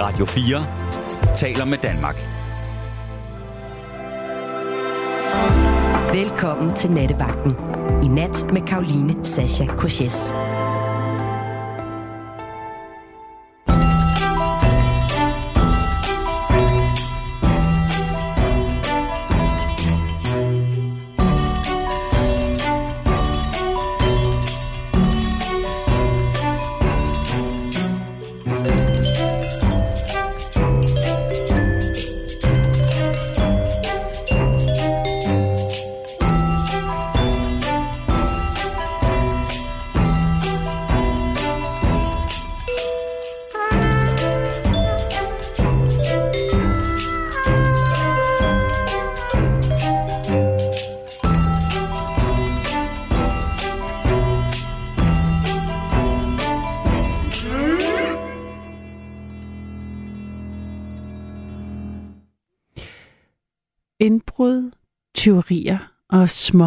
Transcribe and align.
Radio 0.00 0.26
4 0.26 0.66
taler 1.34 1.64
med 1.64 1.78
Danmark. 1.78 2.16
Velkommen 6.12 6.76
til 6.76 6.90
Nattevagten. 6.90 7.56
I 8.02 8.08
nat 8.08 8.52
med 8.52 8.60
Karoline 8.66 9.24
Sasha 9.24 9.66
Koches. 9.76 10.32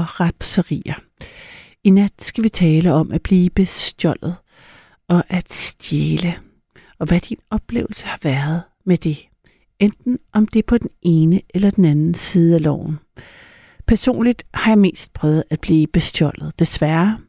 Og 0.06 0.20
rapserier. 0.20 0.96
I 1.84 1.90
nat 1.90 2.12
skal 2.20 2.44
vi 2.44 2.50
tale 2.50 2.94
om 2.94 3.12
at 3.12 3.22
blive 3.22 3.50
bestjålet 3.50 4.36
og 5.08 5.24
at 5.30 5.52
stjæle, 5.52 6.36
og 7.00 7.08
hvad 7.08 7.20
din 7.20 7.40
oplevelse 7.50 8.06
har 8.06 8.20
været 8.24 8.62
med 8.86 8.98
det. 8.98 9.28
Enten 9.80 10.20
om 10.34 10.48
det 10.48 10.60
er 10.60 10.68
på 10.68 10.78
den 10.78 10.90
ene 11.02 11.42
eller 11.54 11.70
den 11.72 11.86
anden 11.86 12.14
side 12.14 12.56
af 12.56 12.64
loven. 12.64 13.00
Personligt 13.88 14.44
har 14.54 14.72
jeg 14.72 14.80
mest 14.80 15.14
prøvet 15.14 15.44
at 15.50 15.62
blive 15.62 15.88
bestjålet. 15.88 16.60
Desværre. 16.60 17.20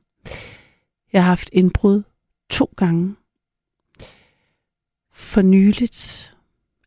Jeg 1.13 1.23
har 1.23 1.29
haft 1.29 1.51
indbrud 1.53 2.03
to 2.51 2.75
gange. 2.77 3.17
For 5.13 5.43
nyligt, 5.43 6.35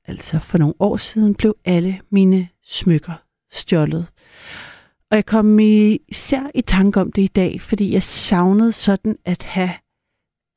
altså 0.05 0.39
for 0.39 0.57
nogle 0.57 0.73
år 0.79 0.97
siden, 0.97 1.35
blev 1.35 1.55
alle 1.65 2.01
mine 2.09 2.49
smykker 2.63 3.13
stjålet. 3.51 4.07
Og 5.11 5.15
jeg 5.15 5.25
kom 5.25 5.59
især 5.59 6.49
i 6.55 6.61
tanke 6.61 7.01
om 7.01 7.11
det 7.11 7.21
i 7.21 7.27
dag, 7.27 7.61
fordi 7.61 7.93
jeg 7.93 8.03
savnede 8.03 8.71
sådan 8.71 9.17
at 9.25 9.43
have 9.43 9.73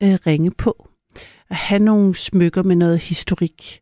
øh, 0.03 0.17
ringe 0.27 0.51
på. 0.51 0.89
At 1.49 1.55
have 1.55 1.79
nogle 1.79 2.15
smykker 2.15 2.63
med 2.63 2.75
noget 2.75 2.99
historik. 2.99 3.81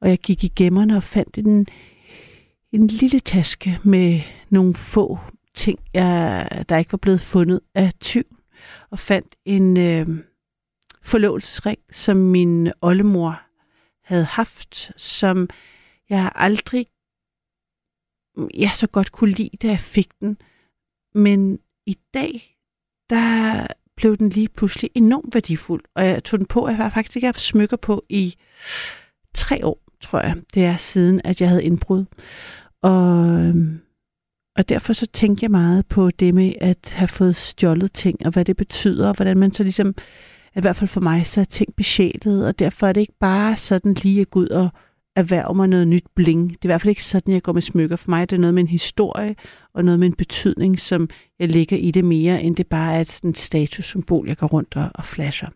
Og 0.00 0.08
jeg 0.08 0.18
gik 0.18 0.44
i 0.44 0.52
gemmerne 0.56 0.96
og 0.96 1.02
fandt 1.02 1.38
en, 1.38 1.66
en 2.72 2.86
lille 2.86 3.18
taske 3.18 3.78
med 3.84 4.20
nogle 4.50 4.74
få 4.74 5.18
ting, 5.54 5.78
jeg, 5.94 6.64
der 6.68 6.76
ikke 6.76 6.92
var 6.92 6.98
blevet 6.98 7.20
fundet 7.20 7.60
af 7.74 7.92
tyv. 8.00 8.24
Og 8.90 8.98
fandt 8.98 9.36
en 9.44 9.76
øh, 9.78 10.06
forlovelsesring, 11.02 11.78
som 11.90 12.16
min 12.16 12.72
oldemor 12.80 13.40
havde 14.04 14.24
haft, 14.24 14.92
som 14.96 15.48
jeg 16.10 16.32
aldrig 16.34 16.86
jeg 18.54 18.70
så 18.74 18.86
godt 18.86 19.12
kunne 19.12 19.30
lide, 19.30 19.56
da 19.62 19.68
jeg 19.68 19.80
fik 19.80 20.08
den. 20.20 20.38
Men 21.14 21.58
i 21.86 21.98
dag, 22.14 22.56
der 23.10 23.66
blev 23.96 24.16
den 24.16 24.28
lige 24.28 24.48
pludselig 24.48 24.90
enormt 24.94 25.34
værdifuld. 25.34 25.84
Og 25.94 26.06
jeg 26.06 26.24
tog 26.24 26.38
den 26.38 26.46
på, 26.46 26.68
jeg 26.68 26.76
har 26.76 26.90
faktisk 26.90 27.16
ikke 27.16 27.26
haft 27.26 27.40
smykker 27.40 27.76
på 27.76 28.04
i 28.08 28.36
tre 29.34 29.66
år, 29.66 29.80
tror 30.00 30.20
jeg. 30.20 30.36
Det 30.54 30.64
er 30.64 30.76
siden, 30.76 31.20
at 31.24 31.40
jeg 31.40 31.48
havde 31.48 31.64
indbrud. 31.64 32.04
Og, 32.82 33.40
øhm, 33.40 33.80
og 34.56 34.68
derfor 34.68 34.92
så 34.92 35.06
tænkte 35.06 35.44
jeg 35.44 35.50
meget 35.50 35.86
på 35.86 36.10
det 36.10 36.34
med 36.34 36.52
at 36.60 36.92
have 36.96 37.08
fået 37.08 37.36
stjålet 37.36 37.92
ting, 37.92 38.26
og 38.26 38.32
hvad 38.32 38.44
det 38.44 38.56
betyder, 38.56 39.08
og 39.08 39.16
hvordan 39.16 39.36
man 39.36 39.52
så 39.52 39.62
ligesom, 39.62 39.94
at 40.54 40.56
i 40.56 40.60
hvert 40.60 40.76
fald 40.76 40.88
for 40.88 41.00
mig, 41.00 41.26
så 41.26 41.40
er 41.40 41.44
ting 41.44 41.74
besjælet, 41.76 42.46
og 42.46 42.58
derfor 42.58 42.86
er 42.86 42.92
det 42.92 43.00
ikke 43.00 43.18
bare 43.20 43.56
sådan 43.56 43.94
lige 43.94 44.20
at 44.20 44.30
gå 44.30 44.40
ud 44.40 44.48
og 44.48 44.68
erhverve 45.16 45.54
mig 45.54 45.68
noget 45.68 45.88
nyt 45.88 46.04
bling. 46.14 46.48
Det 46.48 46.54
er 46.54 46.58
i 46.62 46.68
hvert 46.68 46.80
fald 46.80 46.90
ikke 46.90 47.04
sådan, 47.04 47.34
jeg 47.34 47.42
går 47.42 47.52
med 47.52 47.62
smykker. 47.62 47.96
For 47.96 48.10
mig 48.10 48.30
det 48.30 48.36
er 48.36 48.40
noget 48.40 48.54
med 48.54 48.62
en 48.62 48.68
historie 48.68 49.36
og 49.74 49.84
noget 49.84 49.98
med 49.98 50.06
en 50.06 50.14
betydning, 50.14 50.78
som 50.78 51.08
jeg 51.38 51.50
lægger 51.50 51.76
i 51.76 51.90
det 51.90 52.04
mere, 52.04 52.42
end 52.42 52.56
det 52.56 52.66
bare 52.66 52.94
er 52.94 53.00
et 53.00 53.36
statussymbol, 53.38 54.28
jeg 54.28 54.36
går 54.36 54.46
rundt 54.46 54.76
og, 54.76 54.90
og 54.94 55.04
flasher. 55.04 55.48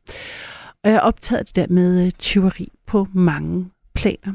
Og 0.84 0.91
jeg 0.91 0.97
er 0.97 1.00
optaget 1.00 1.47
det 1.47 1.56
der 1.56 1.66
med 1.69 2.06
øh, 2.06 2.10
tyveri 2.10 2.69
på 2.87 3.06
mange 3.12 3.70
planer. 3.94 4.32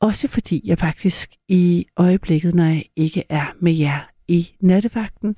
Også 0.00 0.28
fordi 0.28 0.62
jeg 0.64 0.78
faktisk 0.78 1.34
i 1.48 1.86
øjeblikket, 1.96 2.54
når 2.54 2.64
jeg 2.64 2.84
ikke 2.96 3.24
er 3.28 3.44
med 3.60 3.72
jer 3.72 4.10
i 4.28 4.50
nattevagten, 4.60 5.36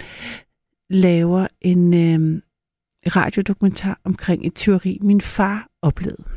laver 0.90 1.46
en 1.60 1.94
øh, 1.94 2.40
radiodokumentar 3.16 4.00
omkring 4.04 4.46
et 4.46 4.54
tyveri, 4.54 4.98
min 5.02 5.20
far 5.20 5.68
oplevede. 5.82 6.31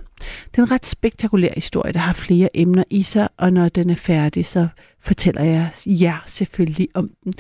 Det 0.52 0.58
er 0.58 0.62
en 0.62 0.72
ret 0.72 0.86
spektakulær 0.86 1.54
historie, 1.56 1.94
der 1.94 2.00
har 2.00 2.14
flere 2.14 2.50
emner 2.54 2.84
i 2.90 3.04
sig, 3.04 3.28
og 3.38 3.54
når 3.54 3.70
den 3.70 3.90
er 3.90 3.96
færdig, 3.96 4.46
så 4.46 4.68
fortæller 5.00 5.44
jeg 5.44 5.70
jer 5.86 6.24
selvfølgelig 6.26 6.88
om 6.94 7.12
den, 7.24 7.34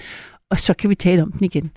og 0.50 0.60
så 0.60 0.74
kan 0.74 0.90
vi 0.90 0.96
tale 0.96 1.22
om 1.22 1.32
den 1.32 1.44
igen. 1.44 1.72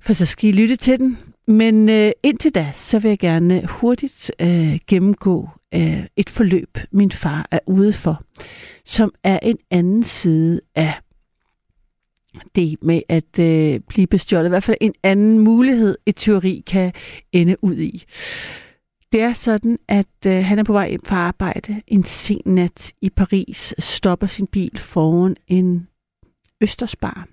For 0.00 0.12
så 0.12 0.26
skal 0.26 0.48
I 0.48 0.52
lytte 0.52 0.76
til 0.76 0.98
den. 0.98 1.18
Men 1.46 1.88
øh, 1.88 2.12
indtil 2.22 2.54
da, 2.54 2.70
så 2.72 2.98
vil 2.98 3.08
jeg 3.08 3.18
gerne 3.18 3.66
hurtigt 3.66 4.32
øh, 4.40 4.78
gennemgå 4.86 5.48
øh, 5.74 6.06
et 6.16 6.30
forløb, 6.30 6.78
min 6.92 7.10
far 7.10 7.46
er 7.50 7.58
ude 7.66 7.92
for, 7.92 8.22
som 8.84 9.12
er 9.24 9.38
en 9.42 9.58
anden 9.70 10.02
side 10.02 10.60
af 10.74 10.94
det 12.54 12.76
med 12.82 13.00
at 13.08 13.38
øh, 13.38 13.80
blive 13.80 14.06
bestjålet. 14.06 14.46
I 14.46 14.48
hvert 14.48 14.64
fald 14.64 14.76
en 14.80 14.94
anden 15.02 15.38
mulighed, 15.38 15.96
et 16.06 16.16
teori 16.16 16.62
kan 16.66 16.92
ende 17.32 17.64
ud 17.64 17.76
i. 17.76 18.04
Det 19.12 19.20
er 19.20 19.32
sådan, 19.32 19.78
at 19.88 20.26
øh, 20.26 20.44
han 20.44 20.58
er 20.58 20.64
på 20.64 20.72
vej 20.72 20.88
hjem 20.88 21.04
fra 21.04 21.16
arbejde 21.16 21.82
en 21.86 22.04
sen 22.04 22.42
nat 22.44 22.92
i 23.00 23.10
Paris, 23.10 23.74
stopper 23.78 24.26
sin 24.26 24.46
bil 24.46 24.78
foran 24.78 25.36
en 25.46 25.88
Østersbar. 26.60 27.28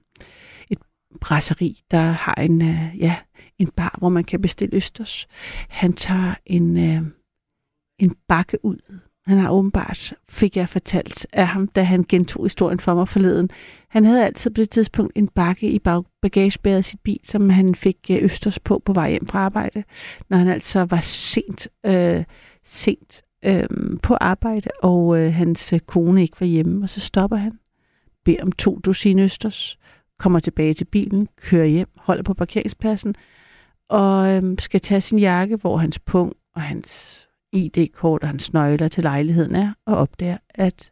Et 0.69 0.77
brasserie, 1.21 1.75
der 1.91 1.99
har 1.99 2.35
en, 2.35 2.61
øh, 2.61 2.99
ja, 2.99 3.15
en 3.59 3.67
bar, 3.67 3.95
hvor 3.97 4.09
man 4.09 4.23
kan 4.23 4.41
bestille 4.41 4.75
Østers. 4.75 5.27
Han 5.69 5.93
tager 5.93 6.35
en, 6.45 6.77
øh, 6.77 7.01
en 7.99 8.15
bakke 8.27 8.65
ud. 8.65 8.99
Han 9.27 9.37
har 9.37 9.49
åbenbart, 9.49 10.13
fik 10.29 10.57
jeg 10.57 10.69
fortalt 10.69 11.27
af 11.33 11.47
ham, 11.47 11.67
da 11.67 11.83
han 11.83 12.05
gentog 12.09 12.45
historien 12.45 12.79
for 12.79 12.93
mig 12.93 13.07
forleden. 13.07 13.49
Han 13.89 14.05
havde 14.05 14.25
altid 14.25 14.51
på 14.51 14.61
det 14.61 14.69
tidspunkt 14.69 15.11
en 15.15 15.27
bakke 15.27 15.71
i 15.71 15.79
bagagebæret 16.21 16.77
af 16.77 16.85
sit 16.85 16.99
bil, 16.99 17.19
som 17.23 17.49
han 17.49 17.75
fik 17.75 17.97
øh, 18.11 18.23
Østers 18.23 18.59
på 18.59 18.81
på 18.85 18.93
vej 18.93 19.09
hjem 19.09 19.27
fra 19.27 19.39
arbejde, 19.39 19.83
når 20.29 20.37
han 20.37 20.47
altså 20.47 20.85
var 20.85 20.99
sent, 21.01 21.67
øh, 21.85 22.23
sent 22.63 23.21
øh, 23.45 23.67
på 24.03 24.13
arbejde, 24.21 24.69
og 24.83 25.19
øh, 25.19 25.33
hans 25.33 25.73
øh, 25.73 25.79
kone 25.79 26.21
ikke 26.21 26.39
var 26.39 26.47
hjemme. 26.47 26.83
Og 26.83 26.89
så 26.89 26.99
stopper 26.99 27.37
han, 27.37 27.59
beder 28.25 28.43
om 28.43 28.51
to 28.51 28.79
dusin 28.79 29.19
Østers, 29.19 29.77
kommer 30.19 30.39
tilbage 30.39 30.73
til 30.73 30.85
bilen, 30.85 31.27
kører 31.41 31.65
hjem, 31.65 31.89
holder 31.97 32.23
på 32.23 32.33
parkeringspladsen, 32.33 33.15
og 33.89 34.27
øh, 34.35 34.55
skal 34.59 34.79
tage 34.79 35.01
sin 35.01 35.19
jakke, 35.19 35.55
hvor 35.55 35.77
hans 35.77 35.99
pung 35.99 36.33
og 36.55 36.61
hans 36.61 37.26
ID-kort 37.51 38.21
og 38.21 38.27
hans 38.27 38.53
nøgler 38.53 38.87
til 38.87 39.03
lejligheden 39.03 39.55
er, 39.55 39.73
og 39.85 39.97
opdager, 39.97 40.37
at 40.49 40.91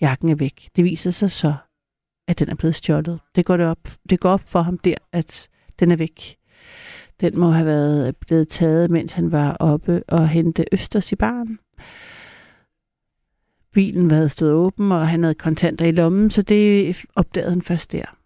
jakken 0.00 0.28
er 0.28 0.34
væk. 0.34 0.70
Det 0.76 0.84
viser 0.84 1.10
sig 1.10 1.30
så, 1.30 1.54
at 2.28 2.38
den 2.38 2.48
er 2.48 2.54
blevet 2.54 2.74
stjålet. 2.74 3.20
Det 3.34 3.44
går, 3.44 3.56
det 3.56 3.66
op, 3.66 3.88
det 4.10 4.20
går 4.20 4.30
op 4.30 4.40
for 4.40 4.60
ham 4.60 4.78
der, 4.78 4.94
at 5.12 5.48
den 5.78 5.90
er 5.90 5.96
væk. 5.96 6.36
Den 7.20 7.38
må 7.38 7.50
have 7.50 7.66
været 7.66 8.16
blevet 8.16 8.48
taget, 8.48 8.90
mens 8.90 9.12
han 9.12 9.32
var 9.32 9.56
oppe 9.60 10.02
og 10.08 10.28
hente 10.28 10.64
Østers 10.72 11.12
i 11.12 11.16
baren. 11.16 11.58
Bilen 13.72 14.10
havde 14.10 14.28
stået 14.28 14.52
åben, 14.52 14.92
og 14.92 15.08
han 15.08 15.22
havde 15.22 15.34
kontanter 15.34 15.86
i 15.86 15.90
lommen, 15.90 16.30
så 16.30 16.42
det 16.42 16.96
opdagede 17.14 17.50
han 17.50 17.62
først 17.62 17.92
der. 17.92 18.16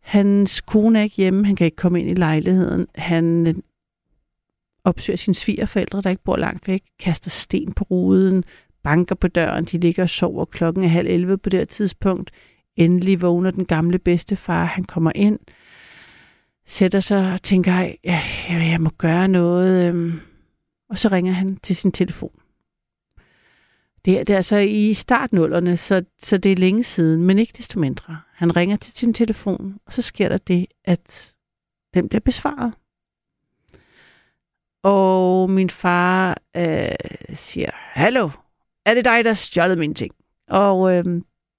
Hans 0.00 0.60
kone 0.60 0.98
er 0.98 1.02
ikke 1.02 1.16
hjemme, 1.16 1.46
han 1.46 1.56
kan 1.56 1.64
ikke 1.64 1.76
komme 1.76 2.00
ind 2.00 2.10
i 2.10 2.14
lejligheden. 2.14 2.86
Han 2.94 3.62
opsøger 4.84 5.16
sine 5.16 5.34
svigerforældre, 5.34 6.02
der 6.02 6.10
ikke 6.10 6.24
bor 6.24 6.36
langt 6.36 6.68
væk, 6.68 6.82
kaster 6.98 7.30
sten 7.30 7.72
på 7.72 7.84
ruden, 7.90 8.44
banker 8.82 9.14
på 9.14 9.28
døren, 9.28 9.64
de 9.64 9.78
ligger 9.78 10.02
og 10.02 10.10
sover 10.10 10.44
klokken 10.44 10.84
er 10.84 10.88
halv 10.88 11.08
11 11.08 11.38
på 11.38 11.50
det 11.50 11.68
tidspunkt. 11.68 12.30
Endelig 12.76 13.22
vågner 13.22 13.50
den 13.50 13.64
gamle 13.64 13.98
bedstefar, 13.98 14.64
han 14.64 14.84
kommer 14.84 15.12
ind, 15.14 15.38
sætter 16.66 17.00
sig 17.00 17.32
og 17.32 17.42
tænker, 17.42 17.72
jeg, 17.72 17.96
jeg, 18.04 18.22
jeg 18.48 18.80
må 18.80 18.90
gøre 18.98 19.28
noget. 19.28 19.88
Øhm. 19.88 20.20
Og 20.90 20.98
så 20.98 21.08
ringer 21.08 21.32
han 21.32 21.56
til 21.56 21.76
sin 21.76 21.92
telefon. 21.92 22.32
Det 24.04 24.18
er, 24.20 24.24
det 24.24 24.30
er 24.30 24.36
altså 24.36 24.56
i 24.56 24.94
startnullerne, 24.94 25.76
så, 25.76 26.04
så 26.18 26.38
det 26.38 26.52
er 26.52 26.56
længe 26.56 26.84
siden, 26.84 27.22
men 27.22 27.38
ikke 27.38 27.52
desto 27.56 27.80
mindre. 27.80 28.20
Han 28.34 28.56
ringer 28.56 28.76
til 28.76 28.92
sin 28.92 29.14
telefon, 29.14 29.78
og 29.86 29.92
så 29.92 30.02
sker 30.02 30.28
der 30.28 30.38
det, 30.38 30.66
at 30.84 31.34
den 31.94 32.08
bliver 32.08 32.20
besvaret. 32.20 32.72
Og 34.82 35.50
min 35.50 35.70
far 35.70 36.36
øh, 36.56 37.34
siger, 37.34 37.70
Hallo, 37.74 38.30
er 38.86 38.94
det 38.94 39.04
dig, 39.04 39.24
der 39.24 39.34
stjålet 39.34 39.78
mine 39.78 39.94
ting? 39.94 40.12
Og 40.48 40.94
øh, 40.94 41.04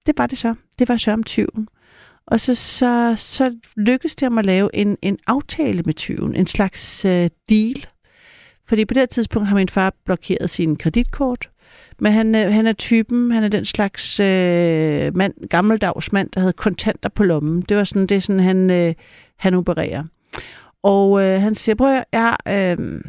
det 0.05 0.17
var 0.17 0.27
det 0.27 0.37
så. 0.37 0.55
Det 0.79 0.89
var 0.89 0.97
så 0.97 1.11
om 1.11 1.23
tyven. 1.23 1.67
Og 2.25 2.39
så, 2.39 2.55
så, 2.55 3.13
så 3.17 3.55
lykkedes 3.77 4.15
det 4.15 4.25
ham 4.25 4.37
at 4.37 4.45
lave 4.45 4.75
en, 4.75 4.97
en 5.01 5.17
aftale 5.27 5.83
med 5.85 5.93
tyven, 5.93 6.35
en 6.35 6.47
slags 6.47 7.05
øh, 7.05 7.29
deal. 7.49 7.85
Fordi 8.65 8.85
på 8.85 8.93
det 8.93 9.09
tidspunkt 9.09 9.47
har 9.47 9.55
min 9.55 9.69
far 9.69 9.93
blokeret 10.05 10.49
sin 10.49 10.75
kreditkort, 10.75 11.49
men 11.99 12.13
han, 12.13 12.35
øh, 12.35 12.53
han 12.53 12.67
er 12.67 12.73
typen, 12.73 13.31
han 13.31 13.43
er 13.43 13.47
den 13.47 13.65
slags 13.65 14.19
øh, 14.19 15.17
mand, 15.17 15.33
gammeldags 15.49 16.11
mand, 16.11 16.29
der 16.33 16.39
havde 16.39 16.53
kontanter 16.53 17.09
på 17.09 17.23
lommen. 17.23 17.61
Det 17.61 17.77
var 17.77 17.83
sådan, 17.83 18.07
det 18.07 18.17
er 18.17 18.21
sådan, 18.21 18.39
han, 18.39 18.69
øh, 18.69 18.93
han 19.37 19.53
opererer. 19.53 20.03
Og 20.83 21.23
øh, 21.23 21.41
han 21.41 21.55
siger, 21.55 21.75
prøv 21.75 22.03
jeg 22.11 22.21
har 22.21 22.39
øh, 22.47 23.01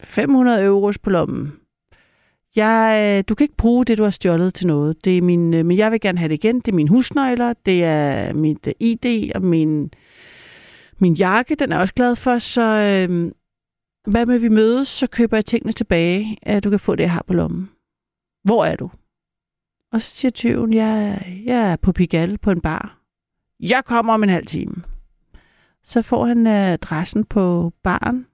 500 0.00 0.64
euros 0.64 0.98
på 0.98 1.10
lommen. 1.10 1.52
Jeg, 2.56 3.16
øh, 3.18 3.24
du 3.28 3.34
kan 3.34 3.44
ikke 3.44 3.56
bruge 3.56 3.84
det, 3.84 3.98
du 3.98 4.02
har 4.02 4.10
stjålet 4.10 4.54
til 4.54 4.66
noget. 4.66 5.04
Det 5.04 5.18
er 5.18 5.22
min, 5.22 5.54
øh, 5.54 5.66
men 5.66 5.76
jeg 5.76 5.92
vil 5.92 6.00
gerne 6.00 6.18
have 6.18 6.28
det 6.28 6.44
igen. 6.44 6.56
Det 6.60 6.68
er 6.68 6.76
mine 6.76 6.88
husnøgler, 6.88 7.54
det 7.66 7.84
er 7.84 8.32
mit 8.32 8.66
øh, 8.66 8.72
ID 8.80 9.32
og 9.34 9.42
min, 9.42 9.90
min 10.98 11.14
jakke. 11.14 11.54
Den 11.54 11.72
er 11.72 11.76
jeg 11.76 11.82
også 11.82 11.94
glad 11.94 12.16
for, 12.16 12.38
så 12.38 12.62
øh, 12.62 13.32
hvad 14.12 14.26
med 14.26 14.38
vi 14.38 14.48
mødes, 14.48 14.88
så 14.88 15.06
køber 15.06 15.36
jeg 15.36 15.44
tingene 15.44 15.72
tilbage. 15.72 16.38
At 16.42 16.64
du 16.64 16.70
kan 16.70 16.78
få 16.78 16.96
det, 16.96 17.02
jeg 17.02 17.12
har 17.12 17.24
på 17.26 17.34
lommen. 17.34 17.70
Hvor 18.44 18.64
er 18.64 18.76
du? 18.76 18.90
Og 19.92 20.00
så 20.00 20.10
siger 20.10 20.30
tyven, 20.30 20.72
jeg, 20.72 21.26
jeg 21.44 21.72
er 21.72 21.76
på 21.76 21.92
Pigalle 21.92 22.38
på 22.38 22.50
en 22.50 22.60
bar. 22.60 22.98
Jeg 23.60 23.84
kommer 23.84 24.14
om 24.14 24.22
en 24.22 24.28
halv 24.28 24.46
time. 24.46 24.74
Så 25.86 26.02
får 26.02 26.26
han 26.26 26.46
øh, 26.46 26.72
adressen 26.72 27.24
på 27.24 27.72
baren. 27.82 28.26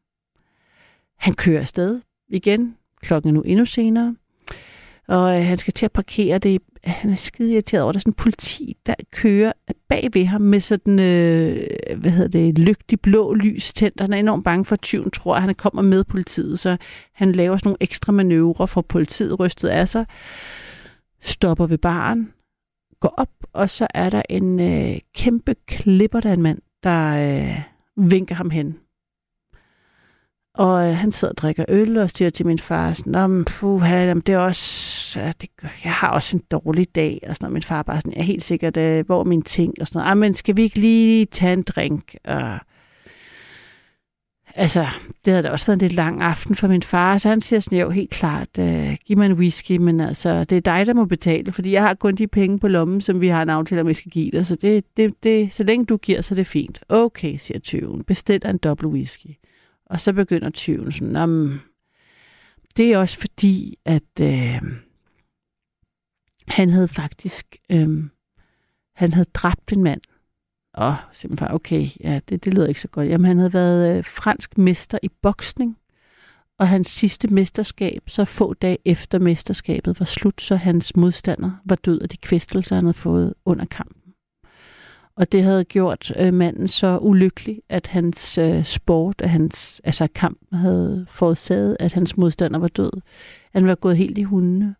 Han 1.18 1.34
kører 1.34 1.60
afsted 1.60 2.00
igen. 2.28 2.76
Klokken 3.02 3.28
er 3.28 3.32
nu 3.32 3.42
endnu 3.42 3.64
senere. 3.64 4.16
Og 5.08 5.40
øh, 5.40 5.46
han 5.46 5.58
skal 5.58 5.72
til 5.72 5.84
at 5.84 5.92
parkere 5.92 6.38
det. 6.38 6.62
Han 6.84 7.10
er 7.10 7.14
skide 7.14 7.52
irriteret 7.52 7.82
over, 7.82 7.92
der 7.92 7.98
er 7.98 8.00
sådan 8.00 8.10
en 8.10 8.14
politi, 8.14 8.76
der 8.86 8.94
kører 9.10 9.52
bag 9.88 10.08
ved 10.12 10.26
ham 10.26 10.40
med 10.40 10.60
sådan, 10.60 10.98
øh, 10.98 11.68
hvad 11.96 12.10
hedder 12.10 12.28
det, 12.28 12.58
lygtig 12.58 13.00
blå 13.00 13.34
lys 13.34 13.72
tændt. 13.72 14.00
Han 14.00 14.12
er 14.12 14.18
enormt 14.18 14.44
bange 14.44 14.64
for, 14.64 14.72
at 14.72 14.82
tyven 14.82 15.10
tror, 15.10 15.36
at 15.36 15.42
han 15.42 15.54
kommer 15.54 15.82
med 15.82 16.04
politiet, 16.04 16.58
så 16.58 16.76
han 17.12 17.32
laver 17.32 17.56
sådan 17.56 17.68
nogle 17.68 17.76
ekstra 17.80 18.12
manøvrer 18.12 18.66
for 18.66 18.80
politiet 18.80 19.40
rystet 19.40 19.68
af 19.68 19.88
sig. 19.88 20.06
Stopper 21.20 21.66
ved 21.66 21.78
baren, 21.78 22.32
går 23.00 23.14
op, 23.16 23.30
og 23.52 23.70
så 23.70 23.86
er 23.94 24.10
der 24.10 24.22
en 24.30 24.60
øh, 24.60 24.98
kæmpe 25.14 25.54
klipper, 25.66 26.20
der 26.20 26.28
er 26.28 26.34
en 26.34 26.42
mand, 26.42 26.58
der 26.82 27.38
øh, 27.38 27.60
vinker 27.96 28.34
ham 28.34 28.50
hen. 28.50 28.78
Og 30.54 30.88
øh, 30.88 30.96
han 30.96 31.12
sidder 31.12 31.32
og 31.32 31.38
drikker 31.38 31.64
øl 31.68 31.98
og 31.98 32.10
siger 32.10 32.30
til 32.30 32.46
min 32.46 32.58
far, 32.58 32.92
sådan, 32.92 33.44
puha, 33.44 34.14
det 34.14 34.28
er 34.28 34.38
også, 34.38 35.20
ja, 35.20 35.32
det, 35.40 35.50
jeg 35.84 35.92
har 35.92 36.08
også 36.08 36.36
en 36.36 36.42
dårlig 36.50 36.94
dag. 36.94 37.20
Og 37.28 37.36
sådan, 37.36 37.46
og 37.46 37.52
min 37.52 37.62
far 37.62 37.82
bare 37.82 37.96
sådan, 37.96 38.12
jeg 38.12 38.20
er 38.20 38.24
helt 38.24 38.44
sikkert, 38.44 38.76
øh, 38.76 39.06
hvor 39.06 39.20
er 39.20 39.24
mine 39.24 39.42
ting? 39.42 39.74
Og 39.80 39.86
sådan 39.86 40.08
ah, 40.08 40.16
men 40.16 40.34
skal 40.34 40.56
vi 40.56 40.62
ikke 40.62 40.78
lige 40.78 41.26
tage 41.26 41.52
en 41.52 41.62
drink? 41.62 42.14
Og, 42.24 42.58
altså, 44.54 44.86
det 45.24 45.32
havde 45.32 45.42
da 45.42 45.50
også 45.50 45.66
været 45.66 45.82
en 45.82 45.88
lidt 45.88 45.92
lang 45.92 46.22
aften 46.22 46.54
for 46.54 46.68
min 46.68 46.82
far, 46.82 47.18
så 47.18 47.28
han 47.28 47.40
siger 47.40 47.60
sådan, 47.60 47.78
jo, 47.80 47.90
helt 47.90 48.10
klart, 48.10 48.48
øh, 48.58 48.96
giv 49.04 49.16
mig 49.18 49.26
en 49.26 49.32
whisky, 49.32 49.76
men 49.76 50.00
altså, 50.00 50.44
det 50.44 50.56
er 50.56 50.60
dig, 50.60 50.86
der 50.86 50.94
må 50.94 51.04
betale, 51.04 51.52
fordi 51.52 51.72
jeg 51.72 51.82
har 51.82 51.94
kun 51.94 52.14
de 52.14 52.26
penge 52.26 52.58
på 52.58 52.68
lommen, 52.68 53.00
som 53.00 53.20
vi 53.20 53.28
har 53.28 53.42
en 53.42 53.48
aftale 53.48 53.80
om, 53.80 53.86
vi 53.86 53.94
skal 53.94 54.10
give 54.10 54.30
dig, 54.30 54.46
så 54.46 54.56
det, 54.56 54.84
det, 54.96 55.14
det, 55.22 55.52
så 55.52 55.62
længe 55.62 55.86
du 55.86 55.96
giver, 55.96 56.20
så 56.20 56.34
det 56.34 56.40
er 56.40 56.44
fint. 56.44 56.80
Okay, 56.88 57.36
siger 57.36 57.58
tyven, 57.58 58.04
bestil 58.04 58.46
en 58.46 58.58
dobbelt 58.58 58.92
whisky. 58.92 59.30
Og 59.86 60.00
så 60.00 60.12
begynder 60.12 60.50
tyven 60.50 60.92
sådan, 60.92 61.16
om 61.16 61.28
mm, 61.28 61.58
det 62.76 62.92
er 62.92 62.98
også 62.98 63.18
fordi, 63.18 63.78
at 63.84 64.20
øh, 64.20 64.62
han 66.48 66.70
havde 66.70 66.88
faktisk, 66.88 67.56
øh, 67.72 68.04
han 68.94 69.12
havde 69.12 69.28
dræbt 69.34 69.72
en 69.72 69.82
mand. 69.82 70.00
Og 70.74 70.96
simpelthen, 71.12 71.50
okay, 71.50 71.88
ja, 72.00 72.20
det, 72.28 72.44
det 72.44 72.54
lyder 72.54 72.66
ikke 72.66 72.80
så 72.80 72.88
godt. 72.88 73.08
Jamen, 73.08 73.26
han 73.26 73.38
havde 73.38 73.52
været 73.52 73.96
øh, 73.96 74.04
fransk 74.04 74.58
mester 74.58 74.98
i 75.02 75.08
boksning, 75.22 75.76
og 76.58 76.68
hans 76.68 76.88
sidste 76.88 77.28
mesterskab, 77.28 78.02
så 78.06 78.24
få 78.24 78.54
dage 78.54 78.78
efter 78.84 79.18
mesterskabet 79.18 80.00
var 80.00 80.06
slut, 80.06 80.42
så 80.42 80.56
hans 80.56 80.96
modstander 80.96 81.50
var 81.64 81.76
død 81.76 82.00
af 82.00 82.08
de 82.08 82.16
kvæstelser, 82.16 82.76
han 82.76 82.84
havde 82.84 82.94
fået 82.94 83.34
under 83.44 83.64
kampen. 83.64 84.02
Og 85.16 85.32
det 85.32 85.42
havde 85.42 85.64
gjort 85.64 86.12
øh, 86.16 86.34
manden 86.34 86.68
så 86.68 86.98
ulykkelig, 86.98 87.62
at 87.68 87.86
hans 87.86 88.38
øh, 88.38 88.64
sport, 88.64 89.20
at 89.20 89.30
hans, 89.30 89.80
altså 89.84 90.08
kamp 90.14 90.38
havde 90.52 91.06
forårsaget, 91.08 91.76
at 91.80 91.92
hans 91.92 92.16
modstander 92.16 92.58
var 92.58 92.68
død. 92.68 92.90
Han 93.52 93.66
var 93.66 93.74
gået 93.74 93.96
helt 93.96 94.18
i 94.18 94.22
hundene. 94.22 94.74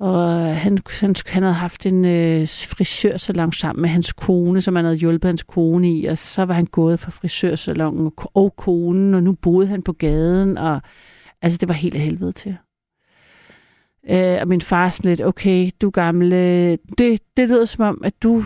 Og 0.00 0.56
han, 0.56 0.78
han, 1.00 1.14
han 1.26 1.42
havde 1.42 1.54
haft 1.54 1.86
en 1.86 2.04
øh, 2.04 2.48
frisørsalon 2.48 3.52
sammen 3.52 3.82
med 3.82 3.90
hans 3.90 4.12
kone, 4.12 4.60
som 4.60 4.76
han 4.76 4.84
havde 4.84 4.96
hjulpet 4.96 5.28
hans 5.28 5.42
kone 5.42 5.92
i, 5.92 6.04
og 6.04 6.18
så 6.18 6.44
var 6.44 6.54
han 6.54 6.66
gået 6.66 7.00
fra 7.00 7.10
frisørsalongen 7.10 8.06
og, 8.06 8.30
og 8.34 8.56
konen, 8.56 9.14
og 9.14 9.22
nu 9.22 9.32
boede 9.32 9.66
han 9.66 9.82
på 9.82 9.92
gaden, 9.92 10.58
og 10.58 10.80
altså 11.42 11.58
det 11.58 11.68
var 11.68 11.74
helt 11.74 11.94
af 11.94 12.00
helvede 12.00 12.32
til. 12.32 12.56
Øh, 14.10 14.38
og 14.40 14.48
min 14.48 14.60
far 14.60 14.90
sådan 14.90 15.08
lidt, 15.08 15.22
okay, 15.22 15.70
du 15.80 15.90
gamle, 15.90 16.36
øh, 16.36 16.78
det, 16.98 17.20
det 17.36 17.48
lyder 17.48 17.64
som 17.64 17.84
om, 17.84 18.00
at 18.04 18.22
du, 18.22 18.42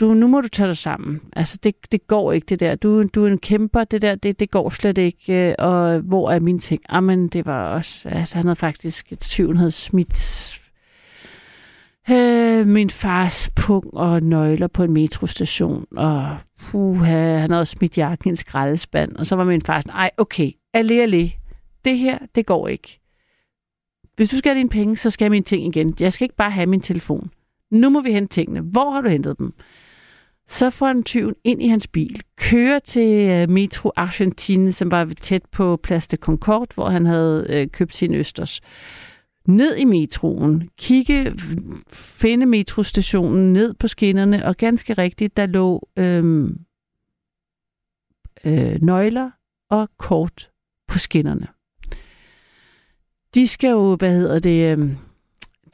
du, 0.00 0.14
nu 0.14 0.26
må 0.26 0.40
du 0.40 0.48
tage 0.48 0.66
dig 0.66 0.76
sammen. 0.76 1.20
Altså, 1.32 1.58
det, 1.62 1.74
det 1.92 2.06
går 2.06 2.32
ikke, 2.32 2.44
det 2.44 2.60
der. 2.60 2.74
Du, 2.74 3.02
du 3.02 3.24
er 3.24 3.28
en 3.28 3.38
kæmper, 3.38 3.84
det 3.84 4.02
der, 4.02 4.14
det, 4.14 4.40
det 4.40 4.50
går 4.50 4.70
slet 4.70 4.98
ikke. 4.98 5.48
Øh, 5.48 5.54
og 5.58 5.98
hvor 5.98 6.30
er 6.30 6.40
mine 6.40 6.58
ting? 6.58 6.82
Jamen, 6.92 7.28
det 7.28 7.46
var 7.46 7.68
også... 7.68 8.08
Altså, 8.08 8.36
han 8.36 8.46
havde 8.46 8.56
faktisk... 8.56 9.12
Tyven 9.20 9.56
havde 9.56 9.70
smidt 9.70 10.57
øh, 12.10 12.66
min 12.66 12.90
fars 12.90 13.50
pung 13.56 13.94
og 13.94 14.22
nøgler 14.22 14.66
på 14.66 14.82
en 14.82 14.92
metrostation. 14.92 15.86
Og 15.96 16.36
puha, 16.60 17.36
han 17.36 17.50
havde 17.50 17.60
også 17.60 17.70
smidt 17.70 17.98
jakken 17.98 18.28
i 18.28 18.30
en 18.30 18.36
skraldespand. 18.36 19.16
Og 19.16 19.26
så 19.26 19.36
var 19.36 19.44
min 19.44 19.62
far 19.62 19.80
sådan, 19.80 19.94
ej, 19.94 20.10
okay, 20.16 20.52
alle, 20.74 21.02
alle. 21.02 21.32
Det 21.84 21.98
her, 21.98 22.18
det 22.34 22.46
går 22.46 22.68
ikke. 22.68 23.00
Hvis 24.16 24.30
du 24.30 24.36
skal 24.36 24.50
have 24.50 24.58
dine 24.58 24.68
penge, 24.68 24.96
så 24.96 25.10
skal 25.10 25.24
jeg 25.24 25.30
mine 25.30 25.44
ting 25.44 25.66
igen. 25.66 25.94
Jeg 26.00 26.12
skal 26.12 26.24
ikke 26.24 26.36
bare 26.36 26.50
have 26.50 26.66
min 26.66 26.80
telefon. 26.80 27.30
Nu 27.70 27.90
må 27.90 28.00
vi 28.00 28.12
hente 28.12 28.34
tingene. 28.34 28.60
Hvor 28.60 28.90
har 28.90 29.00
du 29.00 29.08
hentet 29.08 29.38
dem? 29.38 29.52
Så 30.48 30.70
får 30.70 30.86
han 30.86 31.02
tyven 31.02 31.34
ind 31.44 31.62
i 31.62 31.68
hans 31.68 31.86
bil, 31.86 32.22
kører 32.36 32.78
til 32.78 33.30
øh, 33.30 33.50
Metro 33.50 33.90
Argentine, 33.96 34.72
som 34.72 34.90
var 34.90 35.12
tæt 35.20 35.42
på 35.52 35.76
Place 35.82 36.08
de 36.10 36.16
Concorde, 36.16 36.74
hvor 36.74 36.88
han 36.88 37.06
havde 37.06 37.46
øh, 37.50 37.68
købt 37.68 37.94
sin 37.94 38.14
østers. 38.14 38.60
Ned 39.48 39.76
i 39.76 39.84
metroen, 39.84 40.68
kigge, 40.78 41.34
finde 41.92 42.46
metrostationen 42.46 43.52
ned 43.52 43.74
på 43.74 43.88
skinnerne, 43.88 44.44
og 44.44 44.56
ganske 44.56 44.92
rigtigt, 44.92 45.36
der 45.36 45.46
lå 45.46 45.88
øhm, 45.96 46.58
øh, 48.44 48.82
nøgler 48.82 49.30
og 49.70 49.90
kort 49.98 50.50
på 50.88 50.98
skinnerne. 50.98 51.46
De 53.34 53.48
skal 53.48 53.70
jo, 53.70 53.96
hvad 53.96 54.12
hedder 54.12 54.38
det... 54.38 54.72
øhm, 54.72 54.96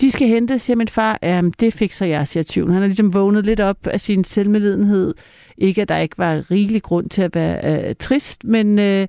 de 0.01 0.11
skal 0.11 0.29
hente, 0.29 0.59
siger 0.59 0.77
min 0.77 0.89
far. 0.89 1.19
Jamen, 1.23 1.55
det 1.61 1.75
fikser 1.75 2.07
jeg, 2.07 2.29
siger 2.29 2.45
tyven. 2.45 2.71
Han 2.71 2.83
har 2.83 2.87
ligesom 2.87 3.15
vågnet 3.15 3.47
lidt 3.47 3.61
op 3.61 3.87
af 3.87 4.01
sin 4.01 4.25
selvmedlidenhed. 4.25 5.15
Ikke, 5.59 5.83
at 5.83 5.89
der 5.89 5.97
ikke 5.97 6.19
var 6.19 6.51
rigelig 6.51 6.83
grund 6.83 7.11
til 7.11 7.23
at 7.23 7.35
være 7.35 7.89
øh, 7.89 7.95
trist, 7.95 8.45
men 8.45 8.79
øh, 8.79 9.09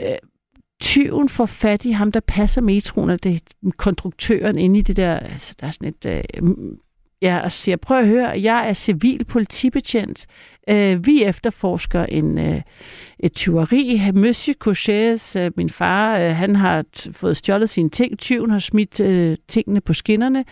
øh, 0.00 0.16
tyven 0.80 1.28
får 1.28 1.46
fat 1.46 1.84
i 1.84 1.90
ham, 1.90 2.12
der 2.12 2.20
passer 2.20 2.60
metroen, 2.60 3.10
og 3.10 3.24
det 3.24 3.34
er 3.34 3.70
konstruktøren 3.76 4.58
inde 4.58 4.78
i 4.78 4.82
det 4.82 4.96
der, 4.96 5.18
altså 5.18 5.54
der 5.60 5.66
er 5.66 5.70
sådan 5.70 5.88
et, 5.88 6.06
øh, 6.06 6.42
ja, 7.22 7.38
og 7.38 7.52
siger, 7.52 7.76
prøv 7.76 7.98
at 7.98 8.06
høre, 8.06 8.42
jeg 8.42 8.68
er 8.68 8.74
civil 8.74 9.24
politibetjent. 9.24 10.26
Øh, 10.68 11.06
vi 11.06 11.22
efterforsker 11.22 12.04
en, 12.04 12.38
øh, 12.38 12.62
et 13.18 13.32
tyveri. 13.32 14.10
Monsieur 14.14 14.54
Cochets, 14.54 15.36
øh, 15.36 15.50
min 15.56 15.70
far, 15.70 16.18
øh, 16.18 16.30
han 16.30 16.56
har 16.56 16.84
fået 17.12 17.36
stjålet 17.36 17.70
sine 17.70 17.90
ting. 17.90 18.18
Tyven 18.18 18.50
har 18.50 18.58
smidt 18.58 19.00
øh, 19.00 19.36
tingene 19.48 19.80
på 19.80 19.92
skinnerne. 19.92 20.44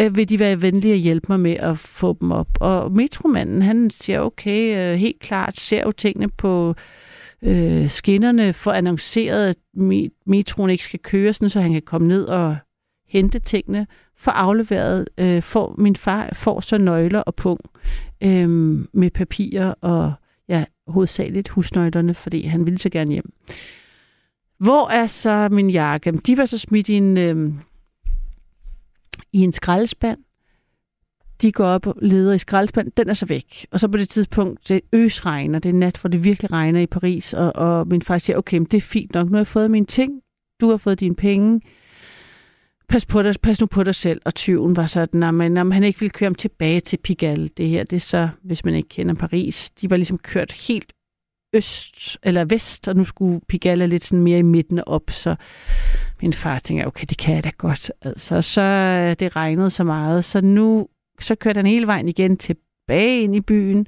Øh, 0.00 0.16
vil 0.16 0.28
de 0.28 0.38
være 0.38 0.62
venlige 0.62 0.94
at 0.94 1.00
hjælpe 1.00 1.26
mig 1.28 1.40
med 1.40 1.56
at 1.56 1.78
få 1.78 2.16
dem 2.20 2.30
op? 2.30 2.48
Og 2.60 2.92
metromanden, 2.92 3.62
han 3.62 3.90
siger, 3.90 4.20
okay, 4.20 4.76
øh, 4.76 4.98
helt 4.98 5.20
klart, 5.20 5.56
ser 5.56 5.82
jo 5.82 5.92
tingene 5.92 6.28
på 6.28 6.68
øh, 6.68 6.74
Øh, 7.44 7.88
skinnerne, 7.88 8.52
for 8.52 8.72
annonceret, 8.72 9.48
at 9.48 9.56
metroen 10.26 10.70
ikke 10.70 10.84
skal 10.84 11.00
køre, 11.00 11.32
sådan, 11.32 11.50
så 11.50 11.60
han 11.60 11.72
kan 11.72 11.82
komme 11.82 12.08
ned 12.08 12.24
og 12.24 12.56
hente 13.08 13.38
tingene, 13.38 13.86
for 14.16 14.30
afleveret, 14.30 15.08
øh, 15.18 15.42
får, 15.42 15.74
min 15.78 15.96
far 15.96 16.30
får 16.32 16.60
så 16.60 16.78
nøgler 16.78 17.20
og 17.20 17.34
pung 17.34 17.60
øh, 18.22 18.48
med 18.92 19.10
papirer 19.10 19.74
og 19.80 20.12
ja, 20.48 20.64
hovedsageligt 20.86 21.48
husnøglerne, 21.48 22.14
fordi 22.14 22.42
han 22.42 22.66
ville 22.66 22.78
så 22.78 22.88
gerne 22.88 23.12
hjem. 23.12 23.32
Hvor 24.58 24.88
er 24.88 25.06
så 25.06 25.48
min 25.52 25.70
jakke? 25.70 26.12
De 26.12 26.38
var 26.38 26.44
så 26.44 26.58
smidt 26.58 26.88
i 26.88 26.94
en, 26.94 27.16
øh, 27.16 27.52
i 29.32 29.38
en 29.38 29.52
skraldespand. 29.52 30.18
De 31.42 31.52
går 31.52 31.64
op 31.64 31.86
og 31.86 31.94
leder 32.02 32.32
i 32.32 32.38
skraldespand. 32.38 32.92
Den 32.96 33.08
er 33.08 33.14
så 33.14 33.26
væk. 33.26 33.66
Og 33.70 33.80
så 33.80 33.88
på 33.88 33.96
det 33.96 34.08
tidspunkt, 34.08 34.68
det 34.68 34.80
øs 34.92 35.26
regner. 35.26 35.58
Det 35.58 35.68
er 35.68 35.72
nat, 35.72 35.98
hvor 35.98 36.08
det 36.10 36.24
virkelig 36.24 36.52
regner 36.52 36.80
i 36.80 36.86
Paris. 36.86 37.32
Og, 37.32 37.56
og 37.56 37.88
min 37.88 38.02
far 38.02 38.18
siger, 38.18 38.36
okay, 38.36 38.58
men 38.58 38.66
det 38.66 38.76
er 38.76 38.80
fint 38.80 39.14
nok. 39.14 39.26
Nu 39.26 39.32
har 39.32 39.38
jeg 39.38 39.46
fået 39.46 39.70
mine 39.70 39.86
ting. 39.86 40.12
Du 40.60 40.70
har 40.70 40.76
fået 40.76 41.00
dine 41.00 41.14
penge. 41.14 41.60
Pas, 42.88 43.06
på 43.06 43.22
dig, 43.22 43.34
pas 43.42 43.60
nu 43.60 43.66
på 43.66 43.82
dig 43.82 43.94
selv. 43.94 44.20
Og 44.24 44.34
tyven 44.34 44.76
var 44.76 44.86
sådan, 44.86 45.22
at 45.22 45.34
man, 45.34 45.72
han 45.72 45.84
ikke 45.84 46.00
ville 46.00 46.10
køre 46.10 46.26
ham 46.26 46.34
tilbage 46.34 46.80
til 46.80 46.96
Pigalle. 46.96 47.48
Det 47.48 47.68
her, 47.68 47.84
det 47.84 47.96
er 47.96 48.00
så, 48.00 48.28
hvis 48.42 48.64
man 48.64 48.74
ikke 48.74 48.88
kender 48.88 49.14
Paris. 49.14 49.70
De 49.70 49.90
var 49.90 49.96
ligesom 49.96 50.18
kørt 50.18 50.52
helt 50.52 50.92
øst 51.54 52.18
eller 52.22 52.44
vest, 52.44 52.88
og 52.88 52.96
nu 52.96 53.04
skulle 53.04 53.40
Pigalle 53.48 53.86
lidt 53.86 54.04
sådan 54.04 54.22
mere 54.22 54.38
i 54.38 54.42
midten 54.42 54.80
op, 54.86 55.10
så 55.10 55.36
min 56.22 56.32
far 56.32 56.58
tænker, 56.58 56.86
okay, 56.86 57.06
det 57.08 57.18
kan 57.18 57.34
jeg 57.34 57.44
da 57.44 57.50
godt. 57.58 57.92
Altså, 58.02 58.42
så 58.42 58.62
øh, 58.62 59.16
det 59.20 59.36
regnede 59.36 59.70
så 59.70 59.84
meget, 59.84 60.24
så 60.24 60.40
nu 60.40 60.88
så 61.20 61.34
kørte 61.34 61.58
han 61.58 61.66
hele 61.66 61.86
vejen 61.86 62.08
igen 62.08 62.36
tilbage 62.36 63.20
ind 63.20 63.36
i 63.36 63.40
byen 63.40 63.86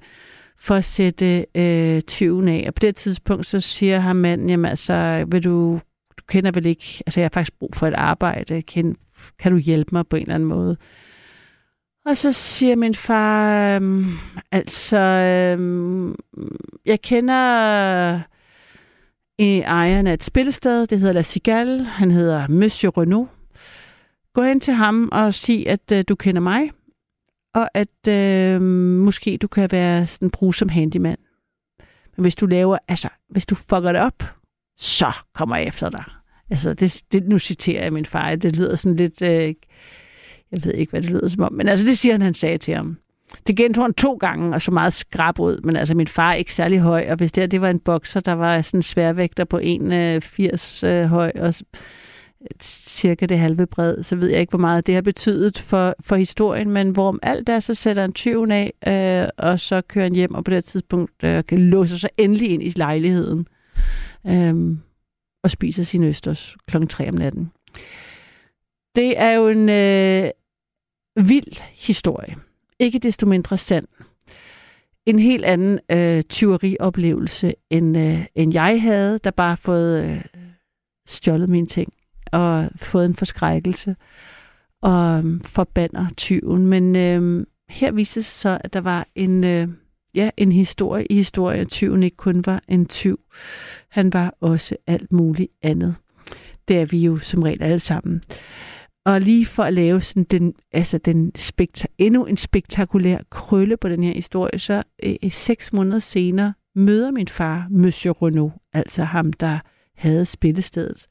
for 0.58 0.74
at 0.74 0.84
sætte 0.84 1.46
øh, 1.54 2.00
tyven 2.00 2.48
af. 2.48 2.64
Og 2.68 2.74
på 2.74 2.78
det 2.78 2.96
tidspunkt, 2.96 3.46
så 3.46 3.60
siger 3.60 3.98
ham 3.98 4.16
manden, 4.16 4.50
jamen 4.50 4.64
altså, 4.70 5.24
vil 5.28 5.44
du, 5.44 5.80
du 6.18 6.24
kender 6.28 6.50
vel 6.50 6.66
ikke, 6.66 7.02
altså 7.06 7.20
jeg 7.20 7.24
har 7.24 7.30
faktisk 7.34 7.58
brug 7.58 7.74
for 7.74 7.86
et 7.86 7.94
arbejde, 7.94 8.62
kan, 8.62 8.96
kan 9.38 9.52
du 9.52 9.58
hjælpe 9.58 9.90
mig 9.92 10.06
på 10.06 10.16
en 10.16 10.22
eller 10.22 10.34
anden 10.34 10.48
måde? 10.48 10.76
Og 12.06 12.16
så 12.16 12.32
siger 12.32 12.76
min 12.76 12.94
far, 12.94 13.76
øhm, 13.76 14.06
altså, 14.52 14.98
øhm, 14.98 16.14
jeg 16.86 17.02
kender 17.02 18.14
øh, 19.40 19.46
ejeren 19.46 20.06
af 20.06 20.14
et 20.14 20.24
spillested, 20.24 20.86
det 20.86 20.98
hedder 20.98 21.12
La 21.12 21.22
Cigale, 21.22 21.84
han 21.84 22.10
hedder 22.10 22.48
Monsieur 22.48 23.00
Renault. 23.00 23.30
Gå 24.34 24.42
hen 24.42 24.60
til 24.60 24.74
ham 24.74 25.08
og 25.12 25.34
sig, 25.34 25.68
at 25.68 25.92
øh, 25.92 26.04
du 26.08 26.14
kender 26.14 26.40
mig, 26.40 26.70
og 27.56 27.70
at 27.74 28.08
øh, 28.08 28.62
måske 29.02 29.36
du 29.36 29.48
kan 29.48 29.68
være 29.72 30.06
sådan 30.06 30.30
brug 30.30 30.54
som 30.54 30.68
handyman. 30.68 31.16
Men 32.16 32.22
hvis 32.22 32.36
du 32.36 32.46
laver, 32.46 32.78
altså, 32.88 33.08
hvis 33.28 33.46
du 33.46 33.54
fucker 33.54 33.92
det 33.92 34.00
op, 34.00 34.22
så 34.78 35.12
kommer 35.34 35.56
jeg 35.56 35.66
efter 35.66 35.90
dig. 35.90 36.04
Altså, 36.50 36.74
det, 36.74 37.02
det, 37.12 37.28
nu 37.28 37.38
citerer 37.38 37.82
jeg 37.82 37.92
min 37.92 38.04
far, 38.04 38.36
det 38.36 38.56
lyder 38.56 38.76
sådan 38.76 38.96
lidt... 38.96 39.22
Øh, 39.22 39.54
jeg 40.52 40.64
ved 40.64 40.74
ikke, 40.74 40.90
hvad 40.90 41.02
det 41.02 41.10
lyder 41.10 41.28
som 41.28 41.42
om, 41.42 41.52
men 41.52 41.68
altså 41.68 41.86
det 41.86 41.98
siger 41.98 42.14
han, 42.14 42.22
han 42.22 42.34
sagde 42.34 42.58
til 42.58 42.74
ham. 42.74 42.98
Det 43.46 43.56
gentog 43.56 43.84
han 43.84 43.94
to 43.94 44.14
gange, 44.14 44.54
og 44.54 44.62
så 44.62 44.70
meget 44.70 44.92
skrab 44.92 45.40
ud, 45.40 45.60
men 45.64 45.76
altså 45.76 45.94
min 45.94 46.06
far 46.06 46.30
er 46.30 46.34
ikke 46.34 46.54
særlig 46.54 46.78
høj, 46.80 47.06
og 47.10 47.16
hvis 47.16 47.32
det 47.32 47.42
her, 47.42 47.48
det 47.48 47.60
var 47.60 47.70
en 47.70 47.80
bokser, 47.80 48.20
der 48.20 48.32
var 48.32 48.62
sådan 48.62 48.78
en 48.78 48.82
sværvægter 48.82 49.44
på 49.44 49.58
1,80 49.58 49.62
øh, 49.62 51.02
øh, 51.02 51.06
høj, 51.06 51.32
og 51.38 51.54
cirka 52.62 53.26
det 53.26 53.38
halve 53.38 53.66
bred, 53.66 54.02
så 54.02 54.16
ved 54.16 54.28
jeg 54.28 54.40
ikke, 54.40 54.50
hvor 54.50 54.58
meget 54.58 54.86
det 54.86 54.94
har 54.94 55.02
betydet 55.02 55.58
for, 55.58 55.94
for 56.00 56.16
historien, 56.16 56.70
men 56.70 56.90
hvorom 56.90 57.18
alt 57.22 57.48
er, 57.48 57.60
så 57.60 57.74
sætter 57.74 58.02
han 58.02 58.12
tyven 58.12 58.50
af, 58.52 58.72
øh, 58.88 59.28
og 59.38 59.60
så 59.60 59.80
kører 59.80 60.04
han 60.04 60.14
hjem, 60.14 60.34
og 60.34 60.44
på 60.44 60.50
det 60.50 60.64
tidspunkt 60.64 61.24
øh, 61.24 61.44
låser 61.50 61.96
sig 61.96 62.10
endelig 62.16 62.50
ind 62.50 62.62
i 62.62 62.72
lejligheden, 62.76 63.46
øh, 64.26 64.76
og 65.44 65.50
spiser 65.50 65.82
sin 65.82 66.04
østers 66.04 66.56
kl. 66.68 66.86
3 66.86 67.08
om 67.08 67.14
natten. 67.14 67.50
Det 68.96 69.18
er 69.20 69.30
jo 69.30 69.48
en 69.48 69.68
øh, 69.68 70.30
vild 71.28 71.62
historie. 71.74 72.34
Ikke 72.78 72.98
desto 72.98 73.26
mindre 73.26 73.58
sand. 73.58 73.86
En 75.06 75.18
helt 75.18 75.44
anden 75.44 75.78
øh, 75.90 76.22
tyverioplevelse, 76.22 77.54
end, 77.70 77.98
øh, 77.98 78.26
end 78.34 78.54
jeg 78.54 78.82
havde, 78.82 79.18
der 79.18 79.30
bare 79.30 79.56
fået 79.56 80.04
øh, 80.04 80.24
stjålet 81.06 81.48
mine 81.48 81.66
ting 81.66 81.92
og 82.32 82.70
fået 82.76 83.06
en 83.06 83.14
forskrækkelse 83.14 83.96
og 84.82 85.24
øh, 85.24 85.40
forbander 85.44 86.06
tyven. 86.16 86.66
Men 86.66 86.96
øh, 86.96 87.46
her 87.68 87.92
viste 87.92 88.22
sig 88.22 88.40
så, 88.40 88.58
at 88.60 88.72
der 88.72 88.80
var 88.80 89.06
en, 89.14 89.44
øh, 89.44 89.68
ja, 90.14 90.30
en 90.36 90.52
historie 90.52 91.06
i 91.06 91.14
historien. 91.14 91.66
Tyven 91.66 92.02
ikke 92.02 92.16
kun 92.16 92.46
var 92.46 92.62
en 92.68 92.86
tyv. 92.86 93.20
Han 93.88 94.12
var 94.12 94.34
også 94.40 94.76
alt 94.86 95.12
muligt 95.12 95.52
andet. 95.62 95.94
Det 96.68 96.80
er 96.80 96.86
vi 96.86 96.98
jo 96.98 97.18
som 97.18 97.42
regel 97.42 97.62
alle 97.62 97.78
sammen. 97.78 98.22
Og 99.04 99.20
lige 99.20 99.46
for 99.46 99.62
at 99.62 99.74
lave 99.74 100.00
sådan 100.02 100.24
den, 100.24 100.54
altså 100.72 100.98
den 100.98 101.32
spekta- 101.38 101.94
endnu 101.98 102.24
en 102.24 102.36
spektakulær 102.36 103.18
krølle 103.30 103.76
på 103.76 103.88
den 103.88 104.02
her 104.02 104.12
historie, 104.12 104.58
så 104.58 104.82
øh, 105.02 105.30
seks 105.30 105.72
måneder 105.72 105.98
senere 105.98 106.54
møder 106.74 107.10
min 107.10 107.28
far 107.28 107.66
Monsieur 107.70 108.22
Renault, 108.22 108.54
altså 108.72 109.04
ham, 109.04 109.32
der 109.32 109.58
havde 109.96 110.24
spillestedet, 110.24 111.06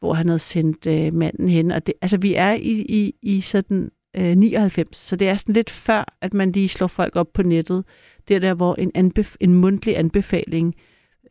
hvor 0.00 0.14
han 0.14 0.28
havde 0.28 0.38
sendt 0.38 0.86
øh, 0.86 1.14
manden 1.14 1.48
hen. 1.48 1.70
Og 1.70 1.86
det, 1.86 1.94
altså 2.02 2.16
vi 2.18 2.34
er 2.34 2.52
i, 2.52 2.84
i, 2.88 3.14
i 3.22 3.40
sådan 3.40 3.90
øh, 4.16 4.36
99, 4.36 4.96
så 4.96 5.16
det 5.16 5.28
er 5.28 5.36
sådan 5.36 5.54
lidt 5.54 5.70
før, 5.70 6.16
at 6.20 6.34
man 6.34 6.52
lige 6.52 6.68
slår 6.68 6.86
folk 6.86 7.16
op 7.16 7.32
på 7.34 7.42
nettet. 7.42 7.84
Det 8.28 8.36
er 8.36 8.40
der, 8.40 8.54
hvor 8.54 8.74
en, 8.74 8.92
anbef- 8.98 9.36
en 9.40 9.54
mundtlig 9.54 9.98
anbefaling 9.98 10.74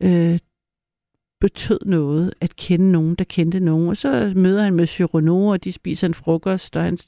øh, 0.00 0.38
betød 1.40 1.78
noget 1.86 2.34
at 2.40 2.56
kende 2.56 2.92
nogen, 2.92 3.14
der 3.14 3.24
kendte 3.24 3.60
nogen. 3.60 3.88
Og 3.88 3.96
så 3.96 4.32
møder 4.36 4.62
han 4.62 4.74
med 4.74 5.14
Renault, 5.14 5.52
og 5.52 5.64
de 5.64 5.72
spiser 5.72 6.06
en 6.06 6.14
frokost, 6.14 6.76
og 6.76 6.82
han, 6.82 6.98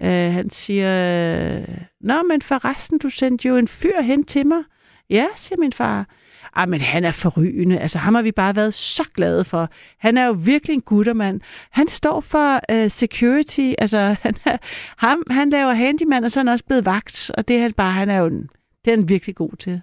øh, 0.00 0.32
han 0.32 0.50
siger, 0.50 1.66
Nå, 2.00 2.22
men 2.22 2.42
forresten, 2.42 2.98
du 2.98 3.08
sendte 3.10 3.48
jo 3.48 3.56
en 3.56 3.68
fyr 3.68 4.00
hen 4.00 4.24
til 4.24 4.46
mig. 4.46 4.62
Ja, 5.10 5.26
siger 5.36 5.58
min 5.58 5.72
far. 5.72 6.08
Ah, 6.54 6.68
men 6.68 6.80
han 6.80 7.04
er 7.04 7.10
forrygende. 7.10 7.78
Altså, 7.78 7.98
ham 7.98 8.14
har 8.14 8.22
vi 8.22 8.32
bare 8.32 8.56
været 8.56 8.74
så 8.74 9.04
glade 9.14 9.44
for. 9.44 9.70
Han 9.98 10.16
er 10.16 10.26
jo 10.26 10.32
virkelig 10.32 10.74
en 10.74 10.80
guttermand. 10.80 11.40
Han 11.70 11.88
står 11.88 12.20
for 12.20 12.60
uh, 12.72 12.90
security. 12.90 13.72
Altså, 13.78 13.98
han, 14.22 14.34
er, 14.44 14.56
ham, 14.96 15.22
han 15.30 15.50
laver 15.50 15.72
handyman, 15.72 16.24
og 16.24 16.30
så 16.30 16.40
er 16.40 16.44
han 16.44 16.52
også 16.52 16.64
blevet 16.64 16.86
vagt. 16.86 17.30
Og 17.34 17.48
det 17.48 17.56
er 17.56 17.62
han 17.62 17.72
bare, 17.72 17.92
han 17.92 18.10
er 18.10 18.18
jo 18.18 18.26
en, 18.26 18.48
det 18.84 18.92
er 18.92 18.96
han 18.96 19.08
virkelig 19.08 19.34
god 19.34 19.56
til. 19.58 19.80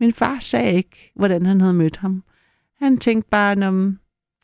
Min 0.00 0.12
far 0.12 0.38
sagde 0.38 0.72
ikke, 0.72 1.12
hvordan 1.16 1.46
han 1.46 1.60
havde 1.60 1.74
mødt 1.74 1.96
ham. 1.96 2.22
Han 2.80 2.98
tænkte 2.98 3.30
bare, 3.30 3.66
om 3.68 3.98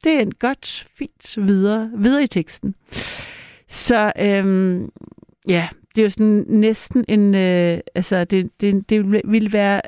det 0.05 0.13
er 0.13 0.21
en 0.21 0.35
godt, 0.35 0.89
fint 0.95 1.47
videre, 1.47 1.91
videre 1.95 2.23
i 2.23 2.27
teksten. 2.27 2.75
Så 3.69 4.13
øhm, 4.19 4.89
ja, 5.49 5.69
det 5.97 6.03
er 6.03 6.07
jo 6.07 6.11
sådan 6.11 6.45
næsten 6.49 7.05
en, 7.09 7.35
øh, 7.35 7.79
altså 7.95 8.25
det, 8.25 8.51
det, 8.61 8.91
det 8.91 9.13
ville 9.13 9.53
være 9.53 9.81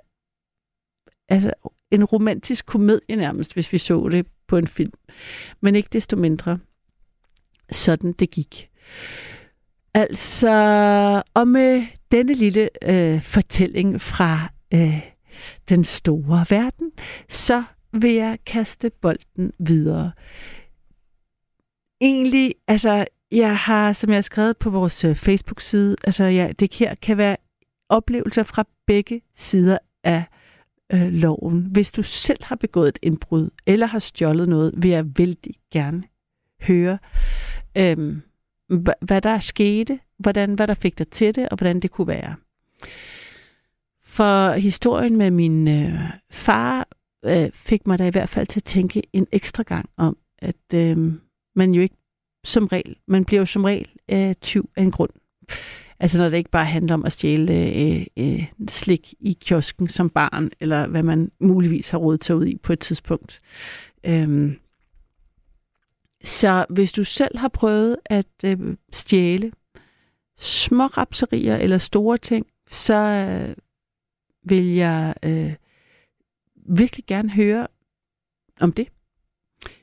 altså 1.32 1.52
en 1.90 2.04
romantisk 2.04 2.66
komedie 2.66 3.16
nærmest, 3.16 3.54
hvis 3.54 3.72
vi 3.72 3.78
så 3.78 4.08
det 4.08 4.26
på 4.46 4.56
en 4.56 4.66
film. 4.66 4.92
Men 5.60 5.74
ikke 5.74 5.88
desto 5.92 6.16
mindre 6.16 6.58
sådan 7.70 8.12
det 8.12 8.30
gik. 8.30 8.70
Altså, 9.94 10.52
og 11.34 11.48
med 11.48 11.86
denne 12.10 12.34
lille 12.34 12.68
øh, 12.84 13.22
fortælling 13.22 14.00
fra 14.00 14.48
øh, 14.74 15.00
den 15.68 15.84
store 15.84 16.46
verden, 16.50 16.92
så 17.28 17.64
vil 17.92 18.12
jeg 18.12 18.38
kaste 18.46 18.90
bolden 18.90 19.52
videre. 19.58 20.12
Egentlig, 22.00 22.54
altså, 22.68 23.06
jeg 23.30 23.58
har, 23.58 23.92
som 23.92 24.10
jeg 24.10 24.16
har 24.16 24.22
skrevet 24.22 24.56
på 24.56 24.70
vores 24.70 25.04
øh, 25.04 25.16
Facebook-side, 25.16 25.96
altså, 26.04 26.24
ja, 26.24 26.52
det 26.58 26.74
her 26.74 26.94
kan 26.94 27.16
være 27.16 27.36
oplevelser 27.88 28.42
fra 28.42 28.64
begge 28.86 29.22
sider 29.34 29.78
af 30.04 30.16
øh, 30.16 30.41
Øh, 30.94 31.12
loven. 31.12 31.66
Hvis 31.70 31.92
du 31.92 32.02
selv 32.02 32.44
har 32.44 32.56
begået 32.56 32.88
et 32.88 32.98
indbrud, 33.02 33.50
eller 33.66 33.86
har 33.86 33.98
stjålet 33.98 34.48
noget, 34.48 34.72
vil 34.76 34.90
jeg 34.90 35.18
vældig 35.18 35.54
gerne 35.72 36.02
høre, 36.62 36.98
øh, 37.78 38.16
hvad 39.00 39.20
der 39.20 39.38
skete, 39.38 39.98
hvordan, 40.18 40.54
hvad 40.54 40.66
der 40.66 40.74
fik 40.74 40.98
dig 40.98 41.08
til 41.08 41.34
det, 41.34 41.48
og 41.48 41.58
hvordan 41.58 41.80
det 41.80 41.90
kunne 41.90 42.06
være. 42.06 42.34
For 44.04 44.52
historien 44.52 45.16
med 45.16 45.30
min 45.30 45.68
øh, 45.68 46.00
far 46.30 46.88
øh, 47.24 47.50
fik 47.52 47.86
mig 47.86 47.98
da 47.98 48.06
i 48.06 48.10
hvert 48.10 48.28
fald 48.28 48.46
til 48.46 48.60
at 48.60 48.64
tænke 48.64 49.02
en 49.12 49.26
ekstra 49.32 49.62
gang 49.62 49.88
om, 49.96 50.16
at 50.38 50.74
øh, 50.74 51.12
man 51.56 51.74
jo 51.74 51.80
ikke 51.82 51.96
som 52.44 52.66
regel, 52.66 52.96
man 53.06 53.24
bliver 53.24 53.40
jo 53.40 53.46
som 53.46 53.64
regel 53.64 53.88
øh, 54.08 54.34
tyv 54.34 54.70
af 54.76 54.82
en 54.82 54.90
grund. 54.90 55.10
Altså 56.02 56.18
når 56.18 56.28
det 56.28 56.36
ikke 56.36 56.50
bare 56.50 56.64
handler 56.64 56.94
om 56.94 57.04
at 57.04 57.12
stjæle 57.12 57.52
øh, 57.52 58.06
øh, 58.16 58.52
slik 58.68 59.14
i 59.20 59.38
kiosken 59.40 59.88
som 59.88 60.10
barn, 60.10 60.50
eller 60.60 60.86
hvad 60.86 61.02
man 61.02 61.30
muligvis 61.40 61.90
har 61.90 61.98
råd 61.98 62.18
til 62.18 62.34
ud 62.34 62.46
i 62.46 62.58
på 62.62 62.72
et 62.72 62.78
tidspunkt. 62.78 63.40
Øhm, 64.04 64.58
så 66.24 66.66
hvis 66.70 66.92
du 66.92 67.04
selv 67.04 67.38
har 67.38 67.48
prøvet 67.48 67.96
at 68.04 68.26
øh, 68.44 68.76
stjæle 68.92 69.52
små 70.38 70.86
rapserier 70.86 71.56
eller 71.56 71.78
store 71.78 72.18
ting, 72.18 72.46
så 72.68 72.94
øh, 72.94 73.56
vil 74.44 74.74
jeg 74.74 75.14
øh, 75.22 75.52
virkelig 76.66 77.04
gerne 77.06 77.30
høre 77.30 77.66
om 78.60 78.72
det. 78.72 78.88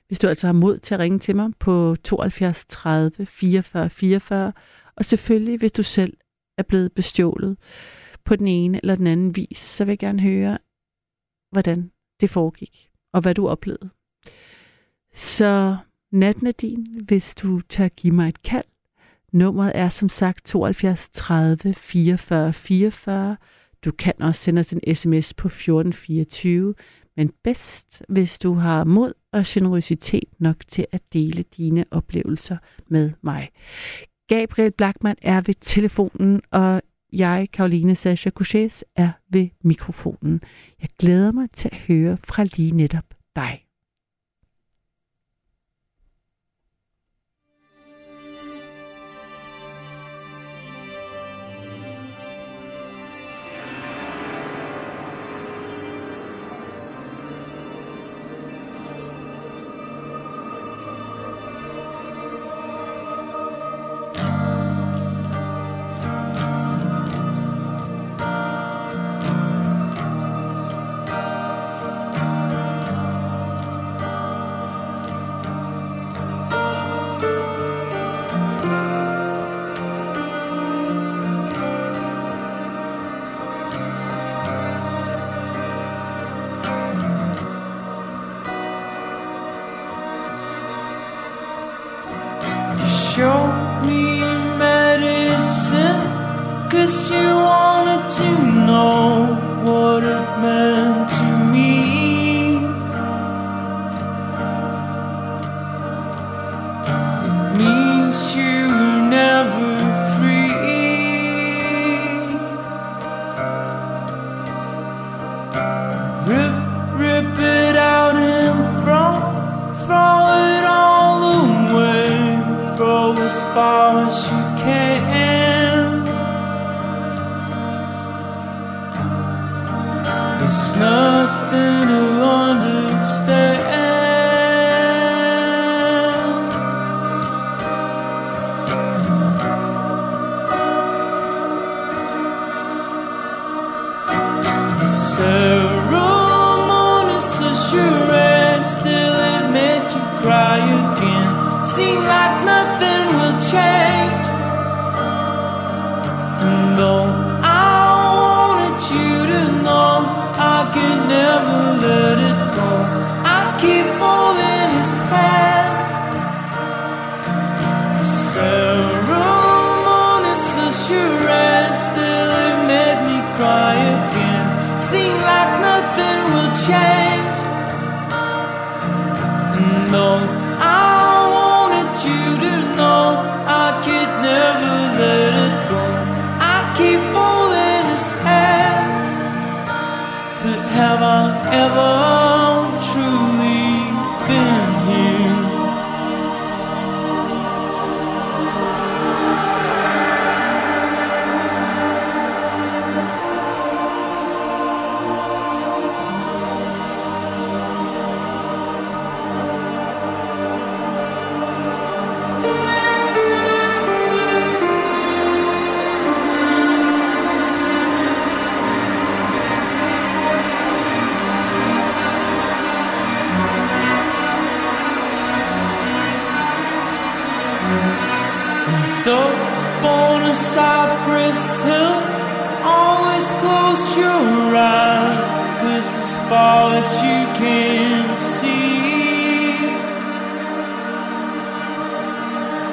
Hvis 0.07 0.19
du 0.19 0.27
altså 0.27 0.47
har 0.47 0.53
mod 0.53 0.77
til 0.77 0.93
at 0.93 0.99
ringe 0.99 1.19
til 1.19 1.35
mig 1.35 1.51
på 1.59 1.95
72 2.03 2.65
30 2.65 3.25
44 3.25 3.89
44, 3.89 4.53
og 5.00 5.06
selvfølgelig, 5.06 5.58
hvis 5.58 5.72
du 5.72 5.84
selv 5.84 6.18
er 6.58 6.63
blevet 6.63 6.94
bestjålet 6.94 7.58
på 8.25 8.36
den 8.36 8.48
ene 8.48 8.79
eller 8.84 8.96
den 8.96 9.08
anden 9.08 9.36
vis, 9.36 9.58
så 9.58 9.86
vil 9.86 9.91
jeg 9.91 10.00
gerne 10.00 10.22
høre, 10.22 10.58
hvordan 11.51 11.91
det 12.22 12.29
foregik, 12.29 12.89
og 13.13 13.22
hvad 13.22 13.36
du 13.36 13.48
oplevede. 13.48 13.89
Så 15.13 15.77
natten 16.12 16.48
er 16.48 16.51
din, 16.51 17.01
hvis 17.08 17.36
du 17.36 17.62
tør 17.62 17.88
give 17.88 18.13
mig 18.13 18.29
et 18.29 18.44
kald. 18.44 18.65
Nummeret 19.34 19.72
er 19.75 19.89
som 19.89 20.10
sagt 20.10 20.46
72 20.46 21.10
30 21.10 21.74
44 21.74 22.53
44. 22.53 23.38
Du 23.86 23.91
kan 23.91 24.13
også 24.22 24.44
sende 24.44 24.60
os 24.60 24.74
en 24.74 24.96
sms 24.96 25.34
på 25.34 25.48
1424, 25.48 26.75
men 27.18 27.34
bedst, 27.44 28.03
hvis 28.10 28.39
du 28.39 28.53
har 28.53 28.84
mod 28.84 29.13
og 29.34 29.44
generøsitet 29.48 30.29
nok 30.39 30.56
til 30.68 30.86
at 30.91 31.01
dele 31.13 31.44
dine 31.58 31.86
oplevelser 31.91 32.58
med 32.88 33.12
mig. 33.22 33.50
Gabriel 34.29 34.71
Blackman 34.71 35.15
er 35.21 35.41
ved 35.41 35.53
telefonen, 35.62 36.41
og 36.51 36.81
jeg, 37.13 37.48
Karoline 37.53 37.95
Sascha 37.95 38.29
Couchés, 38.39 38.81
er 38.95 39.12
ved 39.29 39.48
mikrofonen. 39.63 40.41
Jeg 40.81 40.89
glæder 41.00 41.31
mig 41.31 41.51
til 41.51 41.69
at 41.71 41.77
høre 41.77 42.17
fra 42.24 42.43
lige 42.43 42.71
netop 42.71 43.03
dig. 43.36 43.68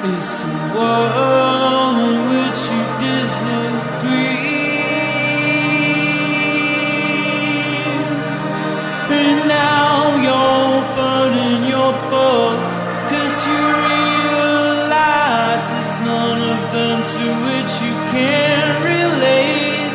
It's 0.03 0.43
a 0.43 0.45
world 0.77 1.97
in 2.07 2.17
which 2.29 2.61
you 2.71 2.83
disagree, 2.99 4.47
and 9.19 9.39
now 9.47 10.15
you're 10.25 10.81
burning 10.95 11.61
your 11.73 11.93
books 12.13 12.77
'cause 13.09 13.37
you 13.47 13.61
realize 13.91 15.63
there's 15.71 15.95
none 16.11 16.41
of 16.53 16.61
them 16.75 16.97
to 17.15 17.25
which 17.47 17.73
you 17.85 17.93
can 18.13 18.63
relate. 18.91 19.91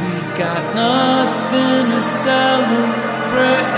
We 0.00 0.14
got 0.42 0.62
nothing 0.74 1.84
to 1.92 2.00
celebrate. 2.26 3.71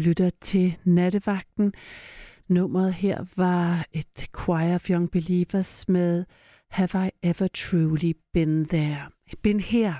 Lytter 0.00 0.30
til 0.40 0.76
Nattevagten. 0.84 1.72
Nummeret 2.48 2.94
her 2.94 3.24
var 3.36 3.86
et 3.92 4.28
Choir 4.38 4.74
of 4.74 4.90
Young 4.90 5.10
Believers 5.10 5.88
med 5.88 6.24
Have 6.70 7.06
I 7.06 7.10
Ever 7.22 7.48
Truly 7.48 8.12
Been 8.32 8.66
There? 8.66 9.10
Been 9.42 9.60
Here. 9.60 9.94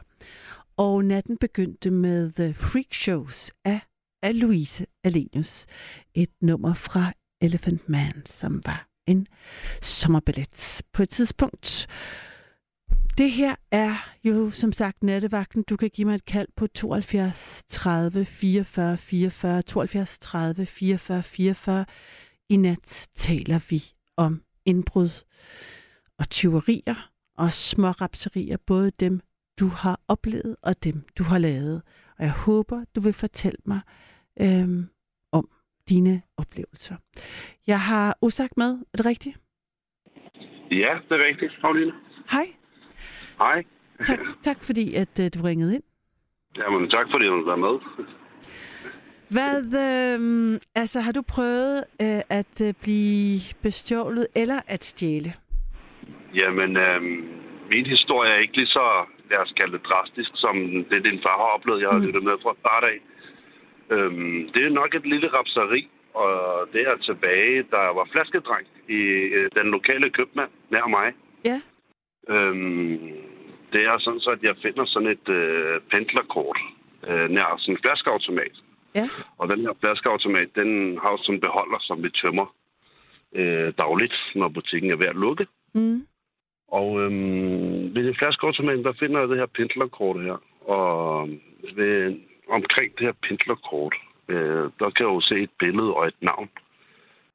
Og 0.76 1.04
natten 1.04 1.36
begyndte 1.36 1.90
med 1.90 2.32
The 2.32 2.54
Freak 2.54 2.94
Shows 2.94 3.52
af, 3.64 3.80
af 4.22 4.40
Louise 4.40 4.86
Alenius. 5.04 5.66
Et 6.14 6.32
nummer 6.40 6.74
fra 6.74 7.12
Elephant 7.40 7.88
Man, 7.88 8.22
som 8.26 8.60
var 8.64 8.88
en 9.06 9.26
sommerballet 9.82 10.82
på 10.92 11.02
et 11.02 11.10
tidspunkt. 11.10 11.86
Det 13.18 13.30
her 13.30 13.54
er 13.70 13.94
jo 14.24 14.50
som 14.50 14.72
sagt 14.72 15.02
nattevagten. 15.02 15.62
Du 15.62 15.76
kan 15.76 15.90
give 15.90 16.04
mig 16.04 16.14
et 16.14 16.24
kald 16.24 16.48
på 16.56 16.66
72 16.66 17.64
30 17.68 18.24
44 18.24 18.96
44, 18.96 19.62
72 19.62 20.18
30 20.18 20.66
44 20.66 21.22
44. 21.22 21.84
I 22.48 22.56
nat 22.56 23.08
taler 23.14 23.66
vi 23.70 23.82
om 24.16 24.42
indbrud 24.64 25.24
og 26.18 26.30
tyverier 26.30 27.10
og 27.38 27.52
små 27.52 27.88
rapserier, 27.88 28.56
både 28.66 28.90
dem, 28.90 29.20
du 29.60 29.66
har 29.66 30.00
oplevet 30.08 30.56
og 30.62 30.84
dem, 30.84 30.94
du 31.18 31.22
har 31.22 31.38
lavet. 31.38 31.82
Og 32.18 32.24
jeg 32.24 32.32
håber, 32.32 32.84
du 32.94 33.00
vil 33.00 33.12
fortælle 33.12 33.58
mig 33.64 33.80
øhm, 34.40 34.84
om 35.32 35.48
dine 35.88 36.22
oplevelser. 36.36 36.96
Jeg 37.66 37.80
har 37.80 38.18
Osak 38.20 38.50
med. 38.56 38.70
Er 38.92 38.96
det 38.96 39.06
rigtigt? 39.06 39.38
Ja, 40.70 40.92
det 41.08 41.12
er 41.12 41.26
rigtigt, 41.28 41.52
Karoline. 41.60 41.92
Hej. 42.30 42.57
Hej. 43.38 43.64
Tak, 44.04 44.18
tak 44.42 44.56
fordi, 44.64 44.94
at 44.94 45.08
uh, 45.20 45.26
du 45.34 45.38
ringede 45.44 45.74
ind. 45.74 45.82
Jamen, 46.58 46.90
tak 46.90 47.06
fordi 47.10 47.24
du 47.26 47.44
var 47.44 47.56
med. 47.56 47.74
Hvad, 49.36 49.56
øh, 49.86 50.60
altså 50.74 51.00
har 51.00 51.12
du 51.12 51.22
prøvet 51.22 51.84
øh, 52.02 52.20
at 52.40 52.54
øh, 52.66 52.74
blive 52.82 53.40
bestjålet 53.62 54.26
eller 54.36 54.60
at 54.66 54.84
stjæle? 54.84 55.32
Jamen, 56.34 56.76
øh, 56.76 57.02
min 57.72 57.86
historie 57.86 58.30
er 58.32 58.38
ikke 58.38 58.56
lige 58.56 58.66
så, 58.66 58.86
lad 59.30 59.38
os 59.38 59.52
kalde 59.60 59.72
det 59.78 59.86
drastisk, 59.86 60.30
som 60.34 60.54
det 60.90 61.04
din 61.04 61.18
far 61.26 61.36
har 61.42 61.50
oplevet. 61.56 61.80
Jeg 61.80 61.88
har 61.88 61.98
Mm. 61.98 62.04
lyttet 62.06 62.22
med 62.24 62.32
fra 62.42 62.54
start 62.60 62.84
af. 62.92 62.98
Øh, 63.94 64.10
det 64.54 64.62
er 64.66 64.70
nok 64.80 64.94
et 64.94 65.06
lille 65.06 65.28
rapseri, 65.28 65.88
og 66.14 66.30
det 66.72 66.80
er 66.90 66.96
tilbage, 66.96 67.62
der 67.70 67.84
var 67.98 68.08
flaskedreng 68.12 68.66
i 68.88 69.00
øh, 69.38 69.50
den 69.58 69.66
lokale 69.70 70.10
købmand 70.10 70.50
nær 70.70 70.86
mig. 70.86 71.12
Ja. 71.44 71.60
Øhm, 72.28 72.98
det 73.72 73.82
er 73.84 73.98
sådan 73.98 74.20
så, 74.20 74.30
at 74.30 74.42
jeg 74.42 74.56
finder 74.62 74.84
sådan 74.84 75.08
et 75.08 75.28
øh, 75.28 75.80
pendlerkort 75.90 76.58
øh, 77.08 77.30
nær 77.30 77.56
sådan 77.58 77.74
en 77.74 77.82
flaskeautomat. 77.82 78.56
Ja. 78.94 79.08
Og 79.38 79.48
den 79.48 79.60
her 79.60 79.74
flaskeautomat, 79.80 80.48
den 80.54 80.98
har 81.02 81.10
jo 81.10 81.18
sådan 81.22 81.34
en 81.34 81.40
beholder, 81.40 81.78
som 81.80 82.02
vi 82.02 82.10
tømmer 82.10 82.46
øh, 83.34 83.72
dagligt, 83.78 84.16
når 84.34 84.48
butikken 84.48 84.90
er 84.90 84.96
ved 84.96 85.06
at 85.06 85.16
lukke. 85.16 85.46
Mm. 85.74 86.06
Og 86.68 87.00
øhm, 87.00 87.94
ved 87.94 88.14
flaskeautomaten, 88.14 88.84
der 88.84 88.92
finder 88.92 89.20
jeg 89.20 89.28
det 89.28 89.36
her 89.38 89.46
pendlerkort 89.46 90.22
her. 90.22 90.38
Og 90.60 91.28
ved, 91.74 92.16
omkring 92.48 92.98
det 92.98 93.06
her 93.06 93.16
pendlerkort, 93.28 93.94
øh, 94.28 94.64
der 94.78 94.90
kan 94.90 95.06
jeg 95.06 95.14
jo 95.14 95.20
se 95.20 95.34
et 95.34 95.50
billede 95.58 95.94
og 95.94 96.06
et 96.06 96.20
navn. 96.20 96.48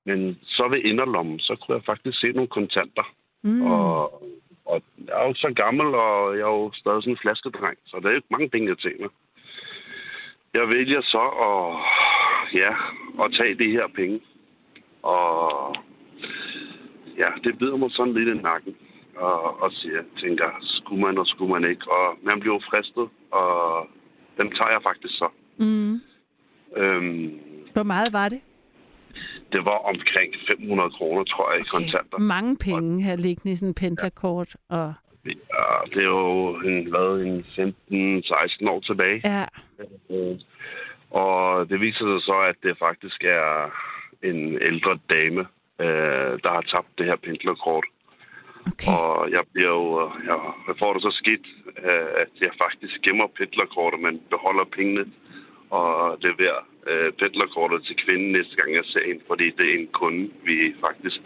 Men 0.06 0.40
så 0.44 0.68
ved 0.68 0.80
inderlommen, 0.80 1.40
så 1.40 1.56
kunne 1.56 1.76
jeg 1.76 1.86
faktisk 1.86 2.20
se 2.20 2.32
nogle 2.32 2.48
kontanter. 2.48 3.14
Mm. 3.44 3.62
Og, 3.62 4.24
og 4.66 4.82
jeg 5.08 5.22
er 5.22 5.28
jo 5.28 5.34
så 5.34 5.54
gammel, 5.56 5.88
og 5.96 6.38
jeg 6.38 6.42
er 6.42 6.56
jo 6.62 6.72
stadig 6.74 7.04
sådan 7.04 7.14
en 7.14 7.24
flaskedreng, 7.24 7.78
så 7.86 8.00
der 8.00 8.08
er 8.08 8.12
jo 8.12 8.16
ikke 8.16 8.36
mange 8.36 8.50
penge, 8.50 8.70
jeg 8.70 8.78
tjener. 8.78 9.10
Jeg 10.54 10.70
vælger 10.70 11.02
så 11.02 11.24
at, 11.50 11.64
ja, 12.62 12.72
at 13.24 13.34
tage 13.38 13.56
de 13.56 13.72
her 13.72 13.88
penge. 13.96 14.22
Og 15.04 15.76
ja, 17.18 17.30
det 17.44 17.58
bider 17.60 17.78
mig 17.78 17.92
sådan 17.92 18.14
lidt 18.14 18.38
i 18.38 18.42
nakken. 18.42 18.76
Og, 19.16 19.62
og 19.62 19.72
siger, 19.72 20.04
tænker, 20.22 20.50
skulle 20.62 21.02
man 21.02 21.18
og 21.18 21.28
skulle 21.28 21.52
man 21.52 21.70
ikke. 21.70 21.92
Og 21.92 22.18
man 22.22 22.40
bliver 22.40 22.56
jo 22.56 22.62
fristet, 22.70 23.10
og 23.32 23.88
den 24.38 24.52
tager 24.52 24.72
jeg 24.72 24.84
faktisk 24.84 25.14
så. 25.18 25.28
Mm. 25.58 26.02
Øhm, 26.78 27.40
Hvor 27.74 27.84
meget 27.84 28.14
var 28.14 28.30
det? 28.30 28.42
Det 29.54 29.66
var 29.66 29.78
omkring 29.94 30.34
500 30.48 30.90
kroner, 30.98 31.24
tror 31.24 31.52
jeg, 31.52 31.62
i 31.62 31.64
kontanter. 31.76 32.18
Mange 32.18 32.58
penge 32.58 33.04
her 33.04 33.16
liggende 33.16 33.52
i 33.54 33.56
sådan 33.56 33.68
en 33.68 33.74
pendlerkort. 33.74 34.56
Og, 34.70 34.94
Ja, 35.26 35.74
det 35.94 35.98
er 36.08 36.12
jo 36.20 36.56
en, 36.70 36.90
hvad, 36.90 37.10
en 37.28 37.46
15-16 38.22 38.70
år 38.70 38.80
tilbage. 38.80 39.22
ja, 39.24 39.46
Øh, 40.10 40.36
Og 41.10 41.70
det 41.70 41.80
viser 41.82 42.06
sig 42.06 42.22
så, 42.30 42.38
at 42.52 42.56
det 42.64 42.78
faktisk 42.80 43.24
er 43.24 43.72
en 44.24 44.42
ældre 44.70 45.00
dame, 45.10 45.42
øh, 45.86 46.34
der 46.44 46.52
har 46.58 46.62
tabt 46.74 46.88
det 46.98 47.06
her 47.06 47.16
pendlerkort. 47.16 47.86
okay. 48.68 48.88
Og 48.92 49.32
jeg 49.32 49.44
bliver 49.54 49.70
jo, 49.70 50.12
jeg, 50.30 50.38
jeg 50.68 50.76
får 50.80 50.94
det 50.94 51.02
så 51.02 51.12
skidt, 51.22 51.46
øh, 51.88 52.10
at 52.24 52.32
jeg 52.46 52.52
faktisk 52.66 52.94
gemmer 53.08 53.28
pendlerkortet, 53.38 54.00
men 54.00 54.22
beholder 54.30 54.64
pengene 54.78 55.06
og 55.80 56.18
leverer 56.28 56.62
øh, 56.90 57.10
pendlerkortet 57.20 57.80
til 57.88 57.96
kvinden 58.04 58.32
næste 58.32 58.56
gang, 58.56 58.70
jeg 58.80 58.86
ser 58.86 59.04
hende, 59.10 59.24
fordi 59.28 59.46
det 59.58 59.66
er 59.72 59.76
en 59.80 59.88
kunde, 60.00 60.24
vi 60.48 60.56
faktisk 60.86 61.22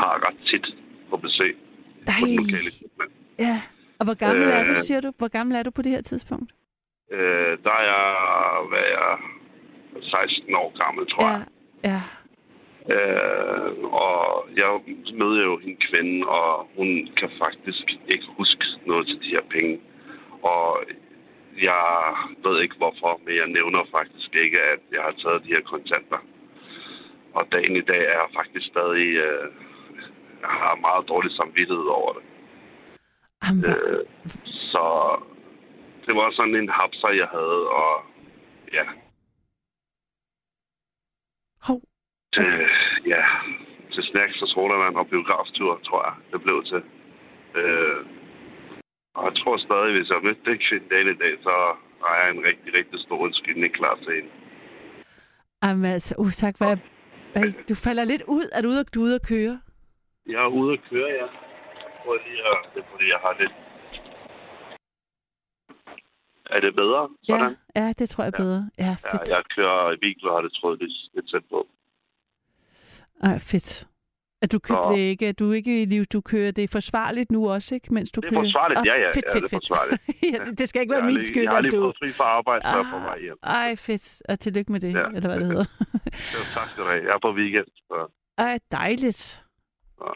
har 0.00 0.12
ret 0.26 0.38
tit 0.50 0.66
på 1.10 1.16
besøg 1.16 1.52
på 2.20 2.26
den 2.26 2.36
lokale 2.36 2.70
købmand. 2.80 3.10
Ja. 3.38 3.56
Og 3.98 4.04
hvor 4.06 4.14
gammel 4.24 4.48
er 4.58 4.64
du, 4.64 4.70
Øh. 4.70 4.76
siger 4.76 5.00
du? 5.00 5.10
Hvor 5.18 5.28
gammel 5.28 5.56
er 5.56 5.62
du 5.62 5.70
på 5.70 5.82
det 5.82 5.92
her 5.92 6.02
tidspunkt? 6.02 6.50
Øh, 7.12 7.52
der 7.64 7.74
er 7.80 7.84
jeg, 7.92 8.06
hvad 8.70 8.78
er 8.78 8.92
jeg, 9.00 9.18
16 10.02 10.54
år 10.54 10.70
gammel, 10.84 11.06
tror 11.12 11.28
jeg. 11.30 11.44
Ja. 11.84 11.90
Ja. 11.90 12.00
Øh, 12.94 13.72
og 14.06 14.48
jeg 14.56 14.70
møder 15.20 15.42
jo 15.48 15.54
en 15.68 15.76
kvinde, 15.88 16.26
og 16.28 16.68
hun 16.76 16.88
kan 17.18 17.30
faktisk 17.38 17.84
ikke 18.14 18.26
huske 18.38 18.64
noget 18.86 19.06
til 19.06 19.16
de 19.22 19.28
her 19.36 19.44
penge. 19.50 19.80
Og 20.42 20.82
jeg 21.56 22.14
ved 22.44 22.62
ikke 22.62 22.76
hvorfor, 22.76 23.20
men 23.24 23.36
jeg 23.36 23.46
nævner 23.46 23.84
faktisk 23.90 24.34
ikke, 24.34 24.60
at 24.60 24.80
jeg 24.92 25.02
har 25.02 25.14
taget 25.22 25.44
de 25.44 25.48
her 25.54 25.60
kontanter. 25.60 26.18
Og 27.34 27.46
dagen 27.52 27.76
i 27.76 27.80
dag 27.80 28.02
er 28.04 28.18
jeg 28.22 28.28
faktisk 28.34 28.66
stadig... 28.66 29.06
Øh, 29.16 29.50
jeg 30.40 30.48
har 30.48 30.74
meget 30.74 31.08
dårlig 31.08 31.32
samvittighed 31.32 31.84
over 31.86 32.12
det. 32.12 32.22
Jamen, 33.44 33.64
Øh, 33.64 34.04
så 34.44 34.84
det 36.06 36.14
var 36.14 36.30
sådan 36.32 36.54
en 36.54 36.68
hapser, 36.68 37.08
jeg 37.08 37.28
havde, 37.36 37.68
og 37.68 38.04
ja, 38.72 38.84
hov. 41.62 41.80
til, 42.34 42.66
ja, 43.06 43.24
til 43.92 44.02
snacks 44.02 44.42
og 44.42 44.48
sodavand 44.48 44.96
og 44.96 45.08
biograftur, 45.08 45.80
tror 45.84 46.02
jeg, 46.08 46.14
det 46.32 46.42
blev 46.42 46.64
til. 46.64 46.82
Øh, 47.54 48.06
og 49.14 49.22
jeg 49.28 49.34
tror 49.42 49.56
stadig, 49.56 49.92
hvis 49.96 50.08
jeg 50.10 50.20
mødte 50.22 50.50
den 50.50 50.58
kvinde 50.66 51.10
i 51.14 51.18
dag, 51.24 51.34
så 51.42 51.54
har 52.04 52.14
jeg 52.20 52.30
en 52.30 52.42
rigtig, 52.48 52.74
rigtig 52.74 53.00
stor 53.00 53.18
undskyldning 53.18 53.74
klar 53.74 53.94
til 53.96 54.14
hende. 54.16 54.30
Jamen 55.62 55.84
altså, 55.84 56.14
usak, 56.18 56.54
hvad, 56.58 56.76
hvad, 57.32 57.52
du 57.68 57.74
falder 57.74 58.04
lidt 58.04 58.22
ud. 58.28 58.44
Er 58.52 58.62
du 58.62 58.68
ude, 58.68 58.84
du 58.84 59.00
er 59.00 59.04
ude 59.04 59.14
at 59.14 59.26
køre? 59.26 59.60
Jeg 60.26 60.42
er 60.42 60.46
ude 60.60 60.72
at 60.72 60.80
køre, 60.90 61.10
ja. 61.20 61.26
Prøv 62.04 62.16
lige 62.26 62.42
at, 62.50 62.56
det 62.74 62.80
er 62.82 62.86
fordi, 62.92 63.08
jeg 63.08 63.18
har 63.24 63.36
lidt... 63.40 63.52
Er 66.50 66.60
det 66.60 66.74
bedre? 66.74 67.08
Sådan? 67.22 67.56
Ja, 67.76 67.80
ja, 67.80 67.92
det 67.98 68.10
tror 68.10 68.24
jeg 68.24 68.32
er 68.34 68.38
bedre. 68.44 68.70
Ja, 68.78 68.84
Ja, 68.84 69.12
fedt. 69.12 69.28
jeg 69.30 69.42
kører 69.56 69.92
i 69.92 69.96
bil, 69.96 70.28
og 70.28 70.34
har 70.36 70.42
det 70.42 70.52
trådt 70.52 70.80
lidt, 70.80 70.92
lidt 71.14 71.30
tæt 71.30 71.44
på. 71.50 71.66
Ej, 73.22 73.38
fedt. 73.38 73.86
At 74.42 74.52
du 74.52 74.58
kører 74.58 74.82
Så- 74.82 75.26
at 75.26 75.38
du 75.38 75.52
ikke 75.52 75.82
i 75.82 75.84
liv, 75.84 76.04
du 76.04 76.20
kører 76.20 76.50
det 76.50 76.64
er 76.64 76.68
forsvarligt 76.78 77.30
nu 77.32 77.40
også, 77.54 77.74
ikke, 77.74 77.94
mens 77.94 78.10
du 78.10 78.20
Det 78.20 78.26
er 78.26 78.30
kører? 78.30 78.40
forsvarligt, 78.42 78.78
Ah, 78.80 78.86
ja, 78.86 78.94
ja, 79.04 79.08
Fedt, 79.16 79.24
ja, 79.26 79.34
fedt, 79.34 79.44
det 79.44 79.52
er 79.52 79.56
forsvarligt. 79.60 80.00
ja, 80.32 80.38
det, 80.44 80.58
det 80.58 80.68
skal 80.68 80.80
ikke 80.82 80.94
være 80.96 81.06
min 81.12 81.22
skyld, 81.30 81.42
Jeg 81.42 81.50
har 81.50 81.58
at 81.58 81.64
lige 81.64 81.76
du... 81.76 81.82
fået 81.86 81.96
fri 82.00 82.08
fra 82.18 82.24
arbejde, 82.38 82.62
så 82.64 82.68
jeg 82.68 82.78
er 82.86 82.90
på 82.96 82.98
vej 83.10 83.18
hjem. 83.26 83.38
Ej, 83.42 83.70
fedt. 83.86 84.06
Og 84.28 84.34
tillykke 84.40 84.72
med 84.72 84.80
det, 84.80 84.92
Ja. 84.94 85.04
eller 85.16 85.28
hvad 85.30 85.40
det 85.40 85.46
hedder. 85.52 85.66
Så 86.34 86.38
tak 86.54 86.66
skal 86.70 86.80
du 86.84 86.88
have. 86.92 87.02
Jeg 87.08 87.12
er 87.18 87.22
på 87.28 87.32
weekend. 87.40 87.68
Så, 87.88 87.96
Ej, 88.38 88.58
dejligt. 88.80 89.22
så, 89.98 90.08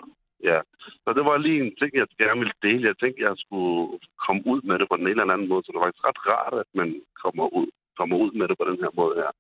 ja. 0.51 0.59
så 1.05 1.09
det 1.17 1.25
var 1.29 1.37
lige 1.47 1.59
en 1.65 1.73
ting, 1.81 1.91
jeg 2.01 2.07
gerne 2.23 2.39
ville 2.43 2.57
dele. 2.67 2.83
Jeg 2.91 2.97
tænkte, 3.03 3.19
jeg 3.29 3.35
skulle 3.45 3.99
komme 4.27 4.43
ud 4.53 4.61
med 4.69 4.77
det 4.81 4.87
på 4.91 4.97
den 5.01 5.07
ene 5.11 5.21
eller 5.23 5.35
anden 5.37 5.49
måde. 5.53 5.63
Så 5.65 5.69
det 5.73 5.79
var 5.81 5.87
faktisk 5.87 6.05
ret 6.11 6.21
rart, 6.31 6.55
at 6.65 6.71
man 6.81 6.89
kommer 7.23 7.47
ud, 7.59 7.69
kommer 7.99 8.17
ud 8.25 8.31
med 8.39 8.47
det 8.49 8.57
på 8.61 8.67
den 8.71 8.79
her 8.85 8.93
måde 9.01 9.15
her. 9.23 9.31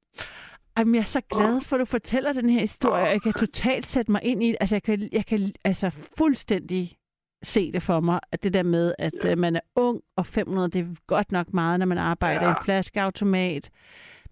Jamen, 0.78 0.94
jeg 0.94 1.00
er 1.00 1.04
så 1.04 1.20
glad 1.30 1.60
for, 1.60 1.76
at 1.76 1.80
du 1.80 1.84
fortæller 1.84 2.32
den 2.32 2.50
her 2.50 2.60
historie. 2.60 3.04
Jeg 3.04 3.22
kan 3.22 3.32
totalt 3.32 3.86
sætte 3.86 4.12
mig 4.12 4.20
ind 4.24 4.42
i 4.42 4.48
det. 4.48 4.56
Altså, 4.60 4.74
jeg 4.74 4.82
kan, 4.82 5.08
jeg 5.12 5.26
kan 5.26 5.52
altså 5.64 5.90
fuldstændig 6.18 6.96
se 7.42 7.72
det 7.72 7.82
for 7.82 8.00
mig, 8.00 8.20
at 8.32 8.42
det 8.42 8.54
der 8.54 8.62
med, 8.62 8.94
at 8.98 9.12
Ja. 9.24 9.28
ja. 9.28 9.34
man 9.36 9.56
er 9.56 9.60
ung, 9.76 10.00
og 10.16 10.26
500, 10.26 10.68
det 10.70 10.80
er 10.80 10.94
godt 11.06 11.32
nok 11.32 11.52
meget, 11.54 11.78
når 11.78 11.86
man 11.86 11.98
arbejder 11.98 12.42
ja. 12.42 12.48
i 12.48 12.50
en 12.50 12.56
flaskeautomat. 12.64 13.70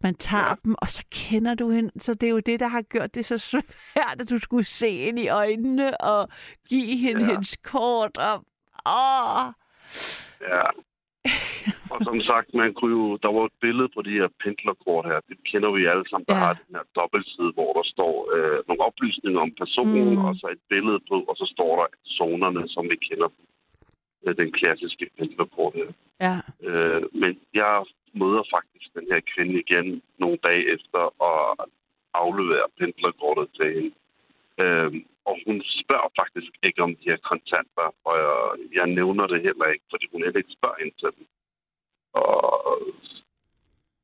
Man 0.00 0.14
tager 0.14 0.44
ja. 0.48 0.54
Dem, 0.64 0.74
og 0.78 0.88
så 0.88 1.02
kender 1.10 1.54
du 1.54 1.70
hende. 1.70 1.90
Så 2.02 2.14
det 2.14 2.26
er 2.26 2.30
jo 2.30 2.38
det, 2.40 2.60
der 2.60 2.68
har 2.68 2.82
gjort 2.82 3.14
det 3.14 3.24
så 3.24 3.38
svært, 3.38 4.16
at 4.20 4.30
du 4.30 4.38
skulle 4.38 4.64
se 4.64 4.88
ind 4.88 5.18
i 5.18 5.28
øjnene 5.28 6.00
og 6.00 6.28
give 6.68 6.96
hende. 6.96 7.24
Ja. 7.24 7.30
hendes 7.30 7.56
kort. 7.62 8.18
Og, 8.18 8.44
åh, 8.86 9.52
Ja. 10.40 10.62
og 11.94 11.98
som 12.08 12.18
sagt, 12.30 12.48
man 12.62 12.70
kunne 12.78 12.94
jo, 13.00 13.16
der 13.24 13.30
var 13.36 13.44
et 13.44 13.56
billede 13.64 13.88
på 13.94 14.00
de 14.02 14.10
her 14.20 14.28
pendlerkort 14.42 15.04
her. 15.10 15.18
Det 15.28 15.36
kender 15.50 15.70
vi 15.76 15.82
alle 15.92 16.06
sammen, 16.10 16.26
der 16.28 16.36
Ja. 16.38 16.44
har 16.44 16.52
den 16.62 16.76
her 16.76 16.86
dobbeltside, 16.98 17.52
hvor 17.56 17.70
der 17.78 17.84
står 17.94 18.14
øh, 18.34 18.58
nogle 18.68 18.82
oplysninger 18.88 19.40
om 19.46 19.52
personen, 19.62 20.04
Mm. 20.08 20.18
mm. 20.20 20.24
og 20.26 20.34
så 20.40 20.46
et 20.56 20.62
billede 20.68 21.00
på, 21.10 21.16
og 21.30 21.34
så 21.40 21.46
står 21.54 21.72
der 21.80 21.86
zonerne, 22.18 22.62
som 22.74 22.84
vi 22.92 22.96
kender 23.08 23.28
øh, 24.24 24.36
den 24.40 24.52
klassiske 24.58 25.04
pendlerkort 25.18 25.74
her. 25.80 25.90
Ja. 26.26 26.36
Øh, 26.68 27.02
men 27.22 27.32
jeg 27.54 27.84
møder 28.22 28.42
faktisk 28.56 28.86
den 28.98 29.06
her 29.12 29.20
kvinde 29.32 29.54
igen 29.64 30.02
nogle 30.18 30.38
dage 30.48 30.64
efter 30.74 31.02
og 31.28 31.40
afleverer 32.14 32.68
pendlerkortet 32.78 33.46
til 33.56 33.68
hende. 33.74 33.92
Øh, 34.62 34.92
og 35.24 35.36
hun 35.46 35.62
spørger 35.82 36.10
faktisk 36.20 36.52
ikke 36.62 36.82
om 36.86 36.92
de 36.96 37.04
her 37.10 37.16
kontanter, 37.30 37.86
og 38.08 38.14
jeg, 38.22 38.34
jeg 38.78 38.86
nævner 38.98 39.26
det 39.26 39.42
heller 39.42 39.66
ikke, 39.74 39.84
fordi 39.90 40.06
hun 40.12 40.22
heller 40.22 40.38
ikke 40.42 40.56
spørger 40.58 40.78
ind 40.84 40.92
til 41.00 41.08
dem. 41.16 41.26
Og 42.12 42.78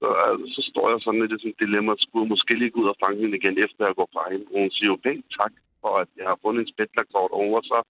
så, 0.01 0.09
altså, 0.29 0.47
så 0.57 0.63
står 0.71 0.87
jeg 0.91 1.01
sådan 1.01 1.21
lidt 1.21 1.33
i 1.33 1.39
sådan 1.39 1.55
et 1.55 1.63
dilemma, 1.65 1.93
at 1.93 2.01
skulle 2.01 2.25
jeg 2.25 2.33
måske 2.35 2.55
lige 2.59 2.71
gå 2.71 2.81
ud 2.81 2.93
og 2.95 3.01
fange 3.05 3.21
hende 3.23 3.37
igen, 3.37 3.57
efter 3.65 3.87
jeg 3.87 3.99
går 4.01 4.09
fra 4.15 4.25
hende. 4.33 4.47
Og 4.53 4.59
hun 4.61 4.71
siger 4.77 4.91
jo 4.93 4.99
pænt 5.05 5.27
tak 5.41 5.53
for, 5.83 5.93
at 6.03 6.11
jeg 6.21 6.27
har 6.31 6.39
fundet 6.43 6.61
en 6.63 6.73
spætlerkort, 6.73 7.31
var 7.55 7.65
så 7.73 7.81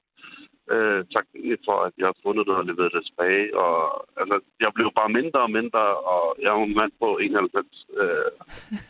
øh, 0.75 1.01
taknemmelig 1.15 1.59
for, 1.69 1.79
at 1.89 1.95
jeg 2.01 2.07
har 2.11 2.19
fundet 2.25 2.47
det 2.47 2.55
og 2.61 2.65
leveret 2.71 2.93
det 2.97 3.05
tilbage. 3.09 3.47
Og, 3.65 3.75
altså, 4.21 4.37
jeg 4.65 4.71
blev 4.77 4.89
bare 5.01 5.17
mindre 5.19 5.41
og 5.47 5.51
mindre, 5.59 5.83
og 6.13 6.25
jeg 6.43 6.51
er 6.53 6.65
en 6.65 6.79
mand 6.81 6.93
på 7.03 7.09
91. 7.17 7.87
Øh, 8.03 8.31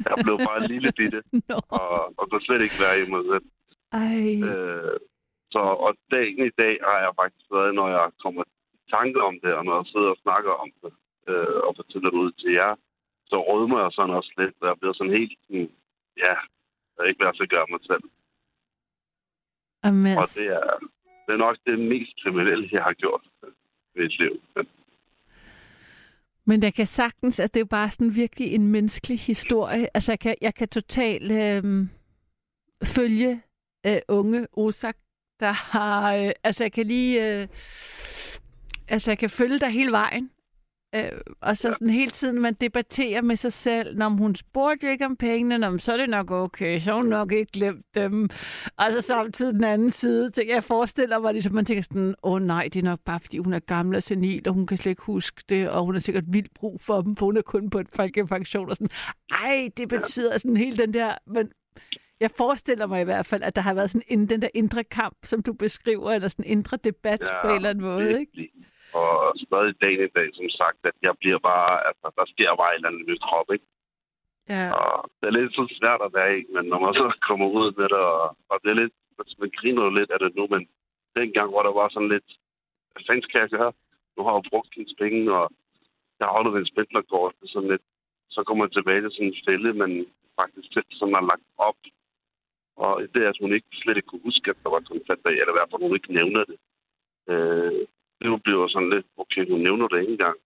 jeg 0.09 0.17
blev 0.27 0.37
bare 0.49 0.59
en 0.63 0.71
lille 0.75 0.91
bitte, 0.99 1.21
Nå. 1.51 1.57
og, 1.79 1.91
og 2.19 2.25
kunne 2.31 2.47
slet 2.47 2.63
ikke 2.63 2.83
være 2.85 2.97
i 3.03 3.11
mig 3.15 3.23
selv. 3.31 3.47
Ej. 4.03 4.25
Øh, 4.49 4.97
så, 5.55 5.61
og 5.87 5.93
dagen 6.11 6.47
i 6.51 6.55
dag 6.63 6.75
har 6.89 6.99
jeg 7.05 7.13
faktisk 7.23 7.47
været, 7.57 7.75
når 7.75 7.89
jeg 7.97 8.07
kommer 8.23 8.43
i 8.77 8.91
tanke 8.97 9.19
om 9.29 9.35
det, 9.43 9.53
og 9.59 9.65
når 9.65 9.75
jeg 9.81 9.87
sidder 9.93 10.11
og 10.15 10.23
snakker 10.25 10.53
om 10.65 10.71
det, 10.83 10.93
øh, 11.29 11.57
og 11.67 11.73
fortæller 11.77 12.11
det 12.11 12.19
ud 12.19 12.33
til 12.33 12.53
jer, 12.53 12.75
så 13.31 13.37
rødmer 13.49 13.79
jeg 13.83 13.93
sådan 13.93 14.15
også 14.15 14.33
lidt, 14.39 14.55
og 14.61 14.69
jeg 14.69 14.77
bliver 14.81 14.95
sådan 14.95 15.17
helt, 15.19 15.39
sådan, 15.47 15.71
ja, 16.25 16.35
jeg 16.97 17.09
ikke 17.09 17.25
være 17.25 17.35
så 17.35 17.47
gøre 17.51 17.67
mig 17.71 17.81
selv. 17.91 18.05
Jamen, 19.85 20.19
Og 20.19 20.27
det 20.37 20.47
er, 20.47 20.71
det 21.25 21.33
er 21.33 21.45
nok 21.47 21.57
det 21.67 21.79
mest 21.79 22.13
kriminelle, 22.23 22.69
jeg 22.73 22.83
har 22.83 22.93
gjort 22.93 23.25
i 23.95 23.99
mit 24.01 24.19
liv. 24.19 24.43
Men, 26.45 26.63
der 26.63 26.71
kan 26.71 26.87
sagtens, 26.87 27.41
at 27.41 27.55
det 27.55 27.61
er 27.61 27.65
bare 27.65 27.91
sådan 27.91 28.17
virkelig 28.17 28.55
en 28.55 28.67
menneskelig 28.67 29.19
historie. 29.19 29.87
Altså, 29.95 30.13
jeg 30.13 30.21
kan, 30.21 30.35
jeg 30.41 30.55
kan 30.55 30.69
totalt 30.69 31.33
øh, 31.33 31.87
følge 32.85 33.43
øh, 33.87 34.01
unge 34.09 34.47
Osak, 34.53 34.97
der 35.41 35.53
har... 35.53 36.17
Øh, 36.17 36.31
altså, 36.45 36.65
jeg 36.65 36.73
kan 36.73 36.87
lige... 36.87 37.41
Øh, 37.41 37.49
altså, 38.89 39.11
jeg 39.11 39.19
kan 39.19 39.31
følge 39.31 39.59
dig 39.59 39.71
hele 39.71 39.93
vejen. 39.93 40.31
Øh, 40.95 41.13
og 41.41 41.57
så 41.57 41.73
sådan 41.73 41.91
hele 41.91 42.11
tiden, 42.11 42.41
man 42.41 42.55
debatterer 42.55 43.23
med 43.23 43.37
sig 43.37 43.53
selv, 43.53 43.97
når 43.97 44.09
hun 44.09 44.35
spurgte 44.35 44.91
ikke 44.91 45.05
om 45.05 45.17
pengene, 45.17 45.59
når, 45.59 45.77
så 45.77 45.93
er 45.93 45.97
det 45.97 46.11
nok 46.11 46.31
okay, 46.31 46.81
så 46.81 46.91
har 46.91 46.97
hun 46.97 47.07
nok 47.07 47.33
ikke 47.33 47.53
glemt 47.53 47.87
dem. 47.95 48.29
Og 48.77 48.87
så 48.93 49.03
samtidig 49.03 49.55
den 49.55 49.65
anden 49.65 49.91
side, 49.91 50.31
tænker, 50.31 50.55
jeg 50.55 50.65
forestiller 50.65 51.19
mig 51.19 51.33
ligesom, 51.33 51.55
man 51.55 51.65
tænker 51.65 51.83
sådan, 51.83 52.15
åh 52.23 52.33
oh, 52.33 52.43
nej, 52.43 52.69
det 52.73 52.77
er 52.77 52.85
nok 52.85 53.01
bare, 53.05 53.21
fordi 53.21 53.39
hun 53.39 53.53
er 53.53 53.59
gammel 53.59 53.97
og 53.97 54.03
senil, 54.03 54.49
og 54.49 54.55
hun 54.55 54.67
kan 54.67 54.77
slet 54.77 54.91
ikke 54.91 55.03
huske 55.03 55.43
det, 55.49 55.69
og 55.69 55.85
hun 55.85 55.95
har 55.95 56.01
sikkert 56.01 56.25
vildt 56.27 56.55
brug 56.55 56.81
for 56.81 57.01
dem, 57.01 57.17
for 57.17 57.27
hun 57.27 57.37
er 57.37 57.43
kun 57.43 57.71
på 57.71 57.79
et 57.79 57.89
folkepension, 57.95 58.71
og 58.71 58.77
sådan, 58.77 58.91
ej, 59.31 59.69
det 59.77 59.89
betyder 59.89 60.39
sådan 60.39 60.57
hele 60.57 60.77
den 60.77 60.95
der, 60.95 61.15
men 61.27 61.49
jeg 62.21 62.31
forestiller 62.37 62.87
mig 62.87 63.01
i 63.01 63.05
hvert 63.05 63.27
fald, 63.27 63.43
at 63.43 63.57
der 63.57 63.63
har 63.63 63.75
været 63.75 63.91
sådan 63.91 64.03
en, 64.09 64.29
den 64.29 64.43
der 64.43 64.49
indre 64.55 64.85
kamp, 64.85 65.17
som 65.25 65.43
du 65.43 65.53
beskriver, 65.53 66.13
eller 66.13 66.29
sådan 66.29 66.45
en 66.45 66.51
indre 66.51 66.79
debat 66.85 67.21
ja, 67.21 67.43
på 67.43 67.49
en 67.49 67.57
eller 67.57 67.71
anden 67.71 67.85
måde, 67.85 68.09
ikke? 68.09 68.19
virkelig. 68.19 68.49
Og 68.99 69.11
stadig 69.47 69.75
dagen 69.83 70.03
i 70.05 70.15
dag, 70.19 70.29
som 70.39 70.49
sagt, 70.61 70.81
at 70.91 70.97
jeg 71.07 71.15
bliver 71.21 71.41
bare, 71.51 71.87
altså, 71.89 72.07
der 72.19 72.27
sker 72.33 72.51
bare 72.61 72.71
et 72.73 72.77
eller 72.77 72.89
andet 72.89 73.09
nyt 73.09 73.23
krop, 73.29 73.49
ikke? 73.57 73.67
Ja. 74.55 74.67
Og 74.79 75.11
det 75.19 75.27
er 75.27 75.37
lidt 75.39 75.55
så 75.55 75.65
svært 75.81 76.01
at 76.07 76.15
være 76.19 76.33
i, 76.39 76.43
men 76.55 76.65
når 76.71 76.79
man 76.85 76.95
så 76.95 77.07
kommer 77.29 77.47
ud 77.61 77.69
med 77.79 77.89
det, 77.95 78.03
og, 78.15 78.37
og 78.51 78.57
det 78.63 78.71
er 78.71 78.81
lidt, 78.83 78.95
altså, 79.19 79.35
man 79.43 79.51
griner 79.59 79.83
jo 79.85 79.91
lidt 79.99 80.11
af 80.15 80.19
det 80.19 80.37
nu, 80.37 80.45
men 80.55 80.63
dengang, 81.19 81.49
hvor 81.51 81.63
der 81.63 81.73
var 81.81 81.89
sådan 81.89 82.13
lidt, 82.15 82.29
hvad 82.93 83.03
fanden 83.07 83.25
skal 83.27 83.41
jeg 83.41 83.51
gøre? 83.57 83.73
Nu 84.17 84.21
har 84.25 84.33
jeg 84.35 84.51
brugt 84.51 84.75
hendes 84.77 84.95
penge, 85.03 85.23
og 85.39 85.45
jeg 86.19 86.27
har 86.27 86.35
holdt 86.37 86.77
det 86.77 86.89
er 87.45 87.53
sådan 87.55 87.73
lidt, 87.75 87.85
så 88.35 88.43
kommer 88.45 88.65
man 88.65 88.71
tilbage 88.71 89.01
til 89.03 89.11
sådan 89.13 89.27
en 89.27 89.43
fælde, 89.47 89.73
men 89.83 89.91
faktisk 90.41 90.69
selv 90.73 90.91
sådan 90.91 91.15
har 91.19 91.27
lagt 91.33 91.49
op. 91.69 91.81
Og 92.85 92.93
det 93.13 93.21
er, 93.23 93.29
at 93.29 93.43
hun 93.43 93.53
ikke 93.53 93.71
slet 93.83 93.97
ikke 93.97 94.11
kunne 94.11 94.29
huske, 94.29 94.51
at 94.51 94.63
der 94.63 94.71
var 94.71 94.81
kontanter 94.81 95.31
i, 95.31 95.39
eller 95.41 95.55
i 95.55 95.59
hvert 95.59 95.71
fald 95.71 95.87
hun 95.87 95.99
ikke 95.99 96.17
nævner 96.19 96.45
det. 96.51 96.59
Øh, 97.33 97.83
det 98.23 98.43
bliver 98.43 98.69
sådan 98.69 98.91
lidt, 98.95 99.07
okay, 99.23 99.51
hun 99.51 99.61
nævner 99.61 99.89
det 99.89 100.01
ikke 100.01 100.13
engang. 100.13 100.37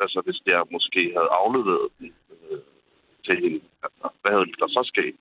Altså, 0.00 0.22
hvis 0.24 0.40
jeg 0.46 0.62
måske 0.72 1.00
havde 1.16 1.30
afleveret 1.42 1.88
den 1.98 2.12
øh, 2.32 2.58
til 3.24 3.36
hende, 3.42 3.60
altså, 3.84 4.08
hvad 4.22 4.32
havde 4.32 4.46
der 4.62 4.68
så 4.68 4.82
sket? 4.92 5.14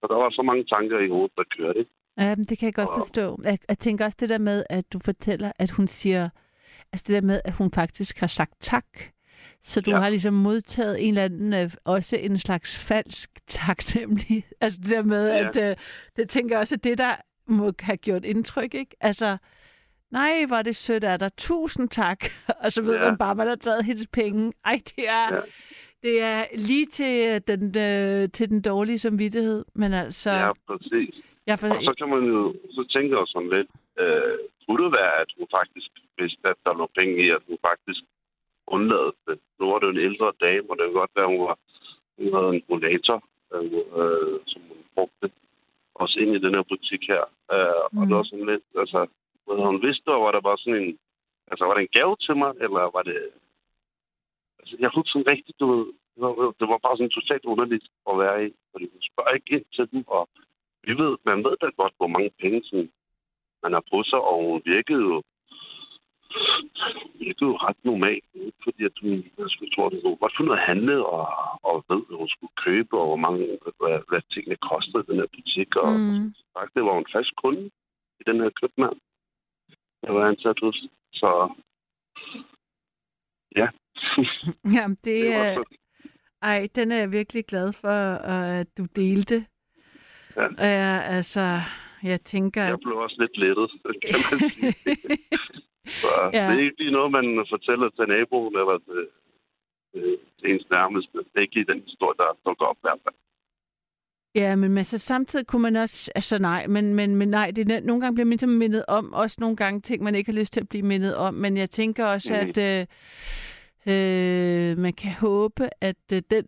Så 0.00 0.06
der 0.10 0.14
var 0.22 0.30
så 0.30 0.42
mange 0.42 0.64
tanker 0.64 0.98
i 0.98 1.08
hovedet, 1.08 1.36
der 1.36 1.44
kørte, 1.56 1.78
ikke? 1.78 1.90
Ja, 2.18 2.34
men 2.36 2.44
det 2.44 2.58
kan 2.58 2.66
jeg 2.66 2.74
godt 2.74 2.88
Og- 2.88 2.98
forstå. 3.00 3.38
Jeg, 3.44 3.58
jeg 3.68 3.78
tænker 3.78 4.04
også 4.04 4.16
det 4.20 4.28
der 4.28 4.38
med, 4.38 4.64
at 4.70 4.92
du 4.92 4.98
fortæller, 5.04 5.52
at 5.58 5.70
hun 5.70 5.86
siger, 5.86 6.28
altså 6.92 7.04
det 7.08 7.14
der 7.14 7.20
med, 7.26 7.40
at 7.44 7.52
hun 7.52 7.72
faktisk 7.72 8.18
har 8.18 8.26
sagt 8.26 8.54
tak. 8.60 8.86
Så 9.62 9.80
du 9.80 9.90
ja. 9.90 9.98
Har 9.98 10.08
ligesom 10.08 10.34
modtaget 10.34 11.02
en 11.02 11.08
eller 11.08 11.24
anden, 11.24 11.52
øh, 11.52 11.70
også 11.84 12.16
en 12.16 12.38
slags 12.38 12.78
falsk 12.88 13.30
tak, 13.46 13.78
nemlig. 13.94 14.44
Altså 14.60 14.78
det 14.82 14.90
der 14.90 15.02
med, 15.02 15.30
Ja. 15.36 15.48
at 15.48 15.70
øh, 15.70 15.76
det 16.16 16.28
tænker 16.28 16.54
jeg 16.54 16.60
også, 16.60 16.74
at 16.74 16.84
det 16.84 16.98
der 16.98 17.14
må 17.46 17.72
have 17.80 17.96
gjort 17.96 18.24
indtryk, 18.24 18.74
ikke? 18.74 18.96
Altså, 19.00 19.36
nej, 20.10 20.44
hvor 20.46 20.56
er 20.56 20.62
det 20.62 20.76
sødt 20.76 21.04
af 21.04 21.18
dig. 21.18 21.30
Tusind 21.36 21.88
tak. 21.88 22.20
Og 22.64 22.72
så 22.72 22.82
ved 22.82 22.94
ja. 22.94 23.04
Man 23.04 23.18
bare, 23.18 23.30
at 23.30 23.36
man 23.36 23.48
har 23.48 23.56
taget 23.56 23.84
hendes 23.84 24.06
penge. 24.12 24.52
Ej, 24.64 24.80
det 24.96 25.08
er, 25.08 25.34
ja. 25.34 25.40
Det 26.02 26.22
er 26.22 26.44
lige 26.54 26.86
til 26.86 27.14
øh, 27.28 27.40
den, 27.50 27.62
øh, 27.86 28.28
til 28.36 28.48
den 28.50 28.62
dårlige 28.62 28.98
samvittighed. 28.98 29.64
Men 29.74 29.92
altså, 29.92 30.30
Ja, 30.30 30.52
præcis. 30.66 31.14
jeg 31.46 31.58
for, 31.58 31.66
Og 31.66 31.82
så 31.82 31.94
kan 31.98 32.08
man 32.08 32.24
jo, 32.24 32.54
så 32.70 32.82
tænker 32.94 33.18
jeg 33.18 33.26
sådan 33.26 33.50
lidt, 33.56 33.68
øh, 34.02 34.38
kunne 34.66 34.84
det 34.84 34.92
være, 34.92 35.14
at 35.22 35.30
hun 35.38 35.46
faktisk 35.58 35.88
vidste, 36.18 36.48
at 36.48 36.56
der 36.64 36.78
lå 36.80 36.86
penge 36.98 37.14
i, 37.24 37.30
at 37.30 37.42
hun 37.48 37.58
faktisk 37.68 38.00
undlade 38.66 39.12
det. 39.26 39.38
Nu 39.58 39.64
var 39.70 39.78
det 39.78 39.88
en 39.90 40.04
ældre 40.08 40.32
dame, 40.44 40.70
og 40.70 40.76
det 40.76 40.84
kan 40.86 41.00
godt 41.02 41.14
være, 41.16 41.28
at 41.28 41.34
hun, 41.36 41.42
var, 41.48 41.58
hun 42.18 42.30
havde 42.36 42.50
en 42.56 42.62
rollator, 42.70 43.18
øh, 43.54 43.64
øh, 44.00 44.36
som 44.50 44.62
hun 44.68 44.78
brugte 44.94 45.26
også 45.94 46.16
ind 46.22 46.30
i 46.34 46.44
den 46.44 46.54
her 46.56 46.64
butik 46.72 47.02
her. 47.12 47.24
Øh, 47.54 47.80
mm. 47.92 47.98
Og 47.98 48.02
det 48.08 48.14
var 48.16 48.26
sådan 48.30 48.50
lidt, 48.52 48.66
altså, 48.82 49.00
havde 49.54 49.72
hun 49.72 49.82
vidste, 49.86 50.08
og 50.16 50.22
var 50.24 50.32
der 50.32 50.40
bare 50.48 50.58
sådan 50.58 50.82
en, 50.82 50.98
altså 51.50 51.64
var 51.64 51.74
det 51.74 51.82
en 51.82 51.96
gave 51.98 52.16
til 52.16 52.36
mig, 52.42 52.52
eller 52.64 52.82
var 52.96 53.02
det, 53.10 53.18
altså 54.60 54.74
jeg 54.78 54.90
husker 54.94 55.10
sådan 55.12 55.32
rigtigt, 55.32 55.60
du 55.60 55.66
ved, 55.72 55.86
det 56.60 56.66
var, 56.70 56.78
bare 56.84 56.96
sådan 56.96 57.16
totalt 57.18 57.44
underligt 57.44 57.86
at 58.10 58.18
være 58.18 58.46
i, 58.46 58.48
fordi 58.72 58.84
hun 58.92 59.02
spørger 59.10 59.34
ikke 59.34 59.52
ind 59.56 59.64
til 59.76 59.86
dem, 59.92 60.04
og 60.06 60.28
vi 60.86 60.92
ved, 61.02 61.12
man 61.24 61.44
ved 61.44 61.56
da 61.60 61.66
godt, 61.80 61.94
hvor 61.96 62.06
mange 62.06 62.30
penge 62.40 62.62
sådan, 62.64 62.90
man 63.62 63.72
har 63.72 63.84
på 63.92 64.02
sig, 64.02 64.20
og 64.20 64.36
hun 64.50 64.62
virkede 64.64 65.02
jo 65.12 65.22
virkede 67.24 67.50
jo 67.50 67.56
ret 67.66 67.80
normalt, 67.84 68.24
fordi 68.64 68.84
at 68.84 68.96
hun, 69.02 69.12
jeg 69.38 69.48
skulle 69.48 69.72
tro, 69.74 69.86
at 69.86 69.92
hun 70.04 70.16
godt 70.16 70.50
af 70.50 70.52
at 70.52 70.66
handle, 70.70 71.06
og, 71.06 71.24
og 71.68 71.84
ved, 71.88 72.02
hvad 72.06 72.18
hun 72.22 72.28
skulle 72.28 72.56
købe, 72.66 72.92
og 73.00 73.06
hvor 73.06 73.20
mange, 73.26 73.42
hvad, 73.80 73.96
hvad 74.08 74.22
tingene 74.32 74.56
kostede 74.70 75.02
i 75.02 75.06
den 75.10 75.20
her 75.20 75.30
butik, 75.36 75.76
og 75.76 75.92
Mm. 76.00 76.34
faktisk, 76.54 76.74
det 76.74 76.84
var 76.84 76.98
en 76.98 77.12
fast 77.14 77.32
kunde 77.42 77.64
i 78.20 78.22
den 78.26 78.36
her 78.42 78.50
købmand. 78.60 78.98
Jeg 80.02 80.14
var 80.14 80.28
ansat 80.28 80.58
hos. 80.62 80.84
Så 81.12 81.54
ja. 83.56 83.68
Jamen, 84.76 84.96
det, 84.96 85.04
det 85.04 85.34
er... 85.34 85.62
Ej, 86.42 86.68
den 86.74 86.92
er 86.92 86.96
jeg 86.96 87.12
virkelig 87.12 87.44
glad 87.46 87.72
for, 87.72 87.98
øh, 88.32 88.60
at 88.60 88.78
du 88.78 88.84
delte. 88.96 89.46
Ja. 90.36 90.46
Uh, 90.48 91.16
altså, 91.16 91.60
jeg 92.02 92.20
tænker... 92.20 92.62
jeg 92.64 92.78
blev 92.84 92.96
også 92.96 93.16
lidt 93.20 93.36
lettet, 93.38 93.70
kan 93.82 94.18
man 94.30 94.38
sige. 94.50 94.72
Så 95.86 96.30
Ja. 96.32 96.44
det 96.50 96.58
er 96.58 96.64
ikke 96.64 96.78
lige 96.82 96.90
noget, 96.98 97.10
man 97.12 97.46
fortæller 97.48 97.88
til 97.88 98.06
naboen 98.08 98.54
eller 98.56 98.78
til, 98.78 99.08
til, 99.92 100.18
til 100.38 100.50
ens 100.52 100.66
nærmeste. 100.70 101.18
Det 101.18 101.36
er 101.36 101.40
ikke 101.40 101.54
lige 101.54 101.72
den 101.72 101.82
historie, 101.82 102.16
der 102.18 102.38
dukker 102.46 102.66
op 102.66 102.76
i 102.76 102.84
hvert 102.86 103.00
fald. 103.04 103.14
Ja, 104.36 104.56
men 104.56 104.78
altså, 104.78 104.98
samtidig 104.98 105.46
kunne 105.46 105.62
man 105.62 105.76
også... 105.76 106.10
Altså 106.14 106.38
nej, 106.38 106.66
men, 106.66 106.94
men, 106.94 107.16
men 107.16 107.28
nej, 107.28 107.50
det 107.50 107.70
er, 107.72 107.80
nogle 107.80 108.00
gange 108.00 108.14
bliver 108.14 108.24
man 108.24 108.30
ligesom 108.30 108.48
mindet 108.50 108.84
om, 108.88 109.12
også 109.12 109.36
nogle 109.40 109.56
gange 109.56 109.80
ting, 109.80 110.02
man 110.02 110.14
ikke 110.14 110.32
har 110.32 110.38
lyst 110.40 110.52
til 110.52 110.60
at 110.60 110.68
blive 110.68 110.82
mindet 110.82 111.14
om. 111.16 111.34
Men 111.34 111.56
jeg 111.56 111.70
tænker 111.70 112.04
også, 112.04 112.32
Mhm. 112.42 112.52
at 112.56 112.58
øh, 112.58 112.86
øh, 114.72 114.78
man 114.78 114.92
kan 114.92 115.12
håbe, 115.12 115.68
at 115.80 115.96
øh, 116.12 116.22
den 116.30 116.44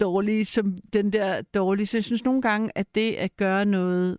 dårlige, 0.00 0.44
som 0.44 0.78
den 0.92 1.12
der 1.12 1.42
dårlige, 1.42 1.86
så 1.86 1.96
jeg 1.96 2.04
synes 2.04 2.24
nogle 2.24 2.42
gange, 2.42 2.70
at 2.74 2.94
det 2.94 3.12
at 3.14 3.36
gøre 3.36 3.64
noget, 3.64 4.16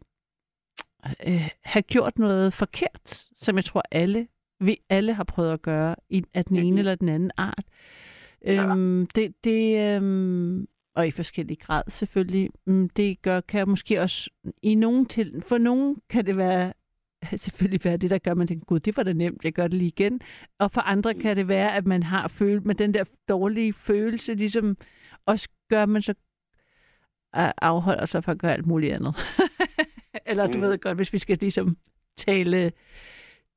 øh, 1.28 1.50
have 1.63 1.82
gjort 1.84 2.19
noget 2.19 2.54
forkert, 2.54 3.24
som 3.38 3.56
jeg 3.56 3.65
tror 3.65 3.84
alle, 3.91 4.28
vi 4.60 4.78
alle 4.89 5.13
har 5.13 5.24
prøvet 5.24 5.54
at 5.54 5.62
gøre, 5.62 5.95
i, 6.10 6.24
af 6.34 6.45
den 6.45 6.56
ene 6.58 6.69
Mhm. 6.71 6.78
eller 6.78 6.95
den 6.95 7.10
anden 7.10 7.32
art. 7.38 7.63
Ja. 8.45 8.52
Øhm, 8.65 9.08
det, 9.15 9.34
det 9.43 9.80
øhm, 9.95 10.67
og 10.95 11.08
i 11.08 11.12
forskellig 11.12 11.60
grad 11.60 11.84
selvfølgelig, 11.88 12.49
mm, 12.65 12.89
det 12.89 13.21
gør, 13.21 13.41
kan 13.41 13.69
måske 13.69 14.01
også 14.01 14.30
i 14.62 14.75
nogen 14.75 15.06
til, 15.06 15.43
for 15.47 15.58
nogen 15.58 15.97
kan 16.10 16.25
det 16.25 16.38
være 16.38 16.73
selvfølgelig 17.38 17.86
være 17.86 17.97
det, 17.97 18.10
der 18.10 18.17
gør, 18.17 18.32
at 18.32 18.38
man 18.38 18.47
tænker, 18.47 18.65
gud, 18.65 18.80
det 18.80 18.97
var 18.97 19.04
da 19.04 19.13
nemt, 19.13 19.43
jeg 19.43 19.54
gør 19.54 19.63
det 19.67 19.73
lige 19.77 19.88
igen. 19.88 20.21
Og 20.60 20.71
for 20.71 20.82
andre 20.82 21.13
kan 21.13 21.38
det 21.38 21.47
være, 21.47 21.75
at 21.75 21.86
man 21.86 22.04
har 22.04 22.27
følt 22.27 22.65
med 22.65 22.75
den 22.75 22.93
der 22.93 23.04
dårlige 23.30 23.73
følelse, 23.73 24.34
ligesom 24.34 24.77
også 25.25 25.49
gør, 25.69 25.84
at 25.84 25.89
man 25.89 26.01
så 26.01 26.13
afholder 27.62 28.06
sig 28.06 28.23
fra 28.23 28.32
at 28.32 28.38
gøre 28.39 28.54
alt 28.54 28.65
muligt 28.65 28.93
andet. 28.93 29.15
Eller 30.25 30.47
du 30.47 30.58
Mm. 30.58 30.62
ved 30.62 30.77
godt, 30.77 30.97
hvis 30.97 31.13
vi 31.13 31.17
skal 31.17 31.38
ligesom 31.41 31.77
tale, 32.17 32.71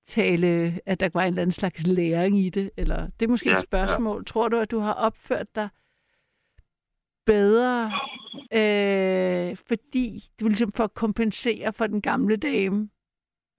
tale, 0.06 0.80
at 0.86 1.00
der 1.00 1.08
var 1.14 1.22
en 1.22 1.28
eller 1.28 1.42
anden 1.42 1.52
slags 1.52 1.86
læring 1.86 2.38
i 2.40 2.50
det, 2.50 2.70
eller 2.76 3.08
det 3.20 3.26
er 3.26 3.30
måske 3.30 3.48
Ja, 3.48 3.54
et 3.54 3.60
spørgsmål. 3.62 4.24
Tror 4.24 4.48
du, 4.48 4.56
at 4.58 4.70
du 4.70 4.78
har 4.78 4.92
opført 4.92 5.54
dig 5.54 5.68
bedre, 7.26 7.92
øh, 8.60 9.56
fordi 9.68 10.06
du 10.40 10.48
ligesom 10.48 10.72
får 10.72 10.84
at 10.84 10.94
kompensere 10.94 11.72
for 11.72 11.86
den 11.86 12.02
gamle 12.02 12.36
dame? 12.36 12.88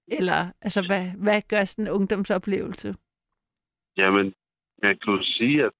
Eller, 0.08 0.52
altså, 0.62 0.86
hvad, 0.86 1.04
hvad 1.24 1.42
gør 1.48 1.64
sådan 1.64 1.86
en 1.86 1.92
ungdomsoplevelse? 1.92 2.94
Jamen, 3.96 4.34
jeg 4.82 5.00
kan 5.00 5.14
jo 5.14 5.22
sige, 5.22 5.64
at 5.64 5.72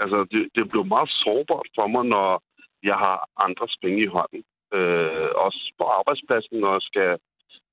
altså, 0.00 0.26
det, 0.30 0.48
det 0.54 0.70
blev 0.70 0.84
meget 0.84 1.10
sårbart 1.10 1.68
for 1.74 1.86
mig, 1.86 2.04
når 2.04 2.42
jeg 2.82 2.96
har 2.96 3.28
andres 3.36 3.76
penge 3.82 4.02
i 4.02 4.06
hånden. 4.16 4.44
Øh, 4.74 5.30
også 5.46 5.72
på 5.78 5.84
arbejdspladsen, 5.84 6.56
når 6.60 6.72
jeg 6.72 6.82
skal 6.82 7.18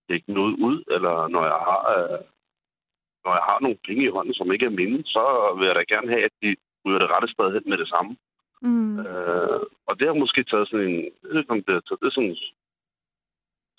lægge 0.09 0.33
noget 0.33 0.53
ud, 0.67 0.83
eller 0.95 1.27
når 1.27 1.43
jeg 1.51 1.59
har, 1.69 1.81
øh, 1.97 2.19
når 3.23 3.31
jeg 3.37 3.45
har 3.49 3.59
nogle 3.61 3.77
penge 3.87 4.03
i 4.05 4.13
hånden, 4.15 4.33
som 4.33 4.51
ikke 4.51 4.65
er 4.65 4.79
mine, 4.81 5.03
så 5.05 5.23
vil 5.57 5.67
jeg 5.67 5.75
da 5.75 5.83
gerne 5.93 6.09
have, 6.13 6.25
at 6.29 6.35
de 6.41 6.55
ryger 6.85 6.99
det 6.99 7.09
rette 7.09 7.27
sted 7.33 7.47
hen 7.53 7.63
med 7.65 7.77
det 7.77 7.89
samme. 7.89 8.11
Mm. 8.61 8.99
Øh, 8.99 9.61
og 9.87 9.99
det 9.99 10.07
har 10.07 10.13
måske 10.13 10.43
taget 10.43 10.67
sådan 10.69 10.87
en... 10.87 10.95
Jeg 11.21 11.29
ved 11.29 11.39
ikke, 11.39 11.51
om 11.51 11.63
det 11.63 11.73
har 11.73 11.81
taget 11.81 12.01
det 12.01 12.07
er 12.07 12.17
sådan 12.17 12.37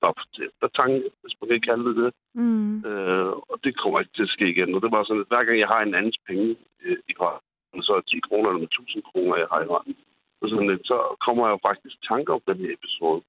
op 0.03 0.19
til 0.35 0.45
eftertanke, 0.47 1.11
hvis 1.21 1.37
man 1.41 1.49
kan 1.49 1.61
kalde 1.61 1.85
det 1.89 1.97
det. 1.97 2.13
Mm. 2.35 2.85
Øh, 2.89 3.33
og 3.51 3.57
det 3.65 3.79
kommer 3.81 4.01
ikke 4.01 4.13
til 4.15 4.29
at 4.29 4.35
ske 4.37 4.47
igen. 4.51 4.75
Og 4.75 4.83
det 4.83 4.91
var 4.93 5.05
sådan, 5.05 5.21
at 5.21 5.31
hver 5.31 5.45
gang 5.45 5.59
jeg 5.59 5.69
har 5.69 5.81
en 5.83 5.95
andens 5.95 6.19
penge 6.27 6.57
øh, 6.83 6.99
i 7.09 7.15
hånden, 7.19 7.83
så 7.83 7.93
er 7.93 8.01
det 8.01 8.09
10 8.09 8.21
kroner 8.29 8.49
eller 8.49 8.65
med 8.65 8.73
1000 8.73 9.03
kroner, 9.03 9.37
jeg 9.37 9.49
har 9.53 9.61
i 9.63 9.71
hånden. 9.75 9.97
Og 10.41 10.49
sådan 10.49 10.71
lidt, 10.71 10.87
så 10.87 11.17
kommer 11.25 11.43
jeg 11.47 11.53
jo 11.53 11.61
faktisk 11.69 11.95
i 11.97 12.07
tanke 12.09 12.33
om 12.33 12.41
den 12.49 12.59
her 12.59 12.73
episode. 12.79 13.23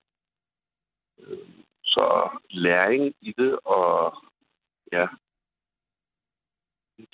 Øh, 1.19 1.49
så 1.83 2.05
læring 2.49 3.15
i 3.21 3.31
det, 3.37 3.59
og 3.63 4.15
ja, 4.91 5.05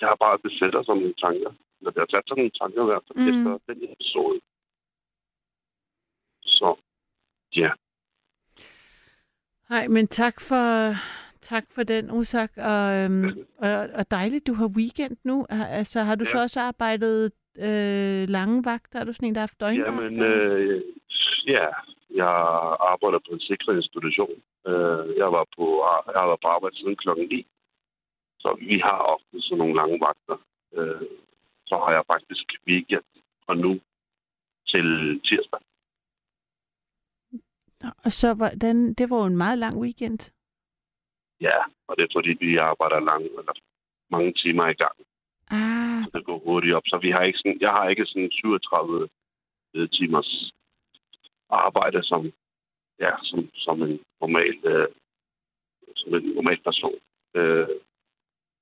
jeg 0.00 0.08
har 0.08 0.16
bare 0.26 0.38
besætter 0.38 0.82
som 0.82 0.98
nogle 0.98 1.14
tanker. 1.14 1.52
Det 1.84 1.92
har 1.96 2.06
sat 2.10 2.24
sådan 2.28 2.40
nogle 2.40 2.50
tanker 2.60 2.82
i 2.82 2.90
hvert 2.90 3.04
fald 3.08 3.18
Mm. 3.18 3.28
efter 3.30 3.74
den 3.74 3.78
episode. 3.92 4.40
Så, 6.42 6.68
ja. 7.56 7.70
Nej, 9.70 9.88
men 9.88 10.06
tak 10.08 10.40
for, 10.40 10.94
tak 11.40 11.64
for 11.74 11.82
den, 11.82 12.10
Usak. 12.10 12.50
Og, 12.56 12.94
øhm, 12.96 13.24
og, 13.58 13.70
og 13.98 14.10
dejligt, 14.10 14.46
du 14.46 14.54
har 14.54 14.68
weekend 14.76 15.16
nu. 15.24 15.46
Har- 15.50 15.66
Altså, 15.66 16.00
har 16.02 16.14
du 16.14 16.24
ja. 16.24 16.30
så 16.30 16.36
Ja. 16.38 16.42
også 16.42 16.60
arbejdet 16.60 17.32
øh, 17.58 18.28
lange 18.28 18.64
vagter? 18.64 19.00
Er 19.00 19.04
du 19.04 19.12
sådan 19.12 19.28
en, 19.28 19.34
der 19.34 19.40
har 19.40 19.46
haft 19.48 19.60
døgnvagter? 19.60 19.92
Jamen, 20.04 20.20
øh, 20.22 20.82
ja, 21.46 21.66
jeg 22.14 22.32
arbejder 22.92 23.18
på 23.18 23.32
en 23.34 23.40
sikret 23.40 23.76
institution. 23.76 24.36
Øh, 24.66 25.16
jeg, 25.20 25.28
var 25.36 25.44
på, 25.56 25.64
jeg 26.12 26.20
har 26.20 26.26
været 26.30 26.40
på 26.42 26.48
arbejde 26.48 26.76
siden 26.76 26.96
klokken 26.96 27.28
9. 27.28 27.46
Så 28.40 28.56
vi 28.60 28.78
har 28.78 28.98
ofte 29.14 29.40
sådan 29.40 29.58
nogle 29.58 29.74
lange 29.74 30.00
vagter. 30.06 30.36
Øh, 30.76 31.02
så 31.70 31.76
har 31.84 31.92
jeg 31.96 32.04
faktisk 32.12 32.46
weekend 32.68 33.06
fra 33.46 33.54
nu 33.54 33.72
til 34.72 34.86
tirsdag. 35.26 35.60
Og 38.04 38.12
så 38.12 38.34
var 38.34 38.50
den, 38.50 38.94
det 38.94 39.10
var 39.10 39.16
jo 39.16 39.26
en 39.26 39.36
meget 39.36 39.58
lang 39.58 39.76
weekend. 39.80 40.18
Ja, 41.40 41.58
og 41.88 41.96
det 41.96 42.02
er 42.02 42.16
fordi, 42.16 42.32
vi 42.40 42.56
arbejder 42.56 43.00
lang, 43.00 43.22
eller 43.24 43.54
mange 44.10 44.32
timer 44.32 44.66
i 44.68 44.78
gang. 44.82 44.96
Ah, 45.50 46.02
Så 46.04 46.18
det 46.18 46.24
går 46.24 46.38
hurtigt 46.38 46.74
op. 46.74 46.82
Så 46.86 46.98
vi 47.02 47.10
har 47.10 47.22
ikke 47.24 47.38
sådan, 47.38 47.60
jeg 47.60 47.70
har 47.70 47.88
ikke 47.88 48.06
sådan 48.06 48.30
37 48.30 49.08
øh, 49.74 49.88
timers 49.90 50.52
arbejde 51.48 52.02
som, 52.02 52.32
ja, 53.00 53.12
som, 53.22 53.50
som 53.54 53.82
en 53.82 54.00
normal, 54.20 54.56
øh, 54.72 54.88
som 55.96 56.14
en 56.14 56.22
normal 56.22 56.60
person. 56.68 56.98
Øh, 57.34 57.68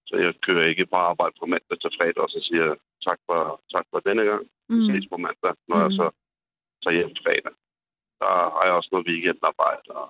så 0.07 0.16
jeg 0.16 0.35
kører 0.47 0.66
ikke 0.66 0.87
bare 0.87 1.07
arbejde 1.12 1.35
fra 1.38 1.47
mandag 1.47 1.81
til 1.81 1.90
fredag, 1.99 2.23
og 2.23 2.31
så 2.31 2.40
siger 2.49 2.64
jeg 2.64 2.77
tak 3.07 3.19
for, 3.27 3.61
tak 3.73 3.87
for 3.91 4.01
denne 4.01 4.25
gang. 4.31 4.43
Vi 4.69 4.75
mm, 4.75 4.87
ses 4.87 5.07
på 5.11 5.17
mandag, 5.17 5.55
når 5.69 5.77
mm. 5.77 5.83
jeg 5.85 5.93
så 6.01 6.07
tager 6.83 6.97
hjem 6.99 7.15
fredag. 7.23 7.55
Der 8.21 8.33
har 8.55 8.65
jeg 8.65 8.75
også 8.75 8.89
noget 8.93 9.07
weekendarbejde 9.07 9.91
og, 10.03 10.09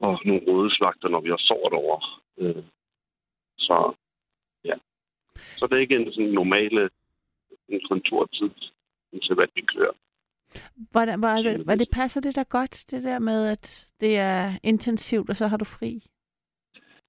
og 0.00 0.20
nogle 0.24 0.42
rådeslagter, 0.48 1.08
når 1.08 1.20
vi 1.20 1.28
har 1.28 1.42
sovet 1.48 1.72
over. 1.72 1.98
Øh, 2.38 2.64
så 3.58 3.94
ja. 4.64 4.76
Så 5.58 5.66
det 5.66 5.76
er 5.76 5.80
ikke 5.80 5.96
en 5.96 6.12
sådan 6.12 6.30
normale 6.30 6.90
en 7.68 7.80
kontortid, 7.88 8.50
til 9.22 9.34
hvad 9.34 9.46
vi 9.54 9.60
kører. 9.60 9.92
hvordan, 10.90 11.22
var, 11.22 11.42
det, 11.42 11.66
var 11.66 11.74
det 11.74 11.88
passer 11.92 12.20
det 12.20 12.34
der 12.34 12.44
godt, 12.44 12.84
det 12.90 13.02
der 13.02 13.18
med, 13.18 13.48
at 13.48 13.92
det 14.00 14.16
er 14.18 14.52
intensivt, 14.62 15.30
og 15.30 15.36
så 15.36 15.46
har 15.46 15.56
du 15.56 15.64
fri? 15.64 16.02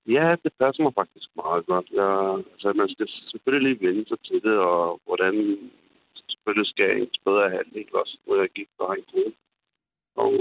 Ja, 0.08 0.36
det 0.44 0.52
passer 0.60 0.84
mig 0.84 0.94
faktisk 0.94 1.30
meget 1.36 1.66
godt. 1.66 1.88
Jeg, 1.92 2.44
altså, 2.54 2.74
man 2.76 2.90
skal 2.90 3.08
selvfølgelig 3.32 3.82
vende 3.82 4.08
sig 4.08 4.20
til 4.20 4.42
det, 4.44 4.58
og 4.58 5.02
hvordan 5.06 5.34
selvfølgelig 6.30 6.68
skal 6.74 7.02
ens 7.02 7.18
bedre 7.26 7.50
halvdel 7.50 7.96
også, 7.96 8.18
hvor 8.26 8.36
jeg 8.36 8.50
gik 8.50 8.68
har 8.80 8.94
en 8.94 9.06
kone. 9.12 9.34
Og 10.16 10.32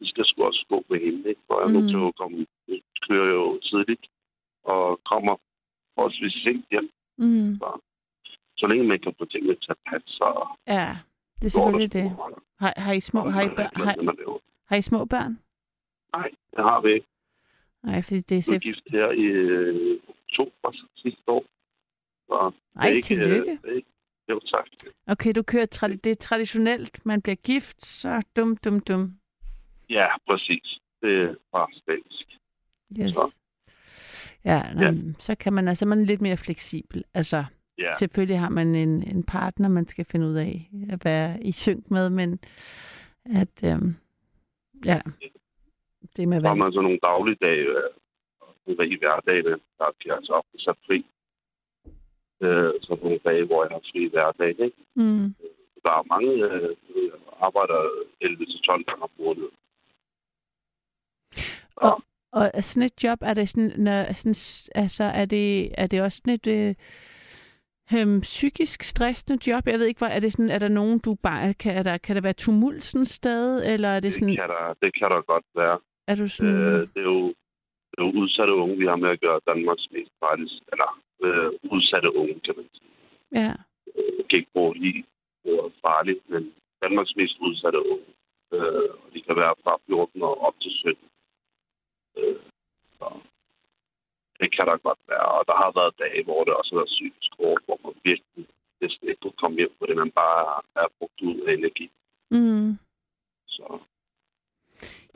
vi 0.00 0.06
skal 0.06 0.24
sgu 0.24 0.44
også 0.44 0.64
gå 0.68 0.84
med 0.90 1.00
hende, 1.00 1.28
ikke? 1.28 1.40
For 1.46 1.60
jeg 1.60 1.66
er 1.68 1.72
nødt 1.72 1.84
Mm. 1.84 1.90
til 1.90 2.08
at 2.08 2.16
komme, 2.20 2.46
jeg 2.68 2.80
kører 3.08 3.30
jo 3.34 3.58
tidligt, 3.60 4.04
og 4.64 5.00
kommer 5.04 5.34
forholdsvis 5.94 6.32
sent 6.44 6.66
hjem. 6.70 6.90
Mm. 7.18 7.60
Så 8.56 8.66
længe 8.66 8.84
man 8.84 9.00
kan 9.00 9.14
få 9.18 9.24
tingene 9.24 9.54
til 9.54 9.70
at 9.70 9.76
passe, 9.86 10.08
så 10.08 10.48
Ja, 10.66 10.96
det 11.40 11.46
er 11.46 11.50
selvfølgelig 11.50 11.92
det. 11.92 12.16
Har, 12.58 12.72
har, 12.76 12.92
I 12.92 13.00
små, 13.00 13.20
har, 13.20 13.42
I 13.42 13.48
har, 13.56 13.94
har 14.68 14.76
I 14.76 14.82
små 14.82 15.04
børn? 15.04 15.38
Nej, 16.16 16.30
det 16.56 16.64
har 16.64 16.80
vi 16.80 16.92
ikke. 16.92 17.06
Nej, 17.82 18.02
fordi 18.02 18.20
det 18.20 18.38
er 18.38 18.42
selv... 18.42 18.60
gift 18.60 18.82
her 18.90 19.10
i 19.10 19.22
øh, 19.22 20.00
oktober 20.08 20.72
sidste 20.96 21.22
år. 21.28 21.44
Det 22.50 22.54
Ej, 22.76 22.88
ikke, 22.88 23.06
tillykke. 23.06 23.58
øh, 23.64 23.76
ikke, 23.76 23.88
jo, 24.28 24.40
tak. 24.40 24.64
Okay, 25.06 25.32
du 25.32 25.42
kører 25.42 25.66
tra- 25.74 25.96
det 26.04 26.06
er 26.06 26.14
traditionelt, 26.14 27.06
man 27.06 27.22
bliver 27.22 27.36
gift, 27.36 27.82
så 27.86 28.22
dum, 28.36 28.56
dum, 28.56 28.80
dum. 28.80 29.14
Ja, 29.90 30.06
præcis. 30.28 30.78
Det 31.02 31.22
er 31.22 31.34
bare 31.52 31.66
svensk. 31.84 32.24
Yes. 33.00 33.14
Så. 33.14 33.36
Ja, 34.44 34.62
Ja. 34.80 34.92
så 35.18 35.34
kan 35.34 35.52
man 35.52 35.68
altså, 35.68 35.86
man 35.86 36.00
er 36.00 36.04
lidt 36.04 36.20
mere 36.20 36.36
fleksibel. 36.36 37.04
Altså, 37.14 37.44
Ja, 37.78 37.92
selvfølgelig 37.98 38.38
har 38.38 38.48
man 38.48 38.74
en, 38.74 39.02
en 39.16 39.22
partner, 39.22 39.68
man 39.68 39.88
skal 39.88 40.04
finde 40.04 40.26
ud 40.26 40.34
af 40.34 40.70
at 40.90 41.04
være 41.04 41.42
i 41.42 41.52
synk 41.52 41.90
med, 41.90 42.10
men 42.10 42.38
at, 43.24 43.64
øhm, 43.64 43.94
ja, 44.84 45.00
det 46.16 46.28
med 46.28 46.40
så 46.40 46.46
har 46.46 46.54
hvad. 46.54 46.64
man 46.64 46.72
så 46.72 46.80
nogle 46.80 46.98
dagligdage, 47.02 47.66
øh, 47.78 47.90
nogle 48.66 48.88
i 48.94 48.98
hverdagene, 48.98 49.54
der 49.78 49.88
kan 49.98 50.08
jeg 50.10 50.16
altså 50.16 50.32
ofte 50.32 50.58
sat 50.58 50.78
fri. 50.86 50.98
Øh, 52.42 52.72
så 52.82 52.98
nogle 53.02 53.20
dage, 53.24 53.44
hvor 53.44 53.64
jeg 53.64 53.70
har 53.70 53.82
fri 53.92 54.08
hverdag. 54.12 54.48
Ikke? 54.48 54.82
Mm. 54.94 55.34
Der 55.84 55.92
er 55.98 56.10
mange, 56.14 56.32
øh, 56.44 56.76
arbejder 57.46 57.80
11-12 58.20 58.82
gange 58.82 59.02
om 59.02 59.10
måneden. 59.18 59.54
Og, 61.76 62.02
og 62.32 62.50
er 62.54 62.60
sådan 62.60 62.86
et 62.86 63.04
job, 63.04 63.18
er 63.22 63.34
det 63.34 63.48
sådan, 63.48 63.72
når, 63.76 64.12
sådan, 64.12 64.38
altså, 64.82 65.04
er 65.04 65.24
det, 65.24 65.72
er 65.78 65.86
det 65.86 66.02
også 66.02 66.16
sådan 66.16 66.34
et 66.34 66.46
øh, 66.46 66.74
øhm, 67.94 68.20
psykisk 68.20 68.82
stressende 68.82 69.50
job? 69.50 69.66
Jeg 69.66 69.78
ved 69.78 69.86
ikke, 69.86 69.98
hvor, 69.98 70.06
er 70.06 70.20
det 70.20 70.32
sådan, 70.32 70.50
er 70.50 70.58
der 70.58 70.68
nogen, 70.68 70.98
du 70.98 71.14
bare, 71.22 71.54
kan, 71.54 71.76
er 71.76 71.82
der, 71.82 71.98
kan 71.98 72.16
der 72.16 72.22
være 72.22 72.32
tumult 72.32 72.84
sådan 72.84 73.02
et 73.02 73.08
sted, 73.08 73.64
eller 73.64 73.88
er 73.88 74.00
det 74.00 74.02
Det 74.02 74.14
sådan, 74.14 74.36
kan 74.36 74.48
der, 74.48 74.74
det 74.82 74.94
kan 74.98 75.10
der 75.10 75.22
godt 75.22 75.44
være. 75.54 75.78
Er 76.10 76.14
du 76.20 76.26
sådan, 76.28 76.54
Øh, 76.54 76.80
det, 76.94 77.00
er 77.06 77.10
jo, 77.16 77.26
det 77.90 77.96
er 77.98 78.04
jo 78.06 78.10
udsatte 78.20 78.52
unge, 78.62 78.76
vi 78.82 78.86
har 78.86 78.96
med 78.96 79.10
at 79.10 79.20
gøre 79.20 79.40
Danmarks 79.50 79.86
mest 79.94 80.12
farlige, 80.20 80.60
eller 80.72 80.90
øh, 81.24 81.50
udsatte 81.74 82.16
unge, 82.16 82.40
kan 82.46 82.54
man 82.56 82.68
sige. 82.74 82.90
ja, 83.40 83.52
Jeg 84.18 84.24
kan 84.28 84.38
ikke 84.38 84.52
bruge 84.54 84.74
lige 84.84 85.04
ordet 85.44 85.72
farligt, 85.86 86.20
men 86.30 86.42
Danmarks 86.82 87.16
mest 87.16 87.34
udsatte 87.46 87.78
unge. 87.92 88.10
Øh, 88.54 88.90
og 89.02 89.08
de 89.14 89.20
kan 89.26 89.36
være 89.36 89.54
fra 89.64 89.72
14 89.86 90.22
og 90.22 90.40
op 90.46 90.54
til 90.62 90.72
17. 90.72 90.96
Øh, 92.18 92.36
så 92.98 93.06
det 94.40 94.48
kan 94.56 94.66
der 94.66 94.76
godt 94.76 94.98
være. 95.08 95.28
Og 95.38 95.44
der 95.48 95.56
har 95.62 95.70
været 95.80 95.98
dage, 95.98 96.24
hvor 96.24 96.44
det 96.44 96.54
også 96.54 96.70
har 96.74 96.80
været 96.80 96.94
psykisk 96.96 97.30
hårdt, 97.40 97.64
hvor 97.66 97.78
man 97.84 97.94
virkelig 98.04 98.46
næsten 98.80 99.08
ikke 99.08 99.20
kunne 99.20 99.40
komme 99.42 99.56
hjem, 99.56 99.72
fordi 99.78 99.94
man 99.94 100.10
bare 100.10 100.62
er 100.82 100.86
brugt 100.98 101.20
ud 101.22 101.36
af 101.48 101.52
energi. 101.54 101.90
mm. 102.30 102.70
Så 103.46 103.78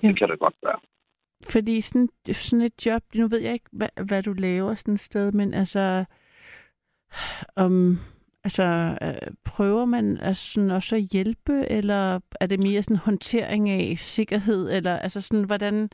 Ja. 0.03 0.09
det 0.09 0.19
kan 0.19 0.29
det 0.29 0.39
godt 0.39 0.55
være. 0.63 0.79
Fordi 1.51 1.81
sådan, 1.81 2.09
sådan 2.33 2.61
et 2.65 2.87
job, 2.87 3.03
nu 3.15 3.29
ved 3.29 3.39
jeg 3.39 3.53
ikke, 3.53 3.71
hvad, 3.73 3.89
hvad 4.07 4.23
du 4.23 4.33
laver 4.33 4.75
sådan 4.75 4.95
et 4.95 5.01
sted, 5.01 5.33
men 5.33 5.55
altså, 5.55 6.05
om, 7.57 7.99
altså 8.45 8.99
øh, 9.03 9.33
prøver 9.45 9.85
man 9.85 10.19
altså 10.21 10.53
sådan 10.53 10.71
også 10.71 10.97
at 10.97 11.03
hjælpe, 11.13 11.67
eller 11.71 12.21
er 12.41 12.47
det 12.47 12.59
mere 12.61 12.83
sådan 12.83 12.97
håndtering 12.97 13.71
af 13.71 13.99
sikkerhed, 13.99 14.71
eller 14.77 14.99
altså 14.99 15.21
sådan, 15.21 15.45
hvordan, 15.45 15.91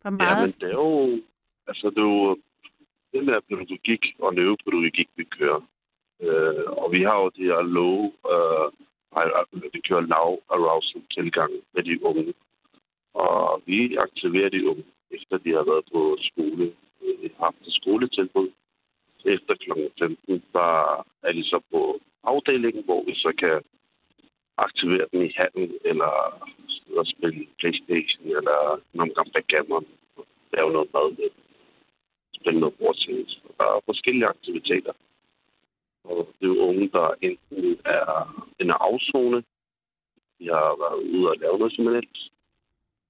hvor 0.00 0.10
Ja, 0.10 0.16
meget... 0.16 0.42
men 0.42 0.54
det 0.60 0.68
er 0.68 0.80
jo, 0.86 1.20
altså 1.66 1.90
det 1.90 1.98
er 1.98 2.02
jo 2.02 2.36
det 3.12 3.24
med 3.24 3.40
pædagogik 3.48 4.04
og 4.18 4.34
neuropædagogik, 4.34 5.08
vi 5.16 5.24
kører. 5.24 5.60
Øh, 6.22 6.64
og 6.82 6.92
vi 6.92 7.02
har 7.02 7.16
jo 7.22 7.28
de 7.28 7.42
her 7.42 7.62
low, 7.62 8.12
øh, 8.32 9.72
vi 9.72 9.80
kører 9.88 10.00
lav 10.00 10.38
arousal 10.50 11.02
tilgang 11.10 11.52
med 11.74 11.82
de 11.82 12.04
unge. 12.04 12.34
Og 13.14 13.62
vi 13.66 13.96
aktiverer 13.96 14.48
de 14.48 14.68
unge, 14.68 14.84
efter 15.10 15.38
de 15.38 15.50
har 15.50 15.64
været 15.70 15.84
på 15.92 16.16
skole. 16.20 16.64
Øh, 17.02 17.22
vi 17.22 17.30
haft 17.38 17.56
et 17.66 17.72
skoletilbud. 17.72 18.50
Efter 19.24 19.54
kl. 19.54 19.70
15, 19.98 20.44
der 20.52 21.04
er 21.22 21.32
de 21.32 21.44
så 21.44 21.60
på 21.70 22.00
afdelingen, 22.24 22.84
hvor 22.84 23.04
vi 23.04 23.14
så 23.14 23.32
kan 23.38 23.62
aktivere 24.56 25.06
dem 25.12 25.22
i 25.22 25.32
handen, 25.36 25.78
eller 25.84 26.12
at 27.00 27.06
spille 27.06 27.46
Playstation, 27.58 28.26
eller 28.26 28.80
nogle 28.92 29.14
gange 29.14 29.32
backgammon, 29.32 29.86
lave 30.52 30.72
noget 30.72 30.88
mad 30.94 31.10
med 31.10 31.30
spille 32.42 32.60
noget 32.60 32.74
bordtennis. 32.78 33.40
Der 33.58 33.64
er 33.64 33.80
forskellige 33.84 34.26
aktiviteter. 34.26 34.92
Og 36.04 36.28
det 36.40 36.46
er 36.46 36.54
jo 36.54 36.66
unge, 36.68 36.88
der 36.88 37.14
enten 37.28 37.78
er 37.84 38.06
en 38.60 38.70
afzone, 38.70 39.38
de 40.38 40.44
har 40.56 40.70
været 40.82 41.00
ude 41.12 41.30
og 41.30 41.36
lave 41.36 41.58
noget 41.58 41.72
simpelthen, 41.72 42.08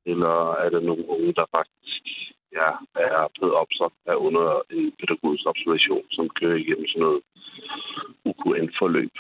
eller 0.07 0.53
er 0.63 0.69
det 0.71 0.83
nogle 0.83 1.09
unge, 1.09 1.33
der 1.35 1.47
faktisk 1.59 2.05
ja, 2.53 2.71
er 2.95 3.29
blevet 3.35 3.55
opsat 3.55 3.93
af 4.07 4.15
under 4.15 4.47
en 4.71 4.93
pædagogisk 5.01 5.45
observation, 5.47 6.05
som 6.11 6.29
kører 6.29 6.57
igennem 6.57 6.87
sådan 6.89 7.03
noget 7.03 7.23
UKN-forløb, 8.25 9.15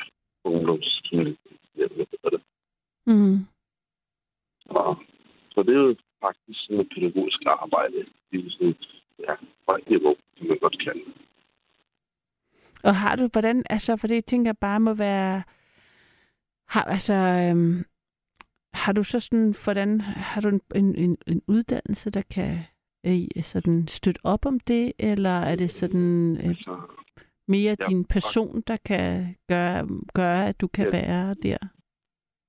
ungdomsmiljø. 0.44 1.34
Mm. 3.06 3.38
Og, 4.64 5.02
så 5.50 5.62
det 5.62 5.74
er 5.74 5.80
jo 5.80 5.96
faktisk 6.20 6.58
sådan 6.64 6.80
et 6.80 6.88
pædagogisk 6.94 7.40
arbejde. 7.46 7.98
Det 8.30 8.46
er 8.46 8.50
sådan, 8.50 8.74
ja, 9.18 9.34
højt 9.68 9.90
niveau, 9.90 10.16
kan 10.38 10.48
man 10.48 10.58
godt 10.58 10.76
det. 10.84 11.14
Og 12.84 12.94
har 12.94 13.16
du, 13.16 13.28
hvordan, 13.32 13.64
altså, 13.70 13.96
for 13.96 14.06
det 14.06 14.14
jeg 14.14 14.24
tænker 14.24 14.52
bare 14.52 14.80
må 14.80 14.94
være, 14.94 15.42
har, 16.68 16.84
altså, 16.84 17.14
øhm, 17.14 17.84
har 18.84 18.92
du 18.92 19.02
så 19.02 19.20
sådan, 19.20 19.54
hvordan, 19.64 20.00
har 20.00 20.40
du 20.40 20.48
en, 20.48 20.60
en, 20.74 21.18
en, 21.26 21.42
uddannelse, 21.48 22.10
der 22.10 22.22
kan 22.34 22.58
øh, 23.06 23.42
sådan 23.42 23.88
støtte 23.88 24.20
op 24.24 24.46
om 24.46 24.60
det, 24.60 24.92
eller 24.98 25.36
er 25.50 25.56
det 25.56 25.70
sådan 25.70 26.36
øh, 26.36 26.48
Altså, 26.48 26.80
mere 27.48 27.76
ja, 27.80 27.86
din 27.88 28.04
person, 28.04 28.62
der 28.66 28.76
kan 28.84 29.36
gøre, 29.48 29.88
gøre 30.14 30.48
at 30.48 30.60
du 30.60 30.66
kan 30.66 30.84
Ja. 30.84 30.90
være 31.00 31.34
der? 31.34 31.58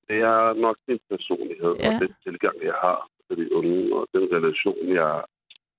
det 0.07 0.17
er 0.21 0.53
nok 0.53 0.77
min 0.87 0.99
personlighed 1.09 1.73
Ja. 1.79 1.95
og 1.95 2.01
den 2.01 2.13
tilgang, 2.23 2.55
jeg 2.63 2.77
har 2.85 3.09
til 3.27 3.37
de 3.37 3.55
unge, 3.55 3.95
og 3.95 4.07
den 4.13 4.25
relation, 4.37 4.77
jeg, 4.99 5.23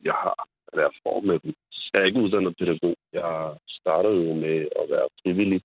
jeg 0.05 0.13
har, 0.25 0.49
eller 0.73 0.83
jeg 0.83 0.95
får 1.03 1.21
med 1.21 1.39
dem. 1.39 1.55
Jeg 1.93 2.01
er 2.01 2.05
ikke 2.07 2.21
uddannet 2.21 2.57
pædagog. 2.59 2.97
Jeg 3.13 3.57
startede 3.69 4.17
jo 4.27 4.35
med 4.35 4.59
at 4.81 4.87
være 4.91 5.09
frivillig 5.23 5.61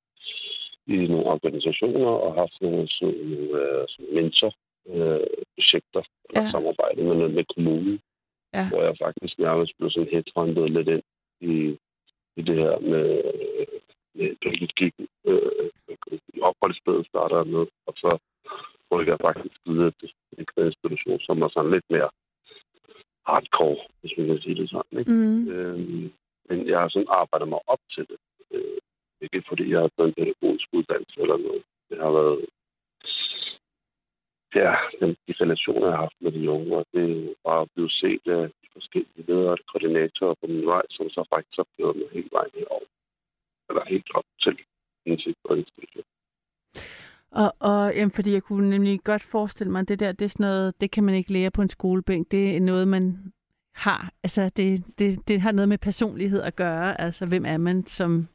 i 0.88 0.96
nogle 1.08 1.26
organisationer 1.26 2.12
og 2.26 2.34
haft 2.42 2.58
nogle, 2.62 2.88
sådan, 2.88 3.18
nogle 3.18 3.88
øh, 4.90 5.28
mentorprojekter 5.58 6.02
eller 6.30 6.44
Ja. 6.46 6.52
samarbejde 6.52 7.04
med, 7.04 7.30
med 7.38 7.46
kommunen, 7.56 8.00
Ja. 8.54 8.70
hvor 8.70 8.82
jeg 8.84 8.96
faktisk 9.06 9.40
nærmest 9.40 9.72
blev 9.78 9.90
sådan 9.92 10.10
headhunted 10.14 10.68
lidt 10.70 10.88
ind 10.96 11.04
i, 11.52 11.54
i 12.40 12.42
det 12.48 12.56
her 12.56 12.80
med, 12.80 13.08
med 14.16 14.28
pædagogikken. 14.44 15.08
Øh, 15.28 15.70
opholdsstedet 16.42 17.06
starter 17.08 17.44
med, 17.44 17.66
og 17.88 17.94
så 18.02 18.10
rykker 18.92 19.14
jeg 19.14 19.20
faktisk 19.30 19.56
videre 19.66 19.92
til 20.00 20.10
en 20.38 20.46
institution, 20.66 21.20
som 21.20 21.42
er 21.42 21.50
sådan 21.50 21.72
lidt 21.72 21.88
mere 21.90 22.10
hardcore, 23.28 23.78
hvis 24.02 24.14
man 24.18 24.28
kan 24.28 24.40
sige 24.42 24.56
det 24.56 24.70
sådan. 24.70 25.00
Ikke? 25.00 25.12
Mm. 25.12 25.50
Øhm, 25.50 26.12
men 26.50 26.68
jeg 26.68 26.80
har 26.80 26.90
sådan 26.90 27.08
arbejdet 27.22 27.48
mig 27.48 27.60
op 27.68 27.80
til 27.94 28.04
det. 28.10 28.18
Øh, 28.54 28.78
ikke 29.22 29.44
fordi 29.50 29.72
jeg 29.72 29.80
har 29.80 29.92
taget 29.98 30.08
en 30.08 30.14
pædagogisk 30.20 30.68
uddannelse 30.74 31.22
eller 31.22 31.38
noget. 31.38 31.64
Det 31.90 31.98
har 32.04 32.12
været 32.12 32.46
ja, 34.56 34.74
den, 35.00 35.10
de 35.28 35.34
relationer, 35.43 35.88
jeg 35.88 35.95
har 35.95 36.06
haft 36.06 36.22
med 36.22 36.32
de 36.32 36.50
unge, 36.50 36.76
og 36.78 36.86
det 36.93 37.36
var 37.45 37.60
jo 37.60 37.66
blevet 37.74 37.91
set 37.91 38.22
af 38.26 38.50
de 38.62 38.68
forskellige 38.74 39.26
ledere 39.28 39.52
og 39.52 39.58
koordinatorer 39.72 40.36
på 40.41 40.47
min 40.47 40.66
vej, 40.66 40.82
som 40.89 41.10
så 41.10 41.22
faktisk 41.34 41.58
har 41.58 41.93
mig 41.93 42.10
helt 42.12 42.32
vejen 42.32 42.52
herover. 42.54 42.89
Eller 43.70 43.84
helt 43.86 44.10
op 44.14 44.24
til 44.43 44.58
en 45.06 45.12
institution. 45.12 46.04
Og, 47.32 47.54
og 47.60 47.95
jamen, 47.95 48.12
fordi 48.12 48.32
jeg 48.32 48.43
kunne 48.43 48.70
nemlig 48.70 49.00
godt 49.04 49.24
forestille 49.24 49.72
mig, 49.72 49.80
at 49.80 49.88
det 49.88 50.00
der, 50.00 50.12
det 50.12 50.26
er 50.26 50.30
sådan 50.30 50.43
noget, 50.43 50.82
det 50.82 50.91
kan 50.91 51.04
man 51.04 51.16
ikke 51.16 51.34
lære 51.34 51.52
på 51.52 51.62
en 51.62 51.68
skolebænk. 51.68 52.32
Det 52.32 52.56
er 52.56 52.60
noget, 52.60 52.88
man 52.88 53.34
har. 53.76 54.12
Altså, 54.24 54.50
det, 54.56 54.84
det, 55.00 55.28
det 55.28 55.41
har 55.41 55.52
noget 55.52 55.70
med 55.70 55.78
personlighed 55.78 56.41
at 56.41 56.56
gøre. 56.56 57.02
Altså, 57.02 57.26
hvem 57.26 57.45
er 57.45 57.58
man 57.58 57.86
som 57.86 58.28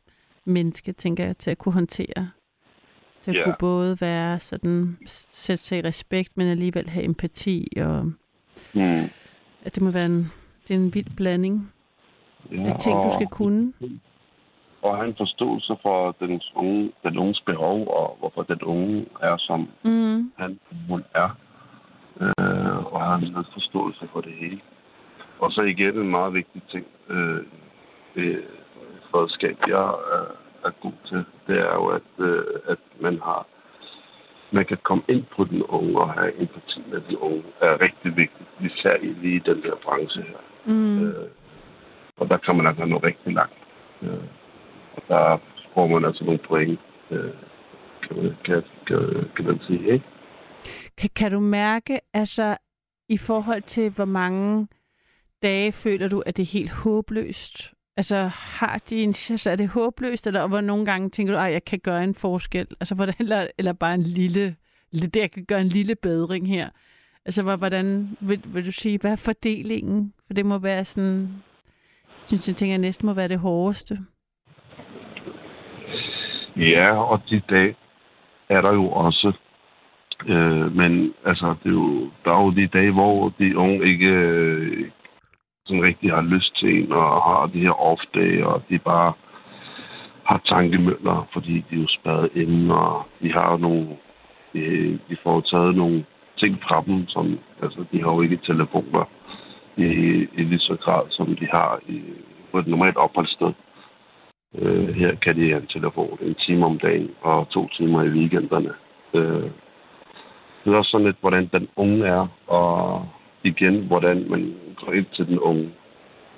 menneske, 0.44 0.92
tænker 0.92 1.24
jeg, 1.24 1.36
til 1.36 1.50
at 1.50 1.58
kunne 1.58 1.72
håndtere. 1.72 2.30
At 3.28 3.34
Ja. 3.34 3.44
kunne 3.44 3.56
både 3.58 3.96
være 4.00 4.40
sådan, 4.40 4.98
sætte 5.06 5.62
sig 5.64 5.78
i 5.78 5.82
respekt, 5.82 6.36
men 6.36 6.48
alligevel 6.48 6.88
have 6.88 7.04
empati. 7.04 7.68
Og 7.76 8.04
Mm. 8.74 9.10
at 9.64 9.74
det 9.74 9.82
må 9.82 9.90
være 9.90 10.06
en, 10.06 10.32
det 10.68 10.74
er 10.74 10.78
en 10.78 10.94
vild 10.94 11.16
blanding 11.16 11.72
Ja, 12.52 12.62
af 12.72 12.78
ting, 12.80 13.04
du 13.04 13.10
skal 13.14 13.26
kunne. 13.26 13.72
Og 14.82 14.96
have 14.96 15.08
en 15.08 15.14
forståelse 15.16 15.76
for 15.82 16.16
den 16.20 16.40
unge, 16.54 16.92
den 17.04 17.18
unges 17.18 17.40
behov, 17.40 17.88
og 17.88 18.16
hvorfor 18.18 18.42
den 18.42 18.62
unge 18.62 19.06
er, 19.22 19.36
som 19.38 19.68
Mm. 19.82 20.32
han 20.36 20.58
hun 20.88 21.04
er. 21.14 21.36
Øh, 22.20 22.92
og 22.92 23.00
have 23.06 23.26
en 23.26 23.34
forståelse 23.52 24.08
for 24.12 24.20
det 24.20 24.32
hele. 24.32 24.60
Og 25.38 25.52
så 25.52 25.62
igen 25.62 25.98
en 25.98 26.10
meget 26.10 26.34
vigtig 26.34 26.62
ting, 26.70 26.86
øh, 27.08 27.42
det 28.14 28.44
redskab, 29.14 29.56
jeg 29.68 29.84
er, 30.14 30.26
er 30.64 30.70
god 30.82 30.98
til, 31.08 31.24
det 31.46 31.58
er 31.58 31.74
jo, 31.74 31.86
at, 31.86 32.10
øh, 32.18 32.44
at 32.68 32.78
man 33.00 33.18
har 33.18 33.46
man 34.52 34.64
kan 34.64 34.78
komme 34.82 35.04
ind 35.08 35.24
på 35.36 35.44
den 35.44 35.62
unge 35.62 36.00
og 36.00 36.12
have 36.12 36.40
empati 36.40 36.80
med 36.90 37.00
den 37.08 37.16
unge, 37.16 37.44
er 37.60 37.80
rigtig 37.80 38.16
vigtigt, 38.16 38.48
især 38.60 38.96
i 39.02 39.06
lige 39.06 39.42
den 39.46 39.62
der 39.62 39.74
branche 39.84 40.22
her. 40.22 40.42
Mm. 40.64 41.02
Øh, 41.02 41.28
og 42.16 42.28
der 42.30 42.36
kan 42.36 42.56
man 42.56 42.66
altså 42.66 42.84
nå 42.84 42.96
rigtig 42.96 43.32
langt. 43.34 43.58
Øh, 44.02 44.24
og 44.96 45.02
der 45.08 45.38
får 45.74 45.86
man 45.86 46.04
altså 46.04 46.24
nogle 46.24 46.40
point, 46.48 46.80
øh, 47.10 47.34
kan, 48.02 48.16
man, 48.16 48.36
kan, 48.44 48.62
kan, 48.86 49.28
kan 49.36 49.44
man 49.44 49.60
sige, 49.66 49.92
ikke? 49.92 50.04
Kan, 50.98 51.10
kan 51.16 51.32
du 51.32 51.40
mærke, 51.40 52.00
altså 52.14 52.56
i 53.08 53.18
forhold 53.18 53.62
til, 53.62 53.90
hvor 53.90 54.04
mange 54.04 54.68
dage 55.42 55.72
føler 55.72 56.08
du, 56.08 56.22
at 56.26 56.36
det 56.36 56.42
er 56.42 56.58
helt 56.58 56.70
håbløst? 56.70 57.74
Altså, 57.96 58.30
har 58.32 58.78
de 58.90 59.02
en, 59.02 59.14
chance? 59.14 59.50
er 59.50 59.56
det 59.56 59.68
håbløst, 59.68 60.26
eller 60.26 60.46
hvor 60.46 60.60
nogle 60.60 60.84
gange 60.84 61.10
tænker 61.10 61.32
du, 61.32 61.38
at 61.38 61.52
jeg 61.52 61.64
kan 61.64 61.78
gøre 61.78 62.04
en 62.04 62.14
forskel? 62.14 62.66
Altså, 62.80 62.94
hvordan, 62.94 63.14
eller, 63.18 63.46
eller 63.58 63.72
bare 63.72 63.94
en 63.94 64.02
lille, 64.02 64.56
det, 64.92 65.16
jeg 65.16 65.30
kan 65.30 65.44
gøre 65.44 65.60
en 65.60 65.68
lille 65.68 65.94
bedring 65.94 66.48
her. 66.48 66.68
Altså, 67.24 67.42
hvordan 67.42 68.16
vil, 68.20 68.42
vil 68.46 68.66
du 68.66 68.72
sige, 68.72 68.98
hvad 68.98 69.12
er 69.12 69.16
fordelingen? 69.16 70.12
For 70.26 70.34
det 70.34 70.46
må 70.46 70.58
være 70.58 70.84
sådan, 70.84 71.28
synes 72.26 72.48
jeg 72.48 72.56
tænker, 72.56 72.78
næsten 72.78 73.06
må 73.06 73.12
være 73.12 73.28
det 73.28 73.38
hårdeste. 73.38 73.98
Ja, 76.56 76.96
og 76.96 77.20
de 77.30 77.42
dag 77.50 77.76
er 78.48 78.60
der 78.60 78.72
jo 78.72 78.90
også. 78.90 79.32
Øh, 80.26 80.76
men 80.76 81.14
altså, 81.24 81.54
det 81.62 81.68
er 81.68 81.74
jo, 81.74 82.10
der 82.24 82.30
er 82.32 82.42
jo 82.42 82.50
de 82.50 82.66
dage, 82.66 82.92
hvor 82.92 83.28
de 83.38 83.58
unge 83.58 83.86
ikke 83.86 84.06
øh, 84.06 84.90
sådan 85.66 85.82
rigtig 85.82 86.10
har 86.10 86.22
lyst 86.22 86.56
til 86.56 86.70
en, 86.78 86.92
og 86.92 87.22
har 87.22 87.50
de 87.54 87.60
her 87.60 87.76
off-dage, 87.90 88.46
og 88.46 88.62
de 88.68 88.78
bare 88.78 89.12
har 90.24 90.40
tankemøller, 90.46 91.28
fordi 91.32 91.64
de 91.70 91.76
er 91.76 91.80
jo 91.80 91.86
spadet 91.88 92.30
inde, 92.34 92.74
og 92.74 93.06
de 93.22 93.32
har 93.32 93.50
jo 93.52 93.56
nogle, 93.56 93.88
de, 94.52 94.98
de 95.08 95.16
får 95.22 95.40
taget 95.40 95.76
nogle 95.76 96.04
ting 96.38 96.62
fra 96.62 96.82
dem, 96.86 97.08
som, 97.08 97.38
altså, 97.62 97.84
de 97.92 98.02
har 98.02 98.12
jo 98.14 98.20
ikke 98.20 98.38
telefoner 98.46 99.04
i, 99.76 99.86
i 100.38 100.42
lige 100.42 100.58
så 100.58 100.76
grad, 100.80 101.02
som 101.10 101.36
de 101.36 101.46
har 101.50 101.80
i, 101.88 102.02
på 102.52 102.58
et 102.58 102.66
normalt 102.66 102.96
opholdssted. 102.96 103.52
Øh, 104.58 104.88
her 104.94 105.14
kan 105.14 105.36
de 105.36 105.48
have 105.48 105.60
en 105.62 105.66
telefon 105.66 106.18
en 106.20 106.34
time 106.34 106.66
om 106.66 106.78
dagen 106.78 107.10
og 107.20 107.48
to 107.50 107.68
timer 107.68 108.02
i 108.02 108.08
weekenderne. 108.08 108.72
Øh, 109.14 109.50
det 110.64 110.72
er 110.72 110.76
også 110.76 110.90
sådan 110.90 111.06
lidt, 111.06 111.16
hvordan 111.20 111.48
den 111.52 111.68
unge 111.76 112.06
er, 112.06 112.26
og 112.46 113.08
igen, 113.44 113.86
hvordan 113.86 114.30
man 114.30 114.54
går 114.84 114.92
ind 114.92 115.06
til 115.16 115.26
den 115.26 115.38
unge, 115.38 115.74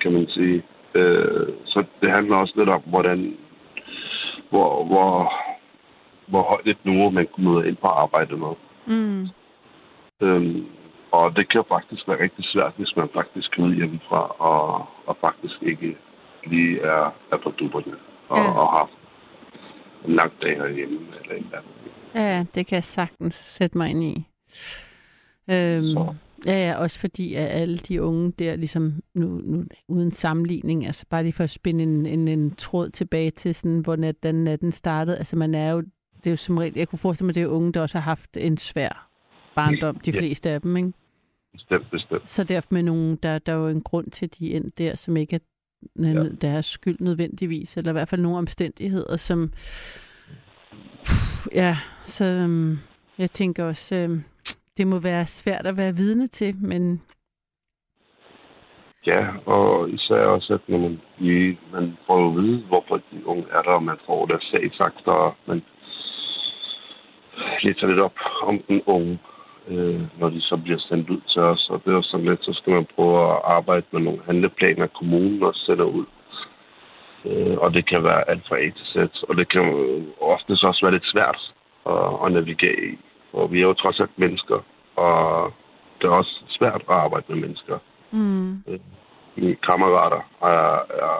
kan 0.00 0.12
man 0.12 0.26
sige. 0.28 0.62
Øh, 0.94 1.48
så 1.64 1.84
det 2.00 2.10
handler 2.16 2.36
også 2.36 2.54
lidt 2.56 2.68
om, 2.68 2.82
hvordan, 2.86 3.36
hvor, 4.50 4.84
hvor, 4.84 5.32
hvor 6.26 6.42
højt 6.42 6.66
et 6.66 6.84
niveau 6.84 7.10
man 7.10 7.26
møder 7.38 7.62
ind 7.62 7.76
på 7.76 7.86
arbejde 7.86 8.36
med. 8.36 8.52
Mm. 8.86 9.28
Øhm, 10.22 10.66
og 11.10 11.36
det 11.36 11.48
kan 11.48 11.62
faktisk 11.68 12.08
være 12.08 12.22
rigtig 12.22 12.44
svært, 12.44 12.72
hvis 12.76 12.96
man 12.96 13.08
faktisk 13.14 13.56
kommer 13.56 13.76
hjemmefra 13.76 14.22
og, 14.38 14.86
og 15.06 15.16
faktisk 15.20 15.62
ikke 15.62 15.96
lige 16.46 16.80
er, 16.80 17.14
er 17.32 17.36
på 17.36 17.50
dupperne 17.50 17.96
og, 18.28 18.36
Ja. 18.38 18.42
ja. 18.42 18.50
og 18.58 18.72
har 18.72 18.90
en 20.06 20.14
lang 20.16 20.32
dag 20.42 20.56
herhjemme 20.56 20.98
eller 21.22 21.34
et 21.34 21.44
eller 21.44 21.58
andet. 21.58 21.72
Ja, 22.14 22.44
det 22.54 22.66
kan 22.66 22.74
jeg 22.76 22.84
sagtens 22.84 23.34
sætte 23.34 23.78
mig 23.78 23.90
ind 23.90 24.02
i. 24.04 24.14
Øhm, 25.50 25.84
Så. 25.94 26.14
Ja, 26.46 26.68
ja, 26.68 26.74
også 26.76 26.98
fordi 26.98 27.34
at 27.34 27.46
alle 27.48 27.78
de 27.78 28.02
unge 28.02 28.32
der, 28.38 28.56
ligesom 28.56 29.02
nu, 29.14 29.26
nu 29.28 29.64
uden 29.88 30.12
sammenligning, 30.12 30.86
altså 30.86 31.04
bare 31.10 31.22
lige 31.22 31.32
for 31.32 31.44
at 31.44 31.50
spænde 31.50 31.82
en, 31.82 32.06
en, 32.06 32.28
en 32.28 32.54
tråd 32.54 32.90
tilbage 32.90 33.30
til 33.30 33.54
sådan, 33.54 33.78
hvor 33.78 33.96
den 33.96 34.44
natten 34.44 34.72
startede, 34.72 35.18
altså 35.18 35.36
man 35.36 35.54
er 35.54 35.70
jo, 35.72 35.80
det 36.16 36.26
er 36.26 36.30
jo 36.30 36.36
som 36.36 36.58
regel, 36.58 36.72
jeg 36.76 36.88
kunne 36.88 36.98
forestille 36.98 37.26
mig, 37.26 37.30
at 37.30 37.34
det 37.34 37.42
er 37.42 37.46
unge, 37.46 37.72
der 37.72 37.80
også 37.80 37.98
har 37.98 38.02
haft 38.02 38.36
en 38.36 38.56
svær 38.56 39.10
barndom, 39.54 39.96
de 39.98 40.10
Ja. 40.10 40.18
fleste 40.18 40.50
af 40.50 40.60
dem, 40.60 40.76
ikke? 40.76 40.92
Bestemt, 41.52 41.90
bestemt. 41.90 42.30
Så 42.30 42.44
derfor 42.44 42.68
med 42.70 42.82
nogen, 42.82 43.16
der, 43.16 43.38
der 43.38 43.52
er 43.52 43.56
jo 43.56 43.68
en 43.68 43.80
grund 43.80 44.10
til, 44.10 44.26
at 44.26 44.38
de 44.38 44.52
er 44.52 44.56
endt 44.56 44.78
der, 44.78 44.96
som 44.96 45.16
ikke 45.16 45.36
er. 45.36 45.38
Ja. 46.02 46.24
deres 46.40 46.66
skyld 46.66 46.96
nødvendigvis, 47.00 47.76
eller 47.76 47.90
i 47.90 47.92
hvert 47.92 48.08
fald 48.08 48.20
nogle 48.20 48.38
omstændigheder, 48.38 49.16
som... 49.16 49.52
Ja, 51.52 51.78
så 52.06 52.24
øhm, 52.24 52.78
jeg 53.18 53.30
tænker 53.30 53.64
også, 53.64 53.94
øhm, 53.94 54.22
det 54.76 54.86
må 54.86 54.98
være 54.98 55.26
svært 55.26 55.66
at 55.66 55.76
være 55.76 55.94
vidne 55.94 56.26
til, 56.26 56.56
men 56.56 57.02
Ja, 59.06 59.26
og 59.46 59.90
især 59.90 60.20
også, 60.20 60.54
at 60.54 60.68
man, 60.68 61.00
lige, 61.18 61.58
man 61.72 61.96
får 62.06 62.20
jo 62.20 62.28
at 62.28 62.36
vide, 62.36 62.58
hvorfor 62.68 62.96
de 62.96 63.26
unge 63.26 63.46
er 63.52 63.62
der, 63.62 63.70
og 63.70 63.82
man 63.82 63.96
får 64.06 64.26
deres 64.26 64.44
sag 64.44 64.70
sagt, 64.74 65.06
og 65.08 65.34
man 65.46 65.62
læser 67.62 67.86
lidt 67.86 68.00
op 68.00 68.18
om 68.42 68.62
den 68.68 68.82
unge, 68.86 69.18
øh, 69.68 70.00
når 70.20 70.28
de 70.28 70.40
så 70.40 70.56
bliver 70.56 70.78
sendt 70.78 71.10
ud 71.10 71.20
til 71.20 71.42
os. 71.42 71.68
Og 71.70 71.80
det 71.84 71.90
er 71.90 71.94
jo 71.94 72.02
sådan 72.02 72.26
lidt, 72.26 72.44
så 72.44 72.52
skal 72.52 72.72
man 72.72 72.86
prøve 72.94 73.16
at 73.30 73.40
arbejde 73.44 73.86
med 73.90 74.00
nogle 74.00 74.22
handleplaner, 74.26 74.86
kommunen 74.86 75.42
også 75.42 75.60
sender 75.66 75.84
ud. 75.84 76.06
Øh, 77.24 77.56
og 77.58 77.74
det 77.74 77.88
kan 77.88 78.04
være 78.04 78.30
alt 78.30 78.48
fra 78.48 78.58
A 78.58 78.70
til 78.70 78.86
Z, 78.92 79.22
og 79.28 79.36
det 79.36 79.48
kan 79.52 79.64
ofte 80.20 80.50
også 80.50 80.80
være 80.82 80.92
lidt 80.92 81.12
svært 81.14 81.40
at, 81.86 82.26
at 82.26 82.32
navigere 82.32 82.80
i. 82.92 82.98
For 83.36 83.46
vi 83.46 83.58
er 83.58 83.62
jo 83.62 83.74
trods 83.74 84.00
alt 84.00 84.18
mennesker, 84.18 84.58
og 84.96 85.52
det 85.98 86.06
er 86.06 86.10
også 86.22 86.44
svært 86.48 86.82
at 86.88 86.94
arbejde 87.04 87.24
med 87.28 87.36
mennesker 87.36 87.78
mm, 88.10 88.62
mine 89.36 89.56
kammerater 89.70 90.22
er, 90.42 90.72
er, 91.04 91.16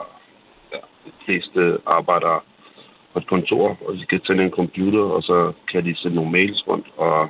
er 0.71 0.83
de 1.05 1.11
fleste 1.25 1.77
arbejder 1.85 2.45
på 3.13 3.19
et 3.19 3.27
kontor, 3.27 3.77
og 3.85 3.93
de 3.93 4.05
kan 4.05 4.21
tænde 4.21 4.43
en 4.43 4.51
computer, 4.51 4.99
og 4.99 5.23
så 5.23 5.53
kan 5.71 5.85
de 5.85 5.95
sende 5.95 6.15
nogle 6.15 6.31
mails 6.31 6.67
rundt, 6.67 6.87
og 6.97 7.29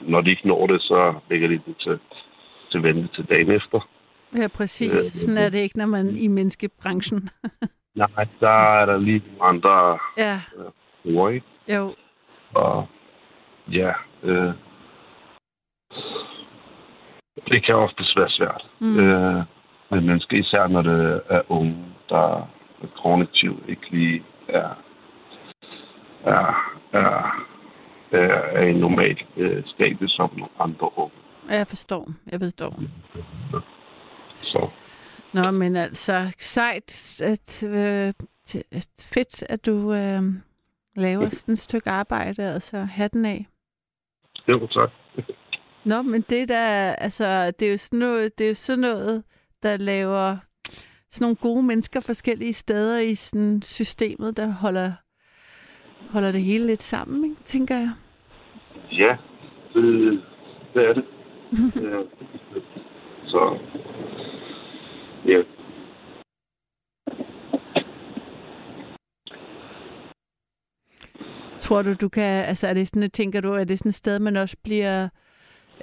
når 0.00 0.20
de 0.20 0.30
ikke 0.30 0.48
når 0.48 0.66
det, 0.66 0.82
så 0.82 1.14
lægger 1.30 1.48
de 1.48 1.60
det 1.66 1.76
til, 1.80 1.98
til 2.70 2.82
vente 2.82 3.08
til 3.14 3.24
dagen 3.24 3.50
efter. 3.50 3.88
ja, 4.36 4.48
præcis. 4.48 4.92
Øh, 4.92 4.98
Sådan 4.98 5.38
er 5.38 5.48
det 5.48 5.58
ikke, 5.58 5.78
når 5.78 5.86
man 5.86 6.16
i 6.16 6.28
menneskebranchen. 6.28 7.28
Nej, 7.94 8.26
der 8.40 8.80
er 8.80 8.86
der 8.86 8.98
lige 8.98 9.22
andre 9.40 9.98
ja, 10.18 10.40
ord, 11.04 11.32
ikke? 11.32 11.46
jo. 11.68 11.94
Og 12.54 12.86
ja, 13.70 13.92
øh, 14.22 14.54
det 17.48 17.64
kan 17.64 17.74
ofte 17.74 18.04
være 18.16 18.30
svært. 18.30 18.66
Mm. 18.80 18.98
Øh, 18.98 19.44
med 19.90 20.00
mennesker, 20.00 20.36
især 20.36 20.66
når 20.66 20.82
det 20.82 21.22
er 21.28 21.42
unge, 21.48 21.84
der 22.08 22.48
kognitivt 23.02 23.68
ikke 23.68 23.90
lige 23.90 24.24
er, 24.48 24.82
er, 26.24 26.74
er, 26.92 27.46
er, 28.12 28.34
er 28.58 28.66
i 28.66 28.72
normal 28.72 29.18
øh, 29.36 29.64
stadie 29.66 30.08
som 30.08 30.30
nogle 30.32 30.52
andre 30.60 30.98
unge. 30.98 31.14
Jeg 31.50 31.66
forstår, 31.66 32.08
jeg 32.32 32.40
forstår. 32.40 32.82
Så 34.34 34.68
Nå, 35.32 35.50
men 35.50 35.76
altså, 35.76 36.32
sejt, 36.38 37.22
at, 37.22 37.62
øh, 37.62 38.14
fedt, 39.00 39.42
at 39.48 39.66
du 39.66 39.92
øh, 39.92 40.22
laver 40.96 41.28
sådan 41.28 41.52
et 41.52 41.58
stykke 41.58 41.90
arbejde, 41.90 42.42
altså 42.42 42.78
hatten 42.78 43.24
af. 43.24 43.46
Jo, 44.48 44.66
tak. 44.66 44.90
Nå, 45.84 46.02
men 46.02 46.24
det 46.30 46.48
der, 46.48 46.92
altså, 46.92 47.50
det 47.50 47.66
er 47.66 47.70
jo 47.70 47.76
sådan 47.76 47.98
noget, 47.98 48.38
det 48.38 48.44
er 48.44 48.48
jo 48.48 48.54
sådan 48.54 48.80
noget, 48.80 49.24
der 49.62 49.76
laver 49.76 50.36
sådan 51.10 51.24
nogle 51.24 51.36
gode 51.36 51.62
mennesker 51.62 52.00
forskellige 52.00 52.52
steder 52.52 53.00
i 53.00 53.14
sådan 53.14 53.62
systemet, 53.62 54.36
der 54.36 54.46
holder, 54.46 54.92
holder 56.10 56.32
det 56.32 56.42
hele 56.42 56.66
lidt 56.66 56.82
sammen, 56.82 57.24
ikke, 57.24 57.42
tænker 57.44 57.76
jeg. 57.76 57.92
Ja, 58.92 59.16
det, 59.74 60.22
det 60.74 60.88
er 60.88 60.92
det. 60.92 61.04
ja. 61.90 62.02
Så 63.26 63.58
ja, 65.26 65.42
Tror 71.60 71.82
du, 71.82 71.94
du 72.00 72.08
kan, 72.08 72.44
altså 72.44 72.66
er 72.66 72.74
det 72.74 72.88
sådan, 72.88 73.10
tænker 73.10 73.40
du, 73.40 73.52
er 73.52 73.64
det 73.64 73.78
sådan 73.78 73.88
et 73.88 73.94
sted, 73.94 74.18
man 74.18 74.36
også 74.36 74.56
bliver, 74.64 75.08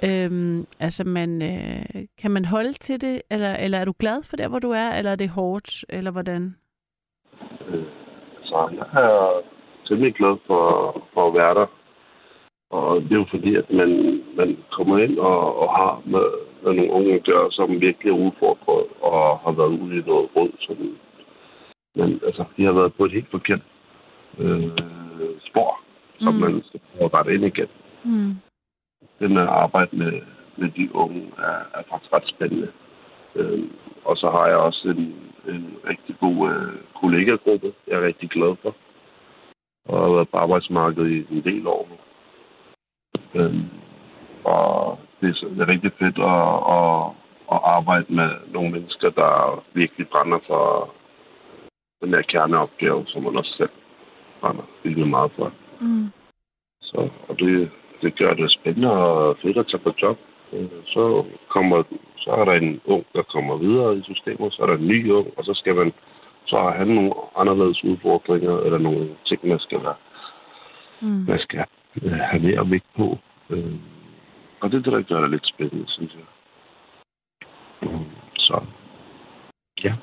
øhm, 0.02 0.66
altså 0.80 1.04
man, 1.04 1.42
øh, 1.42 2.04
kan 2.20 2.30
man 2.30 2.44
holde 2.44 2.72
til 2.72 3.00
det, 3.00 3.22
eller, 3.30 3.56
eller 3.56 3.78
er 3.78 3.84
du 3.84 3.94
glad 3.98 4.22
for 4.22 4.36
der, 4.36 4.48
hvor 4.48 4.58
du 4.58 4.70
er, 4.70 4.90
eller 4.98 5.10
er 5.10 5.16
det 5.16 5.28
hårdt, 5.28 5.84
eller 5.88 6.10
hvordan? 6.10 6.54
øh, 7.68 7.84
så 8.42 8.68
jeg 8.78 9.02
er 9.02 9.42
temmelig 9.86 10.14
glad 10.14 10.36
for, 10.46 10.62
for 11.14 11.28
at 11.28 11.34
være 11.34 11.54
der. 11.54 11.66
Og 12.70 13.00
det 13.02 13.12
er 13.12 13.22
jo 13.22 13.26
fordi, 13.30 13.56
at 13.56 13.70
man, 13.70 14.22
man 14.36 14.56
kommer 14.72 14.98
ind 14.98 15.18
og, 15.18 15.58
og 15.62 15.68
har 15.76 16.02
med, 16.06 16.26
med 16.64 16.72
nogle 16.74 16.92
unge 16.92 17.14
at 17.14 17.24
gøre, 17.24 17.52
som 17.52 17.80
virkelig 17.80 18.10
er 18.10 18.24
udfordret 18.26 18.84
og 19.00 19.38
har 19.38 19.52
været 19.52 19.80
ude 19.80 19.96
i 19.98 20.02
noget 20.06 20.28
råd. 20.36 20.52
Som, 20.58 20.76
men 21.94 22.20
altså, 22.26 22.44
de 22.56 22.64
har 22.64 22.72
været 22.72 22.94
på 22.94 23.04
et 23.04 23.12
helt 23.12 23.30
forkert 23.30 23.60
øh, 24.38 24.70
spor, 25.50 25.80
som 26.18 26.34
Mm. 26.34 26.40
man 26.40 26.62
skal 26.66 26.80
prøve 26.80 27.04
at 27.04 27.14
rette 27.18 27.34
ind 27.34 27.44
igen. 27.44 27.68
Mm. 28.04 28.34
Den 29.18 29.36
at 29.36 29.48
arbejde 29.48 29.96
med, 29.96 30.12
med 30.56 30.68
de 30.70 30.94
unge 30.94 31.32
er, 31.38 31.58
er 31.78 31.82
faktisk 31.90 32.12
ret 32.12 32.28
spændende. 32.28 32.72
Øh, 33.34 33.64
og 34.04 34.16
så 34.16 34.30
har 34.30 34.46
jeg 34.46 34.56
også 34.56 34.88
en, 34.88 35.32
en 35.54 35.76
rigtig 35.88 36.16
god 36.20 36.50
øh, 36.50 36.72
kollegagruppe, 37.00 37.72
jeg 37.86 37.96
er 37.96 38.06
rigtig 38.06 38.28
glad 38.30 38.56
for. 38.62 38.74
Og 39.88 40.00
har 40.00 40.14
været 40.14 40.28
på 40.28 40.36
arbejdsmarkedet 40.36 41.10
i 41.10 41.36
en 41.36 41.44
del 41.44 41.66
år 41.66 41.88
nu. 41.90 41.96
Øh, 43.40 43.54
og 44.44 44.98
det 45.20 45.28
er, 45.28 45.48
det 45.48 45.60
er 45.60 45.68
rigtig 45.68 45.92
fedt 45.98 46.18
at, 46.18 46.48
at, 46.76 46.94
at 47.54 47.60
arbejde 47.76 48.14
med 48.14 48.30
nogle 48.54 48.70
mennesker, 48.70 49.10
der 49.10 49.64
virkelig 49.74 50.08
brænder 50.08 50.38
for 50.46 50.94
den 52.02 52.12
der 52.12 52.22
kerneopgave, 52.22 53.04
som 53.06 53.22
man 53.22 53.36
også 53.36 53.54
selv 53.56 53.70
brænder 54.40 54.62
virkelig 54.82 55.08
meget 55.08 55.30
for. 55.36 55.52
Mm. 55.80 56.08
Så, 56.80 57.08
og 57.28 57.38
det, 57.38 57.70
det 58.02 58.18
gør 58.18 58.34
det 58.34 58.52
spændende 58.52 58.90
og 58.92 59.36
fedt 59.42 59.56
at 59.58 59.66
tage 59.66 59.82
på 59.82 59.92
job. 60.02 60.18
Så, 60.86 61.24
kommer, 61.48 61.82
så 62.16 62.30
er 62.30 62.44
der 62.44 62.52
en 62.52 62.80
ung, 62.84 63.04
der 63.14 63.22
kommer 63.22 63.56
videre 63.56 63.96
i 63.98 64.02
systemet, 64.02 64.52
så 64.52 64.62
er 64.62 64.66
der 64.66 64.76
en 64.76 64.88
ny 64.88 65.10
ung, 65.10 65.28
og 65.36 65.44
så 65.44 65.54
skal 65.54 65.74
man 65.74 65.92
så 66.46 66.56
har 66.56 66.72
han 66.78 66.86
nogle 66.86 67.12
anderledes 67.36 67.84
udfordringer, 67.84 68.58
eller 68.58 68.78
nogle 68.78 69.16
ting, 69.26 69.40
man 69.48 69.58
skal, 69.58 69.82
være, 69.82 69.94
Mm. 71.02 71.24
man 71.28 71.38
skal 71.38 71.64
øh, 72.02 72.12
have 72.12 72.42
mere 72.42 72.70
vægt 72.70 72.86
på. 72.96 73.18
Øh, 73.50 73.74
Og 74.60 74.70
det 74.70 74.76
er 74.78 74.82
det, 74.82 74.92
der 74.92 75.02
gør 75.02 75.20
det 75.20 75.30
lidt 75.30 75.46
spændende, 75.54 75.84
synes 75.88 76.14
jeg. 76.14 76.24
Så, 78.36 78.60
ja. 79.84 79.94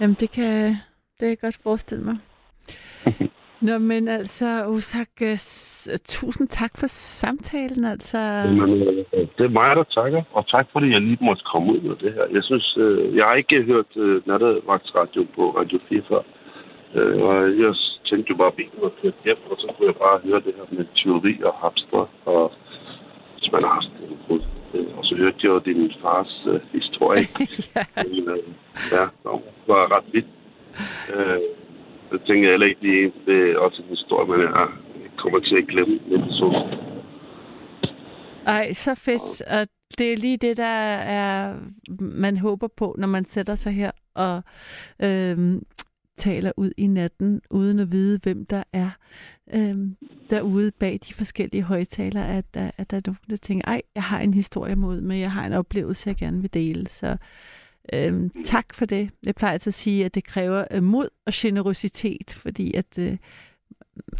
Jamen, 0.00 0.16
det 0.20 0.30
kan, 0.30 0.76
det 1.20 1.24
kan 1.26 1.28
jeg 1.28 1.38
godt 1.40 1.58
forestille 1.62 2.04
mig. 2.04 2.16
Nå, 3.66 3.78
men 3.78 4.08
altså, 4.08 4.66
Osak, 4.66 5.08
tusind 6.04 6.48
tak 6.48 6.72
for 6.78 6.86
samtalen, 6.86 7.84
altså. 7.84 8.18
Men, 8.60 8.70
øh, 8.82 9.28
det 9.38 9.44
er 9.44 9.58
mig, 9.60 9.76
der 9.76 9.84
takker, 9.98 10.22
og 10.32 10.48
tak 10.48 10.66
fordi 10.72 10.92
jeg 10.92 11.00
lige 11.00 11.24
måtte 11.28 11.42
komme 11.52 11.72
ud 11.72 11.80
med 11.80 11.96
det 11.96 12.12
her. 12.14 12.26
Jeg 12.32 12.42
synes, 12.44 12.76
øh, 12.80 13.16
jeg 13.16 13.24
har 13.28 13.36
ikke 13.36 13.62
hørt 13.62 13.96
øh, 13.96 14.28
nattevagtsradio 14.28 15.26
på 15.34 15.42
Radio 15.50 15.78
4 15.88 16.02
før. 16.08 16.22
Og 17.28 17.58
jeg 17.62 17.74
tænkte 18.08 18.30
jo 18.30 18.36
bare, 18.36 18.52
at 18.52 18.58
bilen 18.60 18.78
var 18.82 18.92
kørt 19.02 19.14
hjem, 19.24 19.40
og 19.50 19.56
så 19.60 19.66
kunne 19.72 19.88
jeg 19.90 19.98
bare 20.06 20.18
høre 20.26 20.40
det 20.46 20.54
her 20.56 20.66
med 20.76 20.86
teori 21.00 21.34
og 21.48 21.54
hamstre, 21.62 22.06
og 22.24 22.52
hvis 23.34 23.52
man 23.52 23.62
har 23.66 23.72
haft 23.78 23.92
en 24.02 24.18
brud. 24.26 24.42
Og 24.98 25.04
så 25.04 25.14
hørte 25.16 25.40
jeg 25.42 25.50
jo 25.54 25.58
din 25.58 25.92
fars 26.02 26.46
øh, 26.50 26.60
historie. 26.72 27.24
ja. 27.74 27.82
Men, 27.96 28.28
øh, 28.34 28.42
ja, 28.94 29.04
det 29.22 29.30
var 29.72 29.96
ret 29.96 30.08
vildt. 30.12 30.35
Øh, 31.14 31.40
det 32.12 32.20
tænker 32.26 32.42
jeg 32.42 32.52
heller 32.52 32.66
ikke 32.66 32.82
lige. 32.82 33.12
Det 33.26 33.50
er 33.50 33.58
også 33.58 33.82
en 33.82 33.88
historie, 33.88 34.28
man 34.28 34.40
er, 34.40 34.78
kommer 35.16 35.40
til 35.40 35.56
at 35.56 35.68
glemme 35.68 35.98
lidt 36.08 36.24
så. 36.28 36.48
Ej, 38.46 38.72
så 38.72 38.94
fedt. 38.94 39.42
Og 39.42 39.66
det 39.98 40.12
er 40.12 40.16
lige 40.16 40.36
det, 40.36 40.56
der 40.56 40.76
er, 41.20 41.54
man 42.00 42.36
håber 42.36 42.68
på, 42.76 42.94
når 42.98 43.08
man 43.08 43.24
sætter 43.24 43.54
sig 43.54 43.72
her 43.72 43.90
og 44.14 44.42
øhm, 45.02 45.62
taler 46.16 46.52
ud 46.56 46.70
i 46.76 46.86
natten, 46.86 47.40
uden 47.50 47.78
at 47.78 47.92
vide, 47.92 48.20
hvem 48.22 48.46
der 48.46 48.62
er 48.72 48.90
øhm, 49.54 49.96
derude 50.30 50.70
bag 50.78 50.98
de 51.08 51.14
forskellige 51.14 51.62
højtalere, 51.62 52.36
at 52.36 52.44
at, 52.54 52.72
at 52.78 52.90
der 52.90 52.96
er 52.96 53.00
nogen, 53.06 53.18
der 53.30 53.36
tænker, 53.36 53.68
ej, 53.68 53.82
jeg 53.94 54.02
har 54.02 54.20
en 54.20 54.34
historie 54.34 54.76
mod 54.76 55.00
med, 55.00 55.16
jeg 55.16 55.32
har 55.32 55.46
en 55.46 55.52
oplevelse, 55.52 56.08
jeg 56.08 56.16
gerne 56.16 56.40
vil 56.40 56.54
dele. 56.54 56.86
Så 56.90 57.16
øhm, 57.92 58.30
tak 58.44 58.74
for 58.74 58.84
det. 58.86 59.10
Jeg 59.26 59.34
plejer 59.34 59.52
altid 59.52 59.70
at 59.70 59.74
sige, 59.74 60.04
at 60.04 60.14
det 60.14 60.24
kræver 60.24 60.64
øh, 60.70 60.82
mod 60.82 61.08
og 61.26 61.32
generøsitet, 61.34 62.34
fordi 62.42 62.74
at 62.74 62.98
øh, 62.98 63.16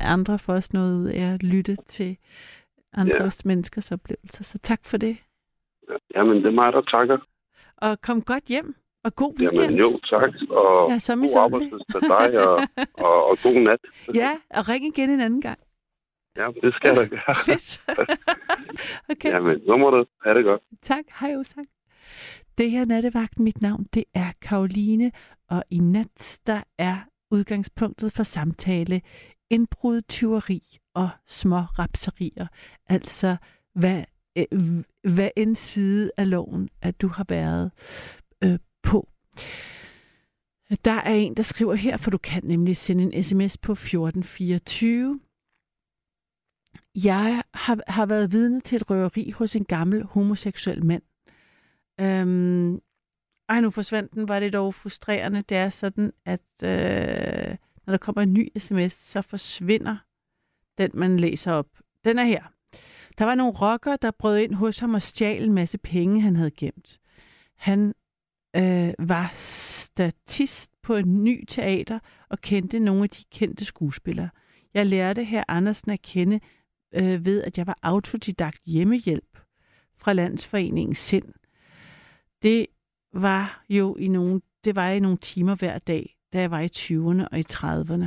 andre 0.00 0.38
får 0.38 0.52
også 0.52 0.70
noget 0.72 0.94
ud 0.96 1.06
af 1.06 1.32
at 1.34 1.42
lytte 1.42 1.76
til 1.86 2.16
andre 2.92 3.22
Ja. 3.22 3.30
menneskers 3.44 3.92
oplevelser. 3.92 4.44
Så 4.44 4.58
tak 4.58 4.80
for 4.84 4.96
det. 4.96 5.16
Jamen, 6.14 6.36
det 6.36 6.46
er 6.46 6.50
mig, 6.50 6.72
der 6.72 6.82
takker. 6.82 7.18
Og 7.76 8.00
kom 8.00 8.22
godt 8.22 8.44
hjem, 8.44 8.74
og 9.04 9.14
god 9.16 9.34
weekend. 9.40 9.60
Jamen, 9.62 9.78
jo, 9.78 10.00
tak. 10.10 10.30
Og 10.50 10.90
Ja, 10.90 10.98
som 10.98 11.20
god 11.20 11.36
arbejdstid 11.36 11.78
til 11.92 12.00
dig, 12.00 12.46
og, 12.48 12.60
og, 12.94 13.24
og 13.30 13.38
god 13.42 13.54
nat. 13.54 13.80
Ja, 14.22 14.30
og 14.50 14.68
ring 14.68 14.86
igen 14.86 15.10
en 15.10 15.20
anden 15.20 15.40
gang. 15.40 15.58
Ja, 16.36 16.48
det 16.62 16.74
skal 16.74 16.88
jeg 16.88 16.96
da 16.96 17.04
gøre. 17.04 17.34
Fedt. 17.46 17.80
okay. 19.10 19.30
Jamen, 19.30 19.60
nu 19.68 19.76
må 19.76 19.90
du 19.90 20.04
have 20.24 20.36
det 20.38 20.44
godt. 20.44 20.62
Tak. 20.82 21.04
Hej, 21.20 21.34
tak. 21.42 21.64
Det 22.58 22.70
her 22.70 22.84
nattevagten, 22.84 23.44
mit 23.44 23.62
navn, 23.62 23.86
det 23.94 24.04
er 24.14 24.32
Karoline, 24.40 25.12
og 25.48 25.64
i 25.70 25.78
nat, 25.78 26.40
der 26.46 26.62
er 26.78 26.98
udgangspunktet 27.30 28.12
for 28.12 28.22
samtale 28.22 29.00
indbrud, 29.50 30.00
tyveri 30.00 30.78
og 30.94 31.08
små 31.26 31.56
rapserier. 31.56 32.46
Altså, 32.86 33.36
hvad, 33.74 34.04
øh, 34.36 34.84
hvad 35.12 35.30
en 35.36 35.54
side 35.54 36.10
af 36.16 36.30
loven, 36.30 36.68
at 36.82 37.00
du 37.02 37.08
har 37.08 37.24
været 37.28 37.70
øh, 38.44 38.58
på. 38.82 39.08
Der 40.84 40.92
er 40.92 41.14
en, 41.14 41.36
der 41.36 41.42
skriver 41.42 41.74
her, 41.74 41.96
for 41.96 42.10
du 42.10 42.18
kan 42.18 42.44
nemlig 42.44 42.76
sende 42.76 43.04
en 43.04 43.24
sms 43.24 43.58
på 43.58 43.72
1424. 43.72 45.20
Jeg 46.94 47.42
har, 47.54 47.78
har 47.88 48.06
været 48.06 48.32
vidne 48.32 48.60
til 48.60 48.76
et 48.76 48.90
røveri 48.90 49.30
hos 49.30 49.56
en 49.56 49.64
gammel 49.64 50.04
homoseksuel 50.04 50.84
mand. 50.84 51.02
Øhm, 52.00 52.80
ej, 53.48 53.60
nu 53.60 53.70
forsvandt 53.70 54.14
den. 54.14 54.28
Var 54.28 54.40
det 54.40 54.52
dog 54.52 54.74
frustrerende. 54.74 55.42
Det 55.42 55.56
er 55.56 55.70
sådan, 55.70 56.12
at 56.24 56.42
øh, 56.64 57.56
når 57.86 57.92
der 57.92 57.98
kommer 57.98 58.22
en 58.22 58.32
ny 58.32 58.48
sms, 58.58 58.92
så 58.92 59.22
forsvinder 59.22 59.96
den, 60.78 60.90
man 60.94 61.20
læser 61.20 61.52
op. 61.52 61.68
Den 62.04 62.18
er 62.18 62.24
her. 62.24 62.42
Der 63.18 63.24
var 63.24 63.34
nogle 63.34 63.52
rocker, 63.52 63.96
der 63.96 64.10
brød 64.10 64.38
ind 64.38 64.54
hos 64.54 64.78
ham 64.78 64.94
og 64.94 65.02
stjal 65.02 65.44
en 65.44 65.52
masse 65.52 65.78
penge, 65.78 66.20
han 66.20 66.36
havde 66.36 66.50
gemt. 66.50 67.00
Han 67.56 67.94
øh, 68.56 68.92
var 68.98 69.30
statist 69.34 70.72
på 70.82 70.94
en 70.94 71.24
ny 71.24 71.44
teater 71.48 71.98
og 72.28 72.40
kendte 72.40 72.78
nogle 72.78 73.02
af 73.02 73.10
de 73.10 73.24
kendte 73.30 73.64
skuespillere. 73.64 74.28
Jeg 74.74 74.86
lærte 74.86 75.24
her 75.24 75.44
Andersen 75.48 75.90
at 75.90 76.02
kende 76.02 76.40
øh, 76.94 77.26
ved, 77.26 77.42
at 77.42 77.58
jeg 77.58 77.66
var 77.66 77.78
autodidakt 77.82 78.60
hjemmehjælp 78.66 79.38
fra 79.98 80.12
Landsforeningen 80.12 80.94
Sind. 80.94 81.32
Det 82.42 82.66
var 83.12 83.64
jo 83.68 83.96
i 83.96 84.08
nogle, 84.08 84.40
det 84.64 84.76
var 84.76 84.90
i 84.90 85.00
nogle 85.00 85.18
timer 85.18 85.54
hver 85.54 85.78
dag, 85.78 86.16
da 86.32 86.40
jeg 86.40 86.50
var 86.50 86.60
i 86.60 86.68
20'erne 86.76 87.28
og 87.32 87.38
i 87.38 87.44
30'erne. 87.50 88.06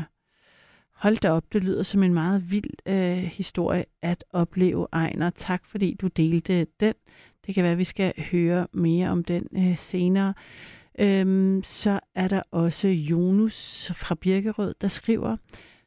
Hold 0.93 1.17
da 1.17 1.31
op, 1.31 1.53
det 1.53 1.63
lyder 1.63 1.83
som 1.83 2.03
en 2.03 2.13
meget 2.13 2.51
vild 2.51 2.73
øh, 2.85 3.17
historie 3.17 3.85
at 4.01 4.23
opleve, 4.29 4.87
Ejner. 4.93 5.29
Tak 5.29 5.65
fordi 5.65 5.97
du 6.01 6.07
delte 6.07 6.67
den. 6.79 6.93
Det 7.45 7.55
kan 7.55 7.63
være, 7.63 7.71
at 7.71 7.77
vi 7.77 7.83
skal 7.83 8.13
høre 8.31 8.67
mere 8.71 9.09
om 9.09 9.23
den 9.23 9.47
øh, 9.57 9.77
senere. 9.77 10.33
Øhm, 10.99 11.63
så 11.63 11.99
er 12.15 12.27
der 12.27 12.41
også 12.51 12.87
Jonas 12.87 13.91
fra 13.95 14.15
Birkerød, 14.15 14.75
der 14.81 14.87
skriver, 14.87 15.37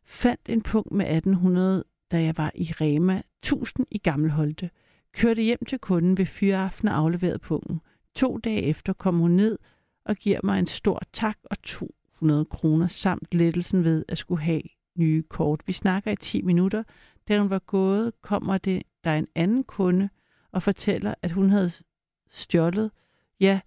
fandt 0.04 0.40
en 0.48 0.62
punkt 0.62 0.92
med 0.92 1.06
1800, 1.06 1.84
da 2.12 2.22
jeg 2.22 2.34
var 2.36 2.52
i 2.54 2.72
Rema 2.80 3.22
1000 3.42 3.86
i 3.90 3.98
Gammelholte. 3.98 4.70
Kørte 5.14 5.42
hjem 5.42 5.64
til 5.68 5.78
kunden 5.78 6.18
ved 6.18 6.26
fyraften 6.26 6.88
og 6.88 6.96
afleverede 6.96 7.38
punkten. 7.38 7.80
To 8.14 8.36
dage 8.36 8.62
efter 8.62 8.92
kom 8.92 9.18
hun 9.18 9.30
ned 9.30 9.58
og 10.04 10.16
giver 10.16 10.40
mig 10.44 10.58
en 10.58 10.66
stor 10.66 11.02
tak 11.12 11.38
og 11.44 11.62
200 11.62 12.44
kroner 12.44 12.86
samt 12.86 13.34
lettelsen 13.34 13.84
ved 13.84 14.04
at 14.08 14.18
skulle 14.18 14.42
have 14.42 14.62
nye 14.98 15.22
kort. 15.22 15.60
Vi 15.66 15.72
snakker 15.72 16.10
i 16.10 16.16
10 16.16 16.42
minutter. 16.42 16.82
Da 17.28 17.38
hun 17.38 17.50
var 17.50 17.58
gået, 17.58 18.12
kommer 18.20 18.58
det, 18.58 18.82
der 19.04 19.14
en 19.14 19.28
anden 19.34 19.64
kunde 19.64 20.08
og 20.52 20.62
fortæller, 20.62 21.14
at 21.22 21.30
hun 21.30 21.50
havde 21.50 21.70
stjålet. 22.30 22.90
Ja, 23.40 23.60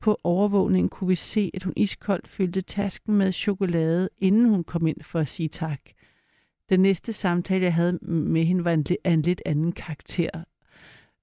på 0.00 0.20
overvågningen 0.24 0.88
kunne 0.88 1.08
vi 1.08 1.14
se, 1.14 1.50
at 1.54 1.62
hun 1.62 1.72
iskoldt 1.76 2.28
fyldte 2.28 2.60
tasken 2.60 3.14
med 3.14 3.32
chokolade, 3.32 4.08
inden 4.18 4.48
hun 4.48 4.64
kom 4.64 4.86
ind 4.86 5.02
for 5.02 5.20
at 5.20 5.28
sige 5.28 5.48
tak. 5.48 5.80
Den 6.68 6.80
næste 6.80 7.12
samtale, 7.12 7.64
jeg 7.64 7.74
havde 7.74 7.98
med 8.02 8.44
hende, 8.44 8.64
var 8.64 8.72
en, 8.72 8.86
af 9.04 9.12
en 9.12 9.22
lidt 9.22 9.42
anden 9.46 9.72
karakter. 9.72 10.44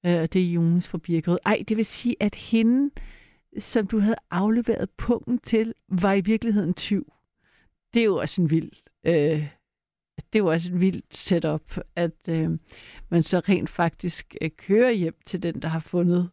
Øh, 0.08 0.22
Og 0.22 0.34
det 0.34 0.42
er 0.42 0.52
Jonas 0.52 0.88
fra 0.88 0.98
Birkerød. 0.98 1.38
Ej, 1.46 1.64
det 1.68 1.78
vil 1.78 1.86
sige, 1.86 2.16
at 2.20 2.36
hende, 2.36 2.92
som 3.60 3.88
du 3.88 4.00
havde 4.00 4.16
afleveret 4.32 4.90
punkten 4.98 5.40
til, 5.40 5.74
var 5.90 6.14
i 6.14 6.22
virkeligheden 6.22 6.74
tyv. 6.74 7.14
Det 7.94 8.00
er 8.00 8.06
jo 8.06 8.16
også 8.16 8.42
en 8.42 8.50
vild... 8.50 8.72
Øh, 9.06 9.48
det 10.18 10.40
er 10.40 10.44
jo 10.44 10.48
også 10.48 10.74
en 10.74 10.82
vild 10.82 11.04
setup, 11.12 11.78
at 11.96 12.30
øh, 12.30 12.50
man 13.10 13.24
så 13.24 13.40
rent 13.40 13.70
faktisk 13.70 14.36
øh, 14.42 14.50
kører 14.58 14.92
hjem 14.92 15.16
til 15.26 15.44
den, 15.44 15.62
der 15.62 15.68
har 15.68 15.80
fundet, 15.80 16.30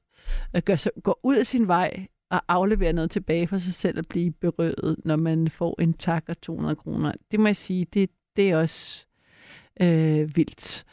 at 0.53 0.65
gør, 0.65 0.77
så, 0.77 0.91
går 1.03 1.21
ud 1.23 1.37
af 1.37 1.47
sin 1.47 1.69
vej 1.69 2.07
og 2.31 2.43
afleverer 2.49 2.93
noget 2.93 3.11
tilbage 3.11 3.47
for 3.47 3.59
sig 3.59 3.75
selv 3.75 3.99
at 3.99 4.09
blive 4.09 4.33
berøvet, 4.33 4.97
når 5.05 5.17
man 5.17 5.51
får 5.51 5.81
en 5.81 5.93
tak 5.93 6.25
og 6.29 6.41
200 6.41 6.77
kroner. 6.77 7.13
Det 7.31 7.41
må 7.41 7.47
jeg 7.47 7.57
sige, 7.57 7.87
det, 7.95 8.11
det 8.37 8.51
er 8.51 8.57
også 8.57 9.07
øh, 9.81 10.37
vildt. 10.37 10.85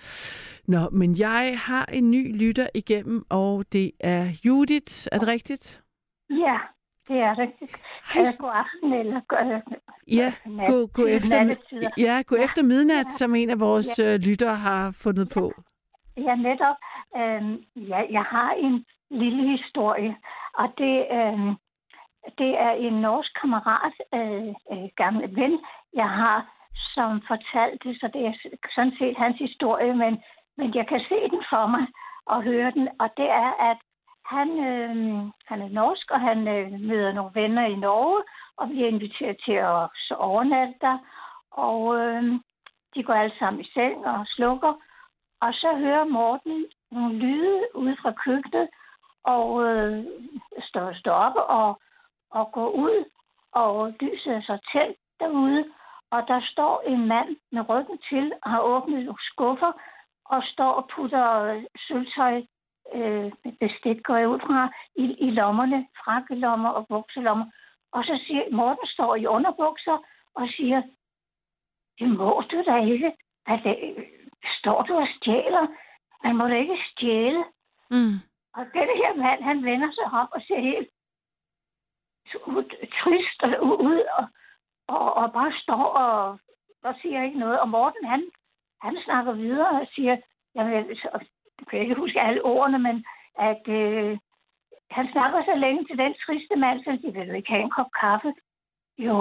Nå, 0.74 0.90
men 0.92 1.10
jeg 1.20 1.54
har 1.68 1.86
en 1.86 2.12
ny 2.12 2.38
lytter 2.42 2.68
igennem, 2.76 3.26
og 3.30 3.66
det 3.74 3.92
er 4.00 4.24
Judith. 4.46 4.96
Er 5.12 5.18
det 5.20 5.28
rigtigt? 5.28 5.84
Ja, 6.30 6.58
det 7.08 7.18
er 7.28 7.34
det. 7.36 7.50
Hej. 8.14 8.22
Eller 8.22 8.34
god 8.38 8.52
aften, 8.64 8.94
eller 8.94 9.22
god, 9.28 9.62
Ja, 10.08 10.34
nat- 10.46 10.70
god, 10.72 10.88
god 10.94 11.10
efter, 11.10 11.44
nattetider. 11.44 11.90
ja, 11.98 12.22
god 12.28 12.38
Ja, 12.38 12.44
efter 12.44 12.64
midnat, 12.64 13.06
ja. 13.06 13.18
som 13.20 13.36
en 13.36 13.50
af 13.50 13.60
vores 13.60 14.00
øh, 14.00 14.16
lyttere 14.28 14.56
har 14.56 14.92
fundet 15.04 15.28
på. 15.34 15.52
Ja, 16.18 16.36
netop. 16.36 16.78
Øhm, 17.20 17.54
ja, 17.92 18.00
jeg 18.18 18.24
har 18.36 18.52
en 18.54 18.86
lille 19.24 19.44
historie, 19.58 20.16
og 20.54 20.68
det, 20.78 20.96
øhm, 21.18 21.52
det 22.38 22.52
er 22.66 22.72
en 22.72 22.94
norsk 22.94 23.32
kammerat, 23.42 23.94
øh, 24.18 24.48
øh, 24.72 24.88
gammel 25.02 25.36
ven, 25.36 25.54
jeg 25.94 26.10
har, 26.22 26.38
som 26.96 27.22
fortalte, 27.28 27.88
så 28.00 28.10
det 28.14 28.22
er 28.30 28.34
sådan 28.76 28.94
set 29.00 29.16
hans 29.18 29.38
historie, 29.38 29.94
men, 29.96 30.14
men 30.58 30.76
jeg 30.76 30.88
kan 30.88 31.00
se 31.10 31.20
den 31.34 31.44
for 31.50 31.66
mig 31.68 31.88
og 32.26 32.44
høre 32.44 32.72
den, 32.72 32.90
og 33.00 33.10
det 33.18 33.30
er, 33.30 33.52
at 33.72 33.78
han, 34.26 34.50
øh, 34.70 34.96
han 35.46 35.62
er 35.62 35.70
norsk, 35.70 36.12
og 36.12 36.20
han 36.20 36.48
øh, 36.48 36.72
møder 36.72 37.12
nogle 37.14 37.32
venner 37.34 37.66
i 37.66 37.76
Norge, 37.76 38.24
og 38.58 38.68
bliver 38.68 38.88
inviteret 38.88 39.38
til 39.46 39.52
at 39.52 39.90
overnatte 40.18 40.74
der, 40.82 40.98
og 41.52 41.98
øh, 41.98 42.24
de 42.96 43.04
går 43.04 43.14
alle 43.14 43.36
sammen 43.40 43.62
i 43.62 43.72
seng 43.74 44.06
og 44.06 44.28
slukker, 44.28 44.74
og 45.42 45.54
så 45.54 45.78
hører 45.78 46.04
Morten 46.04 46.66
nogle 46.92 47.16
lyde 47.16 47.62
ude 47.76 47.98
fra 48.02 48.12
køkkenet, 48.12 48.70
og 49.24 49.64
øh, 49.66 50.06
står, 50.68 50.94
står 50.94 51.12
op 51.12 51.36
og, 51.36 51.82
og 52.32 52.52
går 52.52 52.70
ud, 52.70 53.06
og 53.52 53.94
lyset 54.00 54.34
er 54.34 54.42
så 54.42 54.58
tændt 54.74 54.98
derude, 55.20 55.66
og 56.12 56.28
der 56.28 56.42
står 56.52 56.84
en 56.88 57.08
mand 57.08 57.36
med 57.52 57.70
ryggen 57.70 57.98
til 58.10 58.34
og 58.44 58.52
har 58.52 58.60
åbnet 58.60 59.06
nogle 59.06 59.24
skuffer, 59.32 59.72
og 60.32 60.44
står 60.44 60.72
og 60.80 60.90
putter 60.96 61.28
øh, 61.44 61.64
sølvtøj, 61.88 62.36
øh, 62.94 63.32
bestik 63.60 64.04
går 64.04 64.16
jeg 64.16 64.30
ud 64.30 64.40
fra, 64.40 64.74
i, 64.96 65.06
i 65.28 65.30
lommerne, 65.32 65.88
frakkelommer 66.04 66.70
og 66.70 66.88
bukselommer. 66.88 67.46
Og 67.92 68.04
så 68.04 68.24
siger 68.26 68.44
Morten 68.52 68.88
står 68.88 69.16
i 69.16 69.26
underbukser 69.26 69.98
og 70.36 70.48
siger, 70.58 70.82
det 72.00 72.10
må 72.10 72.44
du 72.52 72.64
da 72.68 72.76
ikke. 72.94 73.12
Altså, 73.46 73.70
øh, 73.70 74.06
står 74.60 74.82
du 74.82 74.94
og 74.96 75.08
stjæler? 75.18 75.68
Man 76.24 76.36
må 76.36 76.48
da 76.48 76.56
ikke 76.56 76.78
stjæle. 76.92 77.44
Mm. 77.90 78.16
Og 78.58 78.64
den 78.74 78.90
her 79.02 79.16
mand, 79.16 79.44
han 79.44 79.66
vender 79.66 79.92
sig 79.92 80.06
om 80.22 80.28
og 80.32 80.42
ser 80.42 80.60
helt 80.60 80.90
trist 83.00 83.40
ud 83.62 84.04
og, 84.18 84.26
og, 84.88 85.14
og 85.14 85.34
bare 85.34 85.54
står 85.64 85.84
og, 85.84 86.40
og 86.84 86.96
siger 87.02 87.24
ikke 87.24 87.40
noget. 87.40 87.60
Og 87.60 87.70
Morten, 87.70 88.06
han, 88.06 88.24
han 88.82 88.98
snakker 89.06 89.34
videre 89.34 89.70
og 89.82 89.88
siger, 89.96 90.18
jamen, 90.56 90.96
så, 90.96 91.10
jeg 91.60 91.68
kan 91.70 91.80
ikke 91.80 91.96
huske 91.96 92.22
alle 92.22 92.46
ordene, 92.46 92.80
men 92.80 93.06
at 93.40 93.68
øh, 93.68 94.18
han 94.92 95.08
snakker 95.12 95.44
så 95.44 95.56
længe 95.56 95.86
til 95.86 95.98
den 95.98 96.14
triste 96.26 96.56
mand, 96.56 96.84
så 96.84 96.92
de 97.02 97.14
vil 97.14 97.28
du 97.30 97.34
ikke 97.34 97.52
have 97.52 97.64
en 97.64 97.76
kop 97.78 97.92
kaffe? 98.00 98.34
Jo, 98.98 99.18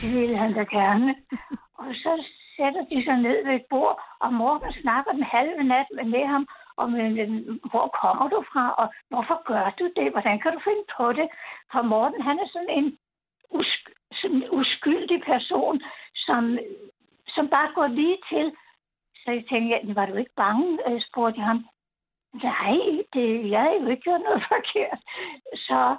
det 0.00 0.10
ville 0.20 0.36
han 0.36 0.52
da 0.54 0.62
gerne. 0.62 1.14
og 1.80 1.88
så 1.94 2.12
sætter 2.56 2.84
de 2.90 3.04
sig 3.04 3.16
ned 3.16 3.46
ved 3.46 3.54
et 3.54 3.66
bord, 3.70 4.02
og 4.20 4.32
Morten 4.32 4.72
snakker 4.82 5.12
den 5.12 5.22
halve 5.22 5.64
nat 5.64 5.86
med 6.14 6.26
ham, 6.26 6.48
om 6.76 6.94
øh, 6.94 7.28
hvor 7.70 7.86
kommer 8.02 8.28
du 8.28 8.44
fra, 8.52 8.64
og 8.80 8.86
hvorfor 9.10 9.36
gør 9.50 9.74
du 9.78 9.84
det, 9.96 10.12
hvordan 10.12 10.38
kan 10.40 10.52
du 10.52 10.60
finde 10.68 10.84
på 10.96 11.12
det? 11.12 11.28
For 11.72 11.82
Morten, 11.82 12.22
han 12.22 12.38
er 12.38 12.48
sådan 12.52 12.74
en 12.78 12.98
usk, 13.50 13.80
sådan 14.20 14.36
en 14.36 14.50
uskyldig 14.50 15.20
person, 15.32 15.80
som, 16.14 16.58
som 17.34 17.48
bare 17.48 17.72
går 17.74 17.86
lige 17.86 18.18
til. 18.32 18.56
Så 19.24 19.30
jeg 19.30 19.44
tænkte, 19.48 19.68
ja, 19.68 19.92
var 19.94 20.06
du 20.06 20.14
ikke 20.14 20.34
bange, 20.36 20.78
øh, 20.88 21.00
spurgte 21.08 21.38
jeg 21.40 21.46
ham. 21.46 21.66
Nej, 22.34 22.76
det, 23.12 23.50
jeg 23.50 23.60
har 23.60 23.72
jo 23.80 23.88
ikke 23.88 24.02
gjort 24.02 24.20
noget 24.20 24.42
forkert. 24.52 25.00
Så 25.54 25.96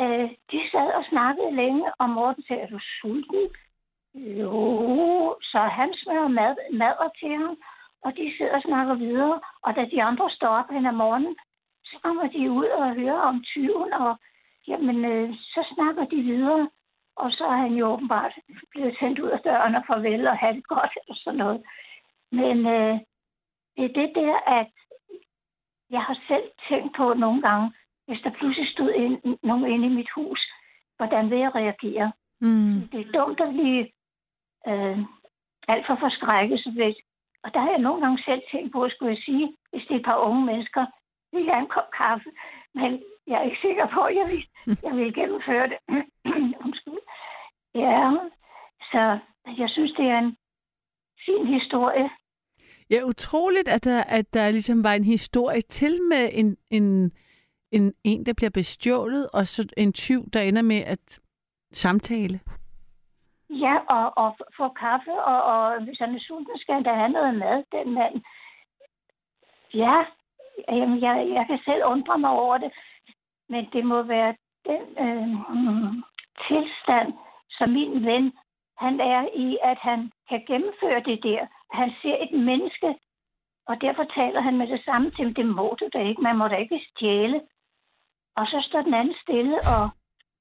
øh, 0.00 0.30
de 0.50 0.60
sad 0.70 0.88
og 0.98 1.04
snakkede 1.10 1.56
længe, 1.56 1.84
og 1.98 2.10
Morten 2.10 2.42
sagde, 2.42 2.62
er 2.62 2.66
du 2.66 2.78
sulten? 3.00 3.48
Jo, 4.14 5.36
så 5.42 5.58
han 5.58 5.94
smører 5.94 6.28
mad, 6.28 6.56
mad 6.72 7.10
til 7.20 7.36
ham, 7.36 7.56
og 8.04 8.16
de 8.16 8.34
sidder 8.36 8.56
og 8.56 8.62
snakker 8.62 8.94
videre. 8.94 9.40
Og 9.62 9.76
da 9.76 9.84
de 9.84 10.02
andre 10.02 10.30
står 10.30 10.48
op 10.48 10.70
hen 10.70 10.86
ad 10.86 10.92
morgenen, 10.92 11.36
så 11.84 11.96
kommer 12.02 12.26
de 12.28 12.50
ud 12.50 12.66
og 12.66 12.94
hører 12.94 13.20
om 13.20 13.44
tyven, 13.44 13.92
og 13.92 14.16
jamen, 14.68 15.04
øh, 15.04 15.34
så 15.34 15.72
snakker 15.74 16.04
de 16.04 16.16
videre. 16.16 16.68
Og 17.16 17.32
så 17.32 17.44
er 17.44 17.56
han 17.56 17.72
jo 17.72 17.86
åbenbart 17.86 18.32
blevet 18.70 18.96
sendt 19.00 19.18
ud 19.18 19.28
af 19.28 19.40
døren 19.40 19.74
og 19.74 19.84
farvel 19.86 20.26
og 20.26 20.36
have 20.38 20.54
det 20.54 20.66
godt, 20.68 20.92
eller 21.00 21.16
sådan 21.24 21.38
noget. 21.38 21.62
Men 22.32 22.56
øh, 22.66 22.94
det 23.76 23.84
er 23.84 23.94
det 24.00 24.10
der, 24.14 24.34
at 24.60 24.72
jeg 25.90 26.02
har 26.02 26.18
selv 26.28 26.48
tænkt 26.68 26.96
på 26.96 27.14
nogle 27.14 27.42
gange, 27.42 27.72
hvis 28.06 28.20
der 28.24 28.30
pludselig 28.30 28.72
stod 28.72 28.90
ind, 28.92 29.38
nogen 29.42 29.66
inde 29.66 29.86
i 29.86 29.96
mit 29.98 30.10
hus, 30.14 30.40
hvordan 30.96 31.30
vil 31.30 31.38
jeg 31.38 31.54
reagere? 31.54 32.12
Mm. 32.40 32.88
Det 32.92 33.00
er 33.00 33.12
dumt 33.18 33.40
at 33.40 33.52
blive 33.52 33.82
øh, 34.68 34.98
alt 35.68 35.86
for 35.86 35.96
forskrækket. 36.00 36.60
Så 36.60 36.70
det, 36.76 36.96
og 37.44 37.54
der 37.54 37.60
har 37.60 37.70
jeg 37.70 37.78
nogle 37.78 38.00
gange 38.00 38.22
selv 38.22 38.42
tænkt 38.52 38.72
på, 38.72 38.82
at 38.82 38.92
skulle 38.92 39.14
jeg 39.14 39.22
sige, 39.24 39.56
hvis 39.70 39.82
det 39.88 39.94
er 39.94 39.98
et 39.98 40.04
par 40.04 40.18
unge 40.28 40.44
mennesker, 40.44 40.86
vil 41.32 41.44
jeg 41.44 41.58
en 41.58 41.74
kop 41.76 41.90
kaffe. 41.98 42.30
Men 42.74 43.02
jeg 43.26 43.36
er 43.38 43.42
ikke 43.42 43.64
sikker 43.66 43.86
på, 43.94 44.00
at 44.00 44.14
jeg 44.16 44.26
vil, 44.32 44.42
jeg 44.82 44.96
vil 44.96 45.14
gennemføre 45.14 45.68
det. 45.72 45.78
Ja, 47.76 48.12
så 48.92 49.18
jeg 49.58 49.70
synes, 49.70 49.92
det 49.92 50.06
er 50.06 50.18
en 50.18 50.36
fin 51.26 51.46
historie. 51.46 52.10
Ja, 52.90 53.02
utroligt, 53.04 53.68
at 53.68 53.84
der, 53.84 54.02
at 54.02 54.34
der 54.34 54.50
ligesom 54.50 54.84
var 54.84 54.92
en 54.92 55.04
historie 55.04 55.60
til 55.60 56.02
med 56.02 56.28
en, 56.32 56.56
en, 56.70 57.12
en, 57.72 57.94
en, 58.04 58.26
der 58.26 58.32
bliver 58.36 58.50
bestjålet, 58.50 59.28
og 59.32 59.46
så 59.46 59.68
en 59.76 59.92
tyv, 59.92 60.30
der 60.32 60.40
ender 60.40 60.62
med 60.62 60.82
at 60.86 61.20
samtale. 61.72 62.40
Ja, 63.50 63.76
og, 63.88 64.18
og 64.18 64.36
få 64.56 64.68
kaffe, 64.68 65.12
og, 65.12 65.42
og 65.42 65.84
hvis 65.84 65.98
han 65.98 66.14
er 66.14 66.20
sulten, 66.20 66.58
skal 66.58 66.74
han 66.74 66.82
da 66.82 66.92
have 66.92 67.08
noget 67.08 67.34
mad, 67.34 67.64
den 67.72 67.94
mand. 67.94 68.22
Ja, 69.74 70.04
jamen, 70.68 71.00
jeg, 71.00 71.28
jeg 71.34 71.44
kan 71.46 71.58
selv 71.64 71.82
undre 71.84 72.18
mig 72.18 72.30
over 72.30 72.58
det, 72.58 72.72
men 73.48 73.66
det 73.72 73.84
må 73.86 74.02
være 74.02 74.34
den 74.64 74.82
øh, 75.04 75.28
tilstand, 76.48 77.12
som 77.58 77.70
min 77.70 78.04
ven, 78.04 78.32
han 78.78 79.00
er 79.00 79.28
i, 79.34 79.58
at 79.62 79.78
han 79.78 80.12
kan 80.28 80.44
gennemføre 80.46 81.00
det 81.08 81.18
der. 81.22 81.46
Han 81.72 81.90
ser 82.02 82.16
et 82.24 82.32
menneske, 82.40 82.94
og 83.66 83.80
derfor 83.80 84.04
taler 84.04 84.40
han 84.40 84.56
med 84.58 84.66
det 84.66 84.84
samme 84.84 85.10
til, 85.10 85.36
det 85.36 85.46
må 85.46 85.76
du 85.80 85.88
da 85.92 85.98
ikke, 85.98 86.22
man 86.22 86.36
må 86.38 86.48
da 86.48 86.56
ikke 86.56 86.86
stjæle. 86.90 87.40
Og 88.36 88.46
så 88.46 88.66
står 88.68 88.82
den 88.82 88.94
anden 88.94 89.14
stille 89.22 89.56
og 89.76 89.84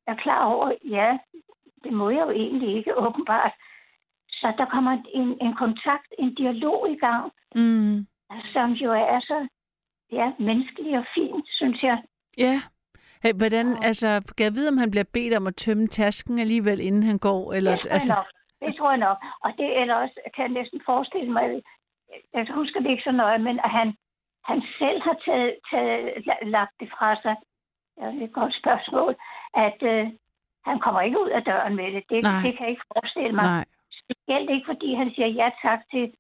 er 0.08 0.16
klar 0.16 0.46
over, 0.46 0.72
ja, 0.84 1.18
det 1.84 1.94
må 1.94 2.10
jeg 2.10 2.22
jo 2.28 2.30
egentlig 2.30 2.78
ikke, 2.78 2.98
åbenbart. 3.06 3.54
Så 4.30 4.54
der 4.58 4.66
kommer 4.66 4.92
en, 5.14 5.38
en 5.42 5.54
kontakt, 5.56 6.10
en 6.20 6.36
dialog 6.36 6.92
i 6.92 6.96
gang, 6.96 7.32
Mm. 7.56 8.08
som 8.54 8.72
jo 8.72 8.92
er 8.92 9.20
så 9.20 9.48
ja, 10.12 10.32
menneskelig 10.40 10.98
og 10.98 11.06
fint, 11.16 11.46
synes 11.50 11.84
jeg. 11.84 12.04
Ja. 12.38 12.62
Hey, 13.26 13.34
hvordan, 13.34 13.68
altså, 13.90 14.10
kan 14.38 14.44
jeg 14.44 14.54
vide, 14.54 14.70
om 14.74 14.78
han 14.78 14.92
bliver 14.92 15.10
bedt 15.14 15.38
om 15.40 15.48
at 15.48 15.56
tømme 15.56 15.88
tasken 15.88 16.40
alligevel, 16.40 16.80
inden 16.80 17.04
han 17.04 17.18
går? 17.18 17.54
Eller, 17.54 17.72
det 17.72 17.82
tror 17.82 17.94
altså, 17.94 18.14
jeg 18.14 18.18
nok. 18.22 18.30
Det 18.66 18.78
tror 18.78 18.90
jeg 18.92 19.02
nok. 19.08 19.18
Og 19.44 19.50
det 19.58 19.82
eller 19.82 19.96
også, 19.96 20.18
kan 20.36 20.44
jeg 20.48 20.54
næsten 20.60 20.82
forestille 20.86 21.32
mig, 21.32 21.46
jeg 22.34 22.48
husker 22.54 22.80
det 22.80 22.90
ikke 22.90 23.04
så 23.04 23.12
nøje, 23.12 23.38
men 23.38 23.60
at 23.60 23.72
han, 23.80 23.88
han 24.50 24.60
selv 24.80 25.00
har 25.08 25.18
taget, 25.26 25.56
taget, 25.72 26.00
la- 26.28 26.46
lagt 26.56 26.76
det 26.80 26.90
fra 26.96 27.10
sig. 27.22 27.36
Ja, 28.00 28.06
det 28.08 28.22
er 28.22 28.26
et 28.26 28.40
godt 28.42 28.56
spørgsmål. 28.62 29.16
At 29.54 29.80
øh, 29.92 30.06
han 30.66 30.80
kommer 30.80 31.02
ikke 31.02 31.20
ud 31.24 31.30
af 31.30 31.44
døren 31.44 31.76
med 31.76 31.88
det. 31.94 32.04
Det, 32.10 32.24
Nej. 32.24 32.42
det 32.44 32.52
kan 32.58 32.64
jeg 32.66 32.74
ikke 32.76 32.90
forestille 32.94 33.32
mig. 33.40 33.44
nej. 33.44 33.66
Specielt 34.04 34.50
ikke, 34.50 34.66
fordi 34.72 34.94
han 35.02 35.10
siger 35.16 35.28
ja 35.28 35.50
tak 35.62 35.80
til, 35.92 36.14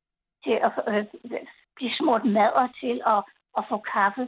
til 0.44 0.56
at 0.68 0.72
øh, 0.88 1.06
blive 1.76 1.94
smurt 2.00 2.26
madder 2.26 2.68
til 2.82 3.02
at, 3.14 3.22
at 3.58 3.64
få 3.70 3.78
kaffe. 3.94 4.28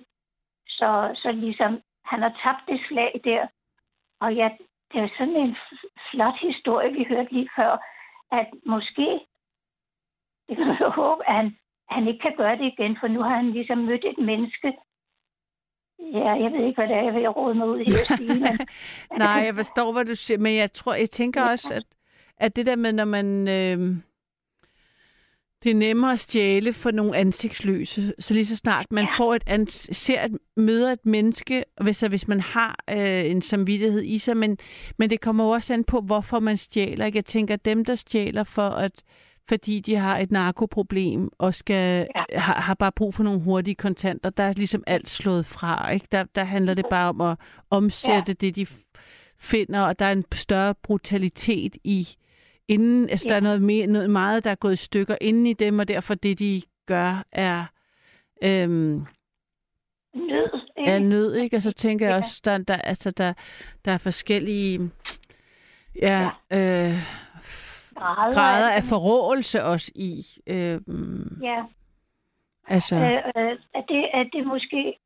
Så, 0.67 0.89
så 1.21 1.31
ligesom, 1.31 1.81
han 2.11 2.21
har 2.21 2.33
tabt 2.43 2.63
det 2.67 2.79
slag 2.87 3.21
der. 3.23 3.47
Og 4.19 4.35
ja, 4.35 4.49
det 4.91 4.99
er 5.01 5.09
sådan 5.17 5.35
en 5.35 5.55
flot 6.11 6.39
historie, 6.41 6.93
vi 6.93 7.05
hørte 7.09 7.33
lige 7.33 7.49
før, 7.55 7.71
at 8.31 8.47
måske, 8.65 9.09
det 10.47 10.57
kan 10.57 10.67
jeg 10.67 10.91
håbe, 11.01 11.29
at 11.29 11.35
han, 11.35 11.57
han 11.89 12.07
ikke 12.07 12.19
kan 12.19 12.35
gøre 12.37 12.57
det 12.57 12.65
igen, 12.73 12.97
for 12.99 13.07
nu 13.07 13.21
har 13.21 13.35
han 13.35 13.51
ligesom 13.51 13.77
mødt 13.77 14.05
et 14.05 14.17
menneske. 14.17 14.73
Ja, 15.99 16.31
jeg 16.43 16.51
ved 16.51 16.65
ikke, 16.65 16.81
hvad 16.81 16.87
det 16.87 16.95
er, 16.95 17.03
jeg 17.03 17.13
vil 17.13 17.29
råde 17.29 17.55
mig 17.55 17.67
ud 17.67 17.79
i 17.79 17.91
at 18.01 18.17
sige, 18.17 18.39
men 18.39 18.59
Nej, 19.23 19.41
jeg 19.45 19.55
forstår, 19.55 19.91
hvad 19.91 20.05
du 20.05 20.15
siger, 20.15 20.37
men 20.37 20.55
jeg 20.55 20.73
tror, 20.73 20.93
jeg 20.93 21.09
tænker 21.09 21.43
også, 21.43 21.73
at, 21.73 21.83
at 22.37 22.55
det 22.55 22.65
der 22.65 22.75
med, 22.75 22.93
når 22.93 23.05
man... 23.05 23.47
Øh, 23.47 23.97
det 25.63 25.71
er 25.71 25.75
nemmere 25.75 26.13
at 26.13 26.19
stjæle 26.19 26.73
for 26.73 26.91
nogle 26.91 27.17
ansigtsløse, 27.17 28.13
så 28.19 28.33
lige 28.33 28.45
så 28.45 28.55
snart 28.55 28.85
man 28.91 29.05
Ja. 29.05 29.17
får 29.17 29.35
et 29.35 29.43
ans- 29.49 29.93
ser 29.93 30.25
et, 30.25 30.37
møder 30.57 30.91
et 30.91 31.05
menneske, 31.05 31.63
hvis, 31.81 31.99
hvis 31.99 32.27
man 32.27 32.39
har 32.41 32.75
øh, 32.89 33.25
en 33.31 33.41
samvittighed 33.41 34.03
i 34.03 34.17
sig, 34.17 34.37
men, 34.37 34.57
men 34.97 35.09
det 35.09 35.21
kommer 35.21 35.43
også 35.53 35.73
an 35.73 35.83
på, 35.83 36.01
hvorfor 36.01 36.39
man 36.39 36.57
stjæler. 36.57 37.05
Ikke? 37.05 37.17
Jeg 37.17 37.25
tænker, 37.25 37.53
at 37.53 37.65
dem, 37.65 37.85
der 37.85 37.95
stjæler 37.95 38.43
for 38.43 38.69
at 38.69 38.91
fordi 39.49 39.79
de 39.79 39.95
har 39.95 40.17
et 40.17 40.31
narkoproblem 40.31 41.29
og 41.37 41.53
skal 41.53 42.07
Ja. 42.15 42.39
har, 42.39 42.53
har 42.61 42.73
bare 42.73 42.91
brug 42.91 43.13
for 43.13 43.23
nogle 43.23 43.39
hurtige 43.41 43.75
kontanter, 43.75 44.29
der 44.29 44.43
er 44.43 44.53
ligesom 44.53 44.83
alt 44.87 45.09
slået 45.09 45.45
fra. 45.45 45.89
Ikke? 45.91 46.07
Der, 46.11 46.23
der 46.35 46.43
handler 46.43 46.73
det 46.73 46.85
bare 46.89 47.09
om 47.09 47.21
at 47.21 47.37
omsætte 47.69 48.23
ja. 48.27 48.33
det, 48.33 48.55
de 48.55 48.67
finder, 49.39 49.81
og 49.81 49.99
der 49.99 50.05
er 50.05 50.11
en 50.11 50.23
større 50.33 50.75
brutalitet 50.83 51.77
i 51.83 52.07
inden, 52.67 53.09
altså 53.09 53.25
ja. 53.27 53.29
der 53.29 53.35
er 53.35 53.43
noget, 53.43 53.61
mere, 53.61 53.87
noget 53.87 54.09
meget, 54.09 54.43
der 54.43 54.51
er 54.51 54.55
gået 54.55 54.73
i 54.73 54.75
stykker 54.75 55.15
inden 55.21 55.45
i 55.45 55.53
dem, 55.53 55.79
og 55.79 55.87
derfor 55.87 56.13
det, 56.15 56.39
de 56.39 56.61
gør, 56.85 57.23
er, 57.31 57.65
øhm, 58.43 59.05
nød. 60.15 60.61
ikke? 60.77 60.91
er 60.91 60.99
nød, 60.99 61.35
ikke? 61.35 61.55
Og 61.57 61.61
så 61.61 61.71
tænker 61.71 62.05
jeg 62.05 62.13
Ja. 62.13 62.17
også, 62.17 62.41
der, 62.45 62.57
der, 62.57 62.75
altså, 62.77 63.11
der, 63.11 63.33
der 63.85 63.91
er 63.91 63.97
forskellige 63.97 64.91
ja, 66.01 66.29
ja. 66.51 66.89
Øh, 66.89 66.95
Grader, 67.95 68.33
grader 68.33 68.69
af 68.71 68.75
altså. 68.75 68.89
forråelse 68.89 69.63
også 69.63 69.91
i. 69.95 70.25
Øhm, 70.47 71.39
Ja. 71.43 71.63
altså, 72.67 72.95
Øh, 72.95 73.11
øh, 73.35 73.57
at, 73.73 73.85
det, 73.89 74.05
at 74.13 74.27
det 74.33 74.47
måske... 74.47 74.97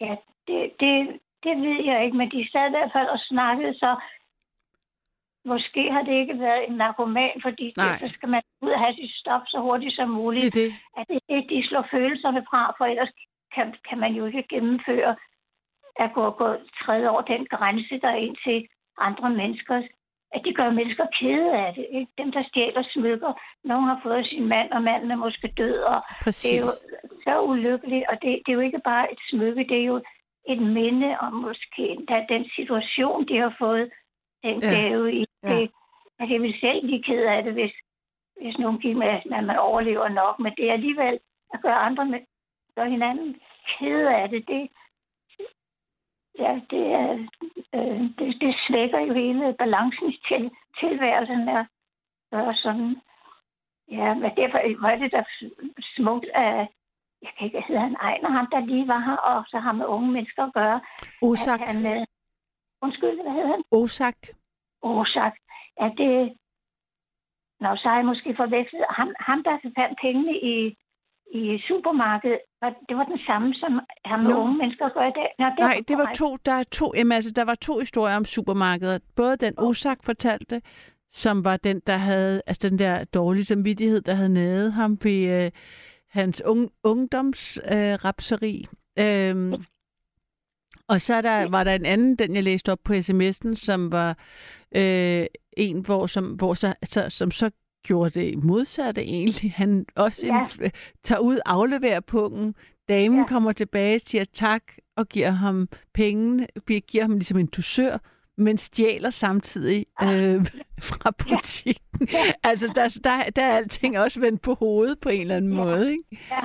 Ja, 0.00 0.14
det, 0.48 0.72
det, 0.80 1.20
det 1.42 1.56
ved 1.56 1.84
jeg 1.84 2.04
ikke, 2.04 2.16
men 2.16 2.30
de 2.30 2.48
sad 2.52 2.66
i 2.66 2.70
hvert 2.70 2.90
fald 2.92 3.08
og 3.08 3.18
snakkede, 3.18 3.74
så 3.74 3.96
måske 5.52 5.82
har 5.92 6.02
det 6.02 6.14
ikke 6.22 6.38
været 6.46 6.62
en 6.68 6.76
narkoman, 6.76 7.34
fordi 7.42 7.66
Nej. 7.76 7.98
så 7.98 8.08
skal 8.14 8.28
man 8.28 8.42
ud 8.62 8.70
og 8.70 8.80
have 8.84 8.94
sit 8.94 9.14
stof 9.20 9.42
så 9.46 9.58
hurtigt 9.60 9.94
som 9.96 10.08
muligt. 10.08 10.54
det 10.54 10.64
er 10.64 10.68
det. 10.68 10.74
At 10.98 11.04
det, 11.10 11.18
det, 11.28 11.50
de 11.50 11.68
slår 11.68 11.86
følelserne 11.90 12.42
fra, 12.50 12.74
for 12.78 12.84
ellers 12.84 13.12
kan, 13.54 13.74
kan 13.88 13.98
man 13.98 14.12
jo 14.14 14.26
ikke 14.26 14.44
gennemføre 14.50 15.16
at 16.04 16.10
gå, 16.14 16.30
gå 16.30 16.48
træde 16.80 17.10
over 17.10 17.22
den 17.22 17.46
grænse, 17.46 18.00
der 18.00 18.08
er 18.08 18.22
ind 18.26 18.36
til 18.46 18.68
andre 18.98 19.30
mennesker. 19.30 19.82
At 20.34 20.40
de 20.44 20.54
gør 20.54 20.70
mennesker 20.70 21.06
kede 21.20 21.52
af 21.52 21.74
det. 21.74 21.86
Ikke? 21.98 22.12
Dem, 22.18 22.32
der 22.32 22.42
stjæler 22.48 22.82
smykker. 22.92 23.32
Nogen 23.64 23.84
har 23.84 24.00
fået 24.02 24.26
sin 24.26 24.48
mand, 24.48 24.70
og 24.72 24.82
manden 24.82 25.10
er 25.10 25.16
måske 25.16 25.48
død, 25.56 25.78
og 25.78 26.02
Præcis. 26.22 26.50
det 26.50 26.56
er 26.56 26.60
jo 26.60 26.70
så 27.24 27.40
ulykkeligt, 27.40 28.04
og 28.10 28.14
det, 28.22 28.30
det 28.46 28.52
er 28.52 28.58
jo 28.58 28.60
ikke 28.68 28.80
bare 28.84 29.12
et 29.12 29.18
smykke, 29.30 29.64
det 29.68 29.78
er 29.80 29.84
jo 29.84 30.02
et 30.48 30.62
minde 30.62 31.18
om 31.18 31.32
måske 31.32 31.98
da 32.08 32.26
den 32.28 32.44
situation, 32.56 33.28
de 33.28 33.36
har 33.38 33.54
fået, 33.58 33.90
den 34.46 34.60
Ja. 34.62 34.70
gave 34.74 35.12
i 35.12 35.24
Ja. 35.42 35.48
det. 35.48 35.70
At 36.20 36.30
jeg 36.30 36.40
vil 36.42 36.54
selv 36.60 36.80
blive 36.86 37.02
ked 37.02 37.24
af 37.24 37.42
det, 37.44 37.52
hvis, 37.52 37.72
hvis 38.42 38.58
nogen 38.58 38.78
gik 38.78 38.96
med, 38.96 39.06
at 39.06 39.26
man 39.46 39.58
overlever 39.58 40.08
nok, 40.08 40.38
men 40.38 40.52
det 40.56 40.68
er 40.68 40.72
alligevel 40.72 41.18
at 41.54 41.60
gøre 41.62 41.74
andre 41.88 42.04
med, 42.06 42.20
gøre 42.76 42.90
hinanden 42.90 43.36
ked 43.78 44.06
af 44.06 44.28
det, 44.28 44.48
det, 44.48 44.68
ja, 46.38 46.60
det, 46.70 46.84
er, 46.92 47.12
øh, 47.74 48.00
det, 48.18 48.40
det 48.40 48.54
svækker 48.68 49.00
jo 49.00 49.12
hele 49.14 49.54
balancen 49.58 50.08
i 50.10 50.20
til, 50.28 50.50
tilværelsen 50.80 51.48
at 51.48 51.66
gøre 52.32 52.54
sådan. 52.54 52.96
Ja, 53.90 54.14
men 54.14 54.30
derfor 54.36 54.80
var 54.80 54.94
det 54.96 55.12
da 55.12 55.24
smukt 55.96 56.26
af, 56.34 56.68
jeg 57.22 57.30
kan 57.38 57.44
ikke, 57.44 57.54
hvad 57.58 57.62
hedder 57.68 57.80
han, 57.80 57.96
Ejner, 58.00 58.30
ham 58.30 58.46
der 58.52 58.60
lige 58.60 58.88
var 58.88 58.98
her, 58.98 59.16
og 59.16 59.44
så 59.48 59.58
har 59.58 59.72
med 59.72 59.86
unge 59.86 60.12
mennesker 60.12 60.42
at 60.44 60.52
gøre. 60.52 60.80
Osak. 61.22 61.60
At 61.60 61.68
han, 61.68 61.86
øh, 61.86 62.06
undskyld, 62.82 63.22
hvad 63.22 63.32
hedder 63.32 63.52
han? 63.54 63.62
Osak. 63.70 64.16
Årsak. 64.82 65.34
Er 65.84 65.90
det... 66.00 66.36
Nå, 67.60 67.76
så 67.76 67.88
har 67.88 67.96
jeg 67.96 68.06
måske 68.06 68.34
forvekslet. 68.36 68.84
Ham, 68.98 69.08
ham 69.28 69.42
der 69.42 69.54
fandt 69.78 69.98
pengene 70.04 70.34
i, 70.52 70.56
i 71.40 71.42
supermarkedet, 71.68 72.40
var, 72.60 72.70
det 72.88 72.96
var 72.96 73.04
den 73.04 73.20
samme, 73.26 73.54
som 73.54 73.80
ham 74.04 74.20
med 74.20 74.34
unge 74.34 74.56
mennesker 74.58 74.88
gør 74.88 75.06
i 75.12 75.16
dag. 75.20 75.30
Nå, 75.38 75.46
det 75.46 75.58
Nej, 75.58 75.78
det 75.88 75.98
var 75.98 76.12
to, 76.14 76.36
der 76.46 76.52
er 76.52 76.62
to, 76.62 76.92
jamen, 76.96 77.12
altså, 77.12 77.30
der 77.30 77.44
var 77.44 77.54
to 77.54 77.78
historier 77.78 78.16
om 78.16 78.24
supermarkedet. 78.24 79.02
Både 79.16 79.36
den 79.36 79.54
Osak 79.58 79.98
fortalte, 80.04 80.62
som 81.10 81.44
var 81.44 81.56
den, 81.56 81.80
der 81.86 81.96
havde, 81.96 82.42
altså 82.46 82.68
den 82.68 82.78
der 82.78 83.04
dårlige 83.04 83.44
samvittighed, 83.44 84.00
der 84.00 84.14
havde 84.14 84.28
nædet 84.28 84.72
ham 84.72 84.98
ved 85.02 85.44
øh, 85.44 85.50
hans 86.10 86.42
ung, 86.44 86.70
ungdomsrapseri. 86.84 87.92
Øh, 87.92 88.04
rapseri. 88.04 88.66
øhm, 88.98 89.54
og 90.88 91.00
så 91.00 91.14
er 91.14 91.20
der, 91.20 91.48
var 91.48 91.64
der 91.64 91.74
en 91.74 91.86
anden, 91.86 92.16
den 92.16 92.34
jeg 92.34 92.42
læste 92.42 92.72
op 92.72 92.78
på 92.84 92.92
sms'en, 92.92 93.54
som 93.54 93.92
var 93.92 94.18
øh, 94.76 95.26
en, 95.56 95.80
hvor, 95.80 96.06
som, 96.06 96.24
hvor 96.24 96.54
så, 96.54 96.74
så, 96.82 97.10
som 97.10 97.30
så 97.30 97.50
gjorde 97.84 98.20
det 98.20 98.44
modsatte 98.44 99.02
egentlig. 99.02 99.52
Han 99.56 99.86
også 99.96 100.26
Ja. 100.26 100.46
ja. 100.64 100.70
tager 101.04 101.18
ud, 101.20 101.38
afleverer 101.46 102.00
pungen. 102.00 102.54
Damen 102.88 103.16
Ja. 103.18 103.22
ja. 103.22 103.26
kommer 103.28 103.52
tilbage, 103.52 103.98
siger 103.98 104.24
tak 104.24 104.62
og 104.96 105.08
giver 105.08 105.30
ham 105.30 105.68
pengene, 105.94 106.46
giver 106.88 107.02
ham 107.04 107.12
ligesom 107.12 107.38
en 107.38 107.46
dusør, 107.46 107.98
men 108.38 108.58
stjæler 108.58 109.10
samtidig 109.10 109.86
øh, 110.02 110.46
fra 110.90 111.10
butikken. 111.10 112.08
Ja. 112.12 112.18
Altså, 112.42 112.72
der, 112.76 113.00
der, 113.04 113.30
der 113.30 113.42
er 113.42 113.56
alting 113.56 113.98
også 113.98 114.20
vendt 114.20 114.42
på 114.42 114.54
hovedet 114.54 115.00
på 115.00 115.08
en 115.08 115.20
eller 115.20 115.36
anden 115.36 115.52
Ja. 115.52 115.58
ja. 115.58 115.64
måde, 115.64 115.90
ikke? 115.90 116.04
Ja, 116.30 116.40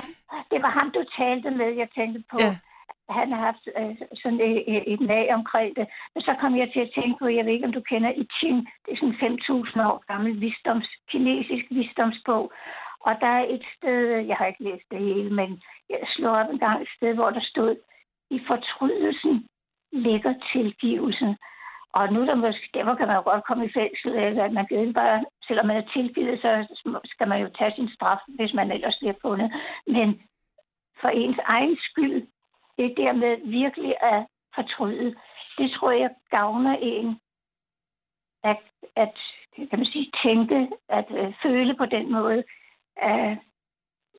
det 0.50 0.62
var 0.62 0.70
ham, 0.70 0.90
du 0.94 1.04
talte 1.18 1.50
med, 1.50 1.76
jeg 1.78 1.88
tænkte 1.96 2.24
på. 2.30 2.36
Ja. 2.40 2.56
Han 3.10 3.32
har 3.32 3.40
haft 3.48 3.68
øh, 3.78 3.96
sådan 4.22 4.40
et, 4.40 4.92
et, 4.92 5.00
lag 5.00 5.34
omkring 5.34 5.76
det. 5.76 5.86
Men 6.14 6.22
så 6.22 6.34
kom 6.40 6.56
jeg 6.58 6.68
til 6.72 6.80
at 6.80 6.92
tænke 6.94 7.16
på, 7.18 7.26
jeg 7.28 7.44
ved 7.44 7.52
ikke, 7.52 7.66
om 7.66 7.72
du 7.72 7.80
kender 7.80 8.10
I 8.10 8.24
Ching. 8.38 8.68
Det 8.84 8.92
er 8.92 8.96
sådan 8.96 9.14
en 9.14 9.38
5.000 9.38 9.82
år 9.90 10.04
gammel 10.12 10.40
visdoms, 10.40 10.88
kinesisk 11.10 11.64
visdomsbog. 11.70 12.52
Og 13.00 13.12
der 13.20 13.26
er 13.26 13.46
et 13.48 13.64
sted, 13.76 14.26
jeg 14.30 14.36
har 14.36 14.46
ikke 14.46 14.64
læst 14.64 14.86
det 14.90 14.98
hele, 14.98 15.30
men 15.30 15.62
jeg 15.90 15.98
slår 16.06 16.36
op 16.36 16.50
en 16.50 16.58
gang 16.58 16.82
et 16.82 16.88
sted, 16.96 17.14
hvor 17.14 17.30
der 17.30 17.40
stod, 17.52 17.76
i 18.30 18.40
fortrydelsen 18.46 19.48
ligger 19.92 20.34
tilgivelsen. 20.52 21.36
Og 21.94 22.12
nu 22.12 22.20
er 22.20 22.24
der 22.24 22.34
måske, 22.34 22.68
derfor 22.74 22.94
kan 22.94 23.06
man 23.06 23.16
jo 23.16 23.22
godt 23.22 23.44
komme 23.44 23.66
i 23.66 23.72
fængsel, 23.72 24.10
eller 24.14 24.44
at 24.44 24.52
man 24.52 24.66
kan 24.66 24.80
ikke 24.80 24.92
bare, 24.92 25.24
selvom 25.46 25.66
man 25.66 25.76
er 25.76 25.92
tilgivet, 25.92 26.40
så 26.40 26.50
skal 27.04 27.28
man 27.28 27.40
jo 27.42 27.48
tage 27.58 27.74
sin 27.74 27.88
straf, 27.94 28.18
hvis 28.28 28.54
man 28.54 28.72
ellers 28.72 28.96
bliver 29.00 29.14
fundet. 29.22 29.52
Men 29.86 30.22
for 31.00 31.08
ens 31.08 31.38
egen 31.44 31.76
skyld, 31.88 32.26
det 32.78 32.94
der 32.96 33.12
med 33.12 33.36
virkelig 33.44 33.94
at 34.02 34.26
fortryde, 34.54 35.16
det 35.58 35.70
tror 35.70 35.90
jeg 35.90 36.10
gavner 36.30 36.76
en 36.80 37.20
at, 38.44 38.58
at 38.96 39.14
kan 39.56 39.78
man 39.78 39.86
sige, 39.86 40.12
tænke, 40.24 40.70
at 40.88 41.06
øh, 41.10 41.34
føle 41.42 41.74
på 41.76 41.86
den 41.86 42.12
måde, 42.12 42.44
at 42.96 43.38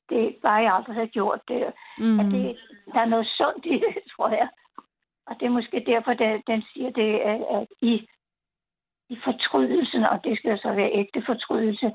det 0.08 0.36
bare 0.42 0.62
jeg 0.62 0.74
aldrig 0.74 0.94
havde 0.94 1.08
gjort 1.08 1.40
det. 1.48 1.72
Mm. 1.98 2.20
At 2.20 2.26
det, 2.26 2.58
der 2.92 3.00
er 3.00 3.04
noget 3.04 3.26
sundt 3.26 3.66
i 3.66 3.74
det, 3.78 3.94
tror 4.16 4.28
jeg. 4.28 4.48
Og 5.26 5.36
det 5.40 5.46
er 5.46 5.50
måske 5.50 5.84
derfor, 5.86 6.10
at 6.10 6.42
den 6.46 6.62
siger 6.72 6.90
det, 6.90 7.18
at, 7.18 7.40
at 7.50 7.66
i, 7.82 8.08
i 9.08 9.18
fortrydelsen, 9.24 10.04
og 10.04 10.24
det 10.24 10.38
skal 10.38 10.58
så 10.58 10.72
være 10.72 10.92
ægte 10.92 11.22
fortrydelse, 11.26 11.92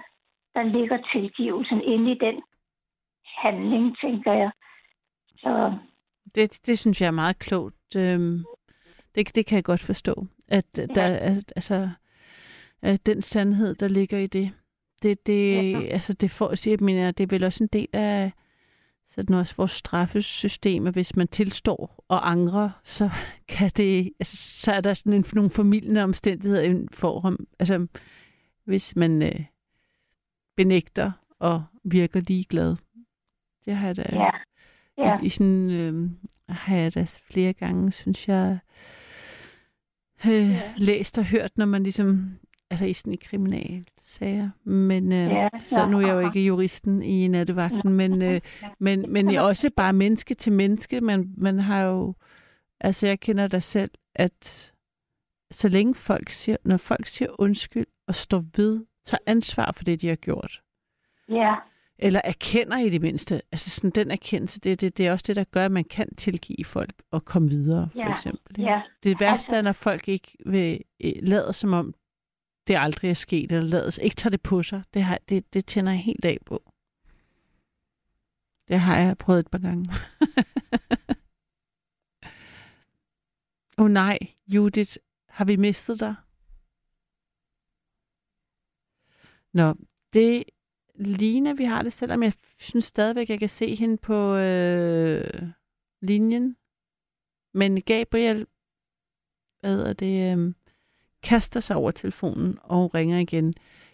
der 0.55 0.63
ligger 0.63 0.97
tilgivelsen 1.13 1.81
inde 1.81 2.11
i 2.11 2.17
den 2.17 2.43
handling, 3.25 3.97
tænker 3.99 4.33
jeg. 4.33 4.51
Så 5.37 5.77
Det, 6.35 6.59
det 6.65 6.79
synes 6.79 7.01
jeg 7.01 7.07
er 7.07 7.11
meget 7.11 7.39
klogt. 7.39 7.95
Øhm, 7.95 8.45
det, 9.15 9.35
det 9.35 9.45
kan 9.45 9.55
jeg 9.55 9.63
godt 9.63 9.81
forstå. 9.81 10.27
At 10.47 10.65
ja. 10.77 10.85
der 10.85 11.01
er, 11.01 11.41
altså, 11.55 11.89
at 12.81 13.05
den 13.05 13.21
sandhed, 13.21 13.75
der 13.75 13.87
ligger 13.87 14.17
i 14.17 14.27
det, 14.27 14.51
det, 15.03 15.27
det, 15.27 15.71
ja. 15.71 15.81
altså, 15.81 16.13
det 16.13 16.31
får, 16.31 16.69
jeg 16.69 16.77
mener, 16.81 17.11
det 17.11 17.23
er 17.23 17.27
vel 17.27 17.43
også 17.43 17.63
en 17.63 17.69
del 17.73 17.87
af 17.93 18.31
sådan 19.11 19.35
også 19.35 19.53
vores 19.57 19.71
straffesystem, 19.71 20.87
at 20.87 20.93
hvis 20.93 21.15
man 21.15 21.27
tilstår 21.27 22.05
og 22.07 22.31
angrer, 22.31 22.69
så 22.83 23.09
kan 23.47 23.71
det, 23.77 24.13
altså, 24.19 24.37
så 24.37 24.71
er 24.71 24.81
der 24.81 24.93
sådan 24.93 25.13
en, 25.13 25.25
nogle 25.33 25.49
formidlende 25.49 26.03
omstændigheder 26.03 26.61
i 26.61 26.87
form. 26.93 27.47
Altså, 27.59 27.87
hvis 28.63 28.95
man 28.95 29.21
øh, 29.21 29.45
benægter 30.55 31.11
og 31.39 31.63
virker 31.83 32.19
ligeglad. 32.19 32.75
Det 33.65 33.75
har 33.75 33.87
jeg 33.87 33.97
da 33.97 34.03
ja. 34.11 34.29
Ja. 34.99 35.19
i, 35.21 35.25
i 35.25 35.29
sådan, 35.29 35.69
øh, 35.69 36.09
har 36.49 36.75
jeg 36.75 36.95
da 36.95 37.05
flere 37.31 37.53
gange, 37.53 37.91
synes 37.91 38.27
jeg, 38.27 38.59
øh, 40.27 40.49
ja. 40.49 40.73
læst 40.77 41.17
og 41.17 41.25
hørt, 41.25 41.57
når 41.57 41.65
man 41.65 41.83
ligesom, 41.83 42.39
altså 42.69 42.85
i 42.85 42.93
sådan 42.93 43.13
i 43.13 43.15
kriminalsager, 43.15 44.49
men 44.63 45.11
øh, 45.11 45.29
Ja, 45.31 45.49
så 45.57 45.85
nu 45.85 45.97
er 45.97 46.01
jeg 46.01 46.13
jo 46.13 46.19
ja. 46.19 46.27
ikke 46.27 46.45
juristen 46.45 47.03
i 47.03 47.27
nattevagten, 47.27 47.93
men, 47.93 48.21
øh, 48.21 48.41
men, 48.79 49.05
men 49.11 49.35
også 49.35 49.69
bare 49.75 49.93
menneske 49.93 50.33
til 50.33 50.53
menneske, 50.53 51.01
man, 51.01 51.33
man 51.37 51.59
har 51.59 51.81
jo, 51.81 52.13
altså 52.79 53.07
jeg 53.07 53.19
kender 53.19 53.47
dig 53.47 53.63
selv, 53.63 53.91
at 54.15 54.71
så 55.51 55.67
længe 55.69 55.95
folk 55.95 56.29
siger, 56.29 56.57
når 56.65 56.77
folk 56.77 57.07
siger 57.07 57.29
undskyld 57.39 57.87
og 58.07 58.15
står 58.15 58.43
ved, 58.55 58.85
tager 59.05 59.19
ansvar 59.25 59.71
for 59.71 59.83
det, 59.83 60.01
de 60.01 60.07
har 60.07 60.15
gjort, 60.15 60.61
Ja, 61.29 61.55
eller 62.01 62.21
erkender 62.23 62.77
i 62.77 62.89
det 62.89 63.01
mindste. 63.01 63.41
Altså 63.51 63.69
sådan 63.69 63.89
den 63.89 64.11
erkendelse, 64.11 64.59
det, 64.59 64.81
det, 64.81 64.97
det 64.97 65.07
er 65.07 65.11
også 65.11 65.23
det, 65.27 65.35
der 65.35 65.43
gør, 65.43 65.65
at 65.65 65.71
man 65.71 65.83
kan 65.83 66.15
tilgive 66.15 66.65
folk 66.65 67.01
og 67.11 67.25
komme 67.25 67.49
videre, 67.49 67.89
for 67.91 67.99
Ja, 67.99 68.11
eksempel. 68.13 68.61
ja. 68.61 68.81
Det 69.03 69.19
værste 69.19 69.33
Altså- 69.47 69.55
er, 69.55 69.61
når 69.61 69.71
folk 69.71 70.07
ikke 70.07 70.37
vil, 70.45 70.81
øh, 70.99 71.13
lader 71.21 71.51
som 71.51 71.73
om, 71.73 71.93
det 72.67 72.75
aldrig 72.77 73.09
er 73.09 73.13
sket, 73.13 73.51
eller 73.51 73.67
lader, 73.69 73.99
ikke 74.01 74.15
tager 74.15 74.31
det 74.31 74.41
på 74.41 74.63
sig. 74.63 74.83
Det, 74.93 75.03
har, 75.03 75.19
det, 75.29 75.53
det 75.53 75.65
tænder 75.65 75.91
jeg 75.91 76.01
helt 76.01 76.25
af 76.25 76.37
på. 76.45 76.71
Det 78.67 78.79
har 78.79 78.97
jeg 78.97 79.17
prøvet 79.17 79.39
et 79.39 79.51
par 79.51 79.57
gange. 79.57 79.85
Åh 83.77 83.85
oh, 83.85 83.91
nej, 83.91 84.17
Judith, 84.47 84.95
har 85.29 85.45
vi 85.45 85.55
mistet 85.55 85.99
dig? 85.99 86.15
Nå, 89.53 89.75
det 90.13 90.43
Line, 90.99 91.57
vi 91.57 91.63
har 91.63 91.81
det, 91.81 91.93
selvom 91.93 92.23
jeg 92.23 92.33
synes 92.57 92.85
stadigvæk, 92.85 93.29
jeg 93.29 93.39
kan 93.39 93.49
se 93.49 93.75
hende 93.75 93.97
på 93.97 94.35
øh, 94.35 95.43
linjen. 96.01 96.55
Men 97.53 97.81
Gabriel, 97.81 98.45
hvad 99.59 99.75
hedder 99.75 99.93
det, 99.93 100.37
øh, 100.37 100.53
kaster 101.23 101.59
sig 101.59 101.75
over 101.75 101.91
telefonen 101.91 102.57
og 102.63 102.95
ringer 102.95 103.19
igen. 103.19 103.53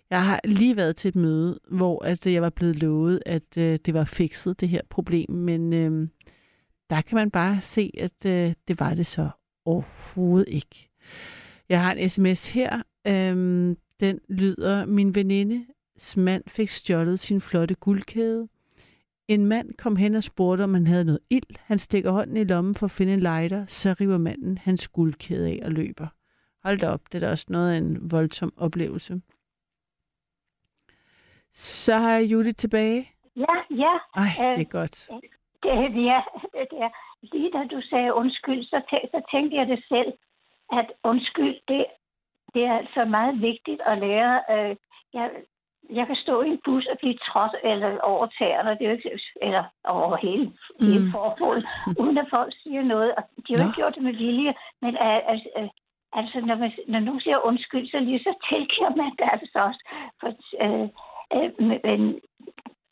Jeg 0.10 0.26
har 0.26 0.42
lige 0.44 0.76
været 0.76 0.96
til 0.96 1.10
et 1.10 1.16
møde, 1.16 1.60
hvor 1.72 2.06
at 2.06 2.26
jeg 2.26 2.42
var 2.42 2.50
blevet 2.50 2.76
lovet, 2.76 3.24
at 3.26 3.58
øh, 3.58 3.80
det 3.86 3.94
var 3.94 4.06
fikset, 4.06 4.62
det 4.62 4.70
her 4.70 4.82
problem. 4.90 5.32
Men 5.32 5.74
øh, 5.74 6.08
der 6.90 7.02
kan 7.02 7.16
man 7.16 7.32
bare 7.32 7.62
se, 7.62 7.92
at 7.98 8.26
øh, 8.26 8.54
det 8.68 8.80
var 8.80 8.94
det 8.94 9.06
så 9.06 9.30
overhovedet 9.66 10.50
ikke. 10.50 10.90
Jeg 11.70 11.84
har 11.84 11.94
en 11.94 12.10
sms 12.10 12.50
her. 12.54 12.82
Øh, 13.08 13.76
den 14.00 14.20
lyder, 14.30 14.86
min 14.86 15.16
veninde 15.16 15.66
mand 16.18 16.44
fik 16.48 16.70
stjålet 16.70 17.20
sin 17.20 17.42
flotte 17.42 17.76
guldkæde. 17.76 18.48
En 19.28 19.46
mand 19.46 19.74
kom 19.74 19.96
hen 19.96 20.16
og 20.16 20.24
spurgte, 20.24 20.62
om 20.64 20.74
han 20.74 20.88
havde 20.88 21.06
noget 21.06 21.20
ild. 21.30 21.58
Han 21.60 21.78
stikker 21.80 22.12
hånden 22.12 22.38
i 22.38 22.44
lommen 22.44 22.76
for 22.76 22.86
at 22.86 22.92
finde 22.92 23.14
en 23.14 23.20
lighter, 23.20 23.66
så 23.66 23.96
river 24.02 24.18
manden 24.18 24.58
hans 24.58 24.88
guldkæde 24.88 25.50
af 25.50 25.60
og 25.66 25.72
løber. 25.72 26.08
Hold 26.64 26.78
da 26.80 26.90
op, 26.90 27.02
det 27.12 27.16
er 27.16 27.28
da 27.28 27.32
også 27.32 27.46
noget 27.50 27.74
af 27.74 27.78
en 27.78 28.12
voldsom 28.12 28.54
oplevelse. 28.58 29.22
Så 31.54 31.94
har 31.94 32.12
jeg 32.12 32.32
Judith 32.32 32.56
tilbage. 32.56 33.12
ja, 33.36 33.56
ja. 33.70 33.94
Ej, 34.16 34.30
Øh, 34.52 34.58
det 34.58 34.66
er 34.68 34.72
godt. 34.80 35.08
Det, 35.64 35.72
ja, 36.12 36.22
det, 36.54 36.68
det 36.72 36.80
er. 36.86 36.90
Lige 37.22 37.52
da 37.52 37.64
du 37.76 37.82
sagde 37.90 38.14
undskyld, 38.14 38.64
så, 38.64 38.78
tæ- 38.92 39.10
så 39.12 39.22
tænkte 39.32 39.58
jeg 39.58 39.68
det 39.68 39.84
selv, 39.88 40.14
at 40.72 40.92
undskyld, 41.04 41.56
det, 41.68 41.86
det 42.54 42.64
er 42.64 42.78
altså 42.78 43.06
meget 43.06 43.42
vigtigt 43.42 43.82
at 43.86 43.98
lære. 43.98 44.42
Øh, 44.52 44.76
jeg, 45.14 45.32
jeg 45.90 46.08
kan 46.08 46.16
stå 46.16 46.42
i 46.42 46.50
en 46.50 46.62
bus 46.66 46.86
og 46.86 46.98
blive 46.98 47.18
trådt 47.28 47.56
eller 47.64 48.00
over 48.00 48.26
tæerne, 48.38 48.70
det 48.70 48.82
er 48.82 48.90
jo 48.90 48.96
ikke, 48.96 49.20
eller 49.42 49.64
over 49.84 50.18
hele, 50.18 50.46
mm. 50.46 50.88
hele 50.88 51.12
forfoden, 51.12 51.64
uden 52.00 52.18
at 52.18 52.28
folk 52.30 52.54
siger 52.64 52.84
noget. 52.84 53.16
Og 53.18 53.24
de 53.48 53.54
har 53.54 53.64
jo 53.64 53.68
ikke 53.68 53.82
gjort 53.82 53.96
det 53.96 54.04
med 54.04 54.14
vilje, 54.14 54.54
men 54.82 54.98
altså, 56.14 56.38
når, 56.50 56.56
man, 56.56 56.72
når 56.88 57.00
nogen 57.00 57.22
siger 57.22 57.46
undskyld, 57.50 57.88
så 57.92 58.00
lige 58.00 58.20
så 58.20 58.34
tilgiver 58.50 58.96
man 58.96 59.12
det 59.20 59.28
altså 59.34 59.60
også. 59.68 59.82
For, 60.20 60.30
øh, 60.64 60.88
øh, 61.36 61.50
men 61.88 62.20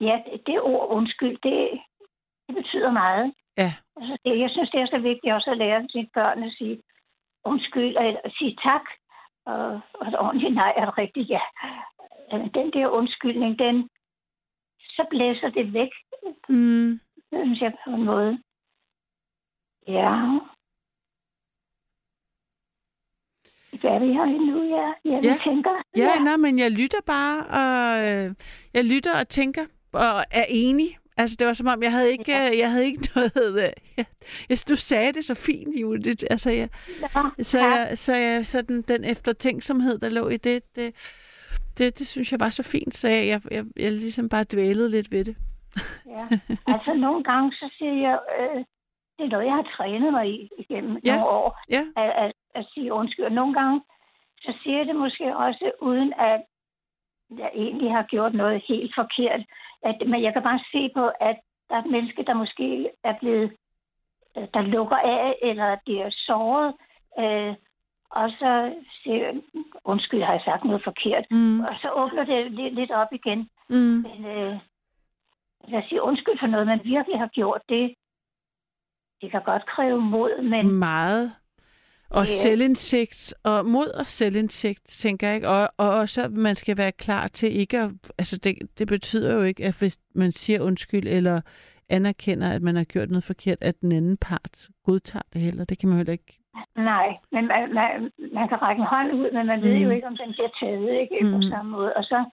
ja, 0.02 0.16
det, 0.46 0.62
ord 0.62 0.88
undskyld, 0.90 1.38
det, 1.44 1.82
det 2.48 2.56
betyder 2.56 2.92
meget. 2.92 3.34
Ja, 3.58 3.74
Altså, 3.98 4.18
det, 4.26 4.40
jeg 4.40 4.50
synes, 4.50 4.70
det 4.70 4.82
er 4.82 4.88
så 4.88 5.00
vigtigt 5.00 5.34
også 5.34 5.52
at 5.52 5.58
lære 5.58 5.88
sine 5.90 6.10
børn 6.14 6.44
at 6.44 6.54
sige 6.58 6.82
undskyld, 7.46 7.96
og 7.96 8.06
at 8.06 8.32
sige 8.38 8.58
tak, 8.64 8.86
og, 9.46 9.82
og 9.94 10.08
et 10.08 10.20
ordentligt 10.20 10.54
nej 10.54 10.74
er 10.78 10.88
et 10.88 10.98
rigtigt 10.98 11.30
ja. 11.30 11.40
Den 12.32 12.72
der 12.74 12.88
undskyldning, 12.90 13.60
den, 13.60 13.90
så 14.80 15.06
blæser 15.10 15.50
det 15.50 15.74
væk, 15.74 15.90
mm, 16.50 17.00
synes 17.32 17.62
jeg 17.62 17.74
på 17.86 17.90
en 17.92 18.04
måde. 18.04 18.40
Ja. 19.88 20.40
Hvad 23.82 23.92
er 23.92 24.00
det 24.00 24.14
her 24.14 24.26
nu, 24.26 24.64
ja? 24.64 24.94
Ja. 25.06 25.20
ja. 25.30 25.38
tænker. 25.46 25.82
ja, 25.98 26.04
ja. 26.04 26.20
Nej, 26.24 26.38
men 26.38 26.60
jeg 26.60 26.72
lytter 26.72 27.02
bare, 27.06 27.38
og 27.46 28.08
øh, 28.12 28.36
jeg 28.74 28.86
lytter 28.86 29.20
og 29.20 29.30
tænker, 29.30 29.66
og 29.94 30.26
er 30.32 30.46
enig. 30.50 30.88
Altså, 31.18 31.36
det 31.40 31.48
var 31.48 31.54
som 31.54 31.68
om, 31.68 31.84
jeg 31.84 31.92
havde 31.92 32.12
ikke, 32.12 32.32
Ja. 32.32 32.50
øh, 32.52 32.58
jeg 32.58 32.72
havde 32.72 32.86
ikke 32.86 33.10
noget... 33.16 33.64
Øh, 33.64 33.72
jeg, 33.98 34.06
jeg, 34.50 34.58
du 34.70 34.76
sagde 34.76 35.14
det 35.14 35.26
så 35.26 35.36
fint, 35.36 35.80
Judith. 35.82 36.26
Altså, 36.30 36.50
jeg, 36.50 36.70
Ja. 37.02 37.44
Så, 37.44 37.60
jeg, 37.60 37.98
så 37.98 38.16
jeg, 38.16 38.46
sådan, 38.46 38.82
den 38.82 39.04
eftertænksomhed, 39.04 39.98
der 39.98 40.10
lå 40.10 40.30
i 40.30 40.38
det, 40.38 40.76
det, 40.76 40.96
det, 41.78 42.00
det 42.00 42.08
synes 42.08 42.32
jeg 42.32 42.40
var 42.40 42.50
så 42.50 42.64
fint, 42.64 42.94
så 42.94 43.08
jeg, 43.10 43.28
jeg, 43.28 43.42
jeg, 43.52 43.66
jeg 43.76 43.92
ligesom 43.92 44.30
bare 44.30 44.44
dvælede 44.44 44.90
lidt 44.92 45.12
ved 45.12 45.26
det. 45.26 45.36
Ja, 46.06 46.26
altså 46.74 46.94
nogle 46.94 47.24
gange 47.24 47.52
så 47.52 47.70
siger 47.78 47.94
jeg, 47.94 48.20
øh, 48.40 48.58
det 49.18 49.24
er 49.26 49.30
noget, 49.30 49.46
jeg 49.46 49.54
har 49.54 49.68
trænet 49.78 50.12
mig 50.14 50.30
i 50.30 50.50
igennem 50.58 50.98
Ja. 51.06 51.16
nogle 51.16 51.30
år, 51.30 51.60
Ja, 51.70 51.84
at, 51.96 52.10
at, 52.24 52.32
at 52.56 52.66
sige 52.74 52.94
undskyld. 52.94 53.26
Og 53.26 53.32
nogle 53.32 53.54
gange, 53.54 53.82
så 54.42 54.54
siger 54.64 54.78
jeg 54.78 54.86
det 54.88 54.96
måske 54.96 55.38
også, 55.38 55.72
uden 55.82 56.14
at 56.20 56.42
jeg 57.38 57.52
egentlig 57.54 57.92
har 57.92 58.04
gjort 58.04 58.34
noget 58.34 58.64
helt 58.68 58.92
forkert. 58.96 59.42
At, 59.84 59.96
men 60.08 60.24
jeg 60.24 60.34
kan 60.34 60.44
bare 60.44 60.60
se 60.72 60.90
på, 60.96 61.06
at 61.08 61.38
der 61.70 61.76
er 61.76 61.80
et 61.84 61.92
menneske, 61.92 62.24
der 62.24 62.34
måske 62.34 62.90
er 63.04 63.16
blevet, 63.20 63.52
der 64.54 64.62
lukker 64.62 64.96
af, 64.98 65.36
eller 65.42 65.78
bliver 65.86 66.10
såret, 66.10 66.74
øh, 67.20 67.56
og 68.20 68.30
så 68.40 68.74
siger 69.04 69.32
undskyld, 69.86 70.24
har 70.24 70.34
jeg 70.34 70.42
sagt 70.46 70.64
noget 70.64 70.84
forkert. 70.84 71.26
Mm. 71.32 71.60
Og 71.60 71.74
så 71.82 71.88
åbner 72.02 72.24
det 72.26 72.52
lidt, 72.52 72.74
lidt 72.76 72.92
op 72.92 73.08
igen. 73.12 73.50
Mm. 73.70 73.76
Men 74.06 74.26
øh, 74.26 74.54
lad 75.68 75.80
os 75.80 75.86
sige 75.90 76.02
undskyld 76.02 76.40
for 76.40 76.48
noget, 76.48 76.68
man 76.68 76.82
virkelig 76.84 77.20
har 77.20 77.28
gjort. 77.28 77.62
Det, 77.70 77.94
det 79.22 79.32
kan 79.32 79.42
godt 79.46 79.66
kræve 79.66 80.02
mod, 80.02 80.42
men 80.44 80.72
Meget. 80.72 81.34
Og 82.10 82.26
Ja. 82.26 82.32
selvindsigt, 82.32 83.34
og 83.44 83.66
mod 83.66 83.88
og 84.00 84.08
selvindsigt, 84.08 84.88
tænker 84.88 85.30
jeg. 85.30 85.46
Og, 85.46 85.70
og 85.78 85.90
også, 85.90 86.24
at 86.24 86.32
man 86.32 86.56
skal 86.56 86.78
være 86.78 86.92
klar 86.92 87.28
til 87.28 87.60
ikke 87.60 87.80
at... 87.80 87.92
Altså, 88.18 88.38
det, 88.38 88.58
det 88.80 88.88
betyder 88.88 89.36
jo 89.36 89.44
ikke, 89.44 89.66
at 89.66 89.76
hvis 89.80 89.98
man 90.16 90.32
siger 90.32 90.62
undskyld, 90.62 91.08
eller 91.08 91.42
anerkender, 91.90 92.50
at 92.52 92.62
man 92.62 92.76
har 92.76 92.84
gjort 92.84 93.10
noget 93.10 93.24
forkert, 93.24 93.58
at 93.62 93.82
den 93.82 93.92
anden 93.92 94.18
part 94.18 94.68
godtager 94.86 95.24
det 95.34 95.42
heller. 95.42 95.66
Det 95.66 95.80
kan 95.80 95.90
man 95.90 95.96
jo 95.96 95.98
heller 95.98 96.12
ikke... 96.14 96.43
nej. 96.76 97.14
Men 97.32 97.48
man, 97.48 97.74
man, 97.74 98.12
man 98.34 98.48
kan 98.50 98.62
række 98.62 98.80
en 98.80 98.86
hånd 98.88 99.12
ud, 99.14 99.32
men 99.32 99.46
man 99.48 99.62
ved 99.62 99.76
Mm. 99.76 99.84
jo 99.84 99.90
ikke, 99.90 100.08
om 100.08 100.18
den 100.18 100.32
bliver 100.32 100.50
taget 100.60 100.90
ikke, 101.02 101.18
på 101.32 101.38
Mm. 101.38 101.50
samme 101.52 101.72
måde. 101.72 101.94
Og 101.96 102.04
så, 102.04 102.26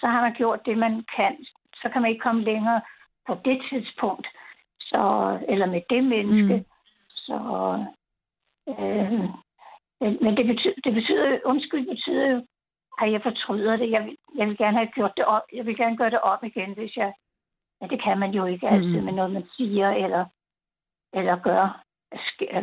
så 0.00 0.06
har 0.06 0.20
man 0.20 0.34
gjort 0.34 0.66
det, 0.66 0.78
man 0.78 1.04
kan. 1.16 1.44
Så 1.82 1.88
kan 1.92 2.02
man 2.02 2.10
ikke 2.10 2.22
komme 2.22 2.42
længere 2.42 2.80
på 3.26 3.34
det 3.44 3.62
tidspunkt. 3.70 4.26
Så, 4.80 5.00
eller 5.48 5.66
med 5.66 5.82
det 5.90 6.04
menneske. 6.04 6.56
Mm. 6.56 6.64
Så, 7.14 7.36
øh, 8.68 9.20
men 10.24 10.36
det 10.36 10.46
betyder, 10.46 10.74
det 10.84 10.94
betyder, 10.94 11.38
undskyld 11.44 11.86
betyder 11.86 12.30
jo, 12.30 12.46
at 13.00 13.12
jeg 13.12 13.22
fortryder 13.22 13.76
det. 13.76 13.90
Jeg 13.90 14.04
vil, 14.04 14.16
jeg 14.36 14.48
vil 14.48 14.56
gerne 14.56 14.76
have 14.76 14.90
gjort 14.94 15.12
det 15.16 15.24
op. 15.24 15.42
Jeg 15.52 15.66
vil 15.66 15.76
gerne 15.76 15.96
gøre 15.96 16.10
det 16.10 16.20
op 16.20 16.44
igen, 16.44 16.72
hvis 16.74 16.96
jeg... 16.96 17.12
Men 17.80 17.90
det 17.90 18.02
kan 18.02 18.18
man 18.18 18.30
jo 18.30 18.44
ikke 18.44 18.68
altid 18.68 18.98
Mm. 18.98 19.04
med 19.04 19.12
noget, 19.12 19.32
man 19.32 19.46
siger 19.56 19.90
eller, 19.90 20.24
eller 21.12 21.36
gør. 21.38 21.82
Sk- 22.14 22.56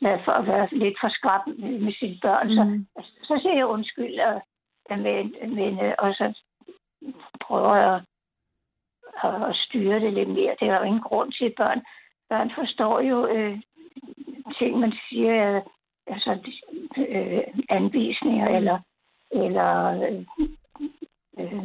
skæld 0.00 0.24
for 0.24 0.32
at 0.32 0.46
være 0.46 0.68
lidt 0.72 0.96
for 1.00 1.08
skrab 1.08 1.40
med, 1.46 1.78
med 1.78 1.92
sine 1.92 2.18
børn. 2.22 2.48
Mm. 2.48 2.56
Så, 2.56 2.64
Mm. 2.64 2.86
så 3.24 3.38
siger 3.42 3.54
jeg 3.54 3.66
undskyld, 3.66 4.20
og, 4.20 4.42
men, 4.90 5.34
men, 5.54 5.80
øh, 5.80 5.94
og 5.98 6.14
så 6.14 6.34
prøver 7.40 7.76
jeg 7.76 8.02
at, 9.24 9.48
at 9.50 9.56
styre 9.56 10.00
det 10.00 10.12
lidt 10.12 10.28
mere. 10.28 10.56
Det 10.60 10.68
er 10.68 10.76
jo 10.78 10.82
ingen 10.82 11.02
grund 11.02 11.32
til, 11.32 11.54
børn, 11.56 11.82
børn 12.28 12.50
forstår 12.54 13.00
jo 13.00 13.26
øh, 13.26 13.60
ting, 14.58 14.78
man 14.78 14.92
siger, 15.08 15.56
øh, 15.56 15.62
altså 16.06 16.52
øh, 16.96 17.42
anvisninger 17.68 18.48
eller, 18.56 18.78
eller 19.30 19.70
øh, 20.02 20.24
øh, 21.38 21.64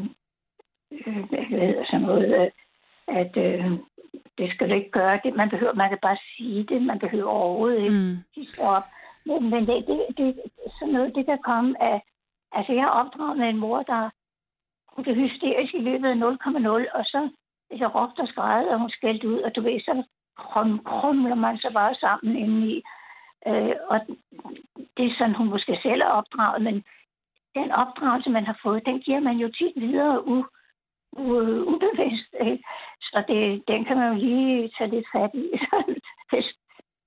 øh, 0.91 1.29
hvad 1.29 1.43
hedder 1.49 1.85
sådan 1.85 2.01
noget, 2.01 2.41
øh, 2.41 2.51
at 3.07 3.37
øh, 3.37 3.71
det 4.37 4.51
skal 4.51 4.69
du 4.69 4.73
ikke 4.73 4.91
gøre 4.91 5.19
det. 5.23 5.35
Man, 5.35 5.49
behøver, 5.49 5.73
man 5.73 5.89
kan 5.89 5.97
bare 6.01 6.17
sige 6.37 6.63
det. 6.63 6.81
Man 6.81 6.99
behøver 6.99 7.29
overhovedet 7.29 7.79
ikke 7.79 7.91
Mm. 7.91 8.17
sidste 8.33 8.59
op. 8.59 8.83
Men, 9.25 9.49
men 9.49 9.67
det, 9.67 9.87
det, 9.87 9.99
det, 10.17 10.41
sådan 10.79 10.93
noget, 10.93 11.15
det 11.15 11.25
kan 11.25 11.39
komme 11.43 11.83
af... 11.83 12.01
Altså, 12.51 12.73
jeg 12.73 12.83
har 12.83 12.89
opdraget 12.89 13.37
med 13.37 13.49
en 13.49 13.57
mor, 13.57 13.83
der 13.83 14.09
hun 14.95 15.03
blev 15.03 15.15
hysterisk 15.15 15.73
i 15.73 15.79
løbet 15.79 16.07
af 16.09 16.15
0,0, 16.15 16.97
og 16.97 17.03
så 17.05 17.29
hvis 17.69 17.79
jeg 17.79 17.95
råbte 17.95 18.19
og 18.19 18.27
skrædede, 18.27 18.71
og 18.71 18.79
hun 18.79 18.89
skældte 18.89 19.29
ud, 19.29 19.39
og 19.39 19.55
du 19.55 19.61
ved, 19.61 19.79
så 19.79 20.03
krum, 20.37 20.79
krumler 20.85 21.35
man 21.35 21.57
så 21.57 21.69
bare 21.73 21.95
sammen 21.95 22.35
indeni. 22.35 22.83
Øh, 23.47 23.75
og 23.87 23.99
det 24.97 25.05
er 25.05 25.15
sådan, 25.17 25.35
hun 25.35 25.49
måske 25.49 25.79
selv 25.83 26.01
er 26.01 26.15
opdraget, 26.19 26.61
men 26.61 26.83
den 27.55 27.71
opdragelse, 27.71 28.29
man 28.29 28.45
har 28.45 28.59
fået, 28.63 28.85
den 28.85 28.99
giver 28.99 29.19
man 29.19 29.37
jo 29.37 29.47
tit 29.47 29.75
videre 29.75 30.27
u, 30.27 30.43
u, 31.15 31.25
ubevidst. 31.73 32.31
Ikke? 32.41 32.63
Så 33.01 33.23
det, 33.27 33.63
den 33.67 33.85
kan 33.85 33.97
man 33.97 34.13
jo 34.13 34.19
lige 34.25 34.71
tage 34.77 34.89
lidt 34.89 35.05
fat 35.15 35.31
i, 35.33 35.45
hvis, 36.29 36.45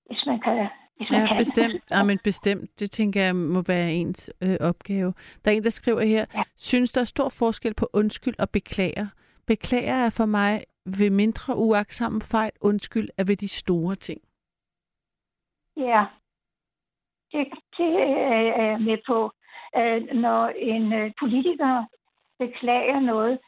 hvis 0.06 0.26
man 0.26 0.40
kan. 0.40 0.68
Ja, 1.10 1.26
kan. 1.26 1.36
bestemt. 1.38 1.84
Ja, 1.90 2.02
men 2.04 2.18
bestemt. 2.24 2.80
Det 2.80 2.90
tænker 2.90 3.22
jeg 3.22 3.36
må 3.36 3.62
være 3.68 3.92
ens 3.92 4.30
øh, 4.42 4.56
opgave. 4.60 5.14
Der 5.44 5.50
er 5.50 5.54
en, 5.54 5.64
der 5.64 5.70
skriver 5.70 6.00
her, 6.04 6.24
Ja. 6.34 6.42
synes 6.56 6.92
der 6.92 7.00
er 7.00 7.04
stor 7.04 7.28
forskel 7.28 7.74
på 7.74 7.88
undskyld 7.92 8.34
og 8.38 8.50
beklager. 8.50 9.06
Beklager 9.46 9.94
er 9.94 10.10
for 10.10 10.26
mig 10.26 10.62
ved 10.86 11.10
mindre 11.10 11.56
uagtsomme 11.56 12.20
fejl. 12.30 12.50
Undskyld 12.60 13.08
er 13.18 13.24
ved 13.24 13.36
de 13.36 13.48
store 13.48 13.94
ting. 13.94 14.20
Ja, 15.76 16.04
det, 17.32 17.46
det 17.78 17.92
er 18.32 18.40
jeg 18.40 18.80
med 18.80 18.98
på. 19.06 19.30
Øh, 19.76 20.20
Når 20.20 20.46
en 20.48 20.92
øh, 20.92 21.10
politiker 21.20 21.84
beklager 22.38 23.00
noget, 23.00 23.38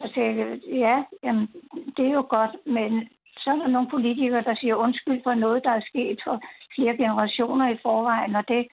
så 0.00 0.10
siger 0.14 0.30
jeg, 0.30 0.58
ja, 0.84 0.96
jamen, 1.24 1.48
det 1.96 2.04
er 2.06 2.14
jo 2.20 2.26
godt, 2.30 2.54
men 2.66 3.08
så 3.38 3.50
er 3.50 3.56
der 3.56 3.66
nogle 3.68 3.88
politikere, 3.90 4.42
der 4.42 4.54
siger 4.60 4.74
undskyld 4.74 5.20
for 5.22 5.34
noget, 5.34 5.64
der 5.64 5.70
er 5.70 5.80
sket 5.80 6.20
for 6.26 6.40
flere 6.74 6.96
generationer 6.96 7.70
i 7.74 7.78
forvejen, 7.82 8.36
og 8.36 8.44
det, 8.48 8.66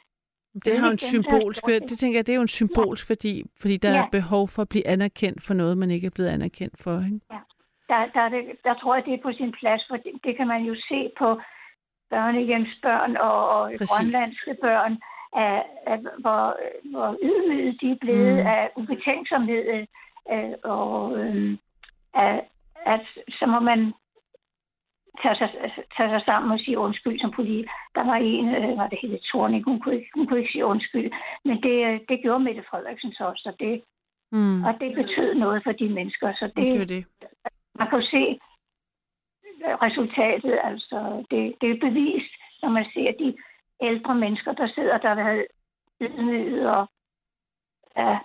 Det, 0.54 0.66
Det 0.66 0.80
har 0.80 0.88
en 0.88 0.92
der 0.92 0.98
symbolsk, 1.14 1.66
det. 1.66 1.82
det 1.90 1.98
tænker 1.98 2.18
jeg, 2.18 2.28
det 2.28 2.34
er 2.34 2.42
jo 2.42 2.42
en 2.52 2.58
symbolsk 2.60 3.10
værdi, 3.10 3.44
fordi 3.62 3.78
der 3.78 3.92
Ja. 3.94 3.98
er 4.04 4.10
behov 4.12 4.48
for 4.48 4.62
at 4.62 4.70
blive 4.70 4.88
anerkendt 4.88 5.44
for 5.44 5.54
noget, 5.54 5.78
man 5.78 5.92
ikke 5.92 6.08
er 6.08 6.12
blevet 6.16 6.30
anerkendt 6.30 6.76
for. 6.84 6.96
Ikke? 7.06 7.20
der, 7.90 8.00
der, 8.14 8.22
er 8.22 8.30
det, 8.30 8.44
der 8.64 8.74
tror 8.74 8.96
jeg, 8.96 9.06
det 9.06 9.14
er 9.14 9.22
på 9.24 9.32
sin 9.32 9.52
plads, 9.60 9.82
for 9.90 9.98
det, 9.98 10.12
det 10.24 10.38
kan 10.38 10.48
man 10.48 10.62
jo 10.64 10.76
se 10.90 11.00
på 11.20 11.40
børnehjemsbørn 12.10 13.18
og, 13.18 13.50
og 13.50 13.72
Præcis. 13.78 13.90
grønlandske 13.90 14.54
børn, 14.62 14.94
at, 15.46 15.64
at, 15.94 16.00
hvor, 16.24 16.44
hvor 16.92 17.10
ydmyget 17.28 17.82
de 17.82 17.92
er 17.92 18.00
blevet 18.02 18.34
mm. 18.34 18.48
af 18.56 18.70
ubetænksomhed, 18.80 19.64
øh, 20.32 20.54
og 20.64 21.18
øh, 21.20 21.58
at, 22.14 22.44
at 22.86 23.02
så 23.40 23.46
må 23.46 23.60
man 23.60 23.94
tage 25.24 25.36
sig, 25.36 25.50
tage 25.98 26.10
sig 26.10 26.22
sammen 26.26 26.52
og 26.52 26.60
sige 26.60 26.80
undskyld 26.80 27.20
som 27.20 27.32
politi. 27.32 27.68
Der 27.96 28.04
var 28.06 28.16
en, 28.16 28.48
øh, 28.56 28.78
var 28.78 28.88
det 28.88 29.00
hele 29.02 29.20
Torning, 29.32 29.64
hun 29.64 29.80
kunne, 29.80 29.96
ikke, 29.96 30.10
hun 30.16 30.28
kunne 30.28 30.40
ikke 30.40 30.52
sige 30.52 30.66
undskyld, 30.66 31.12
men 31.46 31.62
det, 31.64 31.86
øh, 31.88 32.00
det 32.10 32.22
gjorde 32.22 32.44
Mette 32.44 32.64
Frederiksen 32.70 33.12
så 33.14 33.24
også, 33.26 33.50
og 33.54 33.60
det, 33.60 33.84
Mm. 34.32 34.64
og 34.64 34.74
det 34.80 34.96
betød 34.96 35.36
noget 35.36 35.64
for 35.64 35.72
de 35.72 35.90
mennesker, 35.90 36.34
så 36.34 36.52
Det 36.56 36.80
det, 36.80 36.90
det. 36.90 37.06
man 37.80 37.90
kan 37.90 38.02
se 38.02 38.40
resultatet, 39.86 40.60
altså 40.64 41.26
det, 41.32 41.56
det 41.62 41.70
er 41.70 41.90
bevist, 41.90 42.34
når 42.62 42.70
man 42.70 42.86
ser 42.94 43.12
de 43.20 43.38
ældre 43.82 44.16
mennesker, 44.16 44.54
der 44.54 44.68
sidder 44.76 44.98
der, 44.98 45.14
har 45.16 45.46
ydmyget 46.02 46.70
og 46.70 46.88
er 47.98 48.18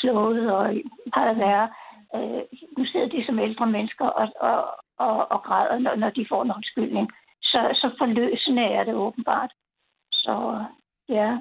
slået 0.00 0.52
og 0.52 0.64
meget 1.16 1.38
værre. 1.38 1.68
Øh, 2.16 2.42
nu 2.78 2.84
sidder 2.86 3.08
de 3.08 3.26
som 3.26 3.38
ældre 3.38 3.66
mennesker 3.66 4.06
og, 4.06 4.28
og, 4.40 4.58
og, 4.98 5.32
og 5.32 5.42
græder, 5.42 5.78
når, 5.78 5.94
når 5.94 6.10
de 6.10 6.26
får 6.28 6.42
en 6.42 6.52
undskyldning. 6.56 7.12
Så, 7.42 7.60
så 7.74 7.90
forløsende 7.98 8.62
er 8.64 8.84
det 8.84 8.94
åbenbart. 8.94 9.52
Så 10.12 10.64
ja. 11.08 11.38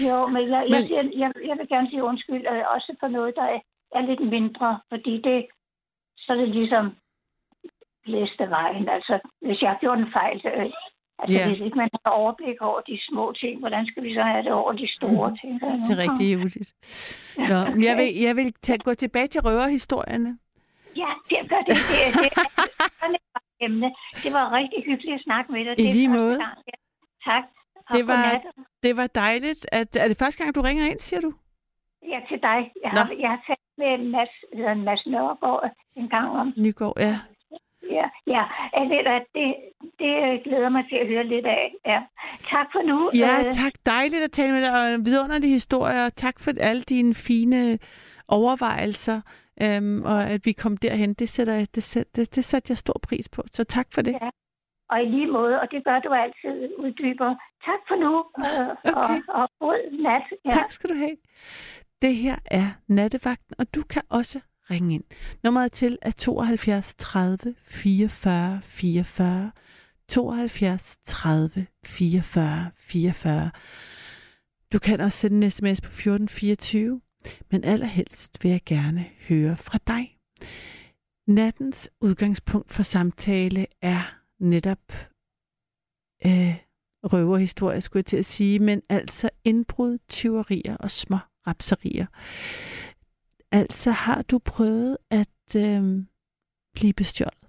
Jo, 0.00 0.26
men 0.26 0.50
jeg, 0.50 0.66
Men- 0.70 0.90
jeg, 0.90 1.10
jeg, 1.16 1.32
jeg 1.48 1.58
vil 1.58 1.68
gerne 1.68 1.90
sige 1.90 2.04
undskyld, 2.04 2.46
øh, 2.52 2.64
også 2.74 2.96
for 3.00 3.08
noget, 3.08 3.36
der 3.36 3.42
er, 3.42 3.60
er 3.94 4.00
lidt 4.00 4.20
mindre, 4.20 4.80
fordi 4.88 5.20
det, 5.22 5.46
så 6.18 6.32
er 6.32 6.36
det 6.36 6.48
ligesom 6.48 6.96
blæst 8.04 8.40
af 8.40 8.50
vejen. 8.50 8.88
Altså, 8.88 9.18
hvis 9.40 9.62
jeg 9.62 9.70
har 9.70 9.78
gjort 9.78 9.98
en 9.98 10.12
fejl, 10.12 10.40
øh, 10.44 10.72
altså, 11.18 11.38
Ja. 11.38 11.48
hvis 11.48 11.60
ikke 11.66 11.76
man 11.76 11.88
har 12.04 12.12
overblik 12.12 12.58
over 12.60 12.80
de 12.80 12.98
små 13.08 13.32
ting, 13.32 13.58
hvordan 13.58 13.86
skal 13.86 14.02
vi 14.02 14.14
så 14.14 14.22
have 14.22 14.42
det 14.42 14.52
over 14.52 14.72
de 14.72 14.88
store 14.96 15.36
ting? 15.40 15.52
Det 15.60 15.90
er 15.98 16.02
rigtig 16.04 16.32
ærgerligt. 16.32 16.72
Nå, 17.50 17.58
men 17.74 17.84
jeg 17.84 17.96
vil, 17.96 18.14
jeg 18.26 18.36
vil 18.36 18.52
tage, 18.62 18.78
gå 18.78 18.94
tilbage 18.94 19.26
til 19.26 19.40
røverhistorierne. 19.40 20.38
Ja, 20.96 21.10
det 21.28 21.50
gør 21.50 21.60
det. 21.68 21.76
Det, 21.90 21.98
det, 22.22 23.70
det. 23.82 23.92
Det 24.24 24.32
var 24.32 24.52
rigtig 24.52 24.84
hyggeligt 24.86 25.14
at 25.14 25.20
snakke 25.24 25.52
med 25.52 25.64
dig. 25.64 25.72
I 25.80 25.82
Det 25.86 25.94
lige 25.94 26.08
måde. 26.08 26.36
gang, 26.38 26.58
ja. 26.66 26.76
Tak. 27.30 27.44
Og 27.88 27.96
Det 27.96 28.06
var-. 28.06 28.42
Det 28.82 28.96
var 28.96 29.06
dejligt. 29.06 29.66
At, 29.72 29.96
er 29.96 30.08
det 30.08 30.18
første 30.18 30.42
gang, 30.42 30.54
du 30.54 30.60
ringer 30.60 30.84
ind, 30.90 30.98
siger 30.98 31.20
du? 31.20 31.32
Ja, 32.12 32.20
til 32.28 32.38
dig. 32.42 32.70
Jeg 32.82 32.90
har, 32.90 33.10
jeg 33.18 33.30
har 33.30 33.40
talt 33.46 33.60
med 33.78 34.10
Mads, 34.10 34.28
hedder 34.54 34.74
Mads 34.74 35.06
Nørgaard 35.06 35.70
en 35.96 36.08
gang 36.08 36.30
om. 36.30 36.52
Nygaard, 36.56 36.94
ja. 36.98 37.18
Ja, 37.90 38.06
ja. 38.26 38.42
At 38.72 39.22
det, 39.34 39.54
det 39.98 40.42
glæder 40.44 40.68
mig 40.68 40.84
til 40.88 40.96
at 40.96 41.06
høre 41.06 41.24
lidt 41.24 41.46
af. 41.46 41.74
Ja. 41.86 42.00
Tak 42.42 42.66
for 42.72 42.82
nu. 42.82 43.10
Ja, 43.14 43.38
Øh, 43.46 43.52
tak. 43.52 43.72
Dejligt 43.86 44.22
at 44.24 44.30
tale 44.32 44.52
med 44.52 44.62
dig, 44.62 44.72
og 44.82 44.94
en 44.94 45.06
vidunderlig 45.06 45.50
historie, 45.50 46.04
og 46.04 46.16
tak 46.16 46.40
for 46.40 46.52
alle 46.60 46.82
dine 46.82 47.14
fine 47.14 47.78
overvejelser, 48.28 49.20
øhm, 49.62 50.02
og 50.04 50.24
at 50.24 50.40
vi 50.46 50.52
kom 50.52 50.76
derhen. 50.76 51.14
Det 51.14 51.28
sætter, 51.28 51.54
jeg, 51.54 51.66
det, 51.74 51.82
sæt, 51.82 52.16
det, 52.16 52.36
det 52.36 52.44
sætter 52.44 52.70
jeg 52.72 52.78
stor 52.78 53.00
pris 53.02 53.28
på, 53.28 53.42
så 53.52 53.64
tak 53.64 53.86
for 53.94 54.02
det. 54.02 54.12
Ja. 54.12 54.28
Og 54.90 55.02
i 55.02 55.06
lige 55.06 55.26
måde, 55.32 55.60
og 55.60 55.70
det 55.70 55.84
gør 55.84 55.98
du 55.98 56.12
altid, 56.12 56.70
uddyber. 56.78 57.34
Tak 57.64 57.80
for 57.88 57.96
nu, 58.04 58.12
øh, 58.38 58.68
Okay. 58.96 59.20
og, 59.28 59.42
og 59.42 59.48
god 59.60 60.02
nat. 60.02 60.22
Ja. 60.44 60.50
Tak 60.50 60.70
skal 60.70 60.90
du 60.90 60.94
have. 60.94 61.16
Det 62.02 62.16
her 62.16 62.36
er 62.50 62.66
Nattevagten, 62.88 63.54
og 63.58 63.74
du 63.74 63.82
kan 63.90 64.02
også 64.10 64.40
ringe 64.72 64.94
ind. 64.94 65.04
Nummeret 65.44 65.72
til 65.72 65.98
er 66.02 66.10
72 66.10 66.94
30 66.98 67.54
44 67.64 68.60
44. 68.64 69.52
72 70.08 70.98
30 71.04 71.66
44 71.84 72.70
44. 72.76 73.50
Du 74.72 74.78
kan 74.78 75.00
også 75.00 75.18
sende 75.18 75.44
en 75.44 75.50
sms 75.50 75.80
på 75.80 75.88
1424. 75.88 77.00
Men 77.50 77.64
allerhelst 77.64 78.44
vil 78.44 78.50
jeg 78.50 78.60
gerne 78.66 79.06
høre 79.28 79.56
fra 79.56 79.78
dig. 79.86 80.16
Nattens 81.26 81.90
udgangspunkt 82.00 82.72
for 82.72 82.82
samtale 82.82 83.66
er 83.82 84.18
netop 84.40 84.92
øh, 86.26 86.56
røverhistorie, 87.04 87.80
skulle 87.80 88.00
jeg 88.00 88.06
til 88.06 88.16
at 88.16 88.24
sige, 88.24 88.58
men 88.58 88.82
altså 88.88 89.30
indbrud, 89.44 89.98
tyverier 90.08 90.76
og 90.76 90.90
små 90.90 91.18
rapserier. 91.46 92.06
Altså 93.52 93.90
har 93.90 94.22
du 94.22 94.38
prøvet 94.38 94.96
at 95.10 95.56
øh, 95.56 96.04
blive 96.74 96.92
bestjålet? 96.92 97.48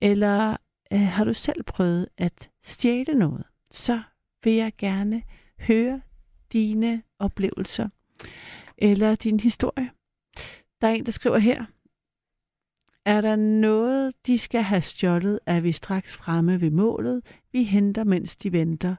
Eller 0.00 0.56
øh, 0.92 1.00
har 1.00 1.24
du 1.24 1.34
selv 1.34 1.62
prøvet 1.62 2.08
at 2.16 2.50
stjæle 2.62 3.14
noget? 3.14 3.44
Så 3.70 4.02
vil 4.44 4.52
jeg 4.52 4.72
gerne 4.78 5.22
høre 5.60 6.00
dine 6.52 7.02
oplevelser 7.18 7.88
eller 8.78 9.14
din 9.14 9.40
historie. 9.40 9.90
Der 10.80 10.88
er 10.88 10.92
en, 10.92 11.06
der 11.06 11.12
skriver 11.12 11.38
her. 11.38 11.64
Er 13.04 13.20
der 13.20 13.36
noget, 13.36 14.14
de 14.26 14.38
skal 14.38 14.62
have 14.62 14.82
stjålet, 14.82 15.40
er 15.46 15.60
vi 15.60 15.72
straks 15.72 16.16
fremme 16.16 16.60
ved 16.60 16.70
målet. 16.70 17.22
Vi 17.52 17.64
henter, 17.64 18.04
mens 18.04 18.36
de 18.36 18.52
venter. 18.52 18.96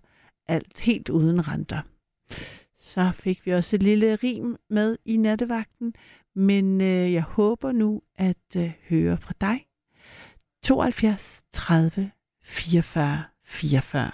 Alt 0.47 0.79
helt 0.79 1.09
uden 1.09 1.47
renter. 1.47 1.81
Så 2.75 3.11
fik 3.13 3.45
vi 3.45 3.51
også 3.51 3.75
et 3.75 3.83
lille 3.83 4.15
rim 4.15 4.57
med 4.69 4.97
i 5.05 5.17
nattevagten, 5.17 5.93
men 6.35 6.81
øh, 6.81 7.13
jeg 7.13 7.23
håber 7.23 7.71
nu 7.71 8.01
at 8.15 8.55
øh, 8.57 8.71
høre 8.89 9.17
fra 9.17 9.33
dig. 9.41 9.65
72 10.63 11.43
30 11.51 12.11
44 12.43 13.23
44. 13.45 14.11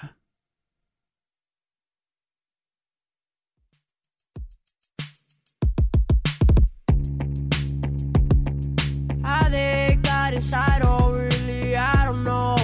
How 9.23 9.49
they 9.49 9.95
got 10.03 10.33
inside, 10.33 10.81
oh 10.83 11.11
really, 11.11 11.75
I 11.75 12.05
don't 12.05 12.23
know. 12.23 12.55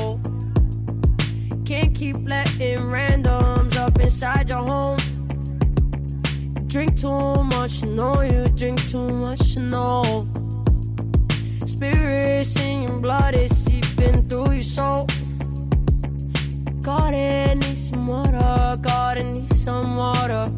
Can't 1.65 1.93
keep 1.95 2.17
letting 2.25 2.79
randoms 2.79 3.77
up 3.77 3.99
inside 3.99 4.49
your 4.49 4.65
home. 4.65 5.02
Drink 6.73 6.99
too 6.99 7.43
much, 7.53 7.83
know 7.83 8.21
you 8.21 8.47
drink 8.55 8.81
too 8.89 9.07
much, 9.07 9.57
know. 9.57 10.27
Spirits 11.67 12.59
in 12.59 12.87
your 12.87 12.99
blood 12.99 13.35
is 13.35 13.55
seeping 13.55 14.27
through 14.27 14.53
your 14.53 14.61
soul. 14.63 15.05
God, 16.81 17.13
I 17.13 17.53
need 17.53 17.77
some 17.77 18.07
water, 18.07 18.39
I 18.39 19.21
need 19.21 19.45
some 19.53 19.97
water. 19.97 20.51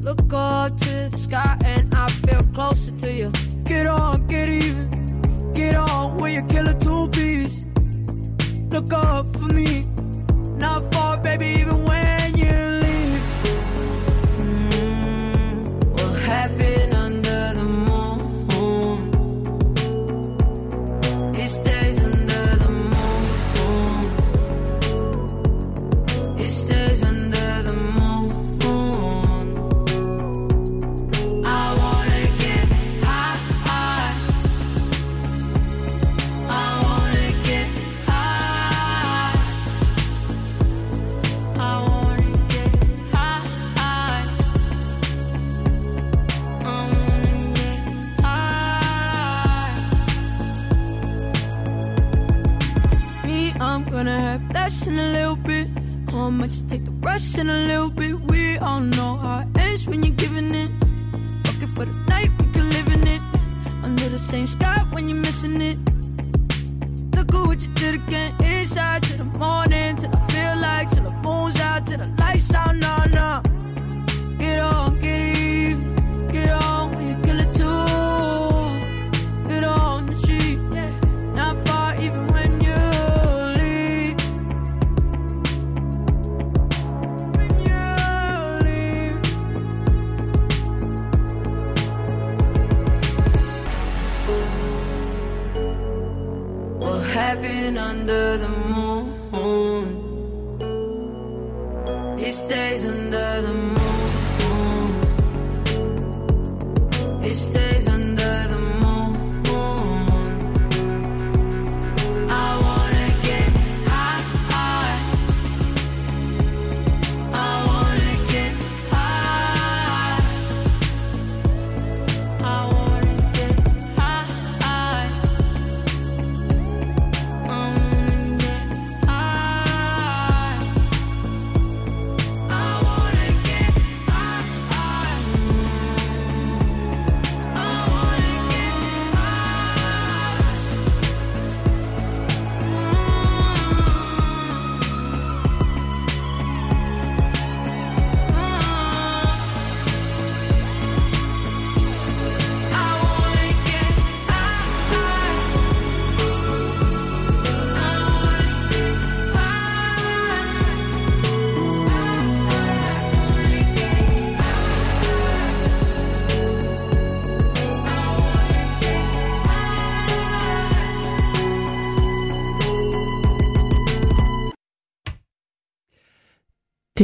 Look 0.00 0.32
up 0.32 0.74
to 0.78 1.10
the 1.10 1.18
sky 1.18 1.58
and 1.66 1.94
I 1.94 2.08
feel 2.08 2.42
closer 2.54 2.96
to 2.96 3.12
you. 3.12 3.30
Get 3.64 3.86
on, 3.86 4.26
get 4.26 4.48
even. 4.48 5.52
Get 5.52 5.74
on 5.74 6.16
when 6.16 6.32
you 6.32 6.42
kill 6.44 6.66
a 6.66 6.72
two 6.72 7.10
piece. 7.10 7.66
Look 8.70 8.90
up 8.94 9.26
for 9.36 9.52
me. 9.52 9.84
Not 10.56 10.82
far, 10.94 11.18
baby, 11.18 11.60
even 11.60 11.84
when 11.84 11.97
in 57.38 57.50
a 57.50 57.66
little 57.66 57.88
bit. 57.88 58.18
We 58.20 58.58
all 58.58 58.80
know 58.80 59.16
how 59.16 59.38
it 59.40 59.58
ends 59.58 59.86
when 59.86 60.02
you're 60.02 60.14
giving 60.16 60.52
it. 60.54 60.70
Fuck 61.44 61.62
it 61.62 61.68
for 61.68 61.84
the 61.84 61.96
night, 62.08 62.30
we 62.38 62.46
can 62.52 62.68
live 62.70 62.88
in 62.88 63.06
it. 63.06 63.22
Under 63.84 64.08
the 64.08 64.18
same 64.18 64.46
sky 64.46 64.78
when 64.92 65.08
you're 65.08 65.18
missing 65.18 65.60
it. 65.60 65.87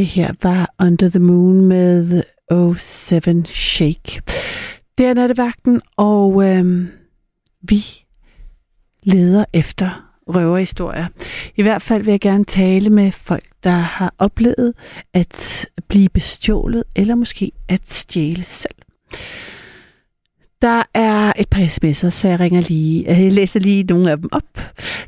Det 0.05 0.13
her 0.13 0.33
var 0.43 0.75
Under 0.83 1.11
the 1.11 1.19
Moon 1.19 1.61
med 1.61 2.23
07 2.77 3.45
Shake. 3.47 4.23
Det 4.99 5.07
er 5.07 5.15
nattevagten, 5.15 5.81
og 5.97 6.45
øhm, 6.45 6.89
vi 7.63 7.85
leder 9.03 9.45
efter 9.53 10.11
røverhistorier. 10.29 11.07
I 11.57 11.63
hvert 11.63 11.83
fald 11.83 12.03
vil 12.03 12.11
jeg 12.11 12.21
gerne 12.21 12.45
tale 12.45 12.91
med 12.91 13.13
folk, 13.13 13.45
der 13.63 13.71
har 13.71 14.15
oplevet 14.19 14.75
at 15.15 15.67
blive 15.89 16.09
bestjålet, 16.09 16.85
eller 16.97 17.15
måske 17.15 17.53
at 17.69 17.89
stjæle 17.89 18.45
selv. 18.45 18.77
Der 20.63 20.83
er 20.95 21.33
et 21.39 21.49
par 21.49 21.63
sms'er, 21.63 22.11
så 22.11 22.29
jeg 22.29 22.41
ringer 22.41 22.61
lige. 22.61 23.11
Øh, 23.11 23.25
jeg 23.25 23.33
læser 23.33 23.61
lige 23.61 23.83
nogle 23.83 24.11
af 24.11 24.17
dem 24.17 24.29
op. 24.33 24.59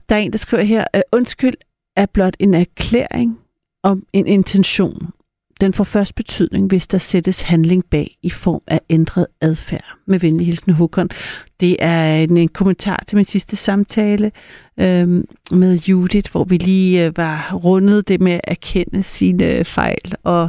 Der 0.09 0.17
er 0.17 0.21
en, 0.21 0.33
der 0.33 0.39
skriver 0.39 0.63
her, 0.63 0.85
øh, 0.97 1.03
undskyld 1.13 1.55
er 1.97 2.07
blot 2.07 2.37
en 2.39 2.55
erklæring 2.55 3.39
om 3.87 4.03
en 4.13 4.27
intention. 4.27 5.13
den 5.61 5.73
får 5.73 5.85
først 5.85 6.15
betydning, 6.15 6.67
hvis 6.67 6.87
der 6.87 6.99
sættes 6.99 7.41
handling 7.41 7.85
bag 7.91 8.17
i 8.23 8.31
form 8.31 8.63
af 8.67 8.81
ændret 8.91 9.27
adfærd. 9.41 9.85
Med 10.07 10.19
venlig 10.19 10.47
hilsen, 10.47 10.73
Håkon. 10.73 11.09
Det 11.61 11.77
er 11.79 12.15
en, 12.15 12.37
en 12.37 12.49
kommentar 12.49 13.05
til 13.07 13.17
min 13.17 13.25
sidste 13.25 13.57
samtale 13.57 14.33
øh, 14.81 15.25
med 15.53 15.79
Judith, 15.79 16.33
hvor 16.33 16.45
vi 16.45 16.57
lige 16.57 17.05
øh, 17.05 17.17
var 17.17 17.59
rundet 17.65 18.09
det 18.09 18.21
med 18.21 18.33
at 18.33 18.41
erkende 18.45 19.03
sine 19.03 19.65
fejl 19.65 20.15
og 20.23 20.49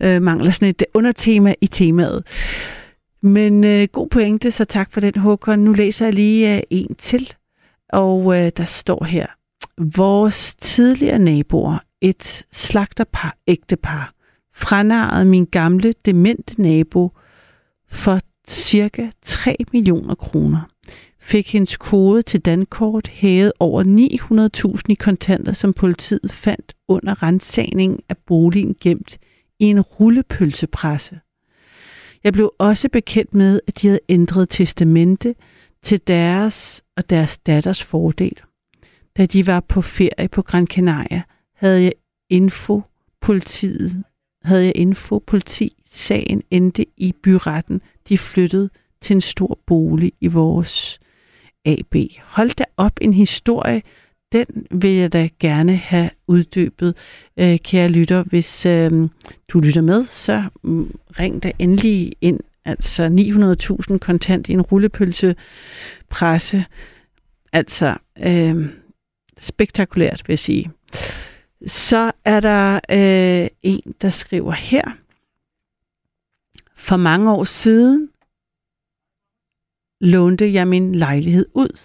øh, 0.00 0.22
mangler 0.22 0.50
sådan 0.50 0.68
et 0.68 0.84
undertema 0.94 1.54
i 1.60 1.66
temaet. 1.66 2.26
Men 3.22 3.64
øh, 3.64 3.88
god 3.92 4.08
pointe, 4.08 4.50
så 4.50 4.64
tak 4.64 4.92
for 4.92 5.00
den, 5.00 5.16
Håkon. 5.16 5.58
Nu 5.58 5.72
læser 5.72 6.06
jeg 6.06 6.14
lige 6.14 6.56
øh, 6.56 6.62
en 6.70 6.94
til, 6.94 7.34
og 7.92 8.36
øh, 8.38 8.50
der 8.56 8.64
står 8.64 9.04
her. 9.04 9.26
Vores 9.96 10.54
tidligere 10.54 11.18
naboer, 11.18 11.78
et 12.00 12.46
slagterpar, 12.52 13.36
ægtepar, 13.46 14.14
franarrede 14.54 15.24
min 15.24 15.44
gamle 15.44 15.94
demente 16.04 16.62
nabo 16.62 17.10
for 17.88 18.20
cirka 18.48 19.10
3 19.22 19.56
millioner 19.72 20.14
kroner. 20.14 20.60
Fik 21.20 21.52
hendes 21.52 21.76
kode 21.76 22.22
til 22.22 22.40
Dankort 22.40 23.08
hævet 23.08 23.52
over 23.60 23.82
900.000 24.76 24.82
i 24.88 24.94
kontanter, 24.94 25.52
som 25.52 25.72
politiet 25.72 26.32
fandt 26.32 26.74
under 26.88 27.22
rensagningen 27.22 28.00
af 28.08 28.16
boligen 28.26 28.76
gemt 28.80 29.18
i 29.58 29.64
en 29.64 29.80
rullepølsepresse. 29.80 31.20
Jeg 32.24 32.32
blev 32.32 32.52
også 32.58 32.88
bekendt 32.92 33.34
med, 33.34 33.60
at 33.66 33.82
de 33.82 33.86
havde 33.86 34.00
ændret 34.08 34.48
testamente 34.50 35.34
til 35.82 36.00
deres 36.06 36.84
og 36.96 37.10
deres 37.10 37.38
datters 37.38 37.82
fordel. 37.82 38.40
Da 39.16 39.26
de 39.26 39.46
var 39.46 39.60
på 39.60 39.82
ferie 39.82 40.28
på 40.28 40.42
Gran 40.42 40.66
Canaria, 40.66 41.22
havde 41.56 41.82
jeg 41.82 41.92
info 42.30 42.82
politiet 43.20 44.04
havde 44.46 44.64
jeg 44.64 44.72
info 44.76 45.18
politi. 45.18 45.76
Sagen 45.86 46.42
endte 46.50 46.86
i 46.96 47.14
byretten. 47.22 47.80
De 48.08 48.18
flyttede 48.18 48.70
til 49.00 49.14
en 49.14 49.20
stor 49.20 49.58
bolig 49.66 50.12
i 50.20 50.26
vores 50.26 51.00
AB. 51.64 51.96
Hold 52.22 52.50
da 52.50 52.64
op 52.76 52.92
en 53.00 53.12
historie. 53.12 53.82
Den 54.32 54.46
vil 54.70 54.90
jeg 54.90 55.12
da 55.12 55.28
gerne 55.40 55.76
have 55.76 56.10
uddybet, 56.26 56.96
øh, 57.36 57.58
kære 57.58 57.88
lytter. 57.88 58.22
Hvis 58.22 58.66
øh, 58.66 59.08
du 59.48 59.60
lytter 59.60 59.80
med, 59.80 60.04
så 60.04 60.44
mm, 60.62 60.98
ring 61.18 61.42
da 61.42 61.52
endelig 61.58 62.12
ind. 62.20 62.40
Altså 62.64 63.08
900.000 63.90 63.98
kontant 63.98 64.48
i 64.48 64.52
en 64.52 64.62
rullepølse 64.62 65.36
presse. 66.10 66.64
Altså 67.52 67.96
øh, 68.18 68.66
spektakulært, 69.38 70.22
vil 70.26 70.32
jeg 70.32 70.38
sige. 70.38 70.70
Så 71.66 72.12
er 72.24 72.40
der 72.40 72.74
øh, 72.90 73.48
en, 73.62 73.94
der 74.00 74.10
skriver 74.10 74.52
her. 74.52 74.84
For 76.74 76.96
mange 76.96 77.32
år 77.32 77.44
siden 77.44 78.08
lånte 80.00 80.52
jeg 80.52 80.68
min 80.68 80.94
lejlighed 80.94 81.46
ud 81.54 81.78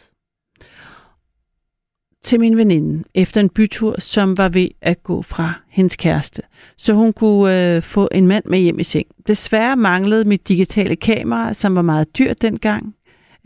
til 2.23 2.39
min 2.39 2.57
veninde 2.57 3.03
efter 3.13 3.41
en 3.41 3.49
bytur, 3.49 3.95
som 3.99 4.37
var 4.37 4.49
ved 4.49 4.67
at 4.81 5.03
gå 5.03 5.21
fra 5.21 5.53
hendes 5.69 5.95
kæreste, 5.95 6.41
så 6.77 6.93
hun 6.93 7.13
kunne 7.13 7.75
øh, 7.75 7.81
få 7.81 8.09
en 8.11 8.27
mand 8.27 8.45
med 8.45 8.59
hjem 8.59 8.79
i 8.79 8.83
seng. 8.83 9.07
Desværre 9.27 9.75
manglede 9.75 10.25
mit 10.25 10.47
digitale 10.47 10.95
kamera, 10.95 11.53
som 11.53 11.75
var 11.75 11.81
meget 11.81 12.17
dyrt 12.17 12.41
dengang, 12.41 12.95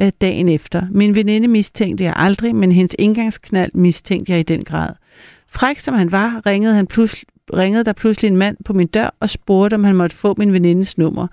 øh, 0.02 0.12
dagen 0.22 0.50
efter. 0.50 0.88
Min 0.92 1.16
veninde 1.16 1.48
mistænkte 1.48 2.04
jeg 2.04 2.14
aldrig, 2.16 2.56
men 2.56 2.72
hendes 2.72 2.96
indgangsknald 3.00 3.72
mistænkte 3.74 4.32
jeg 4.32 4.40
i 4.40 4.44
den 4.44 4.64
grad. 4.64 4.94
Fræk 5.56 5.80
som 5.80 5.94
han 5.94 6.12
var, 6.12 6.42
ringede, 6.46 6.76
han 6.76 6.88
pludselig, 6.88 7.28
ringede 7.54 7.84
der 7.84 7.94
pludselig 7.94 8.28
en 8.28 8.38
mand 8.38 8.58
på 8.66 8.74
min 8.74 8.88
dør 8.88 9.16
og 9.20 9.30
spurgte, 9.30 9.76
om 9.76 9.84
han 9.84 9.96
måtte 9.96 10.16
få 10.16 10.36
min 10.38 10.54
venindes 10.54 10.98
nummer. 10.98 11.28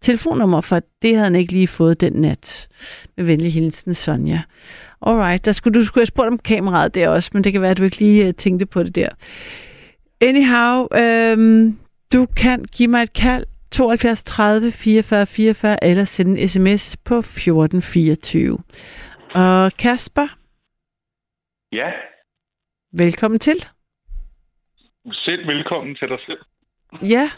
Telefonnummer, 0.00 0.60
for 0.60 0.80
det 1.02 1.10
havde 1.10 1.24
han 1.24 1.34
ikke 1.34 1.52
lige 1.52 1.68
fået 1.68 2.00
den 2.00 2.12
nat. 2.12 2.68
Med 3.16 3.24
venlig 3.24 3.52
hilsen, 3.52 3.94
Sonja. 3.94 4.42
Alright, 5.06 5.44
der 5.44 5.52
skulle, 5.52 5.80
du 5.80 5.84
skulle 5.84 6.02
have 6.02 6.06
spurgt 6.06 6.28
om 6.28 6.38
kameraet 6.38 6.94
der 6.94 7.08
også, 7.08 7.30
men 7.32 7.44
det 7.44 7.52
kan 7.52 7.62
være, 7.62 7.70
at 7.70 7.78
du 7.78 7.84
ikke 7.84 7.98
lige 7.98 8.28
uh, 8.28 8.34
tænkte 8.34 8.66
på 8.66 8.82
det 8.82 8.94
der. 8.94 9.08
Anyhow, 10.20 10.86
øhm, 10.94 11.78
du 12.12 12.26
kan 12.26 12.64
give 12.64 12.88
mig 12.88 13.02
et 13.02 13.12
kald 13.12 13.46
72 13.70 14.22
30 14.22 14.72
44 14.72 15.26
44 15.26 15.84
eller 15.84 16.04
sende 16.04 16.40
en 16.40 16.48
sms 16.48 16.96
på 16.96 17.18
1424. 17.18 18.58
Og 19.34 19.72
Kasper? 19.78 20.36
Ja, 21.72 21.90
Velkommen 22.98 23.40
til. 23.40 23.66
Selv 25.12 25.46
velkommen 25.46 25.94
til 25.96 26.08
dig 26.08 26.18
selv. 26.26 26.40
Ja, 27.02 27.30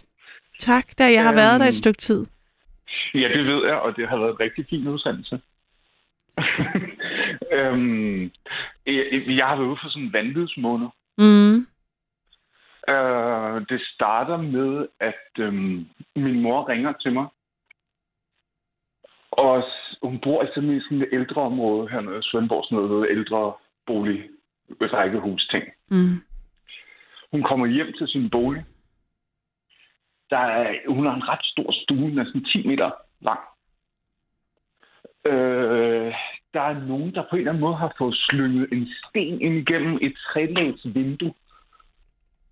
tak. 0.59 0.85
Da 0.99 1.05
jeg 1.13 1.23
har 1.23 1.33
øhm, 1.33 1.37
været 1.37 1.61
der 1.61 1.67
et 1.67 1.77
stykke 1.77 1.99
tid. 1.99 2.27
Ja, 3.15 3.29
det 3.29 3.47
ved 3.47 3.67
jeg, 3.67 3.75
og 3.75 3.97
det 3.97 4.09
har 4.09 4.19
været 4.19 4.31
en 4.31 4.41
rigtig 4.41 4.67
fin 4.71 4.89
udsendelse. 4.89 5.41
øhm, 7.59 8.31
jeg, 8.87 9.25
jeg 9.27 9.47
har 9.47 9.57
været 9.57 9.69
ude 9.69 9.79
for 9.83 9.89
sådan 9.89 10.03
en 10.03 10.13
vanvidsmåned. 10.13 10.89
Mm. 11.19 11.57
Øh, 12.95 13.67
det 13.69 13.81
starter 13.95 14.37
med, 14.37 14.87
at 15.01 15.31
øhm, 15.39 15.87
min 16.17 16.41
mor 16.41 16.69
ringer 16.69 16.93
til 16.93 17.13
mig. 17.13 17.27
Og 19.31 19.65
hun 20.03 20.21
bor 20.21 20.43
i 20.43 20.47
sådan 20.55 20.71
et 21.03 21.09
ældre 21.13 21.43
område 21.43 21.89
hernede 21.89 22.19
i 22.19 22.23
Svendborg, 22.23 22.65
sådan 22.65 22.85
noget 22.85 23.07
ældre 23.11 23.53
bolig 23.87 24.31
rækkehus-ting. 24.81 25.65
Mm. 25.91 26.23
Hun 27.31 27.43
kommer 27.43 27.67
hjem 27.67 27.93
til 27.99 28.09
sin 28.09 28.31
bolig. 28.31 28.65
Der 30.31 30.39
er, 30.39 30.75
hun 30.89 31.07
har 31.07 31.15
en 31.15 31.29
ret 31.29 31.45
stor 31.45 31.73
stue, 31.83 32.11
næsten 32.11 32.45
10 32.45 32.67
meter 32.67 32.91
lang. 33.21 33.41
Øh, 35.27 36.15
der 36.55 36.61
er 36.61 36.87
nogen, 36.87 37.15
der 37.15 37.23
på 37.23 37.37
en 37.37 37.39
eller 37.39 37.53
anden 37.53 37.61
måde 37.61 37.77
har 37.77 37.95
fået 37.99 38.17
slynget 38.17 38.73
en 38.73 38.89
sten 39.05 39.41
ind 39.41 39.55
igennem 39.55 39.99
et 40.03 40.15
trælæns 40.33 40.81
vindue 40.85 41.35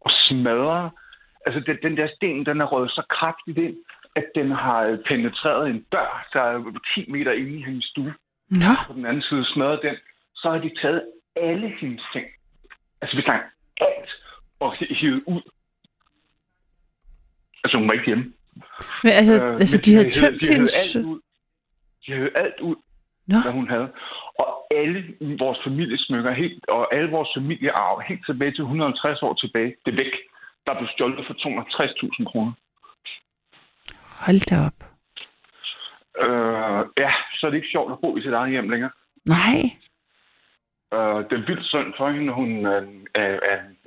og 0.01 0.10
smadret. 0.10 0.90
Altså, 1.47 1.60
den, 1.66 1.76
den 1.82 1.97
der 1.97 2.09
sten, 2.16 2.47
den 2.47 2.60
er 2.60 2.64
røget 2.64 2.90
så 2.90 3.02
kraftigt 3.10 3.59
ind, 3.59 3.76
at 4.16 4.26
den 4.34 4.51
har 4.51 4.98
penetreret 5.06 5.70
en 5.70 5.86
dør, 5.93 6.26
der 6.32 6.40
er 6.40 6.80
10 6.94 7.10
meter 7.10 7.32
inde 7.32 7.59
i 7.59 7.62
hendes 7.62 7.84
stue. 7.84 8.14
Ja. 8.51 8.74
På 8.86 8.93
den 8.93 9.06
anden 9.06 9.22
side 9.22 9.44
smadret 9.44 9.80
den. 9.82 9.97
Så 10.34 10.51
har 10.51 10.59
de 10.59 10.70
taget 10.82 11.02
alle 11.36 11.68
hendes 11.80 12.02
ting. 12.12 12.26
Altså, 13.00 13.16
vi 13.16 13.22
snakker 13.22 13.46
alt 13.80 14.10
og 14.60 14.76
hivet 15.00 15.22
ud. 15.26 15.42
Altså, 17.64 17.78
hun 17.78 17.88
var 17.88 17.94
ikke 17.94 18.06
hjemme. 18.06 18.32
Men 19.02 19.12
altså, 19.12 19.44
øh, 19.44 19.54
altså 19.54 19.76
men 19.76 19.82
de, 19.84 19.94
havde 19.94 20.10
tømt 20.10 20.40
de 20.42 20.52
hendes... 20.52 20.96
Alt 20.96 21.06
ud. 21.06 21.20
De 22.06 22.12
havde 22.12 22.30
alt 22.34 22.60
ud, 22.60 22.76
Nå. 23.26 23.38
hvad 23.44 23.52
hun 23.52 23.68
havde. 23.70 23.88
Og 24.38 24.48
alle 24.70 25.16
vores 25.38 25.59
familiesmykker, 25.64 26.32
helt, 26.32 26.68
og 26.68 26.94
alle 26.94 27.10
vores 27.10 27.28
familiearv, 27.36 28.02
helt 28.09 28.26
tilbage 28.26 28.52
til 28.52 28.62
150 28.62 29.22
år 29.22 29.34
tilbage, 29.34 29.74
det 29.84 29.92
er 29.92 29.96
væk. 29.96 30.14
Der 30.66 30.78
blev 30.78 30.88
stjålet 30.88 31.26
for 31.26 31.34
260.000 31.34 32.24
kroner. 32.30 32.52
Hold 34.24 34.40
da 34.50 34.56
op. 34.68 34.78
Øh, 36.24 36.82
ja, 37.04 37.12
så 37.34 37.46
er 37.46 37.50
det 37.50 37.56
ikke 37.56 37.74
sjovt 37.74 37.92
at 37.92 37.98
bo 38.02 38.16
i 38.16 38.22
sit 38.22 38.32
eget 38.32 38.50
hjem 38.50 38.68
længere. 38.68 38.90
Nej. 39.24 39.60
Øh, 40.97 41.19
det 41.28 41.35
er 41.36 41.47
vildt 41.47 41.66
synd 41.66 41.93
for 41.97 42.10
hende. 42.10 42.32
Hun, 42.32 42.66
øh, 42.66 42.82
øh, 43.20 43.39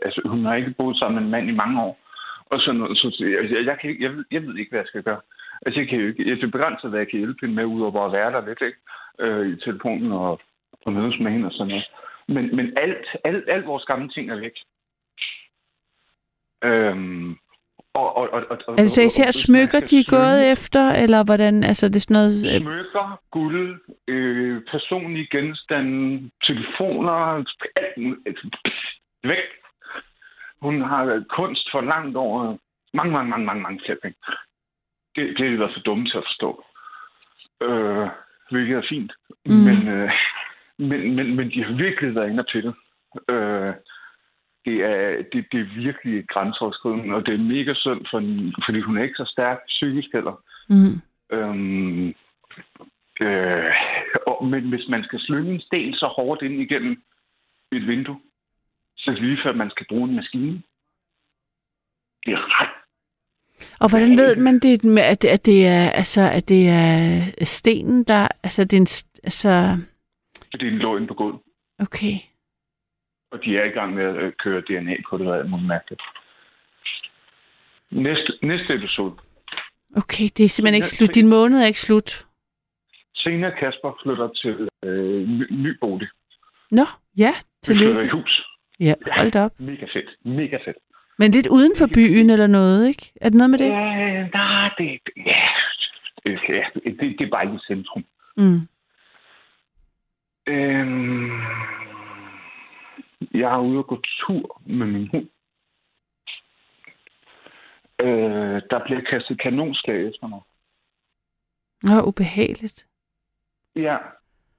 altså, 0.06 0.22
hun 0.26 0.46
har 0.46 0.56
ikke 0.56 0.76
boet 0.78 0.98
sammen 0.98 1.16
med 1.16 1.24
en 1.24 1.32
mand 1.32 1.48
i 1.50 1.62
mange 1.62 1.82
år. 1.82 1.98
Og 2.46 2.60
sådan 2.60 2.80
noget. 2.80 2.98
Så, 2.98 3.08
altså, 3.42 3.56
jeg, 3.56 3.66
jeg, 3.66 3.80
kan 3.80 4.02
jeg, 4.02 4.12
ved, 4.16 4.26
jeg 4.32 4.42
ved 4.42 4.58
ikke, 4.58 4.72
hvad 4.72 4.80
jeg 4.80 4.88
skal 4.88 5.04
gøre. 5.04 5.22
Altså, 5.66 5.80
jeg 5.80 5.90
kan 5.90 6.00
jo 6.00 6.08
ikke, 6.08 6.30
jeg 6.30 6.38
er 6.44 6.52
begrænset, 6.52 6.90
hvad 6.90 7.00
jeg 7.00 7.10
kan 7.10 7.20
hjælpe 7.20 7.42
hende 7.42 7.56
med, 7.56 7.66
udover 7.66 8.06
at 8.06 8.12
være 8.12 8.32
der 8.32 8.48
lidt, 8.48 8.62
ikke? 8.62 8.80
Øh, 9.20 9.48
i 9.54 9.56
telefonen 9.56 10.12
og, 10.12 10.42
og 10.86 10.94
mødes 10.94 11.20
med 11.20 11.32
hende 11.32 11.46
og 11.46 11.52
sådan 11.52 11.68
noget. 11.68 11.90
Men, 12.28 12.56
men 12.56 12.78
alt, 12.78 13.08
alt, 13.24 13.50
alt 13.50 13.68
vores 13.68 13.86
gamle 13.86 14.10
ting 14.10 14.32
er 14.32 14.40
væk. 14.40 14.58
Øhm, 16.64 17.38
og, 17.96 18.18
og, 18.18 18.30
og, 18.34 18.58
og, 18.68 18.80
altså 18.80 19.02
især 19.02 19.32
smykker, 19.32 19.80
de 19.80 20.00
er 20.00 20.10
gået 20.18 20.52
efter, 20.52 20.84
eller 21.04 21.24
hvordan, 21.24 21.64
altså 21.64 21.88
det 21.88 21.96
er 21.96 22.00
sådan 22.00 22.14
noget... 22.14 22.56
Øh, 22.56 22.62
smykker, 22.62 23.20
guld, 23.32 23.82
øh, 24.08 24.62
personlige 24.72 25.28
genstande, 25.32 26.30
telefoner, 26.44 27.44
alt 27.76 28.40
væk. 29.24 29.50
Hun 30.62 30.82
har 30.82 31.24
kunst 31.30 31.72
for 31.72 31.82
langt 31.82 32.18
over 32.18 32.58
mange, 32.94 33.14
mange, 33.14 33.30
mange, 33.30 33.46
mange, 33.46 33.62
mange 33.62 33.80
flere 33.86 33.98
penge. 34.02 34.18
Det, 35.16 35.24
det 35.38 35.46
har 35.46 35.52
de 35.52 35.60
været 35.60 35.74
for 35.74 35.80
dumme 35.80 36.06
til 36.06 36.18
at 36.18 36.28
forstå. 36.30 36.66
Øh, 37.62 38.08
hvilket 38.52 38.78
er 38.78 38.90
fint. 38.90 39.12
Mm. 39.46 39.56
Men, 39.68 39.88
øh, 39.88 40.12
men, 40.78 41.16
men, 41.16 41.36
men 41.36 41.52
de 41.52 41.64
har 41.64 41.74
virkelig 41.74 42.16
været 42.16 42.30
inde 42.30 42.42
og 42.46 42.50
pille. 42.54 42.74
Øh, 43.30 43.74
det 44.66 44.76
er, 44.84 45.24
det, 45.32 45.46
det 45.52 45.60
er 45.60 45.76
virkelig 45.86 46.28
grænseoverskridende, 46.28 47.16
og 47.16 47.26
det 47.26 47.34
er 47.34 47.38
mega 47.38 47.74
synd, 47.74 48.02
for, 48.12 48.20
fordi 48.66 48.80
hun 48.82 48.98
er 48.98 49.04
ikke 49.04 49.16
så 49.16 49.28
stærk 49.36 49.60
psykisk 49.68 50.10
heller. 50.14 50.36
Mm. 50.70 50.96
Øhm, 51.36 52.08
øh, 53.22 53.74
og, 54.28 54.46
men 54.46 54.70
hvis 54.70 54.88
man 54.90 55.04
skal 55.04 55.20
slynge 55.20 55.54
en 55.54 55.62
sten 55.62 55.94
så 55.94 56.08
hårdt 56.08 56.42
ind 56.42 56.62
igennem 56.62 57.04
et 57.72 57.88
vindue, 57.88 58.20
så 58.98 59.12
er 59.12 59.16
det 59.16 59.24
lige 59.24 59.40
før, 59.44 59.54
man 59.54 59.70
skal 59.70 59.86
bruge 59.90 60.10
en 60.10 60.16
maskine. 60.16 60.62
Det 62.26 62.34
er 62.34 62.62
ret 62.62 62.70
Og 63.80 63.90
hvordan 63.90 64.18
ved 64.18 64.36
man 64.36 64.60
det, 64.60 65.00
at, 65.00 65.26
at 65.26 65.46
det 65.46 65.68
er 65.68 65.90
altså 65.92 66.22
at 66.34 66.50
det 66.50 66.70
er 66.70 67.46
stenen 67.46 68.04
der 68.04 68.28
altså 68.44 68.64
det 68.64 68.74
er 68.74 68.82
en, 68.82 68.88
altså 69.24 69.78
Fordi 70.52 70.66
den 70.66 70.80
lå 70.80 70.98
inde 70.98 71.08
på 71.08 71.14
gulvet. 71.14 71.40
okay. 71.80 72.16
Og 73.36 73.44
de 73.46 73.58
er 73.58 73.66
i 73.66 73.76
gang 73.78 73.94
med 73.94 74.04
at 74.04 74.16
øh, 74.16 74.34
køre 74.44 74.62
DNA 74.62 74.96
på 75.10 75.18
det, 75.18 75.28
og 75.28 75.38
alt 75.38 75.50
muligt 75.50 75.68
mærkeligt. 75.68 76.02
Næste, 77.92 78.30
næste 78.44 78.74
episode. 78.74 79.14
Okay, 80.02 80.28
det 80.38 80.44
er 80.46 80.50
simpelthen 80.50 80.76
ikke 80.76 80.88
slut. 80.88 81.16
Din 81.16 81.28
måned 81.28 81.58
er 81.62 81.68
ikke 81.68 81.80
slut. 81.80 82.26
Senere 83.16 83.52
Kasper 83.60 83.92
flytter 84.04 84.28
til 84.42 84.70
øh, 84.84 85.28
ny, 85.28 85.46
ny 85.52 85.78
bolig. 85.82 86.08
Nå, 86.72 86.86
ja, 87.18 87.34
Vi 87.68 87.74
flytter 87.74 88.02
i 88.02 88.10
hus. 88.10 88.46
Ja, 88.80 88.94
hold 89.18 89.32
da 89.32 89.44
op. 89.46 89.60
Mega 89.60 89.86
fedt. 89.86 90.10
Mega 90.26 90.58
fedt. 90.66 90.78
Men 91.20 91.32
lidt 91.32 91.48
uden 91.48 91.74
for 91.78 91.88
byen 91.96 92.30
eller 92.30 92.48
noget, 92.48 92.88
ikke? 92.88 93.12
Er 93.22 93.30
det 93.30 93.38
noget 93.38 93.50
med 93.50 93.60
det? 93.60 93.70
Ja, 93.70 94.28
nej, 94.34 94.70
det, 94.78 95.00
ja, 95.18 95.48
det, 96.24 96.40
ja, 96.50 96.64
det, 96.86 97.16
det 97.20 97.26
er 97.26 97.30
bare 97.32 97.44
ikke 97.44 97.56
i 97.56 97.68
centrum. 97.68 98.06
Mm. 98.38 98.62
Øhm, 100.48 101.32
jeg 103.40 103.54
er 103.54 103.60
ude 103.60 103.78
og 103.78 103.88
gå 103.88 104.02
tur 104.20 104.62
med 104.66 104.88
min 104.88 105.08
hund. 105.08 105.28
Øh, 108.02 108.62
der 108.70 108.80
bliver 108.86 109.02
kastet 109.10 109.42
kanonslag 109.42 110.08
efter 110.10 110.28
mig. 110.28 110.40
Nå, 111.84 112.02
ubehageligt. 112.08 112.88
Ja, 113.76 113.98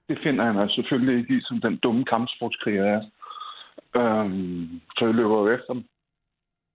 det 0.08 0.18
finder 0.22 0.44
jeg 0.44 0.54
mig 0.54 0.70
selvfølgelig 0.70 1.18
ikke 1.20 1.36
i, 1.36 1.40
som 1.40 1.60
den 1.60 1.76
dumme 1.76 2.04
kampsportskriger 2.04 2.84
er. 2.84 3.02
Øhm, 3.96 4.80
så 4.98 5.04
jeg 5.06 5.14
løber 5.14 5.38
jo 5.38 5.48
efter 5.54 5.72
dem. 5.72 5.84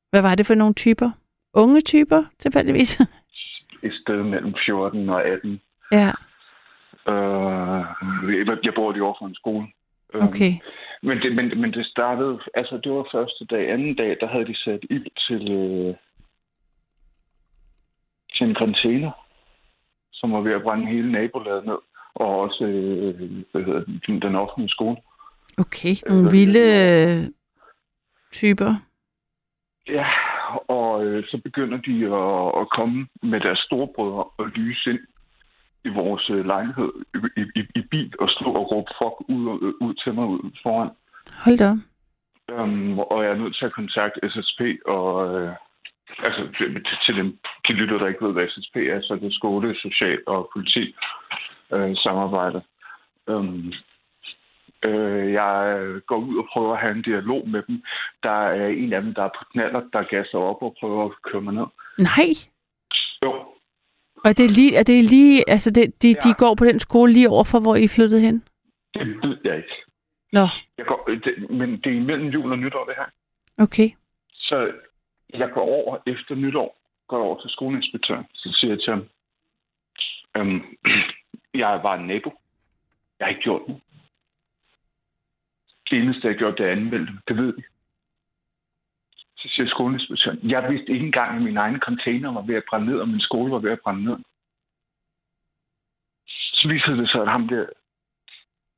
Hvad 0.09 0.21
var 0.21 0.35
det 0.35 0.45
for 0.45 0.55
nogle 0.55 0.73
typer? 0.73 1.11
Unge 1.53 1.81
typer, 1.81 2.23
tilfældigvis? 2.39 2.99
Et 3.83 3.93
sted 4.03 4.23
mellem 4.23 4.53
14 4.65 5.09
og 5.09 5.23
18. 5.25 5.61
ja, 5.91 6.11
Øh, 7.07 7.83
jeg- 8.65 8.73
bor 8.75 8.91
lige 8.91 9.03
over 9.03 9.15
for 9.19 9.25
en 9.25 9.35
skole. 9.35 9.67
Øhm, 10.13 10.27
okay. 10.27 10.53
Men 11.03 11.17
det, 11.17 11.35
men, 11.35 11.61
men 11.61 11.73
det 11.73 11.85
startede, 11.85 12.39
altså 12.53 12.79
det 12.83 12.91
var 12.91 13.07
første 13.11 13.45
dag. 13.45 13.71
Anden 13.71 13.95
dag, 13.95 14.17
der 14.19 14.27
havde 14.27 14.45
de 14.45 14.55
sat 14.55 14.79
ild 14.89 15.07
til, 15.27 15.51
øh, 15.51 15.95
til 18.35 18.47
en 18.49 18.55
container, 18.55 19.11
som 20.11 20.31
var 20.31 20.41
ved 20.41 20.51
at 20.51 20.63
brænde 20.63 20.87
hele 20.87 21.11
nabolaget 21.11 21.65
ned. 21.65 21.77
Og 22.13 22.39
også, 22.39 22.63
øh, 22.65 23.31
hvad 23.51 23.63
hedder 23.63 23.83
den, 24.07 24.21
den 24.21 24.35
offentlige 24.35 24.69
skole. 24.69 24.97
Okay, 25.57 25.95
nogle 26.07 26.31
vilde 26.31 26.65
øh, 26.81 27.29
typer. 28.31 28.71
Ja, 29.87 30.07
og 30.67 31.05
øh, 31.05 31.23
så 31.27 31.37
begynder 31.43 31.77
de 31.77 31.95
at, 32.05 32.61
at 32.61 32.69
komme 32.69 33.07
med 33.23 33.39
deres 33.39 33.59
storebrødre 33.59 34.23
og 34.23 34.47
lyse 34.47 34.89
ind 34.89 34.99
i 35.85 35.89
vores 35.89 36.29
øh, 36.29 36.45
lejlighed 36.45 36.91
i, 37.37 37.41
i, 37.59 37.61
i 37.75 37.81
bil 37.91 38.13
og 38.19 38.29
stå 38.29 38.45
og 38.45 38.71
råbe 38.71 38.91
fuck 38.99 39.29
ud, 39.29 39.47
og- 39.47 39.73
ud 39.85 39.93
til 39.93 40.13
mig 40.13 40.25
ud 40.25 40.51
foran. 40.63 40.89
Hold 41.45 41.57
da. 41.57 41.71
Um, 42.61 42.99
og 42.99 43.23
jeg 43.23 43.31
er 43.31 43.37
nødt 43.37 43.55
til 43.57 43.65
at 43.65 43.73
kontakte 43.73 44.29
SSP 44.29 44.61
og 44.85 45.09
øh, 45.41 45.51
altså 46.23 46.41
til, 46.57 46.85
til 47.05 47.15
dem, 47.15 47.37
de 47.67 47.73
lytter, 47.73 47.97
der 47.97 48.07
ikke 48.07 48.25
ved, 48.25 48.33
hvad 48.33 48.47
SSP 48.49 48.75
er, 48.75 49.01
så 49.01 49.15
det 49.15 49.27
er 49.27 49.31
skole, 49.39 49.75
social 49.75 50.19
og 50.27 50.49
politi 50.53 50.95
øh, 51.73 51.95
samarbejde. 51.95 52.61
Um, 53.27 53.73
øh, 54.85 55.31
jeg 55.33 55.79
går 56.07 56.17
ud 56.17 56.37
og 56.37 56.47
prøver 56.53 56.73
at 56.73 56.79
have 56.81 56.95
en 56.95 57.01
dialog 57.01 57.49
med 57.49 57.61
dem. 57.67 57.83
Der 58.23 58.39
er 58.47 58.67
en 58.67 58.93
af 58.93 59.01
dem, 59.01 59.13
der 59.13 59.23
er 59.23 59.29
på 59.39 59.45
knaller, 59.51 59.81
der 59.93 60.03
gasser 60.03 60.37
op 60.37 60.61
og 60.61 60.75
prøver 60.79 61.05
at 61.05 61.11
køre 61.31 61.41
mig 61.41 61.53
ned. 61.53 61.65
Nej. 61.99 62.29
Og 64.25 64.37
det 64.37 64.45
er 64.45 64.49
lige, 64.49 64.75
er 64.75 64.83
det 64.83 65.03
lige 65.05 65.49
altså 65.49 65.71
det, 65.71 66.03
de, 66.03 66.07
ja. 66.09 66.13
de 66.29 66.33
går 66.37 66.55
på 66.55 66.65
den 66.65 66.79
skole 66.79 67.13
lige 67.13 67.29
overfor, 67.29 67.59
hvor 67.59 67.75
I 67.75 67.87
flyttede 67.87 68.21
hen? 68.21 68.43
det 68.93 69.07
ved 69.23 69.37
jeg 69.43 69.57
ikke. 69.57 69.75
Nå, 70.31 70.45
Jeg 70.77 70.85
går, 70.85 71.09
det, 71.25 71.49
men 71.49 71.69
det 71.71 71.85
er 71.85 71.95
imellem 71.97 72.27
jul 72.27 72.51
og 72.51 72.59
nytår, 72.59 72.85
det 72.85 72.95
her. 72.97 73.05
okay. 73.63 73.89
Så 74.33 74.71
jeg 75.33 75.49
går 75.53 75.61
over 75.61 75.97
efter 76.07 76.35
nytår, 76.35 76.77
går 77.07 77.23
over 77.23 77.41
til 77.41 77.49
skoleinspektøren. 77.49 78.25
Så 78.33 78.57
siger 78.59 78.71
jeg 78.73 78.79
til 78.81 78.93
ham, 78.93 79.03
øhm, 80.37 80.61
jeg 81.61 81.73
er 81.75 81.81
bare 81.81 81.99
en 82.01 82.07
nabo. 82.07 82.31
Jeg 83.19 83.25
har 83.25 83.29
ikke 83.29 83.41
gjort 83.41 83.61
noget. 83.67 83.81
Det 85.89 85.97
eneste, 85.99 86.27
jeg 86.27 86.33
har 86.33 86.37
gjort, 86.37 86.57
det 86.57 86.65
er 86.65 86.75
dem. 86.75 86.89
Det 87.27 87.37
ved 87.37 87.53
vi. 87.57 87.63
Så 89.41 89.47
siger 89.47 89.67
skoleinspektøren, 89.67 90.39
jeg 90.43 90.69
vidste 90.71 90.91
ikke 90.93 91.05
engang, 91.05 91.35
at 91.35 91.41
min 91.41 91.57
egen 91.57 91.79
container 91.79 92.33
var 92.33 92.41
ved 92.41 92.55
at 92.55 92.63
brænde 92.69 92.85
ned, 92.85 92.99
og 92.99 93.07
min 93.07 93.19
skole 93.21 93.51
var 93.51 93.59
ved 93.59 93.71
at 93.71 93.79
brænde 93.83 94.03
ned. 94.03 94.17
Så 96.27 96.67
viser 96.67 96.93
det 96.95 97.09
sig, 97.09 97.21
at 97.21 97.31
ham 97.31 97.47
der, 97.47 97.65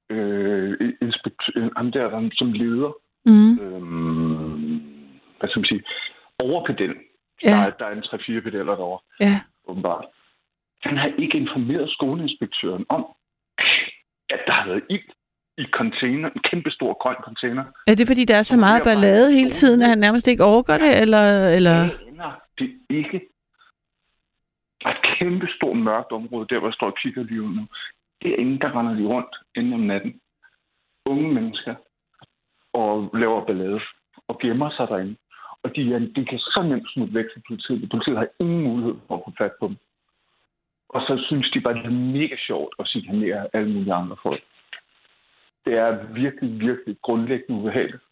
øh, 0.09 0.93
inspektør, 1.01 1.69
ham 1.77 1.91
der, 1.91 2.09
der 2.09 2.29
som 2.33 2.51
leder, 2.53 2.91
Mm. 3.25 3.59
øhm, 3.59 4.77
hvad 5.39 5.49
skal 5.49 5.59
man 5.59 5.65
sige, 5.65 5.83
overpedel. 6.39 6.95
Ja. 7.43 7.49
Der, 7.49 7.55
er, 7.57 7.69
der 7.69 7.85
er 7.85 7.91
en 7.91 8.03
3-4 8.03 8.41
pedeller 8.41 8.75
derovre, 8.75 8.99
Ja. 9.19 9.41
åbenbart. 9.65 10.05
Han 10.81 10.97
har 10.97 11.07
ikke 11.07 11.37
informeret 11.37 11.89
skoleinspektøren 11.89 12.85
om, 12.89 13.05
at 14.29 14.39
der 14.47 14.51
har 14.53 14.67
været 14.67 14.83
ild 14.89 15.09
i 15.57 15.65
container, 15.71 16.29
en 16.29 16.41
kæmpe 16.51 16.71
stor 16.71 16.93
grøn 17.03 17.15
container. 17.23 17.63
Er 17.87 17.95
det, 17.95 18.07
fordi 18.07 18.25
der 18.25 18.35
er 18.35 18.41
så 18.41 18.57
meget 18.57 18.83
bare- 18.83 18.95
ballade 18.95 19.33
hele 19.33 19.49
tiden, 19.49 19.81
at 19.81 19.89
han 19.89 19.97
nærmest 19.97 20.27
ikke 20.27 20.43
overgår 20.43 20.73
det, 20.73 21.01
eller... 21.01 21.23
eller... 21.57 21.77
Aner 22.07 22.31
det 22.59 22.71
ikke. 22.89 23.21
Der 24.81 24.89
er 24.89 24.93
et 24.93 25.17
kæmpe 25.19 25.47
stort 25.57 25.77
mørkt 25.77 26.11
område, 26.11 26.47
der 26.49 26.59
hvor 26.59 26.67
jeg 26.67 26.73
står 26.73 26.87
og 26.87 26.97
kigger 27.01 27.23
lige 27.23 27.55
nu. 27.55 27.65
Derinde, 28.23 28.59
der 28.59 28.79
render 28.79 28.93
de 28.93 29.05
rundt 29.05 29.35
inden 29.55 29.73
om 29.73 29.79
natten. 29.79 30.19
Unge 31.05 31.33
mennesker. 31.33 31.75
Og 32.73 33.09
laver 33.13 33.45
ballade. 33.45 33.79
Og 34.27 34.39
gemmer 34.39 34.69
sig 34.77 34.87
derinde. 34.87 35.15
Og 35.63 35.75
de, 35.75 35.93
er, 35.93 35.99
de 35.99 36.25
kan 36.25 36.39
så 36.39 36.65
nemt 36.69 36.87
smutte 36.93 37.13
væk 37.13 37.25
fra 37.33 37.41
politiet. 37.47 37.89
Politiet 37.89 38.17
har 38.17 38.27
ingen 38.39 38.63
mulighed 38.63 38.95
for 39.07 39.15
at 39.15 39.21
få 39.25 39.33
fat 39.37 39.51
på 39.59 39.67
dem. 39.67 39.77
Og 40.89 41.01
så 41.01 41.23
synes 41.27 41.51
de 41.51 41.61
bare, 41.61 41.73
det 41.73 41.85
er 41.85 41.89
mega 42.19 42.35
sjovt 42.47 42.75
at 42.79 42.87
chikanere 42.87 43.47
alle 43.53 43.73
mulige 43.73 43.93
andre 43.93 44.17
folk. 44.23 44.43
Det 45.65 45.73
er 45.73 46.13
virkelig, 46.13 46.59
virkelig 46.59 46.95
grundlæggende 47.01 47.59
ubehageligt. 47.61 48.03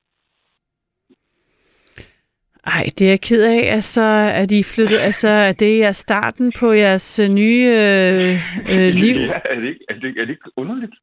Ej, 2.65 2.83
det 2.97 3.01
er 3.05 3.09
jeg 3.09 3.21
ked 3.21 3.43
af. 3.43 3.75
Altså, 3.75 4.01
er 4.41 4.45
de 4.45 4.63
flyttet... 4.63 4.97
Altså, 4.97 5.27
er 5.29 5.51
det 5.53 5.83
er 5.85 5.91
starten 5.91 6.51
på 6.59 6.71
jeres 6.71 7.19
øh, 7.19 7.29
nye 7.29 7.65
øh, 7.65 8.33
øh, 8.73 8.93
liv? 9.03 9.15
Ja, 9.31 9.39
er 9.45 9.55
det 9.55 9.67
ikke, 9.67 9.85
er 9.89 9.93
det, 9.93 10.03
ikke- 10.07 10.21
er 10.21 10.25
det 10.25 10.31
ikke 10.31 10.51
underligt? 10.55 10.95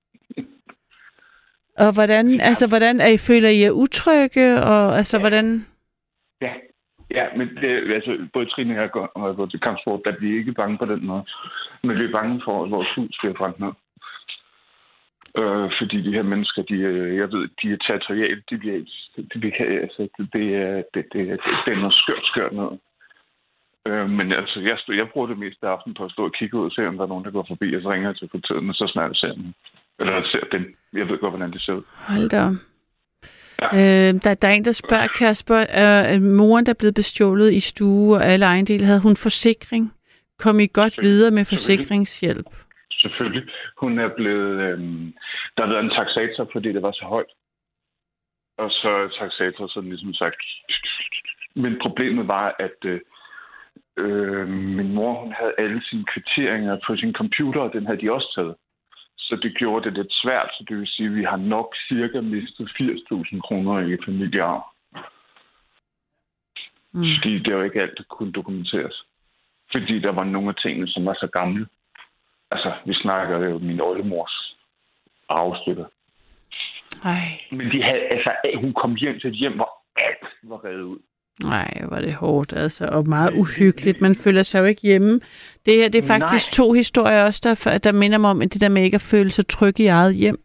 Og 1.78 1.92
hvordan, 1.94 2.40
altså, 2.40 2.66
hvordan 2.68 3.00
er 3.00 3.06
I, 3.06 3.16
føler 3.18 3.48
I 3.48 3.62
er 3.62 3.70
utrygge? 3.70 4.62
Og 4.62 4.96
altså, 4.96 5.18
hvordan... 5.18 5.66
Ja, 6.40 6.52
ja 7.10 7.24
men 7.36 7.48
det, 7.48 7.94
altså, 7.94 8.28
både 8.32 8.46
Trine 8.46 8.74
og 8.76 8.82
jeg 8.82 8.90
går, 8.90 9.06
og 9.14 9.28
jeg 9.28 9.36
går 9.36 9.46
til 9.46 9.60
kampsport, 9.60 10.00
der 10.04 10.16
bliver 10.18 10.38
ikke 10.38 10.52
bange 10.52 10.78
på 10.78 10.84
den 10.84 11.06
måde. 11.06 11.24
Men 11.82 11.98
vi 11.98 12.04
er 12.04 12.12
bange 12.12 12.40
for, 12.44 12.64
at 12.64 12.70
vores 12.70 12.88
hus 12.96 13.18
bliver 13.20 13.34
brændt 13.34 13.60
ned. 13.60 13.72
Øh, 15.38 15.70
fordi 15.80 15.96
de 16.06 16.12
her 16.12 16.22
mennesker, 16.22 16.62
de, 16.62 16.74
er- 16.84 17.12
jeg 17.20 17.28
ved, 17.32 17.48
de 17.62 17.66
er 17.72 17.76
territoriale. 17.86 18.42
De 18.50 18.56
bliver, 18.58 18.78
de, 19.16 19.40
de 19.42 19.50
kan, 19.56 19.66
altså, 19.84 20.08
det, 20.18 20.28
det, 20.32 20.46
er, 20.54 20.74
det, 20.94 21.04
det, 21.12 21.22
det, 21.64 21.72
er 21.72 21.76
noget 21.84 21.94
skørt, 21.94 22.24
skørt 22.32 22.52
noget. 22.52 22.78
Øh, 23.88 24.10
men 24.10 24.32
altså, 24.32 24.60
jeg, 24.60 24.76
jeg 25.00 25.08
bruger 25.12 25.26
det 25.26 25.38
meste 25.38 25.66
af 25.66 25.70
aftenen 25.70 25.94
på 25.94 26.04
at 26.04 26.12
stå 26.12 26.24
og 26.24 26.32
kigge 26.38 26.58
ud 26.58 26.64
og 26.64 26.72
se, 26.72 26.88
om 26.88 26.96
der 26.96 27.04
er 27.04 27.08
nogen, 27.08 27.24
der 27.24 27.30
går 27.30 27.44
forbi, 27.48 27.74
og 27.74 27.82
så 27.82 27.90
ringer 27.92 28.08
jeg 28.08 28.16
til 28.18 28.28
politiet, 28.28 28.68
og 28.68 28.74
så 28.74 28.86
snart 28.92 29.16
ser 29.16 29.26
jeg 29.28 29.36
dem. 29.36 29.52
Eller 30.00 30.12
jeg 30.14 30.24
ser 30.32 30.44
dem. 30.52 30.76
Jeg 30.92 31.08
ved 31.08 31.18
godt, 31.18 31.32
hvordan 31.32 31.52
det 31.52 31.62
ser 31.62 31.72
ud. 31.72 31.82
Hold 31.94 32.28
da. 32.28 32.44
Ja. 33.62 33.68
Øh, 34.08 34.14
der, 34.24 34.34
der 34.34 34.48
er 34.48 34.52
en, 34.52 34.64
der 34.64 34.72
spørger, 34.72 35.06
Kasper, 35.18 35.56
er 35.68 36.20
moren, 36.20 36.66
der 36.66 36.72
er 36.72 36.76
blevet 36.78 36.94
bestjålet 36.94 37.52
i 37.52 37.60
stue 37.60 38.16
og 38.16 38.24
alle 38.26 38.46
ejendele, 38.46 38.84
havde 38.84 39.00
hun 39.02 39.16
forsikring? 39.16 39.92
Kom 40.38 40.60
I 40.60 40.66
godt 40.66 40.98
videre 41.02 41.30
med 41.30 41.44
forsikringshjælp? 41.44 42.46
Selvfølgelig. 43.00 43.48
Hun 43.78 43.98
er 43.98 44.08
blevet... 44.16 44.60
Øhm, 44.60 45.14
der 45.56 45.66
har 45.66 45.72
været 45.72 45.84
en 45.84 45.96
taxator, 45.98 46.48
fordi 46.52 46.72
det 46.72 46.82
var 46.82 46.92
så 46.92 47.04
højt. 47.04 47.32
Og 48.56 48.70
så 48.70 48.88
er 48.88 49.08
taxator 49.08 49.66
sådan 49.66 49.90
ligesom 49.90 50.14
sagt... 50.14 50.36
Men 51.54 51.78
problemet 51.82 52.28
var, 52.28 52.56
at 52.58 52.84
øh, 52.84 53.00
øh, 53.96 54.48
min 54.48 54.94
mor 54.94 55.20
hun 55.20 55.32
havde 55.32 55.54
alle 55.58 55.82
sine 55.84 56.04
kvitteringer 56.04 56.78
på 56.86 56.96
sin 56.96 57.12
computer, 57.12 57.60
og 57.60 57.72
den 57.72 57.86
havde 57.86 58.00
de 58.00 58.12
også 58.12 58.32
taget. 58.34 58.54
Så 59.18 59.36
det 59.42 59.56
gjorde 59.58 59.84
det 59.84 59.92
lidt 59.98 60.12
svært, 60.12 60.50
så 60.52 60.64
det 60.68 60.76
vil 60.76 60.86
sige, 60.86 61.08
at 61.08 61.14
vi 61.14 61.24
har 61.24 61.36
nok 61.36 61.76
cirka 61.88 62.20
mistet 62.20 62.70
80.000 62.80 63.40
kroner 63.40 63.78
i 63.78 63.96
familiearv. 64.04 64.64
Mm. 66.92 67.04
Fordi 67.14 67.38
det 67.38 67.56
var 67.56 67.64
ikke 67.64 67.82
alt, 67.82 67.98
der 67.98 68.04
kunne 68.08 68.32
dokumenteres. 68.32 69.04
Fordi 69.72 69.98
der 70.00 70.12
var 70.12 70.24
nogle 70.24 70.48
af 70.48 70.54
tingene, 70.54 70.88
som 70.88 71.06
var 71.06 71.14
så 71.14 71.26
gamle. 71.26 71.66
Altså, 72.50 72.72
vi 72.86 72.94
snakker 72.94 73.38
jo 73.38 73.58
min 73.58 73.80
oldemors 73.80 74.54
arvestykker. 75.28 75.84
Ej. 77.04 77.22
Men 77.50 77.66
de 77.70 77.82
havde, 77.82 78.00
altså, 78.10 78.30
hun 78.60 78.72
kom 78.72 78.94
hjem 78.94 79.20
til 79.20 79.30
et 79.30 79.36
hjem, 79.36 79.52
hvor 79.52 79.70
alt 79.96 80.24
var 80.42 80.64
revet 80.64 80.82
ud. 80.82 80.98
Nej, 81.44 81.82
var 81.88 82.00
det 82.00 82.14
hårdt, 82.14 82.52
altså, 82.52 82.86
og 82.86 83.08
meget 83.08 83.32
uhyggeligt. 83.32 84.00
Man 84.00 84.14
føler 84.14 84.42
sig 84.42 84.60
jo 84.60 84.64
ikke 84.64 84.82
hjemme. 84.82 85.20
Det 85.66 85.74
her, 85.74 85.88
det 85.88 86.04
er 86.04 86.06
faktisk 86.08 86.58
Nej. 86.58 86.64
to 86.64 86.72
historier 86.72 87.22
også, 87.24 87.40
der, 87.44 87.78
der 87.78 87.92
minder 87.92 88.18
mig 88.18 88.30
om 88.30 88.40
det 88.40 88.60
der 88.60 88.68
med 88.68 88.82
ikke 88.82 88.94
at 88.94 89.08
føle 89.10 89.30
sig 89.30 89.46
tryg 89.46 89.80
i 89.80 89.86
eget 89.86 90.14
hjem. 90.14 90.38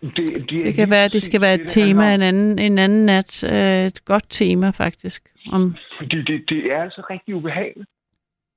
Det, 0.00 0.16
det, 0.50 0.64
Det 0.64 0.74
kan 0.74 0.90
være, 0.90 1.04
at 1.04 1.12
det 1.12 1.22
skal 1.22 1.40
være 1.40 1.54
et 1.54 1.60
det, 1.60 1.68
tema 1.68 2.14
en 2.14 2.22
anden, 2.22 2.58
en 2.58 2.78
anden 2.78 3.06
nat. 3.06 3.44
Øh, 3.52 3.86
Et 3.86 4.04
godt 4.04 4.24
tema, 4.30 4.70
faktisk. 4.70 5.22
Om, 5.52 5.76
Fordi 5.98 6.16
det, 6.22 6.44
det 6.48 6.72
er 6.72 6.82
altså 6.82 7.02
rigtig 7.10 7.34
ubehageligt. 7.34 7.88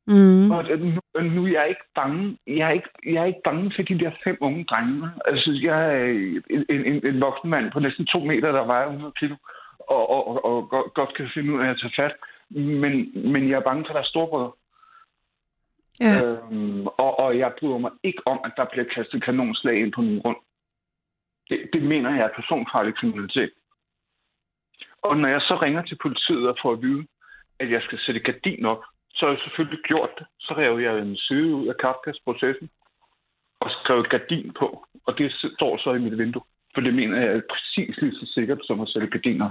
Mm, 0.07 0.51
Og 0.51 0.63
nu, 0.63 1.01
nu 1.21 1.43
er 1.45 1.51
jeg 1.51 1.69
ikke 1.69 1.87
bange. 1.95 2.37
Jeg 2.47 2.67
er 2.67 2.71
ikke, 2.71 2.89
jeg 3.05 3.21
er 3.21 3.25
ikke 3.25 3.41
bange 3.43 3.71
for 3.75 3.81
de 3.81 3.99
der 3.99 4.11
fem 4.23 4.37
unge 4.41 4.63
drenge. 4.63 5.09
Altså, 5.25 5.59
jeg 5.61 5.77
er 5.95 6.03
en, 6.49 6.65
en, 6.69 7.05
en 7.05 7.21
voksen 7.21 7.49
mand 7.49 7.71
på 7.71 7.79
næsten 7.79 8.05
to 8.05 8.19
meter, 8.19 8.51
der 8.51 8.65
vejer 8.65 8.85
100 8.85 9.13
kilo, 9.19 9.35
og, 9.79 10.09
og, 10.09 10.27
og, 10.27 10.45
og 10.45 10.69
godt, 10.69 10.93
godt 10.93 11.15
kan 11.17 11.29
finde 11.33 11.53
ud 11.53 11.61
af 11.61 11.69
at 11.69 11.79
tage 11.81 11.93
fat. 11.95 12.15
Men, 12.49 12.93
men 13.31 13.49
jeg 13.49 13.55
er 13.57 13.69
bange 13.69 13.85
for 13.87 13.93
deres 13.93 14.07
storebrødre. 14.07 14.51
ja. 15.99 16.23
Øhm, 16.23 16.87
og, 16.87 17.19
og 17.19 17.37
jeg 17.37 17.53
bryder 17.59 17.77
mig 17.77 17.91
ikke 18.03 18.21
om, 18.27 18.39
at 18.45 18.53
der 18.57 18.65
bliver 18.71 18.85
kastet 18.95 19.23
kanonslag 19.23 19.75
ind 19.81 19.91
på 19.91 20.01
min 20.01 20.19
grund. 20.19 20.37
Det, 21.49 21.69
det 21.73 21.83
mener 21.83 22.15
jeg 22.15 22.25
er 22.25 22.35
personfarlig 22.35 22.95
kriminalitet. 22.95 23.51
Og 25.01 25.17
når 25.17 25.29
jeg 25.29 25.41
så 25.41 25.57
ringer 25.61 25.81
til 25.81 25.97
politiet 26.01 26.49
og 26.49 26.57
får 26.61 26.71
at 26.73 26.81
vide, 26.81 27.07
at 27.59 27.71
jeg 27.71 27.81
skal 27.81 27.99
sætte 27.99 28.19
gardin 28.19 28.65
op, 28.65 28.83
så 29.17 29.25
har 29.25 29.33
jeg 29.33 29.41
selvfølgelig 29.43 29.79
gjort 29.83 30.09
det. 30.17 30.25
Så 30.39 30.53
rev 30.57 30.79
jeg 30.79 30.99
en 30.99 31.17
side 31.17 31.55
ud 31.55 31.67
af 31.67 31.75
Kafkas-processen 31.77 32.69
og 33.59 33.69
skrev 33.71 34.03
gardin 34.03 34.53
på. 34.59 34.85
Og 35.07 35.17
det 35.17 35.31
står 35.57 35.77
så 35.77 35.93
i 35.93 35.99
mit 35.99 36.17
vindue. 36.17 36.43
For 36.73 36.81
det 36.81 36.93
mener 36.93 37.17
jeg 37.17 37.35
er 37.35 37.41
præcis 37.49 37.97
lige 38.01 38.15
så 38.19 38.31
sikkert 38.33 38.59
som 38.63 38.81
at 38.81 38.89
sætte 38.89 39.07
gardiner. 39.07 39.49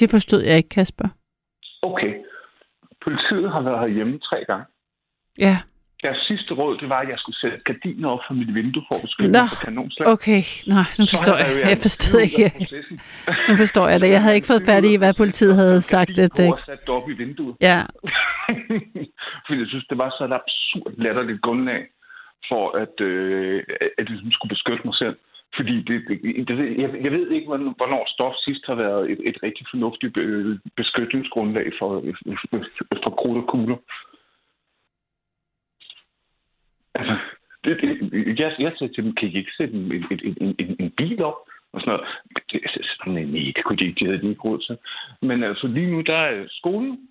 Det 0.00 0.10
forstod 0.10 0.42
jeg 0.42 0.56
ikke, 0.56 0.68
Kasper. 0.68 1.08
Okay. 1.82 2.14
Politiet 3.04 3.52
har 3.52 3.62
været 3.62 3.80
herhjemme 3.80 4.18
tre 4.18 4.44
gange. 4.44 4.66
Ja, 5.38 5.56
Deres 6.02 6.18
sidste 6.28 6.54
råd, 6.54 6.78
det 6.78 6.88
var, 6.88 7.00
at 7.00 7.08
jeg 7.08 7.18
skulle 7.18 7.38
sætte 7.38 7.58
gardiner 7.64 8.08
op 8.08 8.20
for 8.26 8.34
mit 8.34 8.54
vindue 8.54 8.82
for 8.88 8.94
at 8.94 9.02
beskytte 9.02 9.32
Nå, 9.32 9.44
kanonslag. 9.64 10.06
okay. 10.14 10.42
Nej, 10.74 10.86
nu 10.98 11.04
forstår 11.14 11.36
jeg. 11.36 11.48
jo 11.54 11.68
Jeg 11.72 11.78
forstod 11.86 12.20
ikke. 12.20 12.44
Nu 13.48 13.54
forstår 13.62 13.88
jeg 13.88 14.00
det. 14.00 14.10
Jeg 14.10 14.22
havde 14.22 14.34
ikke 14.34 14.46
fået 14.52 14.62
fat 14.66 14.84
i, 14.84 14.96
hvad 14.96 15.14
politiet 15.14 15.54
havde 15.54 15.80
sagt. 15.82 16.18
At, 16.18 16.34
Gardin 16.36 16.52
øh, 16.52 16.58
sat 16.66 16.88
op 16.88 17.10
i 17.10 17.12
vinduet. 17.12 17.54
ja, 17.60 17.78
Fordi 19.46 19.58
jeg 19.62 19.68
synes, 19.72 19.86
det 19.90 19.98
var 19.98 20.10
så 20.18 20.24
et 20.24 20.32
absurd 20.40 20.92
latterligt 21.04 21.42
grundlag 21.42 21.82
for, 22.48 22.64
at, 22.82 23.00
øh, 23.00 23.62
at 23.80 23.88
jeg 23.98 24.06
ligesom 24.10 24.32
skulle 24.32 24.54
beskytte 24.56 24.84
mig 24.84 24.94
selv. 24.94 25.16
Fordi 25.56 25.76
det, 25.88 25.96
det, 26.48 26.56
jeg, 26.82 26.90
jeg 27.04 27.12
ved 27.12 27.30
ikke, 27.30 27.46
hvornår 27.80 28.04
stof 28.14 28.34
sidst 28.46 28.62
har 28.66 28.74
været 28.74 29.10
et, 29.10 29.20
et 29.24 29.36
rigtig 29.42 29.66
fornuftigt 29.70 30.16
øh, 30.16 30.58
beskyttelsesgrundlag 30.76 31.66
for, 31.78 31.90
for 33.04 33.10
krudt 33.10 33.38
og 33.42 33.46
kugler. 33.52 33.76
Altså, 36.98 37.16
det, 37.64 37.72
det, 37.82 38.40
jeg, 38.40 38.54
jeg 38.58 38.72
sagde 38.78 38.94
til 38.94 39.04
dem, 39.04 39.14
kan 39.14 39.28
I 39.28 39.36
ikke 39.36 39.56
sætte 39.56 39.74
en, 39.74 39.92
en, 39.92 40.04
en, 40.40 40.56
en, 40.58 40.76
en 40.80 40.90
bil 40.90 41.22
op? 41.22 41.38
Og 41.72 41.80
sådan 41.80 41.92
noget. 41.92 42.08
Det, 42.52 42.60
altså, 42.64 42.96
sådan, 42.96 43.28
nej, 43.28 43.52
det 43.56 43.64
kunne 43.64 43.78
de 43.78 43.84
ikke, 43.86 44.00
de 44.00 44.04
havde 44.04 44.22
de 44.22 44.28
ikke 44.30 44.42
råd 44.42 44.58
til. 44.66 44.76
Men 45.28 45.42
altså 45.42 45.66
lige 45.66 45.90
nu, 45.90 46.00
der 46.00 46.16
er 46.16 46.46
skolen, 46.48 47.08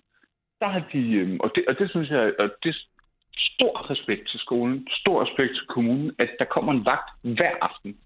der 0.60 0.68
har 0.68 0.82
de, 0.92 1.12
øhm, 1.12 1.40
og 1.40 1.52
det, 1.54 1.64
og 1.68 1.78
det 1.78 1.90
synes 1.90 2.10
jeg, 2.10 2.34
og 2.38 2.50
det 2.62 2.68
er 2.68 2.78
stor 3.38 3.90
respekt 3.90 4.28
til 4.28 4.40
skolen, 4.40 4.88
stor 5.00 5.22
respekt 5.24 5.52
til 5.54 5.66
kommunen, 5.66 6.12
at 6.18 6.30
der 6.38 6.44
kommer 6.44 6.72
en 6.72 6.84
vagt 6.84 7.10
hver 7.22 7.54
aften 7.60 7.96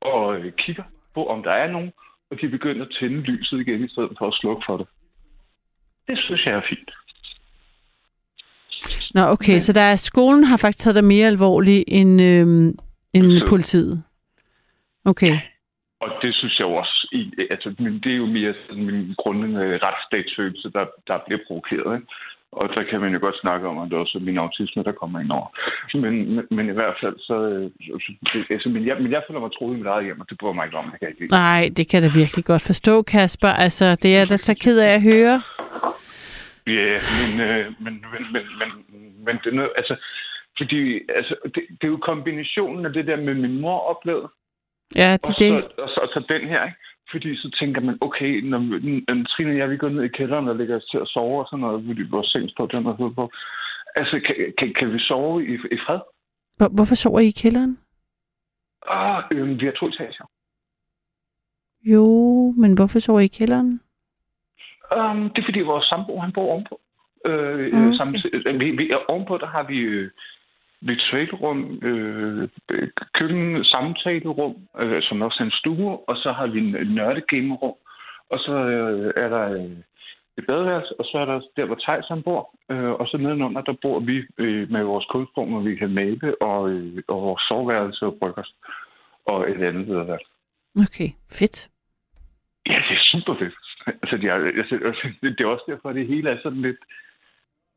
og 0.00 0.40
øh, 0.40 0.52
kigger 0.52 0.84
på, 1.14 1.26
om 1.26 1.42
der 1.42 1.52
er 1.52 1.70
nogen, 1.70 1.92
og 2.30 2.40
de 2.40 2.48
begynder 2.48 2.84
at 2.86 2.96
tænde 3.00 3.20
lyset 3.20 3.60
igen, 3.60 3.84
i 3.84 3.88
stedet 3.88 4.14
for 4.18 4.26
at 4.26 4.34
slukke 4.40 4.62
for 4.66 4.76
det. 4.76 4.86
Det 6.08 6.18
synes 6.18 6.46
jeg 6.46 6.54
er 6.54 6.68
fint. 6.68 6.90
Nå, 9.14 9.20
okay, 9.22 9.58
så 9.58 9.72
der 9.72 9.82
er, 9.82 9.96
skolen 9.96 10.44
har 10.44 10.56
faktisk 10.56 10.78
taget 10.84 10.94
det 10.94 11.04
mere 11.04 11.26
alvorligt 11.26 11.84
end, 11.88 12.22
øhm, 12.22 12.66
end 13.14 13.24
Politiet. 13.24 13.48
politiet. 13.48 14.02
Okay, 15.04 15.38
Og 16.00 16.08
det 16.22 16.34
synes 16.34 16.58
jeg 16.58 16.66
også, 16.66 17.08
i, 17.12 17.32
altså, 17.50 17.74
men 17.78 17.92
det 18.04 18.12
er 18.12 18.16
jo 18.16 18.26
mere 18.26 18.54
sådan 18.68 18.84
min 18.86 19.14
grundlæggende 19.18 19.78
retsstatsfølelse, 19.82 20.70
der, 20.72 20.84
der 21.08 21.18
bliver 21.26 21.40
provokeret. 21.46 21.96
Ikke? 21.96 22.06
Og 22.52 22.68
der 22.74 22.82
kan 22.90 23.00
man 23.00 23.12
jo 23.12 23.18
godt 23.20 23.40
snakke 23.40 23.68
om, 23.68 23.78
at 23.78 23.90
det 23.90 23.98
også 23.98 24.18
er 24.18 24.22
min 24.28 24.38
autisme, 24.38 24.82
der 24.82 24.92
kommer 24.92 25.20
ind 25.20 25.30
over. 25.30 25.48
Men, 25.94 26.34
men, 26.34 26.44
men 26.50 26.68
i 26.68 26.72
hvert 26.72 26.94
fald, 27.02 27.16
så... 27.18 27.34
øh, 27.48 27.70
det- 28.32 28.46
Altså, 28.50 28.68
men, 28.68 28.86
jeg, 28.86 28.96
men 29.02 29.12
jeg 29.12 29.22
føler 29.28 29.40
mig 29.40 29.50
troet 29.52 29.74
i 29.74 29.78
mit 29.78 29.86
eget 29.86 30.04
hjem, 30.04 30.20
og 30.20 30.26
det 30.30 30.38
bryder 30.38 30.54
mig 30.54 30.64
ikke 30.66 30.76
om. 30.76 30.84
Det 30.90 30.98
kan 31.00 31.08
jeg 31.08 31.20
ikke 31.20 31.32
nej, 31.34 31.70
det 31.76 31.88
kan 31.88 32.02
jeg 32.02 32.10
da 32.12 32.18
virkelig 32.18 32.44
godt 32.44 32.62
forstå, 32.62 33.02
Kasper. 33.02 33.48
Altså, 33.48 33.94
det 34.02 34.16
er 34.16 34.24
da 34.24 34.36
så 34.36 34.54
ked 34.54 34.78
af 34.80 34.94
at 34.94 35.02
høre. 35.02 35.42
Ja, 36.66 36.98
men, 37.20 37.40
øh, 37.46 37.66
men, 37.84 37.94
men, 38.12 38.22
men, 38.32 38.42
men, 38.60 38.70
men 39.24 39.36
det 39.36 39.46
er 39.46 39.56
noget, 39.60 39.72
altså, 39.76 39.96
fordi, 40.58 41.00
altså, 41.08 41.34
det, 41.44 41.62
det 41.68 41.84
er 41.84 41.94
jo 41.96 41.96
kombinationen 41.96 42.86
af 42.86 42.92
det 42.92 43.06
der 43.06 43.16
med 43.16 43.34
min 43.34 43.60
mor 43.60 43.78
oplevede, 43.78 44.28
Ja, 44.94 45.12
det 45.12 45.24
og, 45.24 45.30
er 45.30 45.38
det. 45.38 45.64
Så, 45.64 45.82
og, 45.82 45.88
så, 45.88 46.00
og 46.00 46.08
så 46.08 46.20
den 46.28 46.48
her, 46.48 46.64
ikke? 46.64 46.78
Fordi 47.10 47.36
så 47.36 47.56
tænker 47.60 47.80
man, 47.80 47.98
okay, 48.00 48.40
når, 48.40 48.58
når 48.58 49.24
Trine 49.24 49.50
og 49.50 49.58
jeg, 49.58 49.70
vi 49.70 49.76
går 49.76 49.88
ned 49.88 50.02
i 50.02 50.08
kælderen 50.08 50.48
og 50.48 50.56
lægger 50.56 50.76
os 50.76 50.84
til 50.84 50.98
at 50.98 51.08
sove 51.08 51.40
og 51.40 51.46
sådan 51.46 51.60
noget, 51.60 51.84
fordi 51.86 52.02
vores 52.10 52.26
seng 52.26 52.50
står 52.50 52.66
den 52.66 52.86
og 52.86 53.14
på. 53.14 53.30
Altså, 53.96 54.20
kan, 54.26 54.54
kan, 54.58 54.74
kan 54.78 54.92
vi 54.92 54.98
sove 54.98 55.46
i, 55.46 55.54
i 55.54 55.78
fred? 55.86 56.00
Hvor, 56.56 56.68
hvorfor 56.76 56.94
sover 56.94 57.20
I 57.20 57.26
i 57.26 57.40
kælderen? 57.42 57.78
Ah, 58.86 59.24
øh, 59.30 59.60
vi 59.60 59.64
har 59.64 59.72
to 59.72 59.86
etager. 59.88 60.26
Jo, 61.92 62.04
men 62.56 62.74
hvorfor 62.74 62.98
sover 62.98 63.20
I 63.20 63.24
i 63.24 63.36
kælderen? 63.38 63.80
Um, 64.96 65.30
det 65.30 65.38
er 65.42 65.48
fordi 65.50 65.60
vores 65.60 65.84
sambo, 65.84 66.20
han 66.20 66.32
bor 66.32 66.52
ovenpå. 66.52 66.80
Øh, 67.26 67.66
Okay. 67.66 67.66
okay. 67.66 67.96
samtidig, 67.96 68.60
vi, 68.60 68.70
vi, 68.70 68.92
ovenpå, 69.08 69.38
der 69.38 69.46
har 69.46 69.62
vi 69.62 69.78
øh, 69.78 70.10
ritualrum, 70.82 71.78
øh, 71.82 72.48
køkken, 73.14 73.64
samtalerum, 73.64 74.56
øh, 74.78 75.02
som 75.02 75.22
også 75.22 75.36
er 75.40 75.44
en 75.44 75.58
stue, 75.60 76.08
og 76.08 76.16
så 76.16 76.32
har 76.32 76.46
vi 76.46 76.58
en 76.58 76.94
nørdegamerum, 76.94 77.74
og 78.30 78.38
så 78.38 78.52
øh, 78.52 79.12
er 79.16 79.28
der 79.28 79.52
øh, 79.52 79.76
et 80.38 80.46
badeværelse, 80.46 81.00
og 81.00 81.04
så 81.04 81.18
er 81.18 81.24
der 81.24 81.40
der, 81.56 81.64
hvor 81.64 81.78
Thijs 81.80 82.08
han 82.08 82.22
bor, 82.22 82.54
øh, 82.70 82.90
og 82.90 83.06
så 83.06 83.16
nedenunder, 83.16 83.60
der 83.60 83.74
bor 83.82 83.98
vi 84.00 84.22
øh, 84.38 84.70
med 84.70 84.82
vores 84.82 85.06
kulstrum, 85.10 85.48
hvor 85.48 85.60
vi 85.60 85.74
kan 85.76 85.94
male, 85.94 86.42
og, 86.42 86.70
øh, 86.70 87.02
og 87.08 87.22
vores 87.22 87.42
soveværelse 87.48 88.06
og 88.06 88.16
bryggers, 88.20 88.54
og 89.26 89.50
et 89.50 89.62
andet 89.62 89.86
badeværelse. 89.86 90.30
Okay, 90.84 91.08
fedt. 91.38 91.68
Ja, 92.66 92.78
det 92.88 92.96
er 92.96 93.04
super 93.12 93.34
fedt. 93.38 93.54
Altså, 93.86 94.16
det, 94.16 94.24
er, 94.24 94.34
altså, 94.34 95.08
det 95.22 95.40
er 95.40 95.46
også 95.46 95.64
derfor, 95.68 95.88
at 95.88 95.96
det 95.96 96.06
hele 96.06 96.30
er 96.30 96.36
sådan 96.42 96.62
lidt... 96.62 96.76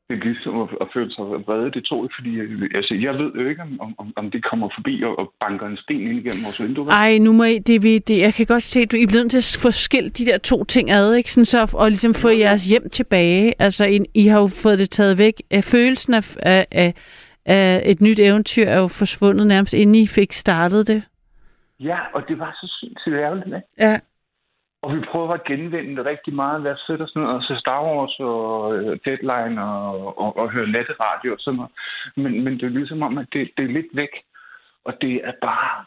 Det 0.09 0.19
er 0.19 0.23
ligesom 0.23 0.61
at, 0.61 0.69
at 0.81 0.87
føle 0.93 1.11
sig 1.11 1.23
vrede, 1.23 1.71
det 1.71 1.83
tog 1.83 2.05
ikke, 2.05 2.15
fordi 2.19 2.31
altså, 2.75 2.93
jeg 2.93 3.13
ved 3.13 3.31
jo 3.33 3.49
ikke, 3.49 3.61
om, 3.61 3.95
om, 3.97 4.13
om 4.15 4.31
det 4.31 4.43
kommer 4.43 4.69
forbi 4.77 5.03
og, 5.03 5.19
og 5.19 5.33
banker 5.39 5.67
en 5.67 5.77
sten 5.77 6.07
ind 6.07 6.19
igennem 6.19 6.43
vores 6.43 6.61
vindue. 6.61 6.89
Ej, 6.89 7.17
nu 7.17 7.33
må 7.33 7.43
I, 7.43 7.59
det, 7.59 7.83
vi, 7.83 7.99
det, 7.99 8.17
jeg 8.19 8.33
kan 8.33 8.45
godt 8.45 8.63
se, 8.63 8.79
at 8.79 8.91
du 8.91 8.97
I 8.97 9.03
er 9.03 9.07
blevet 9.07 9.31
til 9.31 9.37
at 9.37 9.57
få 9.61 9.71
skilt 9.71 10.17
de 10.17 10.25
der 10.25 10.37
to 10.37 10.63
ting 10.63 10.91
ad, 10.91 11.13
ikke? 11.13 11.31
Sådan 11.31 11.45
så, 11.45 11.75
og 11.77 11.89
ligesom 11.89 12.13
få 12.13 12.29
jeres 12.29 12.65
hjem 12.65 12.89
tilbage. 12.89 13.53
Altså, 13.59 13.85
I, 13.85 13.99
I 14.13 14.27
har 14.27 14.39
jo 14.39 14.47
fået 14.63 14.79
det 14.79 14.89
taget 14.89 15.17
væk. 15.17 15.33
Af 15.51 15.63
følelsen 15.63 16.13
af, 16.13 16.37
af, 16.45 16.65
af, 16.71 16.93
af 17.45 17.81
et 17.85 18.01
nyt 18.01 18.19
eventyr 18.19 18.65
er 18.65 18.79
jo 18.79 18.87
forsvundet 18.87 19.47
nærmest, 19.47 19.73
inden 19.73 19.95
I 19.95 20.07
fik 20.07 20.31
startet 20.31 20.87
det. 20.87 21.03
Ja, 21.79 21.97
og 22.13 22.27
det 22.27 22.39
var 22.39 22.51
så 22.61 22.77
sindssygt 22.79 23.15
ærgerligt, 23.15 23.47
ikke? 23.47 23.61
Ja. 23.79 23.99
Og 24.83 24.95
vi 24.95 24.99
prøver 25.11 25.33
at 25.33 25.43
genvinde 25.43 26.05
rigtig 26.05 26.33
meget 26.33 26.61
Lad 26.61 26.71
os 26.71 26.83
sætte 26.87 27.03
os 27.03 27.15
ned 27.15 27.23
og 27.23 27.43
se 27.43 27.55
Star 27.59 27.81
Wars 27.83 28.19
og 28.19 28.75
øh, 28.77 28.99
Deadline 29.05 29.63
og, 29.63 30.17
og, 30.17 30.37
og 30.37 30.51
høre 30.51 30.67
natteradio 30.67 31.33
og 31.33 31.39
sådan 31.39 31.57
noget. 31.57 31.71
Men, 32.15 32.43
men 32.43 32.53
det 32.53 32.63
er 32.63 32.79
ligesom 32.79 33.01
om, 33.03 33.17
at 33.17 33.27
det, 33.33 33.51
det 33.57 33.65
er 33.65 33.75
lidt 33.77 33.91
væk. 33.93 34.13
Og 34.85 34.93
det 35.01 35.15
er 35.23 35.33
bare 35.41 35.85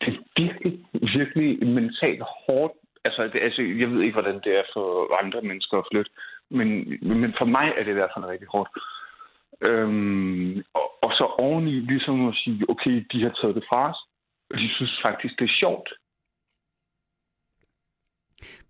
det 0.00 0.08
er 0.14 0.18
virkelig, 0.36 0.72
virkelig 0.92 1.66
mentalt 1.66 2.22
hårdt. 2.46 2.72
Altså, 3.04 3.22
det, 3.22 3.40
altså, 3.42 3.62
jeg 3.62 3.90
ved 3.90 4.00
ikke, 4.02 4.12
hvordan 4.12 4.40
det 4.44 4.58
er 4.58 4.62
for 4.72 5.18
andre 5.22 5.42
mennesker 5.42 5.78
at 5.78 5.88
flytte. 5.92 6.10
Men, 6.50 6.68
men 7.02 7.34
for 7.38 7.44
mig 7.44 7.72
er 7.76 7.82
det 7.84 7.90
i 7.90 7.98
hvert 7.98 8.14
fald 8.16 8.24
rigtig 8.24 8.48
hårdt. 8.48 8.70
Øhm, 9.60 10.62
og, 10.74 11.04
og 11.04 11.10
så 11.12 11.24
oveni 11.38 11.70
ligesom 11.70 12.28
at 12.28 12.34
sige, 12.34 12.64
okay, 12.68 13.06
de 13.12 13.22
har 13.22 13.32
taget 13.40 13.54
det 13.54 13.64
fra 13.68 13.90
os. 13.90 14.00
Og 14.50 14.58
de 14.58 14.68
synes 14.74 15.00
faktisk, 15.02 15.38
det 15.38 15.44
er 15.44 15.58
sjovt. 15.60 15.88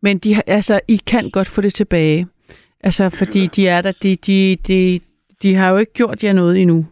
Men 0.01 0.19
de, 0.19 0.43
altså, 0.47 0.81
I 0.89 1.01
kan 1.07 1.31
godt 1.31 1.49
få 1.49 1.61
det 1.61 1.75
tilbage. 1.75 2.27
Altså, 2.81 3.11
fordi 3.19 3.47
de 3.47 3.69
er 3.69 3.83
der, 3.83 3.93
de, 4.03 4.17
de, 4.17 4.57
de, 4.69 5.01
de 5.43 5.55
har 5.55 5.71
jo 5.71 5.77
ikke 5.77 5.93
gjort 5.93 6.25
jer 6.25 6.33
noget 6.33 6.63
endnu. 6.63 6.87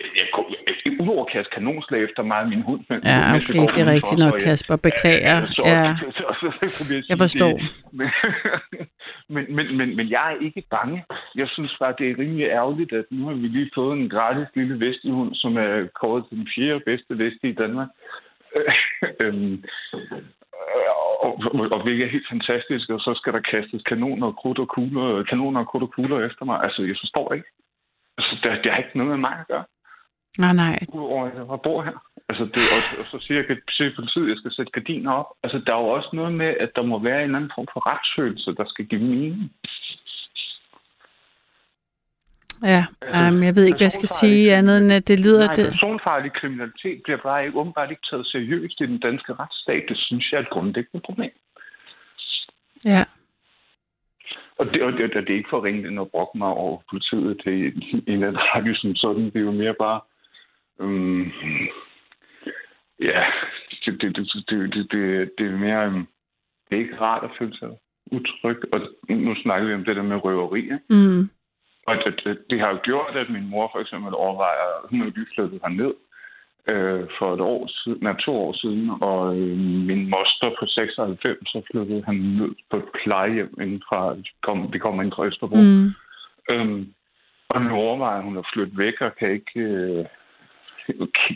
Jeg 0.00 0.26
går, 0.32 0.56
udover 1.00 1.24
at 1.24 1.32
kaste 1.32 1.50
kanonslag 1.54 2.04
efter 2.04 2.22
mig 2.22 2.38
og 2.38 2.48
min 2.48 2.62
hund. 2.62 2.80
Men, 2.88 3.00
Ja, 3.04 3.34
okay, 3.36 3.60
det 3.74 3.80
er 3.84 3.92
rigtigt 3.96 4.18
nok, 4.18 4.32
så, 4.32 4.38
ja. 4.38 4.44
Kasper. 4.44 4.76
Beklager. 4.76 5.38
Så, 5.56 5.62
Ja, 5.66 5.96
så, 6.00 6.08
så, 6.18 6.24
så, 6.40 6.68
så, 6.76 6.82
vil 6.88 6.96
jeg 6.96 7.04
sige, 7.04 7.18
forstår. 7.24 7.54
Det, 7.58 7.70
men, 7.92 8.08
men, 9.34 9.44
men, 9.56 9.66
men, 9.78 9.96
men 9.96 10.06
jeg 10.10 10.32
er 10.32 10.44
ikke 10.46 10.62
bange. 10.70 11.04
Jeg 11.34 11.48
synes 11.48 11.76
bare, 11.80 11.94
det 11.98 12.06
er 12.10 12.18
rimelig 12.18 12.46
ærgerligt, 12.46 12.92
at 12.92 13.04
nu 13.10 13.26
har 13.26 13.34
vi 13.34 13.48
lige 13.48 13.70
fået 13.74 13.98
en 13.98 14.08
gratis 14.10 14.48
lille 14.54 14.80
vestihund, 14.86 15.34
som 15.34 15.56
er 15.56 15.88
kåret 16.00 16.24
til 16.28 16.36
den 16.38 16.48
fjerde 16.54 16.80
bedste 16.86 17.18
vest 17.18 17.40
i 17.42 17.52
Danmark. 17.52 17.88
øhm, 19.20 19.64
og, 21.26 21.32
og, 21.54 21.60
og 21.74 21.80
er 21.88 22.14
helt 22.16 22.28
fantastisk, 22.34 22.90
og 22.90 23.00
så 23.00 23.14
skal 23.20 23.32
der 23.32 23.40
kastes 23.52 23.82
kanoner 23.82 24.26
og 24.26 24.36
krudt 24.36 24.58
og 24.58 24.68
kugler, 24.68 25.22
kanoner 25.22 25.60
og 25.60 25.68
krudt 25.68 25.82
og 25.82 25.92
kugler 25.92 26.26
efter 26.28 26.44
mig. 26.44 26.56
Altså, 26.64 26.82
jeg 26.82 26.96
forstår 27.00 27.32
ikke. 27.32 27.48
Altså, 28.18 28.32
det, 28.42 28.64
det 28.64 28.72
har 28.72 28.78
ikke 28.78 28.98
noget 28.98 29.10
med 29.10 29.22
mig 29.28 29.36
at 29.40 29.48
gøre. 29.48 29.64
Nej, 30.38 30.52
nej. 30.52 30.78
Udover, 30.88 31.26
at 31.26 31.36
jeg 31.36 31.60
bor 31.66 31.82
her. 31.82 31.96
Altså, 32.28 32.44
det, 32.54 32.62
og, 32.76 32.80
og 33.00 33.04
så 33.12 33.16
siger 33.26 33.36
jeg 33.40 33.56
til 33.76 33.94
politiet, 33.96 34.24
at 34.24 34.30
jeg 34.30 34.38
skal 34.38 34.52
sætte 34.52 34.72
gardiner 34.72 35.12
op. 35.12 35.30
Altså, 35.42 35.58
der 35.66 35.72
er 35.74 35.80
jo 35.80 35.88
også 35.98 36.10
noget 36.12 36.32
med, 36.42 36.50
at 36.64 36.70
der 36.76 36.82
må 36.82 36.98
være 36.98 37.24
en 37.24 37.34
anden 37.34 37.52
form 37.54 37.68
for 37.72 37.80
retsfølelse, 37.92 38.54
der 38.54 38.64
skal 38.68 38.86
give 38.86 39.00
mening. 39.00 39.52
Ja, 42.62 42.84
um, 43.14 43.42
jeg 43.42 43.54
ved 43.56 43.64
ikke, 43.64 43.76
hvad 43.76 43.90
jeg 43.90 43.92
skal 44.00 44.08
sige 44.08 44.54
andet 44.54 44.78
end, 44.80 44.92
at 44.92 45.08
det 45.08 45.20
lyder... 45.20 45.46
Nej, 45.46 45.54
det... 45.54 45.66
personfarlig 45.66 46.32
kriminalitet 46.32 47.02
bliver 47.04 47.18
bare 47.22 47.46
ikke, 47.46 47.58
åbenbart 47.58 47.90
ikke 47.90 48.06
taget 48.10 48.26
seriøst 48.26 48.80
i 48.80 48.86
den 48.86 48.98
danske 48.98 49.34
retsstat. 49.34 49.84
Det 49.88 49.98
synes 49.98 50.32
jeg 50.32 50.38
er 50.38 50.42
et 50.42 50.50
grundlæggende 50.50 51.04
problem. 51.04 51.30
Ja. 52.84 53.04
Og 54.58 54.66
det, 54.66 54.82
og 54.82 54.92
det, 54.92 55.16
og 55.16 55.22
det 55.22 55.30
er 55.30 55.36
ikke 55.36 55.50
for 55.50 55.64
ringe 55.64 55.88
ind 55.88 55.98
og 55.98 56.10
brokke 56.10 56.38
mig 56.38 56.48
over 56.48 56.82
politiet. 56.90 57.40
Det 57.44 57.66
er 57.66 57.70
en 58.06 58.22
af 58.22 58.32
radio 58.32 58.74
som 58.74 58.94
sådan. 58.94 59.24
Det 59.24 59.36
er 59.36 59.40
jo 59.40 59.52
mere 59.52 59.74
bare... 59.74 60.00
Um, 60.78 61.32
ja, 63.00 63.24
det, 63.84 64.02
det, 64.02 64.16
det, 64.16 64.44
det, 64.48 64.74
det, 64.74 64.92
det, 64.92 65.30
det 65.38 65.46
er 65.46 65.56
mere... 65.56 65.86
Um, 65.86 66.08
det 66.70 66.76
er 66.76 66.80
ikke 66.80 67.00
rart 67.00 67.24
at 67.24 67.30
føle 67.38 67.56
sig 67.58 67.68
utryg. 68.06 68.58
Og 68.72 68.80
nu 69.08 69.34
snakker 69.34 69.68
vi 69.68 69.74
om 69.74 69.84
det 69.84 69.96
der 69.96 70.02
med 70.02 70.24
røverier. 70.24 70.78
Mm. 70.90 71.30
Og 71.86 71.94
det, 72.04 72.20
det, 72.24 72.38
det 72.50 72.60
har 72.60 72.70
jo 72.70 72.78
gjort, 72.82 73.16
at 73.16 73.30
min 73.30 73.50
mor 73.50 73.68
for 73.72 73.80
eksempel 73.80 74.14
overvejer, 74.14 74.86
hun 74.90 75.00
er 75.00 75.04
lige 75.04 75.32
flyttet 75.34 75.60
herned 75.62 75.94
øh, 76.68 77.04
for 77.18 77.34
et 77.34 77.40
år 77.40 77.68
siden, 77.68 77.98
nej, 78.02 78.14
to 78.26 78.32
år 78.46 78.52
siden, 78.52 78.90
og 79.00 79.36
øh, 79.38 79.58
min 79.88 80.10
moster 80.10 80.50
på 80.58 80.66
96, 80.66 81.38
så 81.46 81.62
flyttede 81.70 82.02
han 82.06 82.14
ned 82.14 82.52
på 82.70 82.76
et 82.76 82.88
plejehjem 83.04 83.54
inden 83.60 83.82
fra, 83.88 84.16
kom, 84.42 84.70
det 84.72 84.80
kommer 84.80 85.02
ind 85.02 85.12
fra 85.12 85.26
Østerbro. 85.26 85.56
Mm. 85.56 85.88
Øhm, 86.50 86.92
og 87.48 87.62
nu 87.62 87.74
overvejer 87.74 88.22
hun 88.22 88.38
at 88.38 88.46
flytte 88.54 88.78
væk, 88.78 89.00
og 89.00 89.16
kan 89.18 89.30
ikke, 89.30 89.60
øh, 89.60 90.04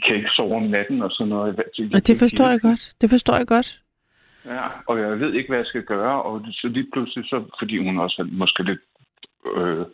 kan 0.05 0.17
ikke 0.17 0.31
sove 0.37 0.57
om 0.57 0.63
natten 0.63 1.03
og 1.03 1.11
sådan 1.11 1.29
noget. 1.29 1.59
Og 1.95 2.07
det 2.07 2.19
forstår 2.19 2.49
jeg 2.49 2.61
godt. 2.61 2.95
Det 3.01 3.11
forstår 3.11 3.37
jeg 3.37 3.47
godt. 3.47 3.81
Ja, 4.45 4.67
og 4.87 4.99
jeg 5.01 5.21
ved 5.21 5.33
ikke, 5.35 5.49
hvad 5.49 5.59
jeg 5.59 5.67
skal 5.67 5.83
gøre, 5.83 6.23
og 6.23 6.43
så 6.53 6.69
lige 6.69 6.87
pludselig, 6.93 7.25
så, 7.25 7.45
fordi 7.59 7.79
hun 7.79 7.99
også 7.99 8.23
er 8.23 8.37
måske 8.37 8.63
lidt... 8.63 8.81
Øh, 9.57 9.87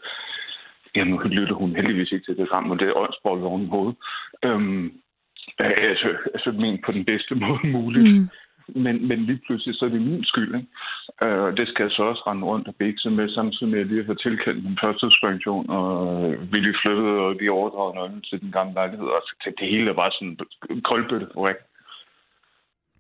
ja, 0.97 1.05
nu 1.05 1.17
lytter 1.19 1.55
hun 1.55 1.77
heldigvis 1.77 2.13
ikke 2.13 2.27
til 2.27 2.37
det 2.37 2.49
sammen, 2.49 2.71
men 2.71 2.79
det 2.79 2.89
er 2.89 3.01
åndsbold 3.03 3.43
oven 3.43 3.63
i 3.63 3.69
hovedet. 3.69 3.97
Øhm, 4.45 4.93
altså, 5.59 6.09
altså 6.35 6.53
men 6.53 6.83
på 6.87 6.93
den 6.93 7.05
bedste 7.05 7.35
måde 7.45 7.67
muligt. 7.67 8.15
Mm. 8.15 8.29
Men, 8.69 9.09
men 9.09 9.19
lige 9.25 9.41
pludselig, 9.47 9.75
så 9.75 9.85
er 9.85 9.89
det 9.89 10.03
min 10.03 10.25
skyld. 10.25 10.55
Ikke? 10.55 10.69
Øh, 11.23 11.43
og 11.43 11.57
det 11.57 11.69
skal 11.69 11.83
jeg 11.83 11.93
så 11.93 12.03
også 12.03 12.23
rende 12.27 12.45
rundt 12.45 12.69
og 12.69 12.75
bikse 12.75 13.11
med, 13.11 13.29
samtidig 13.29 13.69
med 13.69 13.81
at 13.81 13.87
lige 13.87 14.01
at 14.01 14.07
få 14.07 14.15
tilkendt 14.15 14.65
min 14.65 14.79
førstepension, 14.83 15.71
og 15.71 16.35
vi 16.51 16.59
lige 16.61 16.79
flyttede, 16.83 17.19
og 17.27 17.41
de 17.41 17.51
overdraget 17.51 17.95
nøglen 17.95 18.23
til 18.23 18.41
den 18.41 18.53
gamle 18.53 18.75
lejlighed. 18.75 19.07
Og 19.07 19.21
så 19.25 19.53
det 19.61 19.69
hele 19.69 19.91
er 19.91 19.95
bare 19.95 20.13
sådan 20.13 20.39
en 20.71 20.83
koldbøtte 20.83 21.29
for 21.35 21.49
ikke? 21.49 21.61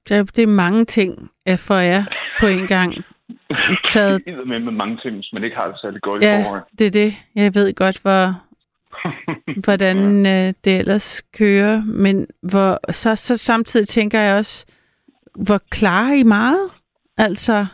Det 0.08 0.38
er 0.38 0.46
mange 0.46 0.84
ting 0.84 1.30
for 1.58 1.74
jer 1.74 2.04
på 2.40 2.46
en 2.46 2.66
gang. 2.66 2.94
Taget... 3.92 4.46
med 4.46 4.60
med 4.60 4.72
mange 4.72 4.98
ting, 5.02 5.14
hvis 5.14 5.32
man 5.32 5.44
ikke 5.44 5.56
har 5.56 5.66
det 5.66 5.80
særlig 5.80 6.00
godt 6.00 6.22
ja, 6.22 6.56
i 6.56 6.60
det 6.78 6.86
er 6.86 6.90
det. 6.90 7.16
Jeg 7.34 7.54
ved 7.54 7.74
godt, 7.74 8.02
hvor, 8.02 8.42
hvordan 9.64 10.26
ja. 10.26 10.48
øh, 10.48 10.54
det 10.64 10.78
ellers 10.78 11.22
kører. 11.38 11.82
Men 11.84 12.26
hvor, 12.42 12.92
så, 12.92 13.16
så 13.16 13.36
samtidig 13.36 13.88
tænker 13.88 14.20
jeg 14.20 14.36
også, 14.36 14.66
hvor 15.34 15.58
klarer 15.70 16.14
I 16.14 16.22
meget? 16.22 16.70
Altså, 17.18 17.66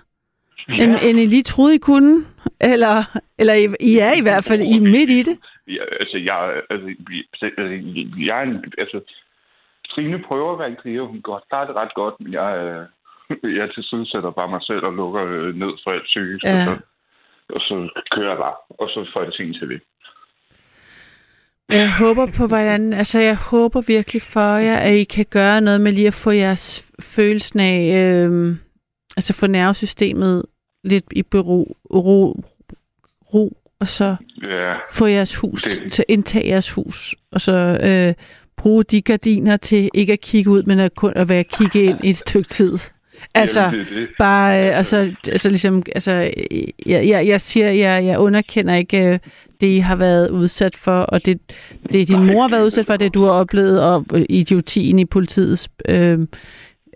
ja. 0.68 0.74
end, 0.74 0.98
end 1.02 1.18
I 1.18 1.26
lige 1.26 1.42
troede, 1.42 1.74
I 1.74 1.78
kunne? 1.78 2.24
Eller, 2.60 3.18
eller 3.38 3.54
I, 3.54 3.66
I 3.80 3.98
er 3.98 4.12
i 4.12 4.22
hvert 4.22 4.44
fald 4.44 4.60
I 4.60 4.76
er 4.76 4.80
midt 4.80 5.10
i 5.10 5.22
det? 5.22 5.38
Ja, 5.68 5.84
altså, 6.00 6.18
jeg, 6.18 6.62
altså, 6.70 6.94
jeg 8.18 8.38
er 8.38 8.42
en, 8.42 8.64
altså, 8.78 9.00
Trine 9.90 10.22
prøver 10.28 10.52
at 10.52 10.58
være 10.58 10.68
en 10.68 10.82
kriger, 10.82 11.02
hun 11.02 11.20
godt 11.20 11.44
klarer 11.48 11.66
det 11.66 11.76
ret 11.76 11.94
godt, 11.94 12.14
men 12.20 12.32
jeg, 12.32 12.56
øh, 12.56 12.86
jeg 13.59 13.66
til 13.74 13.84
side 13.90 14.06
sætter 14.12 14.30
bare 14.30 14.50
mig 14.54 14.62
selv 14.62 14.84
og 14.88 14.92
lukker 14.92 15.22
øh, 15.26 15.54
ned 15.62 15.72
for 15.84 15.90
alt 15.90 16.04
psykisk, 16.04 16.44
ja. 16.44 16.54
og, 16.56 16.64
så, 16.66 16.72
og 17.56 17.60
så 17.60 17.74
kører 18.12 18.28
jeg 18.28 18.38
bare, 18.46 18.56
og 18.80 18.88
så 18.94 19.10
får 19.12 19.22
jeg 19.22 19.32
ting 19.32 19.54
til 19.59 19.68
det. 19.68 19.80
Jeg 21.68 21.92
håber 21.98 22.26
på, 22.36 22.46
hvordan, 22.46 22.92
altså 22.92 23.20
jeg 23.20 23.36
håber 23.36 23.80
virkelig 23.86 24.22
for 24.22 24.56
jer, 24.56 24.76
at 24.76 24.94
I 24.94 25.04
kan 25.04 25.26
gøre 25.30 25.60
noget 25.60 25.80
med 25.80 25.92
lige 25.92 26.06
at 26.06 26.14
få 26.14 26.30
jeres 26.30 26.86
følelsen 27.02 27.60
af, 27.60 27.80
øh, 28.04 28.56
altså 29.16 29.34
få 29.34 29.46
nervesystemet 29.46 30.42
lidt 30.84 31.04
i 31.12 31.22
bero, 31.22 31.76
ro, 31.94 32.42
ro 33.34 33.56
og 33.80 33.86
så 33.86 34.16
ja, 34.42 34.74
få 34.92 35.06
jeres 35.06 35.36
hus, 35.36 35.62
det- 35.62 35.92
til 35.92 36.02
at 36.09 36.14
indtage 36.14 36.48
jeres 36.48 36.70
hus, 36.72 37.14
og 37.32 37.40
så 37.40 37.78
øh, 37.82 38.14
bruge 38.56 38.84
de 38.84 39.02
gardiner 39.02 39.56
til 39.56 39.90
ikke 39.94 40.12
at 40.12 40.20
kigge 40.20 40.50
ud, 40.50 40.62
men 40.62 40.78
at 40.78 40.94
kun 40.94 41.12
at 41.16 41.28
være 41.28 41.44
kigge 41.44 41.82
ind 41.84 42.04
i 42.04 42.10
et 42.10 42.16
stykke 42.16 42.48
tid. 42.48 42.78
Altså, 43.35 43.61
Jamen, 43.61 43.81
det 43.81 43.89
det. 43.90 44.09
bare, 44.19 44.69
øh, 44.69 44.78
altså, 44.78 44.97
altså 45.27 45.49
ligesom, 45.49 45.82
altså, 45.94 46.12
jeg, 46.86 47.09
jeg, 47.09 47.27
jeg 47.27 47.40
siger, 47.40 47.70
jeg, 47.70 48.05
jeg 48.05 48.19
underkender 48.19 48.74
ikke 48.74 49.12
øh, 49.12 49.19
det, 49.61 49.66
I 49.66 49.78
har 49.78 49.97
været 49.97 50.31
udsat 50.31 50.77
for, 50.77 51.01
og 51.01 51.27
det, 51.27 51.40
det 51.93 52.09
din 52.09 52.27
mor 52.27 52.43
har 52.43 52.51
været 52.51 52.65
udsat 52.65 52.86
for, 52.86 52.97
det 52.97 53.15
du 53.15 53.24
har 53.24 53.32
oplevet, 53.32 53.82
og 53.85 54.07
øh, 54.15 54.24
idiotien 54.28 54.99
i 54.99 55.05
politiets 55.05 55.69
øh, 55.89 56.19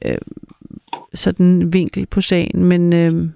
øh, 0.05 0.19
sådan 1.15 1.73
vinkel 1.73 2.07
på 2.07 2.20
sagen, 2.20 2.65
men 2.65 2.93
øh, 2.93 3.28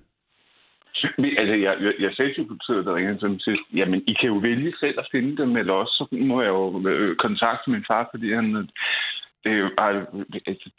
Altså, 1.40 1.54
jeg, 1.54 1.74
jeg, 1.84 1.92
jeg 2.00 2.10
sagde 2.12 2.34
til 2.34 2.46
politiet, 2.46 2.86
der 2.86 2.94
ringede 2.94 3.18
til 3.18 3.30
mig 3.30 3.40
sidst, 3.40 3.62
jamen, 3.74 4.02
I 4.06 4.12
kan 4.20 4.28
jo 4.28 4.34
vælge 4.34 4.72
selv 4.80 4.98
at 4.98 5.08
finde 5.12 5.36
dem, 5.36 5.56
eller 5.56 5.72
også 5.72 5.94
så 5.98 6.16
må 6.16 6.42
jeg 6.42 6.48
jo 6.48 6.88
øh, 6.88 7.16
kontakte 7.16 7.70
min 7.70 7.84
far, 7.88 8.08
fordi 8.12 8.32
han... 8.32 8.68
øh, 9.46 9.52
Det 9.52 9.62
er 9.62 9.70
ej, 9.78 10.04
altså, 10.46 10.70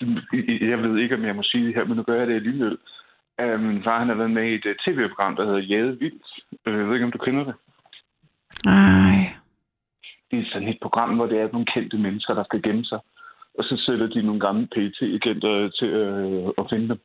jeg 0.61 0.79
ved 0.83 0.97
ikke, 0.97 1.15
om 1.15 1.25
jeg 1.25 1.35
må 1.35 1.43
sige 1.43 1.65
det 1.67 1.75
her, 1.75 1.85
men 1.85 1.97
nu 1.97 2.03
gør 2.03 2.19
jeg 2.19 2.27
det 2.27 2.35
alligevel. 2.35 2.77
Uh, 3.43 3.59
min 3.59 3.83
far 3.83 3.99
han 3.99 4.07
har 4.07 4.15
været 4.15 4.31
med 4.31 4.43
i 4.51 4.55
et 4.55 4.65
øh, 4.65 4.75
tv-program, 4.85 5.35
der 5.35 5.45
hedder 5.45 5.59
Jade 5.59 5.97
Vildt. 5.99 6.25
Øh, 6.65 6.77
Jeg 6.79 6.87
ved 6.87 6.93
ikke, 6.93 7.05
om 7.05 7.11
du 7.11 7.17
kender 7.17 7.43
det. 7.43 7.55
ej, 8.65 9.33
Det 10.31 10.39
er 10.39 10.43
sådan 10.51 10.67
et 10.67 10.77
program, 10.81 11.15
hvor 11.15 11.25
det 11.25 11.39
er 11.39 11.49
nogle 11.51 11.65
kendte 11.73 11.97
mennesker, 11.97 12.33
der 12.33 12.43
skal 12.43 12.61
gemme 12.61 12.85
sig. 12.85 12.99
Og 13.57 13.63
så 13.63 13.77
sætter 13.85 14.07
de 14.07 14.21
nogle 14.21 14.39
gamle 14.39 14.67
PT-agenter 14.75 15.69
til 15.79 15.87
øh, 15.87 16.49
at 16.57 16.65
finde 16.69 16.89
dem. 16.89 16.99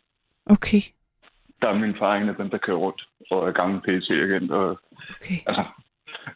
okay, 0.47 0.83
Der 1.63 1.69
er 1.69 1.79
min 1.79 1.95
far 1.99 2.15
en 2.17 2.29
af 2.29 2.35
dem, 2.37 2.51
der 2.51 2.59
kører 2.59 2.77
rundt 2.77 3.03
og 3.31 3.49
er 3.49 3.53
gammel 3.53 3.81
PT-agent. 3.81 4.51
Og, 4.51 4.81
okay. 5.11 5.39
altså, 5.47 5.65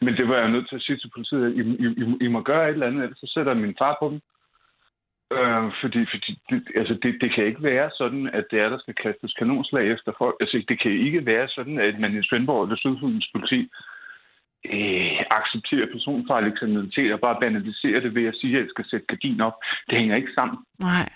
men 0.01 0.13
det 0.17 0.27
var 0.27 0.37
jeg 0.37 0.51
nødt 0.51 0.69
til 0.69 0.75
at 0.75 0.81
sige 0.81 0.97
til 0.97 1.11
politiet, 1.15 1.45
at 1.45 1.51
I, 1.51 1.61
I, 1.61 1.87
I, 2.03 2.25
I 2.25 2.27
må 2.27 2.41
gøre 2.41 2.67
et 2.69 2.73
eller 2.73 2.87
andet, 2.87 3.03
ellers 3.03 3.17
så 3.19 3.31
sætter 3.33 3.53
min 3.53 3.75
far 3.79 3.97
på 3.99 4.09
dem. 4.09 4.19
Øh, 5.37 5.71
fordi 5.81 6.01
fordi 6.13 6.31
det, 6.49 6.59
altså 6.75 6.93
det, 7.03 7.11
det 7.21 7.29
kan 7.35 7.45
ikke 7.45 7.63
være 7.63 7.89
sådan, 7.97 8.27
at 8.33 8.45
det 8.51 8.59
er, 8.59 8.69
der 8.69 8.79
skal 8.79 8.95
kastes 9.03 9.33
kanonslag 9.33 9.91
efter 9.91 10.11
folk. 10.17 10.35
Altså, 10.39 10.63
det 10.69 10.81
kan 10.81 10.91
ikke 10.91 11.25
være 11.25 11.47
sådan, 11.47 11.79
at 11.79 11.99
man 11.99 12.17
i 12.17 12.23
Svendborg 12.23 12.63
eller 12.63 12.77
Sydfyns 12.77 13.29
politi 13.33 13.59
øh, 14.73 15.19
accepterer 15.39 15.93
personfarlig 15.95 16.57
kriminalitet 16.59 17.13
og 17.13 17.19
bare 17.19 17.41
banaliserer 17.41 17.99
det 17.99 18.15
ved 18.15 18.25
at 18.25 18.35
sige, 18.35 18.55
at 18.55 18.61
jeg 18.61 18.69
skal 18.69 18.85
sætte 18.89 19.05
gardin 19.05 19.41
op. 19.41 19.57
Det 19.89 19.97
hænger 19.97 20.15
ikke 20.15 20.33
sammen. 20.35 20.57
Nej, 20.79 21.07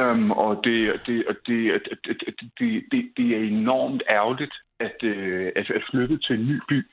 Um, 0.00 0.30
og 0.30 0.60
det, 0.64 0.76
det, 1.06 1.26
og 1.28 1.34
det, 1.46 1.82
det, 2.04 2.20
det, 2.20 2.50
det, 2.58 2.84
det, 2.92 3.12
det 3.16 3.36
er 3.36 3.42
enormt 3.42 4.02
ærgerligt 4.10 4.54
at, 4.80 4.96
øh, 5.02 5.52
at, 5.56 5.70
at 5.70 5.82
flytte 5.90 6.18
til 6.18 6.40
en 6.40 6.46
ny 6.46 6.60
by. 6.68 6.86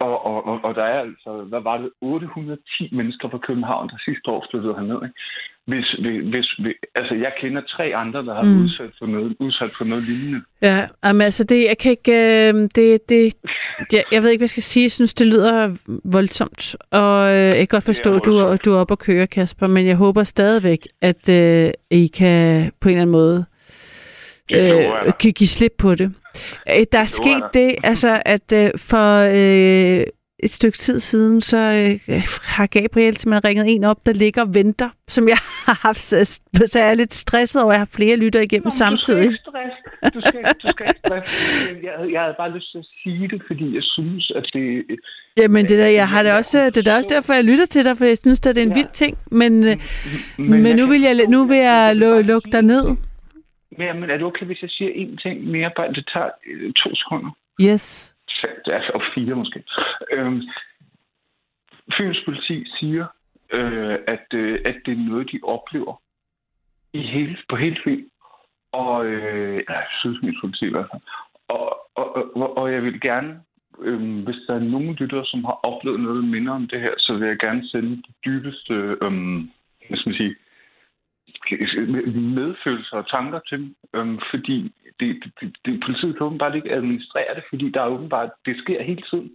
Og, 0.00 0.26
og, 0.26 0.46
og, 0.46 0.60
og 0.64 0.74
der 0.74 0.82
er 0.84 1.00
altså, 1.00 1.30
hvad 1.48 1.60
var 1.60 1.76
det, 1.78 1.90
810 2.00 2.88
mennesker 2.92 3.30
fra 3.30 3.38
København, 3.38 3.88
der 3.88 3.98
sidste 4.04 4.30
år 4.30 4.46
flyttede 4.50 4.74
herned. 4.74 5.00
Ikke? 5.06 5.18
Hvis, 5.66 5.86
hvis, 6.32 6.48
hvis, 6.62 6.74
altså, 6.94 7.14
jeg 7.14 7.32
kender 7.40 7.62
tre 7.76 7.84
andre, 7.96 8.24
der 8.26 8.34
har 8.34 8.42
Mm. 8.42 8.62
udsat, 8.62 8.90
for 8.98 9.06
noget, 9.06 9.36
udsat 9.40 9.70
for 9.78 9.84
noget 9.84 10.04
lignende. 10.04 10.40
Ja, 10.62 10.86
jamen, 11.04 11.22
altså 11.22 11.44
det, 11.44 11.64
jeg 11.68 11.78
kan 11.78 11.90
ikke, 11.90 12.12
øh, 12.12 12.54
det, 12.76 13.08
det, 13.08 13.34
jeg, 13.92 14.02
jeg 14.12 14.22
ved 14.22 14.30
ikke, 14.30 14.40
hvad 14.40 14.44
jeg 14.50 14.56
skal 14.56 14.62
sige. 14.62 14.84
Jeg 14.84 14.90
synes, 14.92 15.14
det 15.14 15.26
lyder 15.26 15.76
voldsomt, 16.04 16.76
og 16.90 17.28
øh, 17.28 17.34
jeg 17.34 17.56
kan 17.56 17.66
godt 17.76 17.84
forstå, 17.84 18.14
at 18.16 18.24
du, 18.24 18.30
er- 18.38 18.56
du 18.56 18.72
er 18.72 18.78
oppe 18.78 18.92
at 18.92 18.98
køre, 18.98 19.26
Kasper, 19.26 19.66
men 19.66 19.86
jeg 19.86 19.96
håber 19.96 20.22
stadigvæk, 20.24 20.78
at 21.02 21.28
øh, 21.28 21.70
I 21.90 22.06
kan 22.06 22.72
på 22.80 22.88
en 22.88 22.94
eller 22.94 23.02
anden 23.02 23.12
måde 23.12 23.44
øh, 24.52 25.12
give 25.18 25.48
slip 25.48 25.72
på 25.78 25.94
det. 25.94 26.14
Øh, 26.70 26.84
Der 26.92 26.98
er 26.98 27.06
sket 27.06 27.42
det, 27.54 27.74
altså, 27.84 28.22
at 28.26 28.52
øh, 28.52 28.70
for 28.76 29.08
øh, 30.00 30.04
et 30.38 30.50
stykke 30.52 30.78
tid 30.78 31.00
siden, 31.00 31.40
så 31.40 31.58
øh, 32.08 32.22
har 32.42 32.66
Gabriel 32.66 33.16
simpelthen 33.16 33.48
ringet 33.48 33.74
en 33.74 33.84
op, 33.84 34.06
der 34.06 34.12
ligger 34.12 34.42
og 34.42 34.54
venter, 34.54 34.88
som 35.08 35.28
jeg 35.28 35.36
har 35.66 35.78
haft, 35.82 36.00
så 36.00 36.40
jeg 36.74 36.90
er 36.90 36.94
lidt 36.94 37.14
stresset 37.14 37.62
over, 37.62 37.72
at 37.72 37.74
jeg 37.74 37.80
har 37.80 37.88
flere 37.92 38.16
lytter 38.16 38.40
igennem 38.40 38.70
samtidig. 38.70 39.30
Du 39.30 39.36
skal 39.36 39.60
ikke 39.62 39.74
stresse. 39.74 40.10
Du 40.14 40.20
skal, 40.28 40.40
du 40.62 40.68
skal 40.70 40.86
ikke 40.88 41.00
stresse. 41.06 41.32
Jeg, 41.82 42.12
jeg 42.12 42.20
havde 42.20 42.34
bare 42.38 42.50
lyst 42.50 42.70
til 42.72 42.78
at 42.78 42.86
sige 43.02 43.28
det, 43.28 43.42
fordi 43.46 43.74
jeg 43.74 43.82
synes, 43.82 44.32
at 44.36 44.44
det... 44.52 44.84
Jamen, 45.36 45.68
det 45.68 45.78
der, 45.78 45.86
jeg 45.86 46.08
har 46.08 46.22
det 46.22 46.32
også, 46.32 46.66
det 46.66 46.76
er 46.76 46.82
da 46.82 46.96
også 46.96 47.08
derfor, 47.12 47.32
jeg 47.32 47.44
lytter 47.44 47.66
til 47.66 47.84
dig, 47.84 47.98
for 47.98 48.04
jeg 48.04 48.18
synes, 48.18 48.40
at 48.46 48.54
det 48.54 48.62
er 48.62 48.66
en 48.66 48.68
Ja. 48.68 48.74
vild 48.74 48.88
ting. 48.92 49.18
Men, 49.30 49.64
øh, 49.64 49.76
men, 50.38 50.62
men 50.62 50.76
nu 50.76 50.86
vil 50.86 51.00
jeg, 51.00 51.26
nu 51.28 51.44
vil 51.44 51.56
jeg 51.58 51.96
lukke 51.96 52.50
dig 52.52 52.62
ned. 52.62 52.96
Men, 53.78 54.00
men 54.00 54.10
er 54.10 54.16
det 54.16 54.26
okay, 54.26 54.46
hvis 54.46 54.62
jeg 54.62 54.70
siger 54.70 54.90
en 54.94 55.16
ting 55.16 55.44
mere? 55.44 55.70
Bare, 55.76 55.92
det 55.92 56.08
tager 56.12 56.30
øh, 56.46 56.72
to 56.72 56.94
sekunder. 56.94 57.30
Yes. 57.60 58.14
Altså, 58.66 58.90
og 58.94 59.02
fire 59.14 59.34
måske. 59.34 59.62
Øhm, 60.12 60.42
Fyns 61.96 62.22
politi 62.24 62.66
siger, 62.78 63.06
øh, 63.52 63.98
at, 64.06 64.26
øh, 64.34 64.60
at 64.64 64.76
det 64.86 64.92
er 64.92 65.08
noget, 65.10 65.32
de 65.32 65.40
oplever 65.42 66.02
i 66.92 67.00
hele, 67.00 67.36
på 67.48 67.56
hele 67.56 67.76
Fyn. 67.84 68.04
Og 68.72 69.06
øh, 69.06 69.62
ja, 69.70 69.80
Sydfyns 70.00 70.40
politi 70.40 70.66
i 70.66 70.70
hvert 70.70 70.88
fald. 70.92 71.02
Og, 71.48 71.78
og, 71.94 72.36
og, 72.36 72.58
og 72.58 72.72
jeg 72.72 72.82
vil 72.82 73.00
gerne, 73.00 73.40
øh, 73.80 74.24
hvis 74.24 74.36
der 74.46 74.54
er 74.54 74.70
nogen 74.74 74.94
lyttere, 74.94 75.26
som 75.26 75.44
har 75.44 75.58
oplevet 75.62 76.00
noget, 76.00 76.22
der 76.22 76.28
minder 76.30 76.52
om 76.52 76.68
det 76.68 76.80
her, 76.80 76.94
så 76.98 77.12
vil 77.12 77.28
jeg 77.28 77.38
gerne 77.38 77.68
sende 77.68 77.96
de 77.96 78.12
dybeste, 78.24 78.74
øh, 78.74 79.12
hvad 79.88 79.98
skal 79.98 80.08
man 80.08 80.16
sige, 80.16 80.36
medfølelser 82.38 82.96
og 82.96 83.10
tanker 83.10 83.40
til 83.48 83.58
dem, 83.58 83.76
øhm, 83.94 84.18
fordi 84.30 84.72
det, 85.00 85.08
det, 85.40 85.56
det, 85.64 85.82
politiet 85.86 86.16
kan 86.16 86.26
åbenbart 86.26 86.54
ikke 86.54 86.72
administrere 86.72 87.34
det, 87.34 87.44
fordi 87.50 87.70
der 87.70 87.82
er 87.82 87.86
åbenbart, 87.86 88.30
det 88.46 88.56
sker 88.58 88.82
hele 88.82 89.02
tiden. 89.10 89.30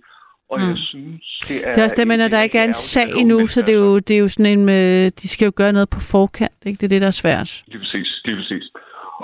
Og 0.50 0.60
mm. 0.60 0.68
jeg 0.68 0.78
synes, 0.78 1.40
det 1.48 1.68
er... 1.68 1.74
Det 1.74 1.80
er 1.82 1.84
også 1.84 1.96
det, 2.00 2.08
men 2.08 2.20
der 2.20 2.42
ikke 2.42 2.58
er 2.58 2.64
en 2.64 2.74
sag 2.74 3.10
endnu, 3.22 3.48
så 3.48 3.62
det 3.62 3.76
er, 3.76 3.80
jo, 3.80 4.00
det 4.00 4.14
er 4.16 4.20
jo 4.20 4.28
sådan 4.28 4.52
en 4.54 4.66
med, 4.66 5.12
de 5.12 5.28
skal 5.28 5.46
jo 5.46 5.52
gøre 5.56 5.74
noget 5.74 5.90
på 5.90 6.00
forkant, 6.00 6.60
ikke? 6.66 6.78
Det 6.78 6.84
er 6.84 6.94
det, 6.96 7.02
der 7.02 7.08
er 7.08 7.22
svært. 7.24 7.64
Det 7.68 7.76
er 7.76 7.80
præcis, 7.80 8.22
det 8.26 8.32
er 8.34 8.38
præcis. 8.38 8.66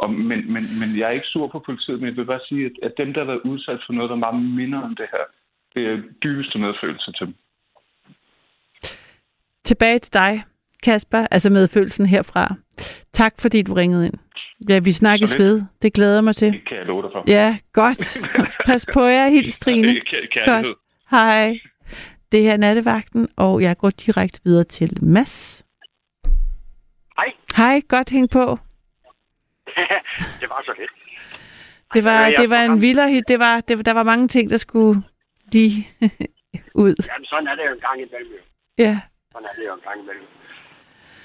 Og, 0.02 0.10
men, 0.14 0.54
men, 0.54 0.64
men 0.80 0.98
jeg 0.98 1.06
er 1.08 1.16
ikke 1.18 1.28
sur 1.28 1.48
på 1.48 1.60
politiet, 1.60 2.00
men 2.00 2.08
jeg 2.10 2.18
vil 2.18 2.26
bare 2.26 2.48
sige, 2.50 2.66
at, 2.66 2.72
at 2.84 2.94
dem, 2.98 3.14
der 3.14 3.20
har 3.22 3.32
været 3.32 3.42
udsat 3.52 3.80
for 3.86 3.94
noget, 3.94 4.10
der 4.10 4.16
meget 4.16 4.46
minder 4.46 4.82
om 4.82 4.96
det 4.96 5.06
her, 5.12 5.26
det 5.74 5.84
er 5.92 5.98
dybeste 6.24 6.60
medfølelse 6.60 7.12
til 7.12 7.26
dem. 7.26 7.36
Tilbage 9.64 10.00
til 10.00 10.14
dig, 10.14 10.44
Kasper, 10.84 11.28
altså 11.32 11.50
medfølelsen 11.50 12.06
herfra. 12.06 12.56
Tak 13.14 13.34
fordi 13.42 13.62
du 13.62 13.74
ringede 13.74 14.06
ind. 14.06 14.14
Ja, 14.70 14.80
vi 14.80 14.92
snakkes 14.92 15.38
ved. 15.38 15.62
Det 15.82 15.94
glæder 15.94 16.22
mig 16.22 16.36
til. 16.36 16.54
Det 16.54 16.68
kan 16.68 16.78
jeg 16.78 16.86
love 16.86 17.02
dig 17.02 17.10
for. 17.14 17.24
Ja, 17.28 17.58
godt. 17.74 18.18
Pas 18.68 18.86
på 18.94 19.04
jer. 19.04 19.28
Hils 19.30 19.60
Trine. 19.60 20.02
Godt. 20.46 20.68
Hej. 21.12 21.60
Det 22.32 22.42
her 22.44 22.54
er 22.54 22.58
nattevagten, 22.58 23.28
og 23.36 23.62
jeg 23.62 23.78
går 23.78 23.90
direkte 23.90 24.40
videre 24.44 24.64
til 24.64 24.98
Mads. 25.02 25.66
Hej. 27.18 27.34
Hej, 27.58 27.82
godt 27.88 28.10
hæng 28.10 28.30
på. 28.30 28.60
det 30.42 30.50
var 30.50 30.62
så 30.66 30.74
lidt. 30.80 30.92
Det 31.94 32.04
var, 32.04 32.30
det 32.38 32.50
var 32.50 32.62
en 32.64 32.82
vildere 32.82 33.22
det 33.28 33.40
var, 33.40 33.62
det, 33.62 33.86
der 33.86 33.94
var 33.94 34.04
mange 34.04 34.28
ting, 34.28 34.50
der 34.50 34.58
skulle 34.58 35.02
lige 35.52 35.88
ud. 36.84 36.96
Jamen, 37.10 37.26
sådan 37.26 37.48
er 37.48 37.56
det 37.56 37.64
jo 37.70 37.74
en 37.74 37.80
gang 37.80 38.02
imellem. 38.02 38.40
Ja. 38.78 39.00
Sådan 39.32 39.48
er 39.52 39.54
det 39.60 39.68
jo 39.68 39.74
en 39.74 39.82
gang 39.88 40.00
imellem. 40.02 40.26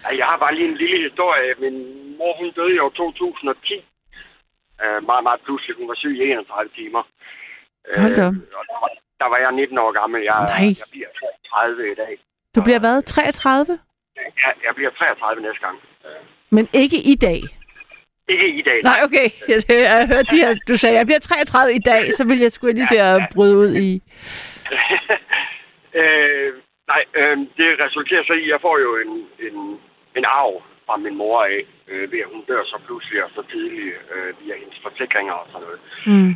Ja, 0.04 0.10
jeg 0.20 0.26
har 0.30 0.38
bare 0.44 0.54
lige 0.54 0.68
en 0.68 0.76
lille 0.82 0.98
historie. 1.08 1.54
Min 1.64 1.76
mor, 2.18 2.32
hun 2.40 2.50
døde 2.56 2.74
i 2.74 2.78
år 2.78 2.88
2010. 2.88 3.84
Uh, 4.84 5.06
meget, 5.10 5.24
meget 5.28 5.40
pludselig. 5.44 5.76
Hun 5.76 5.88
var 5.88 5.94
syg 5.94 6.14
i 6.18 6.22
31 6.30 6.70
timer. 6.78 7.02
Hold 8.02 8.14
da 8.16 8.26
og 8.58 8.64
der, 8.70 8.78
var, 8.82 8.90
der 9.20 9.28
var 9.32 9.38
jeg 9.44 9.52
19 9.52 9.78
år 9.78 9.92
gammel. 10.00 10.22
Jeg, 10.22 10.38
Nej. 10.48 10.68
jeg 10.82 10.88
bliver 10.94 11.10
30 11.50 11.92
i 11.92 11.94
dag. 11.94 12.12
Du 12.54 12.62
bliver 12.62 12.80
hvad? 12.84 13.02
33? 13.02 13.78
Ja, 14.16 14.50
jeg 14.66 14.74
bliver 14.74 14.90
33 14.90 15.42
næste 15.42 15.60
gang. 15.66 15.78
Men 16.50 16.68
ikke 16.72 16.98
i 17.12 17.14
dag. 17.14 17.42
Ikke 18.28 18.48
i 18.48 18.62
dag. 18.62 18.80
Nej, 18.82 18.98
okay. 19.06 19.26
Jeg, 19.48 19.58
jeg 19.68 20.06
hørte 20.06 20.28
de 20.30 20.40
her, 20.44 20.54
du 20.68 20.76
sagde, 20.76 20.96
jeg 20.96 21.06
bliver 21.06 21.20
33 21.20 21.74
i 21.74 21.78
dag, 21.78 22.14
så 22.14 22.24
vil 22.24 22.38
jeg 22.38 22.52
sgu 22.52 22.66
lige 22.66 22.86
til 22.86 23.02
at 23.10 23.20
bryde 23.34 23.56
ud 23.56 23.74
i. 23.74 23.90
øh, 26.00 26.52
nej, 26.92 27.02
øh, 27.14 27.36
det 27.58 27.68
resulterer 27.84 28.24
så 28.24 28.32
i, 28.32 28.42
at 28.42 28.48
jeg 28.48 28.60
får 28.60 28.78
jo 28.78 28.90
en, 29.02 29.12
en, 29.46 29.80
en 30.16 30.24
arv 30.40 30.62
fra 30.86 30.96
min 30.96 31.16
mor 31.16 31.42
af, 31.42 31.58
øh, 31.88 32.12
ved 32.12 32.18
at 32.24 32.30
hun 32.32 32.42
dør 32.48 32.62
så 32.64 32.76
pludselig 32.86 33.24
og 33.24 33.30
så 33.36 33.42
tidligt 33.50 33.94
øh, 34.14 34.30
via 34.40 34.54
hendes 34.62 34.78
forsikringer 34.86 35.32
og 35.42 35.46
sådan 35.52 35.66
noget. 35.66 35.80
Mm. 36.06 36.32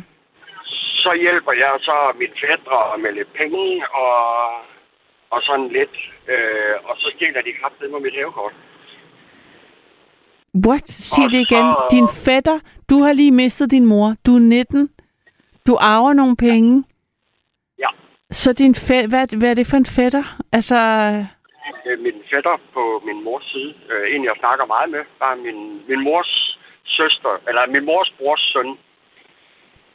Så 1.03 1.11
hjælper 1.23 1.51
jeg 1.63 1.71
så 1.89 1.95
mine 2.19 2.35
fædre 2.43 2.97
med 3.03 3.11
lidt 3.13 3.33
penge 3.33 3.87
og, 4.03 4.15
og 5.33 5.39
sådan 5.47 5.67
lidt. 5.77 5.95
Øh, 6.33 6.75
og 6.89 6.95
så 7.01 7.07
stjæler 7.15 7.41
de 7.41 7.53
kraftigt 7.61 7.91
med 7.91 7.99
mit 7.99 8.13
hævekort. 8.19 8.53
What? 10.67 10.87
Sig 10.89 11.23
Og 11.25 11.31
det 11.31 11.37
igen. 11.47 11.65
så- 11.65 11.87
Din 11.91 12.07
fætter, 12.25 12.59
du 12.89 12.95
har 13.03 13.13
lige 13.13 13.31
mistet 13.31 13.71
din 13.71 13.85
mor. 13.85 14.15
Du 14.25 14.35
er 14.35 14.39
19. 14.39 14.89
Du 15.67 15.77
arver 15.79 16.13
nogle 16.13 16.35
penge. 16.37 16.83
Ja. 17.79 17.87
Så 18.31 18.53
din 18.53 18.75
fæ- 18.75 19.07
hvad, 19.07 19.37
hvad 19.37 19.49
er 19.49 19.53
det 19.53 19.67
for 19.67 19.77
en 19.77 19.85
fætter? 19.85 20.23
Altså, 20.51 20.75
Øh, 21.85 21.99
min 21.99 22.13
fætter 22.31 22.55
på 22.73 22.83
min 23.07 23.23
mors 23.23 23.45
side, 23.53 23.73
øh, 23.91 24.15
en 24.15 24.23
jeg 24.29 24.35
snakker 24.39 24.65
meget 24.65 24.89
med, 24.95 25.03
var 25.19 25.35
min, 25.35 25.59
min 25.89 26.01
mors 26.03 26.31
søster, 26.85 27.33
eller 27.47 27.61
min 27.75 27.85
mors 27.85 28.09
brors 28.19 28.43
søn. 28.53 28.77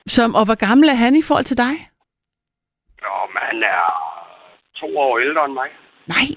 som, 0.06 0.34
og 0.34 0.44
hvor 0.44 0.54
gammel 0.66 0.88
er 0.88 0.94
han 1.04 1.16
i 1.16 1.22
forhold 1.28 1.44
til 1.44 1.56
dig? 1.66 1.74
Jo, 3.04 3.14
men 3.32 3.42
han 3.50 3.62
er 3.62 3.84
to 4.80 4.98
år 4.98 5.18
ældre 5.18 5.44
end 5.44 5.52
mig. 5.52 5.68
Nej. 6.06 6.28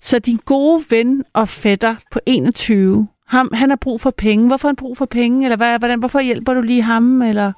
Så 0.00 0.18
din 0.18 0.40
gode 0.46 0.78
ven 0.90 1.24
og 1.34 1.48
fætter 1.48 1.94
på 2.12 2.18
21, 2.26 3.08
ham, 3.28 3.50
han 3.54 3.68
har 3.70 3.78
brug 3.84 4.00
for 4.00 4.10
penge. 4.18 4.46
Hvorfor 4.48 4.68
har 4.68 4.72
han 4.72 4.82
brug 4.84 4.96
for 4.98 5.06
penge? 5.06 5.44
Eller 5.46 5.56
hvad, 5.56 5.78
hvordan, 5.78 5.98
hvorfor 5.98 6.20
hjælper 6.20 6.54
du 6.54 6.60
lige 6.60 6.82
ham? 6.82 7.22
Eller? 7.22 7.52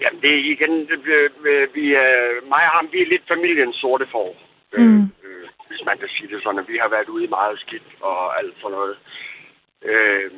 Jamen, 0.00 0.20
det 0.22 0.30
er 0.34 0.42
igen, 0.54 0.74
det, 0.88 0.98
vi, 1.44 1.52
vi, 1.80 1.94
er- 1.94 2.48
mig 2.48 2.62
og 2.68 2.72
ham, 2.76 2.88
vi 2.92 2.98
er 3.02 3.06
lidt 3.08 3.22
familiens 3.32 3.76
sorte 3.76 4.06
for. 4.12 4.26
Mm. 4.78 5.02
Hvis 5.74 5.86
man 5.90 5.98
kan 5.98 6.08
sige 6.16 6.28
det 6.32 6.42
sådan, 6.42 6.62
at 6.62 6.68
vi 6.72 6.76
har 6.82 6.88
været 6.88 7.08
ude 7.14 7.24
i 7.24 7.34
meget 7.38 7.58
skidt 7.64 7.88
og 8.00 8.38
alt 8.38 8.54
sådan 8.60 8.76
noget. 8.78 8.96
Øh, 9.90 10.30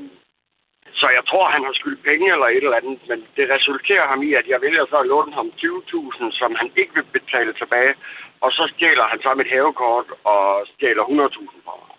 så 1.00 1.06
jeg 1.16 1.24
tror, 1.30 1.44
han 1.54 1.64
har 1.64 1.74
skyldt 1.80 2.02
penge 2.10 2.26
eller 2.34 2.48
et 2.48 2.64
eller 2.64 2.80
andet, 2.80 2.98
men 3.10 3.18
det 3.36 3.44
resulterer 3.56 4.06
ham 4.12 4.20
i, 4.28 4.30
at 4.40 4.46
jeg 4.52 4.60
vælger 4.66 4.84
så 4.86 4.96
at 5.00 5.06
låne 5.06 5.32
ham 5.38 5.48
20.000, 5.56 6.38
som 6.40 6.50
han 6.60 6.68
ikke 6.80 6.94
vil 6.94 7.06
betale 7.18 7.52
tilbage. 7.52 7.94
Og 8.40 8.50
så 8.52 8.72
stjæler 8.74 9.06
han 9.12 9.18
så 9.22 9.34
mit 9.34 9.50
havekort 9.54 10.08
og 10.24 10.66
stjæler 10.72 11.04
100.000 11.04 11.64
fra 11.64 11.74
mig. 11.80 11.90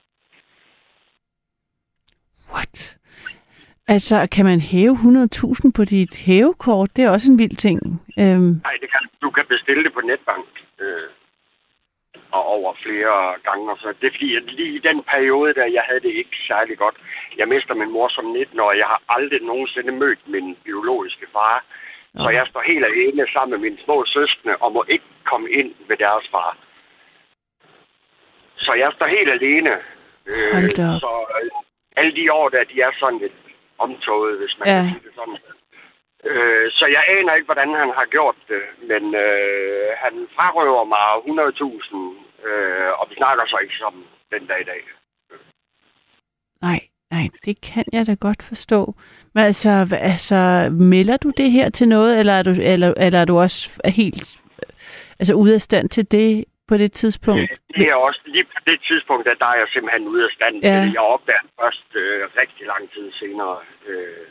What? 2.53 2.97
Altså, 3.87 4.27
kan 4.35 4.45
man 4.45 4.59
hæve 4.59 4.93
100.000 4.93 5.71
på 5.77 5.83
dit 5.83 6.13
hævekort? 6.25 6.89
Det 6.95 7.03
er 7.03 7.09
også 7.09 7.31
en 7.31 7.39
vild 7.39 7.57
ting. 7.67 7.79
Øhm, 8.19 8.53
Nej, 8.67 8.75
det 8.81 8.89
kan, 8.93 9.01
du 9.21 9.29
kan 9.29 9.45
bestille 9.53 9.83
det 9.83 9.93
på 9.93 10.01
netbank. 10.01 10.47
Øh, 10.79 11.09
og 12.31 12.43
over 12.45 12.73
flere 12.85 13.15
gange. 13.47 13.71
Og 13.71 13.77
så. 13.81 13.87
Det 14.01 14.07
er 14.07 14.11
fordi, 14.17 14.35
at 14.35 14.43
lige 14.43 14.75
i 14.75 14.79
den 14.89 15.03
periode, 15.13 15.53
der 15.53 15.65
jeg 15.65 15.83
havde 15.87 15.99
det 15.99 16.13
ikke 16.21 16.37
særlig 16.47 16.77
godt. 16.77 16.95
Jeg 17.37 17.47
mister 17.47 17.73
min 17.73 17.91
mor 17.91 18.07
som 18.09 18.25
19 18.25 18.59
år, 18.59 18.69
og 18.69 18.77
jeg 18.77 18.85
har 18.87 19.01
aldrig 19.09 19.41
nogensinde 19.41 19.91
mødt 19.91 20.19
min 20.27 20.55
biologiske 20.65 21.25
far. 21.33 21.65
Så 22.23 22.29
jeg 22.29 22.47
står 22.47 22.61
helt 22.61 22.85
alene 22.85 23.27
sammen 23.33 23.51
med 23.61 23.69
mine 23.69 23.83
små 23.85 24.05
søskende 24.05 24.55
og 24.55 24.71
må 24.71 24.85
ikke 24.87 25.05
komme 25.23 25.49
ind 25.51 25.73
ved 25.87 25.97
deres 25.97 26.25
far. 26.31 26.57
Så 28.55 28.73
jeg 28.73 28.91
står 28.95 29.07
helt 29.07 29.31
alene. 29.31 29.71
Øh, 30.25 30.69
så 31.03 31.25
øh, 31.41 31.49
alle 31.95 32.15
de 32.15 32.33
år, 32.33 32.49
der 32.49 32.63
de 32.63 32.81
er 32.81 32.91
sådan 32.99 33.19
lidt 33.19 33.33
omtoget, 33.79 34.37
hvis 34.39 34.55
man 34.59 34.67
Ja. 34.67 34.73
kan 34.81 34.89
sige 34.89 35.03
det 35.07 35.13
sådan. 35.15 35.37
Øh, 36.31 36.65
så 36.77 36.85
jeg 36.95 37.03
aner 37.15 37.33
ikke, 37.33 37.49
hvordan 37.51 37.71
han 37.81 37.91
har 37.99 38.07
gjort 38.15 38.37
det, 38.51 38.63
men 38.91 39.03
øh, 39.25 39.89
han 40.03 40.13
frarøver 40.35 40.83
mig 40.93 41.07
100.000, 41.25 42.47
øh, 42.47 42.91
og 42.99 43.05
vi 43.09 43.15
snakker 43.15 43.43
så 43.47 43.57
ikke 43.63 43.77
som 43.83 43.93
den 44.33 44.43
dag 44.47 44.61
i 44.61 44.69
dag. 44.71 44.81
nej, 46.61 46.79
nej, 47.11 47.25
det 47.45 47.55
kan 47.61 47.85
jeg 47.93 48.07
da 48.07 48.15
godt 48.27 48.43
forstå. 48.43 48.95
Men 49.33 49.43
altså, 49.43 49.69
altså 50.13 50.69
melder 50.71 51.17
du 51.17 51.29
det 51.37 51.51
her 51.51 51.69
til 51.69 51.87
noget, 51.87 52.19
eller 52.19 52.33
er 52.33 52.43
du, 52.43 52.53
eller, 52.73 52.93
eller 52.97 53.19
er 53.19 53.25
du 53.25 53.37
også 53.39 53.81
helt 53.85 54.39
altså, 55.19 55.33
ude 55.33 55.53
af 55.53 55.61
stand 55.61 55.89
til 55.89 56.11
det 56.11 56.45
på 56.67 56.77
det 56.77 56.91
tidspunkt? 56.91 57.51
Det 57.77 57.87
er 57.89 57.95
også 57.95 58.21
lige 58.25 58.43
på 58.43 58.59
det 58.69 58.79
tidspunkt, 58.89 59.25
der, 59.27 59.33
der 59.33 59.47
er 59.53 59.57
jeg 59.61 59.67
simpelthen 59.73 60.07
ude 60.07 60.23
af 60.23 60.31
stand 60.37 60.55
Ja. 60.63 60.91
Jeg 60.97 61.03
opdager 61.15 61.45
først 61.61 61.87
øh, 61.95 62.21
rigtig 62.41 62.63
lang 62.67 62.83
tid 62.93 63.11
senere, 63.21 63.57
øh, 63.87 64.25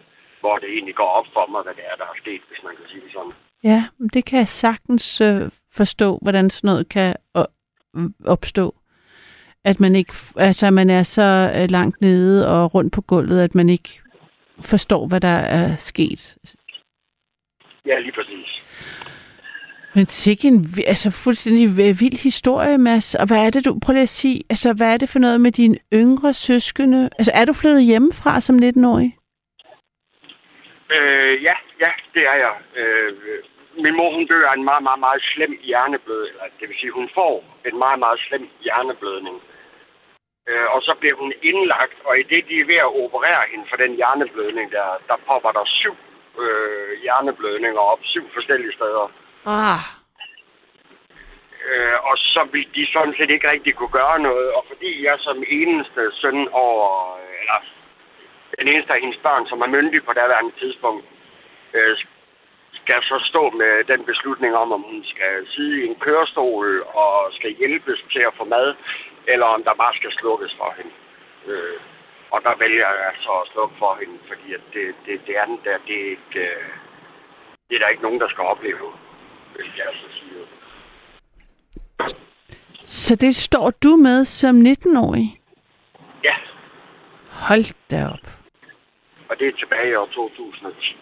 hvor 0.46 0.58
det 0.62 0.68
egentlig 0.76 0.94
går 1.02 1.10
op 1.18 1.28
for 1.36 1.46
mig, 1.52 1.60
hvad 1.62 1.74
det 1.78 1.84
er, 1.90 1.96
der 2.00 2.06
er 2.12 2.16
sket, 2.22 2.42
hvis 2.48 2.60
man 2.66 2.74
kan 2.78 2.86
sige 2.90 3.02
det 3.04 3.12
sådan. 3.16 3.32
Ja, 3.70 3.80
men 3.98 4.08
det 4.14 4.24
kan 4.24 4.38
jeg 4.38 4.48
sagtens 4.48 5.20
øh, 5.20 5.42
forstå, 5.78 6.18
hvordan 6.22 6.50
sådan 6.50 6.68
noget 6.68 6.88
kan 6.88 7.16
o- 7.38 7.54
opstå. 8.34 8.74
At 9.64 9.80
man 9.80 9.96
ikke, 9.96 10.12
altså 10.36 10.70
man 10.70 10.90
er 10.90 11.02
så 11.02 11.52
øh, 11.56 11.70
langt 11.70 12.00
nede 12.00 12.48
og 12.48 12.74
rundt 12.74 12.92
på 12.94 13.00
gulvet, 13.00 13.40
at 13.40 13.54
man 13.54 13.68
ikke 13.68 13.90
forstår, 14.60 15.06
hvad 15.06 15.20
der 15.20 15.38
er 15.58 15.76
sket. 15.76 16.36
Ja, 17.86 17.98
lige 17.98 18.12
præcis. 18.12 18.50
Men 19.94 20.06
sikke 20.06 20.48
en 20.48 20.66
altså, 20.86 21.10
fuldstændig 21.10 21.76
vild 21.76 22.22
historie, 22.22 22.78
Mads. 22.78 23.14
Og 23.14 23.26
hvad 23.26 23.46
er 23.46 23.50
det, 23.50 23.64
du... 23.64 23.78
Prøv 23.82 23.92
lige 23.92 24.02
at 24.02 24.08
sige, 24.08 24.42
altså, 24.50 24.72
hvad 24.72 24.92
er 24.92 24.96
det 24.96 25.08
for 25.08 25.18
noget 25.18 25.40
med 25.40 25.52
dine 25.52 25.78
yngre 25.92 26.34
søskende? 26.34 27.08
Altså, 27.18 27.32
er 27.34 27.44
du 27.44 27.52
flyttet 27.52 27.84
hjemmefra 27.84 28.40
som 28.40 28.56
19-årig? 28.56 29.16
Øh, 30.94 31.42
ja, 31.42 31.54
ja, 31.84 31.90
det 32.14 32.22
er 32.32 32.36
jeg. 32.44 32.54
Øh, 32.80 33.12
min 33.84 33.96
mor, 33.96 34.14
hun 34.14 34.26
dør 34.26 34.48
af 34.48 34.54
en 34.56 34.64
meget, 34.64 34.82
meget, 34.82 35.00
meget 35.06 35.22
slem 35.22 35.52
hjerneblødning. 35.62 36.32
Eller, 36.32 36.56
det 36.60 36.68
vil 36.68 36.76
sige, 36.80 36.98
hun 37.00 37.10
får 37.14 37.44
en 37.64 37.78
meget, 37.78 37.98
meget 37.98 38.20
slem 38.28 38.48
hjerneblødning. 38.60 39.42
Øh, 40.48 40.66
og 40.74 40.82
så 40.82 40.94
bliver 41.00 41.16
hun 41.16 41.32
indlagt, 41.42 41.98
og 42.04 42.18
i 42.18 42.22
det, 42.22 42.48
de 42.48 42.60
er 42.60 42.70
ved 42.72 42.80
at 42.86 42.94
operere 43.04 43.44
hende 43.50 43.66
for 43.70 43.76
den 43.76 43.92
hjerneblødning 43.94 44.72
der, 44.72 44.88
der 45.08 45.16
popper 45.26 45.52
der 45.52 45.64
syv 45.64 45.96
øh, 46.42 46.92
hjerneblødninger 47.02 47.80
op, 47.80 48.00
syv 48.02 48.30
forskellige 48.34 48.72
steder. 48.72 49.12
Ah, 49.46 49.80
Øh, 51.70 51.96
og 52.10 52.16
så 52.18 52.40
ville 52.52 52.70
de 52.74 52.86
sådan 52.92 53.14
set 53.18 53.30
ikke 53.30 53.52
rigtig 53.52 53.74
kunne 53.74 53.98
gøre 54.00 54.18
noget. 54.28 54.48
Og 54.56 54.64
fordi 54.68 55.04
jeg 55.04 55.16
som 55.18 55.44
eneste 55.48 56.02
søn 56.20 56.48
over, 56.48 56.88
eller 57.40 57.58
den 58.58 58.68
eneste 58.72 58.92
af 58.92 59.00
hendes 59.00 59.20
børn, 59.26 59.46
som 59.46 59.60
er 59.60 59.74
myndig 59.76 60.04
på 60.04 60.12
daværende 60.12 60.54
tidspunkt, 60.60 61.04
øh, 61.74 61.96
skal 62.80 63.00
så 63.02 63.18
stå 63.30 63.42
med 63.50 63.72
den 63.92 64.04
beslutning 64.10 64.52
om, 64.62 64.72
om 64.72 64.82
hun 64.90 65.04
skal 65.12 65.34
sidde 65.54 65.74
i 65.80 65.86
en 65.86 65.98
kørestol 66.04 66.82
og 67.04 67.12
skal 67.32 67.52
hjælpes 67.60 68.00
til 68.12 68.22
at 68.28 68.36
få 68.38 68.44
mad, 68.44 68.74
eller 69.32 69.46
om 69.46 69.62
der 69.62 69.74
bare 69.82 69.94
skal 69.98 70.12
slukkes 70.12 70.54
for 70.60 70.74
hende. 70.78 70.92
Øh, 71.46 71.78
og 72.30 72.38
der 72.46 72.54
vælger 72.58 72.90
jeg 73.04 73.12
så 73.24 73.32
at 73.42 73.48
slukke 73.52 73.74
for 73.78 73.92
hende, 74.00 74.18
fordi 74.28 74.54
at 74.54 74.64
det, 74.74 74.94
det, 75.06 75.20
det 75.26 75.34
andet 75.42 75.60
der, 75.64 75.78
det 75.86 75.96
er, 76.02 76.10
ikke, 76.16 76.40
øh, 76.48 76.66
det 77.68 77.74
er 77.74 77.78
der 77.78 77.88
ikke 77.88 78.02
nogen, 78.02 78.20
der 78.20 78.28
skal 78.28 78.44
opleve, 78.44 78.88
vil 79.56 79.70
jeg 79.76 79.86
så 80.02 80.08
sige. 80.18 80.32
så 82.82 83.16
det 83.16 83.36
står 83.36 83.70
du 83.70 83.96
med 83.96 84.24
som 84.24 84.56
19-årig? 84.56 85.40
Ja, 86.24 86.34
Hold 87.48 87.64
da 87.90 87.98
op. 88.14 88.26
og 89.28 89.38
det 89.38 89.48
er 89.48 89.52
tilbage 89.52 89.90
i 89.90 89.94
år 89.94 90.06
2010. 90.06 90.96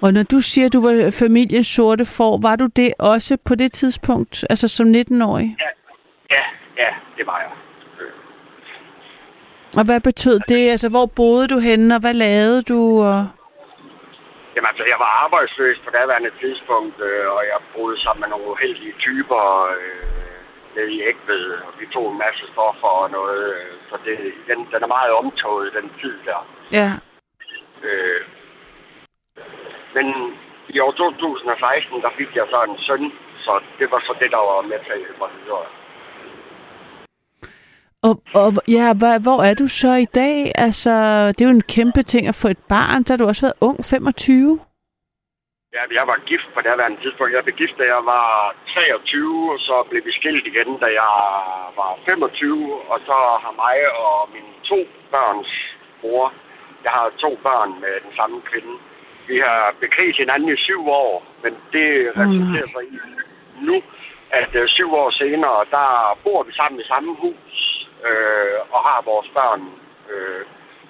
Og 0.00 0.12
når 0.12 0.22
du 0.22 0.40
siger, 0.40 0.66
at 0.66 0.72
du 0.72 0.80
var 0.80 1.16
familiens 1.18 1.66
sorte 1.66 2.04
får, 2.04 2.38
var 2.42 2.56
du 2.56 2.66
det 2.76 2.90
også 2.98 3.38
på 3.48 3.54
det 3.54 3.72
tidspunkt, 3.72 4.44
altså 4.50 4.68
som 4.68 4.86
19-årig? 4.86 5.56
Ja, 5.60 5.70
ja, 6.36 6.44
ja, 6.82 6.90
det 7.16 7.26
var 7.26 7.38
jeg. 7.40 7.50
Og 9.78 9.84
hvad 9.84 10.00
betød 10.00 10.38
det? 10.48 10.62
Altså, 10.74 10.88
hvor 10.94 11.06
boede 11.18 11.48
du 11.54 11.58
henne, 11.68 11.94
og 11.94 12.00
hvad 12.00 12.14
lavede 12.14 12.62
du? 12.72 12.80
Og... 13.10 13.18
Jamen 14.54 14.68
altså, 14.72 14.84
jeg 14.92 14.98
var 15.04 15.10
arbejdsløs 15.24 15.78
på 15.84 15.90
daværende 15.98 16.32
tidspunkt, 16.42 16.96
øh, 17.08 17.26
og 17.36 17.42
jeg 17.50 17.58
boede 17.74 17.96
sammen 18.04 18.20
med 18.22 18.28
nogle 18.28 18.46
uheldige 18.52 18.94
typer 19.06 19.42
øh, 19.78 20.25
nede 20.76 20.92
i 20.96 21.02
Ægved, 21.10 21.44
og 21.66 21.72
vi 21.80 21.86
tog 21.94 22.04
en 22.12 22.18
masse 22.24 22.44
stoffer 22.52 22.92
og 23.02 23.10
noget, 23.18 23.44
øh, 23.58 23.72
så 23.88 23.94
det, 24.04 24.16
den, 24.48 24.58
den 24.72 24.80
er 24.86 24.94
meget 24.96 25.12
omtoget, 25.20 25.76
den 25.78 25.88
tid 26.00 26.14
der. 26.28 26.40
Ja. 26.78 26.90
Øh, 27.88 28.20
men 29.96 30.06
i 30.74 30.78
år 30.84 30.92
2016, 30.92 32.02
der 32.04 32.12
fik 32.18 32.30
jeg 32.36 32.46
så 32.52 32.58
en 32.68 32.78
søn, 32.86 33.04
så 33.44 33.52
det 33.78 33.90
var 33.90 34.00
så 34.06 34.12
det, 34.20 34.30
der 34.30 34.42
var 34.50 34.60
med 34.70 34.78
til 34.84 34.92
at 34.92 35.02
hjælpe 35.02 35.20
mig 35.24 35.30
videre. 35.38 35.66
Og, 38.02 38.14
og 38.34 38.52
ja, 38.68 38.94
hvor, 39.00 39.22
hvor 39.26 39.42
er 39.42 39.54
du 39.54 39.66
så 39.68 39.92
i 39.94 40.04
dag? 40.04 40.52
Altså, 40.54 40.90
det 41.28 41.40
er 41.40 41.48
jo 41.50 41.56
en 41.60 41.70
kæmpe 41.76 42.02
ting 42.02 42.28
at 42.28 42.34
få 42.42 42.48
et 42.48 42.62
barn. 42.68 43.02
Der 43.02 43.12
har 43.12 43.18
du 43.18 43.26
også 43.26 43.46
været 43.46 43.60
ung, 43.68 43.84
25. 43.84 44.60
Ja, 45.76 45.82
jeg 45.98 46.06
var 46.10 46.18
gift 46.30 46.48
på 46.54 46.60
daværende 46.68 47.00
tidspunkt. 47.02 47.34
Jeg 47.36 47.44
blev 47.44 47.56
gift, 47.62 47.76
da 47.78 47.84
jeg 47.94 48.02
var 48.14 48.28
23, 48.66 49.52
og 49.54 49.58
så 49.68 49.76
blev 49.90 50.02
vi 50.08 50.12
skilt 50.18 50.46
igen, 50.46 50.70
da 50.84 50.88
jeg 51.02 51.14
var 51.80 51.90
25. 52.04 52.82
Og 52.92 52.98
så 53.08 53.16
har 53.44 53.54
mig 53.64 53.78
og 54.04 54.18
mine 54.34 54.52
to 54.70 54.78
børns 55.12 55.52
bror, 56.00 56.32
jeg 56.84 56.92
har 56.98 57.06
to 57.24 57.30
børn 57.46 57.70
med 57.82 57.94
den 58.04 58.12
samme 58.18 58.36
kvinde. 58.50 58.74
Vi 59.30 59.36
har 59.46 59.74
bekriget 59.80 60.16
hinanden 60.22 60.48
i 60.48 60.62
syv 60.66 60.82
år, 60.88 61.14
men 61.42 61.52
det 61.74 61.90
resulterer 62.20 62.68
sig 62.74 62.84
i 62.96 62.98
nu, 63.68 63.76
at 64.30 64.50
øh, 64.60 64.68
syv 64.68 64.90
år 65.02 65.10
senere, 65.10 65.58
der 65.76 66.18
bor 66.24 66.42
vi 66.42 66.52
sammen 66.52 66.80
i 66.80 66.90
samme 66.92 67.12
hus 67.22 67.54
øh, 68.08 68.58
og 68.74 68.80
har 68.88 69.00
vores 69.10 69.28
børn, 69.38 69.62
øh, 70.12 70.42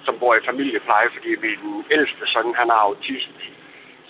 som 0.05 0.19
bor 0.19 0.35
i 0.35 0.45
familiepleje, 0.49 1.09
fordi 1.15 1.31
min 1.45 1.85
ældste 1.91 2.23
søn, 2.33 2.55
han 2.55 2.69
er 2.69 2.79
autist. 2.87 3.37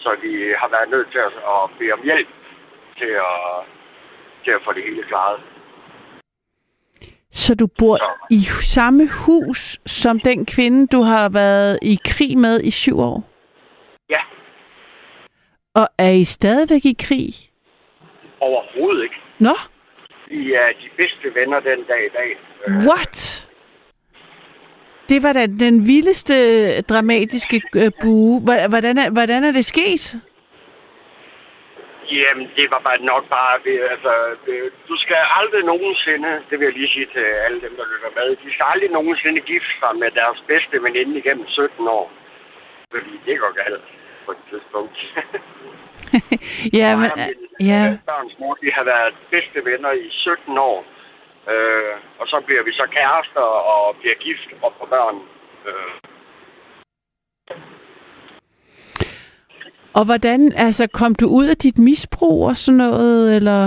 Så 0.07 0.15
vi 0.21 0.33
har 0.61 0.69
været 0.75 0.89
nødt 0.89 1.11
til 1.11 1.17
at, 1.27 1.33
at 1.53 1.69
bede 1.79 1.91
om 1.91 2.01
hjælp 2.03 2.27
til 2.97 3.11
at, 3.29 3.65
til 4.43 4.51
at 4.51 4.61
få 4.65 4.73
det 4.73 4.83
hele 4.83 5.03
klaret. 5.03 5.39
Så 7.31 7.55
du 7.55 7.67
bor 7.79 7.97
i 8.31 8.41
samme 8.75 9.03
hus 9.25 9.79
som 9.85 10.19
den 10.19 10.45
kvinde, 10.45 10.87
du 10.87 11.01
har 11.01 11.29
været 11.29 11.79
i 11.81 11.99
krig 12.05 12.37
med 12.37 12.61
i 12.63 12.71
syv 12.71 12.99
år? 12.99 13.23
Ja, 14.09 14.21
Og 15.75 15.87
er 15.97 16.09
I 16.11 16.23
stadigvæk 16.23 16.85
i 16.85 16.95
krig? 17.07 17.33
overhovedet 18.39 19.03
ikke. 19.03 19.15
Nå, 19.39 19.55
Vi 20.27 20.53
er 20.53 20.67
de 20.81 20.89
bedste 20.97 21.35
venner 21.39 21.59
den 21.59 21.83
dag 21.83 22.05
i 22.05 22.09
dag. 22.09 22.37
Øh, 22.67 22.75
what? 22.75 23.46
Det 25.09 25.23
var 25.23 25.33
da 25.33 25.45
den 25.65 25.75
vildeste 25.87 26.35
dramatiske 26.81 27.61
øh, 27.75 27.91
bue. 28.01 28.41
Hvordan 28.73 28.97
er, 28.97 29.09
hvordan 29.09 29.43
er 29.43 29.51
det 29.51 29.65
sket? 29.65 30.03
Jamen, 32.11 32.47
det 32.57 32.65
var 32.73 32.81
bare 32.87 32.99
nok 33.11 33.23
bare... 33.35 33.55
Altså, 33.93 34.13
øh, 34.51 34.71
du 34.89 34.95
skal 35.03 35.19
aldrig 35.39 35.63
nogensinde, 35.73 36.29
det 36.49 36.55
vil 36.59 36.65
jeg 36.65 36.77
lige 36.79 36.93
sige 36.95 37.09
til 37.15 37.25
alle 37.45 37.59
dem, 37.65 37.73
der 37.79 37.85
lytter 37.91 38.11
med, 38.17 38.27
de 38.43 38.53
skal 38.53 38.65
aldrig 38.73 38.91
nogensinde 38.99 39.39
gifte 39.51 39.73
sig 39.81 39.91
med 40.01 40.09
deres 40.19 40.39
bedste 40.51 40.75
veninde 40.85 41.13
igennem 41.21 41.47
17 41.47 41.87
år. 41.99 42.07
Fordi 42.91 43.13
det 43.25 43.35
går 43.39 43.53
galt 43.63 43.87
på 44.25 44.31
et 44.31 44.43
tidspunkt. 44.49 44.97
ja, 46.79 46.89
men, 47.01 47.11
min, 47.21 47.39
ja. 47.69 47.81
øh, 47.87 47.93
børns 48.09 48.35
mor, 48.39 48.57
vi 48.61 48.69
har 48.77 48.85
været 48.93 49.13
bedste 49.35 49.59
venner 49.69 49.91
i 49.91 50.07
17 50.09 50.57
år. 50.57 50.79
Øh, 51.53 51.95
og 52.19 52.27
så 52.27 52.43
bliver 52.45 52.63
vi 52.63 52.71
så 52.71 52.87
kærester 52.97 53.47
og 53.73 53.95
bliver 53.99 54.15
gift 54.15 54.49
og 54.63 54.73
får 54.77 54.85
børn. 54.85 55.17
Øh, 55.67 55.93
Og 59.99 60.05
hvordan, 60.05 60.53
altså, 60.55 60.87
kom 60.93 61.15
du 61.15 61.25
ud 61.39 61.47
af 61.49 61.57
dit 61.57 61.77
misbrug 61.77 62.45
og 62.49 62.55
sådan 62.57 62.77
noget, 62.77 63.35
eller? 63.35 63.61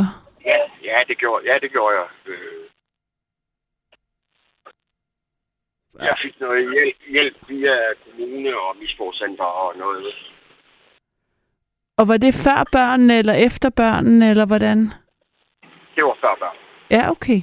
ja, 0.45 0.59
ja, 0.83 0.99
det 1.09 1.19
gjorde, 1.19 1.53
ja, 1.53 1.59
det 1.63 1.71
gjorde 1.71 1.97
jeg. 1.99 2.09
Øh, 2.27 2.61
jeg 6.09 6.15
fik 6.23 6.41
noget 6.41 6.73
hjælp, 6.73 6.97
hjælp 7.11 7.37
via 7.49 7.77
kommune 8.05 8.61
og 8.61 8.77
misbrugscenter 8.77 9.45
og 9.45 9.77
noget. 9.77 10.15
Og 11.99 12.09
var 12.09 12.17
det 12.17 12.35
før 12.35 12.65
børnene, 12.73 13.19
eller 13.19 13.35
efter 13.47 13.71
børnene, 13.71 14.31
eller 14.31 14.47
hvordan? 14.47 14.79
Det 15.97 16.05
var 16.05 16.17
før 16.21 16.35
børn. 16.41 16.57
Ja, 16.91 17.11
okay. 17.11 17.43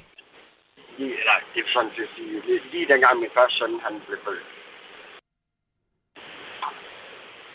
Lige, 0.98 1.20
eller, 1.20 1.36
det 1.54 1.60
er 1.60 1.70
sådan 1.74 1.92
at 1.92 2.10
sige, 2.16 2.42
lige, 2.48 2.62
lige 2.72 2.88
dengang 2.88 3.20
min 3.20 3.30
første 3.34 3.58
søn, 3.58 3.80
han 3.80 4.02
blev 4.08 4.20
født. 4.26 4.48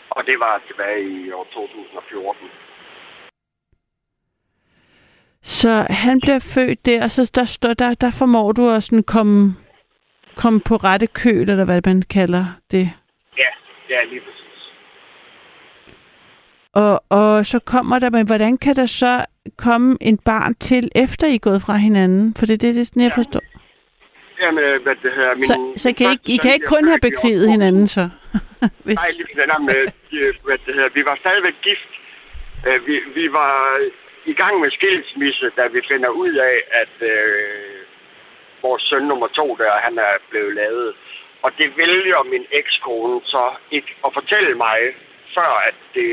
Og 0.09 0.25
det 0.25 0.39
var 0.39 0.61
tilbage 0.67 1.01
i 1.25 1.31
år 1.31 1.47
2014. 1.53 2.49
Så 5.41 5.87
han 5.89 6.19
bliver 6.21 6.39
født 6.39 6.85
der, 6.85 7.03
og 7.03 7.11
så 7.11 7.31
der, 7.35 7.45
står, 7.45 7.73
der, 7.73 7.93
der 7.93 8.11
formår 8.19 8.51
du 8.51 8.69
at 8.69 8.83
sådan 8.83 9.03
komme, 9.03 9.55
komme 10.35 10.59
på 10.59 10.75
rette 10.75 11.07
køl, 11.07 11.49
eller 11.49 11.65
hvad 11.65 11.81
man 11.85 12.01
kalder 12.01 12.45
det. 12.71 12.85
Ja, 13.37 13.49
ja, 13.89 14.03
lige 14.03 14.21
præcis. 14.21 14.42
Og, 16.73 17.03
og 17.09 17.45
så 17.45 17.59
kommer 17.59 17.99
der, 17.99 18.09
men 18.09 18.25
hvordan 18.27 18.57
kan 18.57 18.75
der 18.75 18.85
så 18.85 19.25
komme 19.57 19.97
en 20.01 20.17
barn 20.17 20.55
til, 20.55 20.83
efter 20.95 21.27
I 21.27 21.35
er 21.35 21.39
gået 21.49 21.61
fra 21.65 21.75
hinanden? 21.87 22.35
For 22.37 22.45
det 22.45 22.53
er 22.53 22.57
det, 22.65 22.75
det 22.75 22.81
er 22.81 22.85
sådan, 22.85 23.03
jeg 23.03 23.11
forstår. 23.21 23.41
Jamen, 24.41 24.63
øh, 24.63 24.83
hvad 24.83 24.95
det 25.03 25.11
her... 25.19 25.29
Min, 25.35 25.47
Så, 25.51 25.55
så 25.83 25.89
kan 25.97 26.05
I, 26.13 26.15
I 26.33 26.37
kan 26.43 26.53
ikke 26.53 26.71
kun 26.75 26.85
have 26.91 27.01
bekriget 27.09 27.43
2000. 27.47 27.51
hinanden 27.55 27.87
så? 27.97 28.03
Hvis, 28.85 28.97
Nej, 29.01 29.09
lige 29.17 29.25
præcis. 29.25 29.51
Nej, 29.53 29.61
men, 29.67 29.77
øh, 30.21 30.33
hvad 30.45 30.57
det 30.65 30.71
hedder, 30.75 30.89
vi 30.99 31.03
var 31.09 31.15
stadigvæk 31.23 31.57
gift. 31.67 31.91
Øh, 32.67 32.79
Vi, 32.87 32.95
vi 33.19 33.25
var 33.39 33.55
i 34.33 34.33
gang 34.41 34.53
med 34.63 34.69
skilsmisse, 34.77 35.47
da 35.57 35.63
vi 35.75 35.79
finder 35.91 36.09
ud 36.23 36.33
af, 36.51 36.55
at 36.81 36.95
øh, 37.13 37.77
vores 38.65 38.83
søn 38.89 39.05
nummer 39.11 39.27
to 39.39 39.45
der, 39.61 39.73
han 39.87 39.95
er 39.97 40.13
blevet 40.29 40.53
lavet. 40.61 40.89
Og 41.45 41.51
det 41.59 41.67
vælger 41.77 42.19
min 42.33 42.45
ekskone 42.61 43.21
så 43.33 43.43
ikke 43.77 43.91
at 44.05 44.11
fortælle 44.17 44.53
mig, 44.65 44.79
før 45.37 45.51
at 45.69 45.77
det 45.97 46.09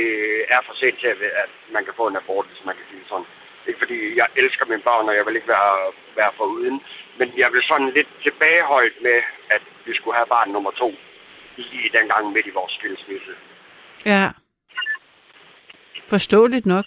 er 0.55 0.61
for 0.67 0.75
sent 0.81 0.99
til, 1.01 1.09
at 1.45 1.51
man 1.75 1.85
kan 1.85 1.95
få 1.97 2.05
en 2.09 2.17
abort, 2.21 2.47
hvis 2.51 2.65
man 2.69 2.75
kan 2.77 2.87
sige 2.89 3.01
det 3.03 3.09
sådan. 3.09 3.29
Ikke 3.69 3.79
fordi 3.85 3.99
jeg 4.21 4.27
elsker 4.37 4.65
mine 4.67 4.87
børn, 4.89 5.09
og 5.11 5.15
jeg 5.19 5.25
vil 5.27 5.37
ikke 5.39 5.53
være, 5.57 5.75
være 6.21 6.33
for 6.37 6.45
uden. 6.45 6.77
Men 7.19 7.29
jeg 7.43 7.49
blev 7.51 7.63
sådan 7.63 7.91
lidt 7.99 8.11
tilbageholdt 8.27 8.97
med, 9.03 9.19
at 9.57 9.63
vi 9.87 9.93
skulle 9.95 10.17
have 10.17 10.33
barn 10.37 10.51
nummer 10.51 10.71
to 10.71 10.89
lige 11.57 11.91
dengang 11.99 12.33
midt 12.33 12.47
i 12.47 12.57
vores 12.59 12.73
skilsmisse. 12.79 13.33
ja. 14.07 14.27
Forståeligt 16.09 16.67
nok. 16.67 16.85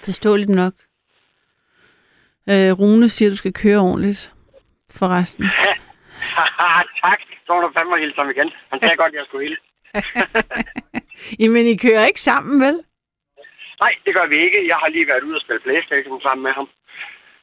Forståeligt 0.00 0.50
nok. 0.50 0.72
Øh, 2.50 2.72
Rune 2.80 3.08
siger, 3.08 3.28
at 3.28 3.32
du 3.32 3.36
skal 3.36 3.52
køre 3.52 3.78
ordentligt. 3.78 4.32
Forresten. 4.98 5.44
tak. 7.04 7.20
Så 7.46 7.48
var 7.54 7.60
du 7.60 7.70
fandme 7.78 7.98
hilse 8.02 8.16
ham 8.20 8.30
igen. 8.30 8.50
Han 8.70 8.80
sagde 8.82 8.96
godt, 9.02 9.12
at 9.12 9.18
jeg 9.18 9.26
skulle 9.28 9.44
hilse. 9.48 9.62
Jamen, 11.40 11.66
I 11.66 11.76
kører 11.76 12.06
ikke 12.06 12.20
sammen, 12.20 12.60
vel? 12.66 12.76
Nej, 13.82 13.92
det 14.04 14.14
gør 14.14 14.26
vi 14.26 14.36
ikke. 14.46 14.58
Jeg 14.72 14.76
har 14.82 14.88
lige 14.88 15.06
været 15.06 15.22
ude 15.22 15.36
og 15.38 15.40
spille 15.40 15.60
Playstation 15.60 16.20
sammen 16.20 16.42
med 16.42 16.52
ham. 16.52 16.68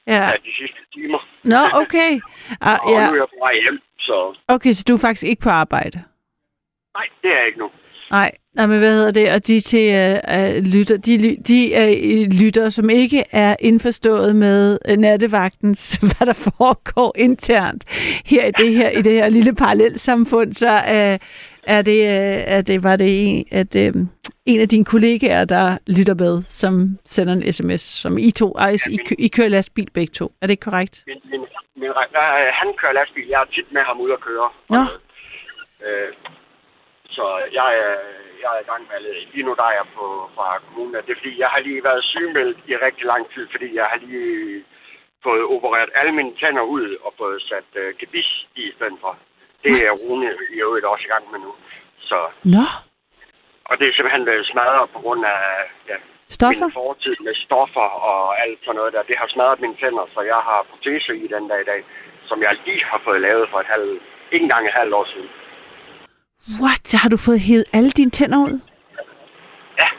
Ja. 0.08 0.22
ja 0.30 0.32
de 0.46 0.52
sidste 0.60 0.82
timer. 0.94 1.20
Nå, 1.44 1.62
okay. 1.82 2.12
Ah, 2.70 2.80
Og 2.86 2.92
ja. 2.92 3.06
nu 3.08 3.12
er 3.14 3.22
jeg 3.24 3.30
på 3.36 3.40
vej 3.46 3.54
hjem, 3.54 3.80
så 4.00 4.36
Okay, 4.48 4.72
så 4.74 4.84
du 4.88 4.94
er 4.94 5.02
faktisk 5.08 5.24
ikke 5.32 5.42
på 5.42 5.50
arbejde? 5.50 5.98
nej, 6.98 7.08
det 7.22 7.30
er 7.32 7.38
jeg 7.38 7.48
ikke 7.48 7.60
nu. 7.60 7.72
Nej, 8.12 8.32
nej, 8.54 8.66
men 8.66 8.80
hvad 8.80 8.92
hedder 8.92 9.12
det? 9.12 9.34
Og 9.34 9.48
de 9.48 9.60
til 9.60 10.20
uh, 10.30 10.64
lytter, 10.74 10.98
de, 10.98 11.38
de 11.48 11.60
uh, 11.78 12.42
lytter, 12.42 12.70
som 12.70 12.90
ikke 12.90 13.24
er 13.32 13.56
indforstået 13.60 14.36
med 14.36 14.80
uh, 14.90 14.96
nattevagtens, 14.96 15.94
hvad 16.18 16.28
der 16.28 16.34
foregår 16.34 17.14
internt 17.18 17.84
her 18.26 18.46
i 18.46 18.52
det 18.52 18.74
her, 18.74 18.90
i 18.90 19.02
det 19.02 19.14
her 19.14 19.30
lille 19.30 19.56
parallelsamfund, 19.56 20.54
så 20.54 20.68
uh, 20.68 21.28
er 21.64 21.82
det, 21.82 22.00
uh, 22.00 22.56
er 22.56 22.62
det, 22.62 22.84
var 22.84 22.96
det 22.96 23.30
en, 23.30 23.46
at 23.52 23.76
uh, 23.76 24.02
en 24.46 24.60
af 24.60 24.70
dine 24.70 24.86
kollegaer, 24.86 25.46
der 25.46 25.78
lytter 25.88 26.14
med, 26.14 26.44
som 26.44 26.98
sender 27.06 27.34
en 27.34 27.54
sms, 27.54 27.82
som 27.82 28.18
I 28.18 28.32
to, 28.32 28.52
ej, 28.58 28.78
I, 28.90 28.98
I 29.20 29.28
kører 29.28 29.50
lastbil 29.50 29.90
begge 29.94 30.12
to. 30.12 30.32
Er 30.42 30.48
det 30.48 30.52
ikke 30.52 30.62
korrekt? 30.62 31.04
Min, 31.08 31.18
min, 31.32 31.40
min, 31.76 31.92
han 32.60 32.68
kører 32.82 32.94
lastbil. 32.94 33.28
Jeg 33.28 33.42
er 33.42 33.46
tit 33.46 33.72
med 33.72 33.82
ham 33.82 34.02
ud 34.02 34.12
at 34.12 34.20
køre. 34.20 34.50
Nå. 34.70 34.82
Øh, 35.88 36.10
så 37.16 37.24
jeg, 37.60 37.70
er- 37.86 38.20
jeg 38.44 38.50
er 38.58 38.62
i 38.64 38.70
gang 38.72 38.84
med 38.92 39.00
det. 39.06 39.16
Lige 39.34 39.44
nu 39.48 39.54
der 39.60 39.64
er 39.72 39.76
jeg 39.82 39.88
på, 39.96 40.06
fra 40.36 40.48
kommunen. 40.66 40.94
Det 41.06 41.12
er 41.14 41.20
fordi, 41.22 41.40
jeg 41.44 41.50
har 41.54 41.60
lige 41.68 41.84
været 41.84 42.04
sygemeldt 42.04 42.58
i 42.72 42.74
rigtig 42.86 43.06
lang 43.06 43.24
tid, 43.34 43.44
fordi 43.52 43.68
jeg 43.80 43.86
har 43.92 43.98
lige 44.06 44.64
fået 45.26 45.44
opereret 45.56 45.90
alle 46.00 46.12
mine 46.12 46.34
tænder 46.42 46.62
ud 46.62 46.88
og 47.06 47.14
fået 47.18 47.42
sat 47.42 47.70
øh, 47.82 47.94
gebis 48.00 48.30
i 48.56 48.72
stedet 48.76 48.98
for. 49.02 49.18
Det 49.64 49.76
er 49.88 49.94
Rune 50.04 50.30
i 50.56 50.58
øvrigt 50.66 50.86
også 50.86 51.06
i 51.08 51.12
gang 51.14 51.26
med 51.32 51.40
nu. 51.40 51.52
Så, 52.10 52.20
Nå, 52.44 52.66
og 53.70 53.74
det 53.80 53.86
er 53.88 53.94
simpelthen 53.94 54.28
øh, 54.28 54.46
smadret 54.52 54.90
på 54.96 55.00
grund 55.00 55.26
af 55.26 55.42
ja, 55.90 55.96
stoffer? 56.30 56.66
min 56.66 56.74
fortid 56.74 57.16
med 57.28 57.36
stoffer 57.46 57.88
og 58.12 58.42
alt 58.44 58.60
sådan 58.66 58.76
noget 58.80 58.94
der. 58.94 59.04
Det 59.10 59.18
har 59.22 59.28
smadret 59.28 59.60
mine 59.62 59.78
tænder, 59.82 60.06
så 60.14 60.22
jeg 60.22 60.40
har 60.50 60.66
protese 60.72 61.12
i 61.26 61.28
den 61.36 61.48
dag 61.52 61.62
i 61.62 61.70
dag, 61.72 61.82
som 62.30 62.42
jeg 62.42 62.52
lige 62.66 62.84
har 62.92 63.02
fået 63.04 63.22
lavet 63.22 63.50
for 63.52 63.60
et 63.60 63.70
halvt, 63.76 64.02
ikke 64.32 64.44
engang 64.44 64.68
et 64.68 64.78
halvt 64.80 64.94
år 64.94 65.06
siden. 65.14 65.30
What? 66.64 66.86
Har 67.02 67.10
du 67.10 67.18
fået 67.28 67.40
hævet 67.48 67.66
alle 67.74 67.92
dine 68.00 68.12
tænder 68.20 68.40
ud? 68.48 68.56
Ja, 69.82 69.90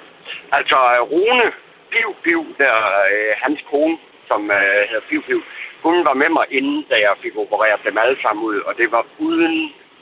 altså 0.59 0.78
Rune 1.12 1.47
Piv 1.93 2.09
Piv, 2.24 2.40
der 2.62 2.74
øh, 3.12 3.31
hans 3.44 3.60
kone, 3.70 3.97
som 4.28 4.40
øh, 4.59 4.81
hedder 4.90 5.05
Piv 5.10 5.20
Piv, 5.28 5.40
hun 5.86 5.97
var 6.09 6.14
med 6.23 6.31
mig 6.39 6.47
inden, 6.59 6.78
da 6.90 6.97
jeg 7.06 7.14
fik 7.23 7.35
opereret 7.44 7.81
dem 7.86 7.97
alle 8.02 8.16
sammen 8.24 8.43
ud, 8.51 8.59
og 8.69 8.73
det 8.81 8.89
var 8.97 9.02
uden 9.27 9.56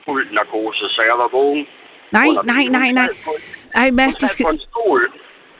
fuld 0.05 0.27
narkose, 0.39 0.85
så 0.95 1.01
jeg 1.11 1.17
var 1.23 1.29
vågen. 1.39 1.67
Nej, 2.19 2.29
nej, 2.53 2.65
nej, 2.79 2.89
nej. 3.01 3.09
på- 3.27 3.41
Ej, 3.83 3.89
Mads, 3.99 4.15
det 4.23 4.29
skal... 4.31 4.45
på 4.47 4.51
en 4.57 4.61
stol 4.69 5.03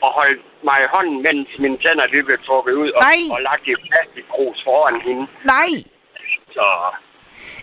og 0.05 0.09
holdt 0.19 0.41
mig 0.69 0.77
i 0.85 0.87
hånden, 0.95 1.17
mens 1.27 1.47
mine 1.63 1.77
tænder 1.85 2.05
lige 2.13 2.23
blev 2.29 2.39
trukket 2.47 2.73
ud 2.83 2.89
og, 2.97 3.01
Nej. 3.09 3.21
og 3.35 3.39
lagt 3.49 3.65
i 3.71 3.73
plastikgrus 3.87 4.57
foran 4.67 4.95
hende. 5.07 5.23
Nej! 5.55 5.71
Så 6.55 6.65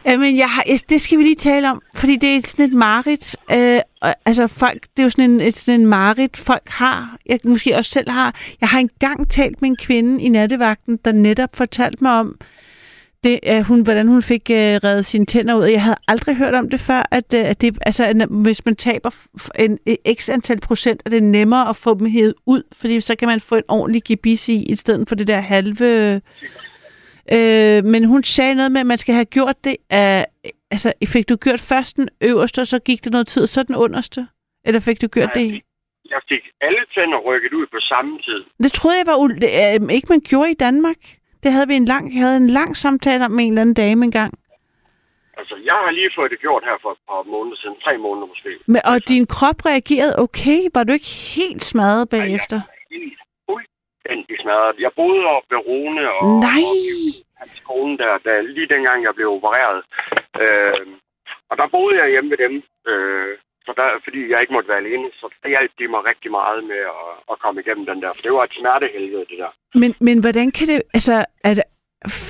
Øh, 0.07 0.13
Jamen, 0.13 0.37
jeg 0.37 0.51
har, 0.51 0.65
det 0.89 1.01
skal 1.01 1.19
vi 1.19 1.23
lige 1.23 1.35
tale 1.35 1.71
om, 1.71 1.83
fordi 1.95 2.17
det 2.17 2.37
er 2.37 2.41
sådan 2.47 2.65
et 2.65 2.73
marit. 2.73 3.37
Øh, 3.53 3.81
altså, 4.25 4.47
folk, 4.47 4.83
det 4.83 4.99
er 4.99 5.03
jo 5.03 5.11
sådan 5.11 5.31
en, 5.31 5.41
et, 5.41 5.57
sådan 5.57 5.81
en 5.81 5.87
marit, 5.87 6.37
folk 6.37 6.69
har. 6.69 7.17
Jeg 7.27 7.39
måske 7.45 7.77
også 7.77 7.91
selv 7.91 8.11
har. 8.11 8.35
Jeg 8.61 8.69
har 8.69 8.79
engang 8.79 9.31
talt 9.31 9.63
med 9.63 9.71
en 9.71 9.77
kvinde 9.77 10.23
i 10.23 10.29
nattevagten, 10.29 10.99
der 11.05 11.13
netop 11.13 11.57
fortalte 11.57 12.05
mig 12.05 12.13
om, 12.13 12.37
det, 13.25 13.41
at 13.43 13.65
hun, 13.65 13.81
hvordan 13.81 14.09
hun 14.09 14.23
fik 14.23 14.51
øh, 14.51 14.57
reddet 14.57 15.07
sine 15.07 15.27
tænder 15.27 15.55
ud. 15.55 15.65
Jeg 15.65 15.83
havde 15.83 15.97
aldrig 16.09 16.37
hørt 16.37 16.55
om 16.55 16.71
det 16.71 16.81
før, 16.81 17.03
at, 17.11 17.35
øh, 17.35 17.45
at 17.45 17.61
det, 17.61 17.79
altså, 17.81 18.05
at 18.05 18.17
hvis 18.31 18.65
man 18.65 18.77
taber 18.77 19.11
en, 19.59 19.79
en 19.87 19.97
x 20.15 20.29
antal 20.29 20.61
procent, 20.61 21.03
er 21.07 21.11
det 21.11 21.23
nemmere 21.23 21.69
at 21.69 21.77
få 21.77 21.99
dem 21.99 22.07
hævet 22.07 22.35
ud, 22.47 22.63
fordi 22.73 23.01
så 23.01 23.17
kan 23.17 23.29
man 23.29 23.41
få 23.41 23.55
en 23.55 23.63
ordentlig 23.69 24.03
gebis 24.05 24.49
i, 24.49 24.63
i 24.63 24.77
stedet 24.77 25.09
for 25.09 25.15
det 25.15 25.27
der 25.27 25.41
halve... 25.41 25.85
Øh, 25.85 26.21
men 27.93 28.05
hun 28.05 28.23
sagde 28.23 28.55
noget 28.55 28.73
med, 28.73 28.81
at 28.81 28.87
man 28.87 28.99
skal 28.99 29.15
have 29.15 29.25
gjort 29.25 29.65
det 29.65 29.77
af... 29.91 30.27
Altså, 30.71 30.93
fik 31.07 31.29
du 31.29 31.37
gjort 31.37 31.61
først 31.61 31.97
den 31.97 32.09
øverste, 32.21 32.61
og 32.61 32.67
så 32.67 32.79
gik 32.79 33.05
det 33.05 33.13
noget 33.13 33.27
tid, 33.27 33.47
så 33.47 33.63
den 33.63 33.77
underste? 33.77 34.27
Eller 34.65 34.81
fik 34.81 35.01
du 35.01 35.07
gjort 35.07 35.35
Nej, 35.35 35.43
det? 35.45 35.63
jeg 36.11 36.21
fik 36.29 36.43
alle 36.61 36.83
tænder 36.95 37.19
rykket 37.19 37.53
ud 37.53 37.67
på 37.67 37.79
samme 37.81 38.19
tid. 38.19 38.45
Det 38.63 38.73
troede 38.73 38.97
jeg 38.99 39.07
var 39.07 39.19
ul- 39.25 39.45
øh, 39.89 39.95
ikke, 39.97 40.07
man 40.11 40.21
gjorde 40.21 40.51
i 40.51 40.55
Danmark. 40.55 40.97
Det 41.43 41.53
havde 41.53 41.69
vi 41.69 41.75
en 41.75 41.85
lang, 41.85 42.15
jeg 42.15 42.23
havde 42.23 42.37
en 42.37 42.51
lang 42.51 42.77
samtale 42.77 43.25
om 43.25 43.31
med 43.31 43.45
en 43.45 43.53
eller 43.53 43.61
anden 43.63 43.75
dame 43.75 44.05
engang. 44.05 44.33
Altså, 45.41 45.55
jeg 45.65 45.75
har 45.85 45.91
lige 45.91 46.11
fået 46.17 46.31
det 46.31 46.41
gjort 46.41 46.63
her 46.65 46.77
for 46.83 46.91
et 46.93 46.99
par 47.09 47.23
måneder 47.35 47.57
siden. 47.57 47.77
Tre 47.85 47.99
måneder 47.99 48.27
måske. 48.27 48.51
Men, 48.67 48.81
og 48.85 49.09
din 49.09 49.27
krop 49.27 49.67
reagerede 49.67 50.19
okay? 50.19 50.61
Var 50.75 50.85
du 50.85 50.93
ikke 50.93 51.13
helt 51.37 51.65
smadret 51.65 52.09
bagefter? 52.09 52.61
Helt 52.91 53.18
fuldstændig 54.09 54.37
smadret. 54.43 54.77
Jeg 54.87 54.93
boede 55.01 55.25
oppe 55.35 55.49
ved 55.55 55.61
Rune 55.69 56.05
og, 56.17 56.23
Nej! 56.47 56.65
og 57.41 57.47
kone 57.69 57.99
der, 58.03 58.13
der, 58.27 58.43
lige 58.43 58.73
dengang 58.75 58.99
jeg 59.07 59.15
blev 59.15 59.29
opereret. 59.37 59.81
Øh, 60.43 60.87
og 61.51 61.55
der 61.61 61.67
boede 61.75 61.97
jeg 62.01 62.11
hjemme 62.11 62.31
ved 62.31 62.41
dem. 62.47 62.55
Øh, 62.91 63.33
så 63.67 63.71
der, 63.81 63.89
fordi 64.05 64.21
jeg 64.31 64.39
ikke 64.41 64.57
måtte 64.57 64.69
være 64.73 64.83
alene, 64.85 65.07
så 65.21 65.27
der 65.43 65.49
hjalp 65.49 65.73
de 65.79 65.89
mig 65.95 66.03
rigtig 66.11 66.31
meget 66.31 66.61
med 66.65 66.83
at, 67.01 67.11
at 67.31 67.39
komme 67.43 67.61
igennem 67.61 67.87
den 67.91 68.03
der. 68.03 68.11
For 68.15 68.23
det 68.23 68.33
var 68.33 68.45
et 68.45 68.59
smertehelvede, 68.59 69.27
det 69.31 69.39
der. 69.43 69.53
Men, 69.83 69.91
men 70.07 70.17
hvordan 70.25 70.49
kan 70.57 70.67
det... 70.71 70.83
Altså, 70.97 71.15
det, 71.45 71.63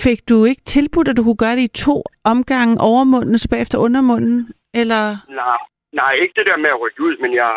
fik 0.05 0.21
du 0.29 0.37
ikke 0.45 0.65
tilbudt, 0.75 1.09
at 1.09 1.17
du 1.17 1.23
kunne 1.25 1.43
gøre 1.45 1.57
det 1.59 1.69
i 1.71 1.79
to 1.87 1.97
omgange 2.33 2.75
overmunden 2.91 3.39
så 3.39 3.49
bagefter 3.51 3.79
undermunden? 3.79 4.39
Eller... 4.81 5.03
Nej, 5.43 5.61
nej, 6.01 6.13
ikke 6.23 6.35
det 6.39 6.47
der 6.51 6.59
med 6.65 6.71
at 6.75 6.81
rykke 6.83 7.01
ud, 7.07 7.15
men 7.23 7.33
jeg, 7.35 7.53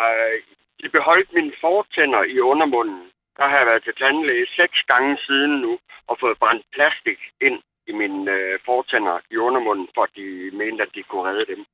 de 0.80 0.88
beholdt 0.96 1.30
mine 1.36 1.52
fortænder 1.60 2.22
i 2.34 2.40
undermunden. 2.40 3.11
Der 3.36 3.44
har 3.48 3.56
jeg 3.58 3.66
været 3.66 3.84
til 3.84 3.94
tandlæge 3.94 4.46
seks 4.60 4.78
gange 4.92 5.18
siden 5.26 5.52
nu, 5.60 5.78
og 6.06 6.16
fået 6.20 6.38
brændt 6.38 6.66
plastik 6.72 7.20
ind 7.40 7.62
i 7.86 7.92
mine 7.92 8.32
øh, 8.32 8.60
fortænder 8.64 9.20
i 9.30 9.36
undermunden, 9.36 9.88
for 9.94 10.06
de 10.06 10.50
mente, 10.52 10.82
at 10.82 10.94
de 10.94 11.02
kunne 11.02 11.28
redde 11.30 11.46
dem. 11.46 11.64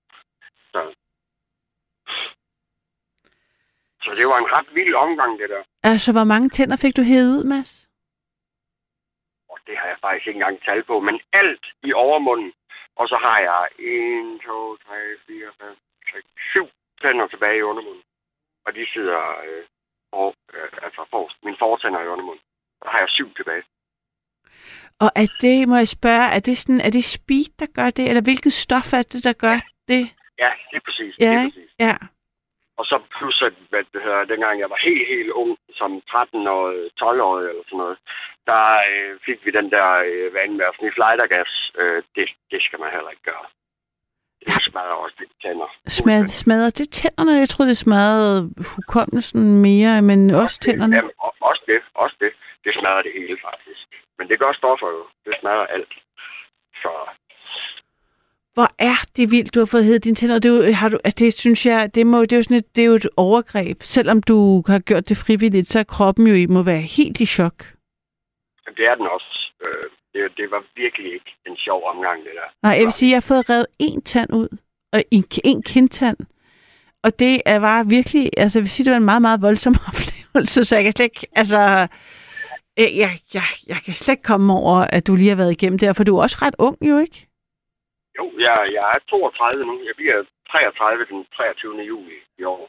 Så. 0.72 0.80
Så 4.02 4.10
det 4.18 4.26
var 4.26 4.38
en 4.38 4.52
ret 4.56 4.74
vild 4.74 4.94
omgang, 4.94 5.38
det 5.38 5.48
der. 5.48 5.62
Altså, 5.82 6.12
hvor 6.12 6.24
mange 6.24 6.48
tænder 6.48 6.76
fik 6.76 6.96
du 6.96 7.02
hævet 7.02 7.30
ud, 7.38 7.44
Mads? 7.44 7.88
Og 9.48 9.58
det 9.66 9.78
har 9.78 9.86
jeg 9.88 9.98
faktisk 10.00 10.26
ikke 10.26 10.38
engang 10.38 10.62
tal 10.62 10.82
på, 10.84 11.00
men 11.00 11.20
alt 11.32 11.64
i 11.82 11.92
overmunden. 11.92 12.52
Og 12.96 13.08
så 13.08 13.16
har 13.26 13.38
jeg 13.48 13.62
1, 13.78 14.40
2, 14.44 14.76
3, 14.76 14.94
4, 15.26 15.52
5, 15.60 15.76
6, 16.12 16.26
7 16.52 16.68
tænder 17.02 17.26
tilbage 17.26 17.58
i 17.58 17.62
undermunden. 17.70 18.04
Og 18.66 18.74
de 18.74 18.86
sidder 18.94 19.20
øh, 19.46 19.64
og, 20.12 20.34
øh, 20.54 20.68
altså 20.82 21.00
forrest. 21.10 21.36
Mine 21.44 21.56
fortænder 21.58 22.00
i 22.00 22.08
undermunden. 22.12 22.44
Så 22.82 22.88
har 22.92 22.98
jeg 22.98 23.08
syv 23.08 23.34
tilbage. 23.34 23.62
Og 25.00 25.10
er 25.22 25.28
det, 25.40 25.68
må 25.68 25.76
jeg 25.76 25.88
spørge, 25.88 26.26
er 26.36 26.40
det, 26.48 26.58
sådan, 26.58 26.80
er 26.80 26.90
det 26.90 27.04
speed, 27.04 27.48
der 27.58 27.66
gør 27.78 27.90
det? 27.90 28.04
Eller 28.08 28.22
hvilket 28.28 28.52
stof 28.52 28.92
er 28.92 29.02
det, 29.12 29.24
der 29.24 29.32
gør 29.32 29.58
det? 29.88 30.02
Ja, 30.42 30.50
det 30.70 30.76
er 30.80 30.84
præcis. 30.88 31.14
Ja, 31.20 31.32
det 31.32 31.44
ikke? 31.44 31.56
præcis. 31.56 31.70
Ja. 31.86 31.94
Og 32.78 32.84
så 32.90 32.96
plus, 33.16 33.42
at 33.48 33.54
hvad 33.70 33.84
det 33.92 34.02
hedder, 34.02 34.24
dengang 34.32 34.60
jeg 34.60 34.70
var 34.70 34.80
helt, 34.88 35.06
helt 35.14 35.30
ung, 35.42 35.58
som 35.80 35.90
13-årig, 36.10 36.90
12-årig 37.02 37.46
eller 37.50 37.64
sådan 37.66 37.82
noget, 37.84 37.98
der 38.50 38.62
øh, 38.90 39.12
fik 39.26 39.38
vi 39.46 39.50
den 39.58 39.68
der 39.74 39.88
øh, 40.08 40.34
vane 40.34 40.54
med 40.56 40.66
at 40.70 40.78
lightergas. 41.02 41.52
Øh, 41.80 42.02
det, 42.16 42.26
det 42.52 42.60
skal 42.62 42.80
man 42.80 42.94
heller 42.94 43.10
ikke 43.10 43.28
gøre. 43.30 43.46
Det 44.46 44.62
smadrer 44.70 44.96
også 45.04 45.16
lidt 45.18 45.32
tænder. 45.42 45.68
Smad, 45.88 46.28
smadrer 46.28 46.70
det 46.70 46.88
tænderne? 46.90 47.32
Jeg 47.32 47.48
troede, 47.48 47.70
det 47.70 47.76
smadrede 47.78 48.50
hukommelsen 48.74 49.42
mere, 49.62 50.02
men 50.02 50.30
også 50.30 50.60
tænderne. 50.60 50.96
Jamen, 50.96 51.10
og- 51.18 51.34
også 51.40 51.62
det, 51.66 51.80
også 51.94 52.16
det. 52.20 52.30
Det 52.64 52.72
smadrer 52.80 53.02
det 53.02 53.12
hele, 53.18 53.36
faktisk. 53.48 53.86
Men 54.18 54.28
det 54.28 54.36
gør 54.42 54.52
stoffer 54.52 54.88
jo. 54.96 55.02
Det 55.24 55.32
smadrer 55.40 55.66
alt. 55.76 55.92
Så 56.82 56.90
Hvor 58.54 58.68
er 58.78 58.98
det 59.16 59.30
vildt, 59.30 59.54
du 59.54 59.58
har 59.58 59.66
fået 59.66 59.84
hævet 59.84 60.04
dine 60.04 60.16
tænder. 60.16 60.38
Det, 60.38 60.48
jo, 60.48 60.72
har 60.72 60.88
du, 60.88 60.98
det 61.18 61.34
synes 61.34 61.66
jeg, 61.66 61.90
det, 61.94 62.06
må, 62.06 62.20
det, 62.22 62.32
er 62.32 62.36
jo 62.36 62.42
sådan 62.42 62.56
et, 62.56 62.76
det 62.76 62.82
er 62.82 62.88
jo 62.88 62.94
et 62.94 63.08
overgreb. 63.16 63.82
Selvom 63.82 64.22
du 64.22 64.62
har 64.66 64.78
gjort 64.78 65.08
det 65.08 65.16
frivilligt, 65.16 65.68
så 65.68 65.78
er 65.78 65.82
kroppen 65.96 66.26
jo 66.26 66.34
i- 66.34 66.46
må 66.46 66.62
være 66.62 66.80
helt 66.96 67.20
i 67.20 67.26
chok. 67.26 67.56
det 68.76 68.84
er 68.90 68.94
den 68.94 69.06
også. 69.06 69.52
Øh, 69.66 69.84
det, 70.18 70.36
det 70.36 70.50
var 70.50 70.62
virkelig 70.76 71.10
ikke 71.12 71.32
en 71.46 71.56
sjov 71.56 71.80
omgang, 71.92 72.18
det 72.26 72.32
der. 72.40 72.48
Nej, 72.62 72.74
jeg 72.78 72.84
vil 72.84 72.92
sige, 72.92 73.08
at 73.08 73.12
jeg 73.12 73.16
har 73.16 73.30
fået 73.32 73.50
revet 73.50 73.66
en 73.78 74.00
tand 74.02 74.30
ud, 74.40 74.48
og 74.92 75.00
en, 75.10 75.24
en 75.44 75.62
kindtand. 75.62 76.18
Og 77.04 77.18
det 77.18 77.34
er 77.46 77.60
bare 77.60 77.86
virkelig, 77.86 78.30
altså 78.36 78.58
jeg 78.58 78.62
vil 78.64 78.70
sige, 78.70 78.84
det 78.84 78.92
var 78.92 78.96
en 78.96 79.12
meget, 79.12 79.22
meget 79.22 79.42
voldsom 79.42 79.74
oplevelse, 79.88 80.64
så 80.64 80.76
jeg 80.76 80.84
kan 80.84 80.92
slet 80.92 81.10
ikke, 81.10 81.26
altså, 81.40 81.60
øh, 82.80 82.90
jeg, 83.02 83.10
jeg, 83.36 83.48
jeg 83.72 83.80
kan 83.84 83.94
slet 83.94 84.14
ikke 84.14 84.30
komme 84.32 84.52
over, 84.52 84.76
at 84.96 85.06
du 85.06 85.12
lige 85.14 85.32
har 85.34 85.42
været 85.42 85.56
igennem 85.56 85.78
det, 85.78 85.88
her, 85.88 85.92
for 85.92 86.04
du 86.04 86.16
er 86.16 86.22
også 86.22 86.38
ret 86.42 86.56
ung 86.58 86.76
jo, 86.90 86.96
ikke? 87.06 87.18
Jo, 88.18 88.24
jeg, 88.46 88.56
jeg 88.76 88.86
er 88.94 89.00
32 89.10 89.64
nu. 89.70 89.74
Jeg 89.88 89.94
bliver 90.00 90.18
33 90.50 91.04
den 91.10 91.20
23. 91.36 91.82
juli 91.92 92.18
i 92.38 92.44
år. 92.44 92.62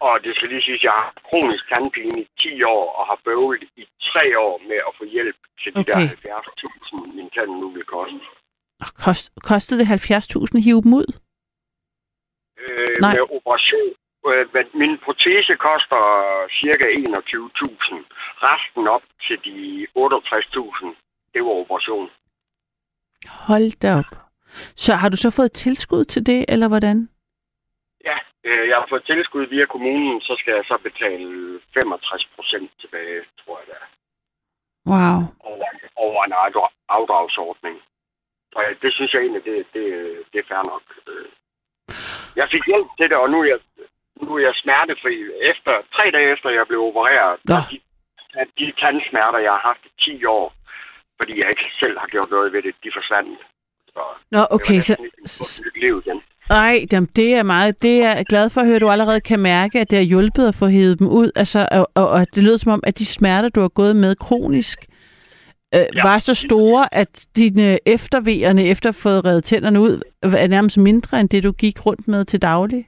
Og 0.00 0.14
det 0.24 0.32
skal 0.36 0.48
lige 0.48 0.62
sige, 0.62 0.78
at 0.80 0.82
jeg 0.88 0.96
har 1.02 1.12
kronisk 1.28 1.64
tandpine 1.70 2.20
i 2.22 2.26
10 2.40 2.62
år, 2.62 2.84
og 2.98 3.06
har 3.10 3.18
bøvlet 3.24 3.68
i 3.82 3.84
3 4.12 4.38
år 4.46 4.54
med 4.70 4.78
at 4.88 4.92
få 4.98 5.04
hjælp 5.04 5.36
til 5.62 5.74
de 5.74 5.80
Okay. 5.80 6.08
der 6.24 6.38
70.000, 6.38 7.16
min 7.16 7.30
tand 7.30 7.50
nu 7.50 7.68
vil 7.76 7.84
koste. 7.84 8.20
Og 8.84 8.90
kost, 9.04 9.24
kostede 9.50 9.78
det 9.80 9.86
70.000 9.86 10.58
at 10.58 10.64
hive 10.68 10.82
dem 10.82 10.92
ud? 11.00 11.08
Øh, 12.62 12.96
Nej. 13.00 13.14
med 13.14 13.22
operation 13.36 13.88
Øh, 14.26 14.46
min 14.82 14.98
protese 15.04 15.52
koster 15.66 16.02
cirka 16.60 16.86
21.000. 16.86 18.04
Resten 18.46 18.88
op 18.88 19.02
til 19.26 19.36
de 19.46 19.86
68.000. 19.96 20.86
Det 21.34 21.42
var 21.44 21.54
operation. 21.62 22.10
Hold 23.26 23.80
da 23.82 23.94
op. 23.94 24.10
Så 24.76 24.94
har 24.94 25.08
du 25.08 25.16
så 25.16 25.30
fået 25.30 25.52
tilskud 25.52 26.04
til 26.04 26.26
det, 26.26 26.44
eller 26.48 26.68
hvordan? 26.68 27.08
Ja, 28.08 28.16
jeg 28.70 28.76
har 28.80 28.86
fået 28.88 29.04
tilskud 29.06 29.44
via 29.54 29.66
kommunen, 29.74 30.20
så 30.20 30.32
skal 30.40 30.52
jeg 30.58 30.64
så 30.70 30.76
betale 30.88 31.60
65 31.74 32.24
procent 32.36 32.70
tilbage, 32.80 33.20
tror 33.44 33.58
jeg 33.58 33.66
det 33.70 33.76
er, 33.82 33.88
Wow. 34.92 35.18
over, 35.50 35.66
over 36.06 36.20
en 36.24 36.32
afdra- 36.44 36.76
afdragsordning. 36.88 37.76
Så 38.52 38.58
øh, 38.68 38.76
det 38.82 38.90
synes 38.94 39.10
jeg 39.12 39.20
egentlig, 39.22 39.44
det, 39.44 39.56
det, 39.74 39.84
det 40.32 40.38
er 40.40 40.48
fair 40.50 40.62
nok. 40.72 40.84
Øh. 41.10 41.28
Jeg 42.40 42.46
fik 42.54 42.64
hjælp 42.70 42.88
til 42.98 43.06
det, 43.10 43.16
og 43.24 43.28
nu 43.32 43.38
er 43.42 43.48
jeg, 43.54 43.60
nu 44.22 44.30
er 44.36 44.42
jeg 44.48 44.54
smertefri. 44.62 45.14
Efter, 45.52 45.72
tre 45.96 46.04
dage 46.16 46.32
efter 46.34 46.48
jeg 46.50 46.66
blev 46.70 46.80
opereret, 46.90 47.34
Nå. 47.50 47.56
de, 47.70 47.76
de 48.60 48.66
tandsmerter, 48.82 49.38
jeg 49.46 49.52
har 49.56 49.64
haft 49.70 49.82
i 49.90 49.92
10 50.00 50.24
år, 50.24 50.46
fordi 51.18 51.32
jeg 51.40 51.48
ikke 51.52 51.66
selv 51.82 51.96
har 52.02 52.08
gjort 52.14 52.30
noget 52.30 52.52
ved 52.52 52.62
det, 52.62 52.74
de 52.84 52.90
forsvandt. 52.98 53.40
Så 53.94 54.00
Nå, 54.34 54.40
okay, 54.56 54.74
det 54.80 54.84
så... 54.84 54.96
var 54.98 55.64
nyt 55.66 55.76
liv 55.84 55.94
igen. 56.06 56.22
Nej, 56.50 56.86
jamen, 56.92 57.10
det 57.16 57.34
er 57.34 57.42
meget. 57.42 57.82
Det 57.82 58.02
er 58.02 58.16
jeg 58.16 58.26
glad 58.28 58.50
for 58.50 58.60
at 58.60 58.66
høre, 58.66 58.76
at 58.76 58.82
du 58.82 58.90
allerede 58.90 59.20
kan 59.20 59.40
mærke, 59.40 59.80
at 59.80 59.90
det 59.90 59.98
har 59.98 60.04
hjulpet 60.04 60.48
at 60.48 60.58
få 60.60 60.66
hævet 60.66 60.98
dem 60.98 61.08
ud. 61.20 61.30
Altså, 61.36 61.68
og, 61.72 61.90
og, 61.94 62.08
og 62.08 62.26
det 62.34 62.42
lyder 62.44 62.56
som 62.56 62.72
om, 62.72 62.82
at 62.86 62.98
de 62.98 63.06
smerter, 63.06 63.48
du 63.48 63.60
har 63.60 63.68
gået 63.68 63.96
med 63.96 64.16
kronisk, 64.16 64.78
øh, 65.74 65.80
ja. 65.80 66.02
var 66.08 66.18
så 66.18 66.34
store, 66.34 66.82
at 67.00 67.26
dine 67.36 67.78
eftervejerne, 67.94 68.62
efter 68.72 68.88
at 68.88 68.94
have 68.94 69.04
fået 69.06 69.24
reddet 69.24 69.44
tænderne 69.44 69.80
ud, 69.80 69.94
er 70.22 70.48
nærmest 70.56 70.78
mindre 70.78 71.20
end 71.20 71.28
det, 71.28 71.42
du 71.44 71.52
gik 71.52 71.86
rundt 71.86 72.08
med 72.08 72.24
til 72.24 72.42
daglig. 72.42 72.82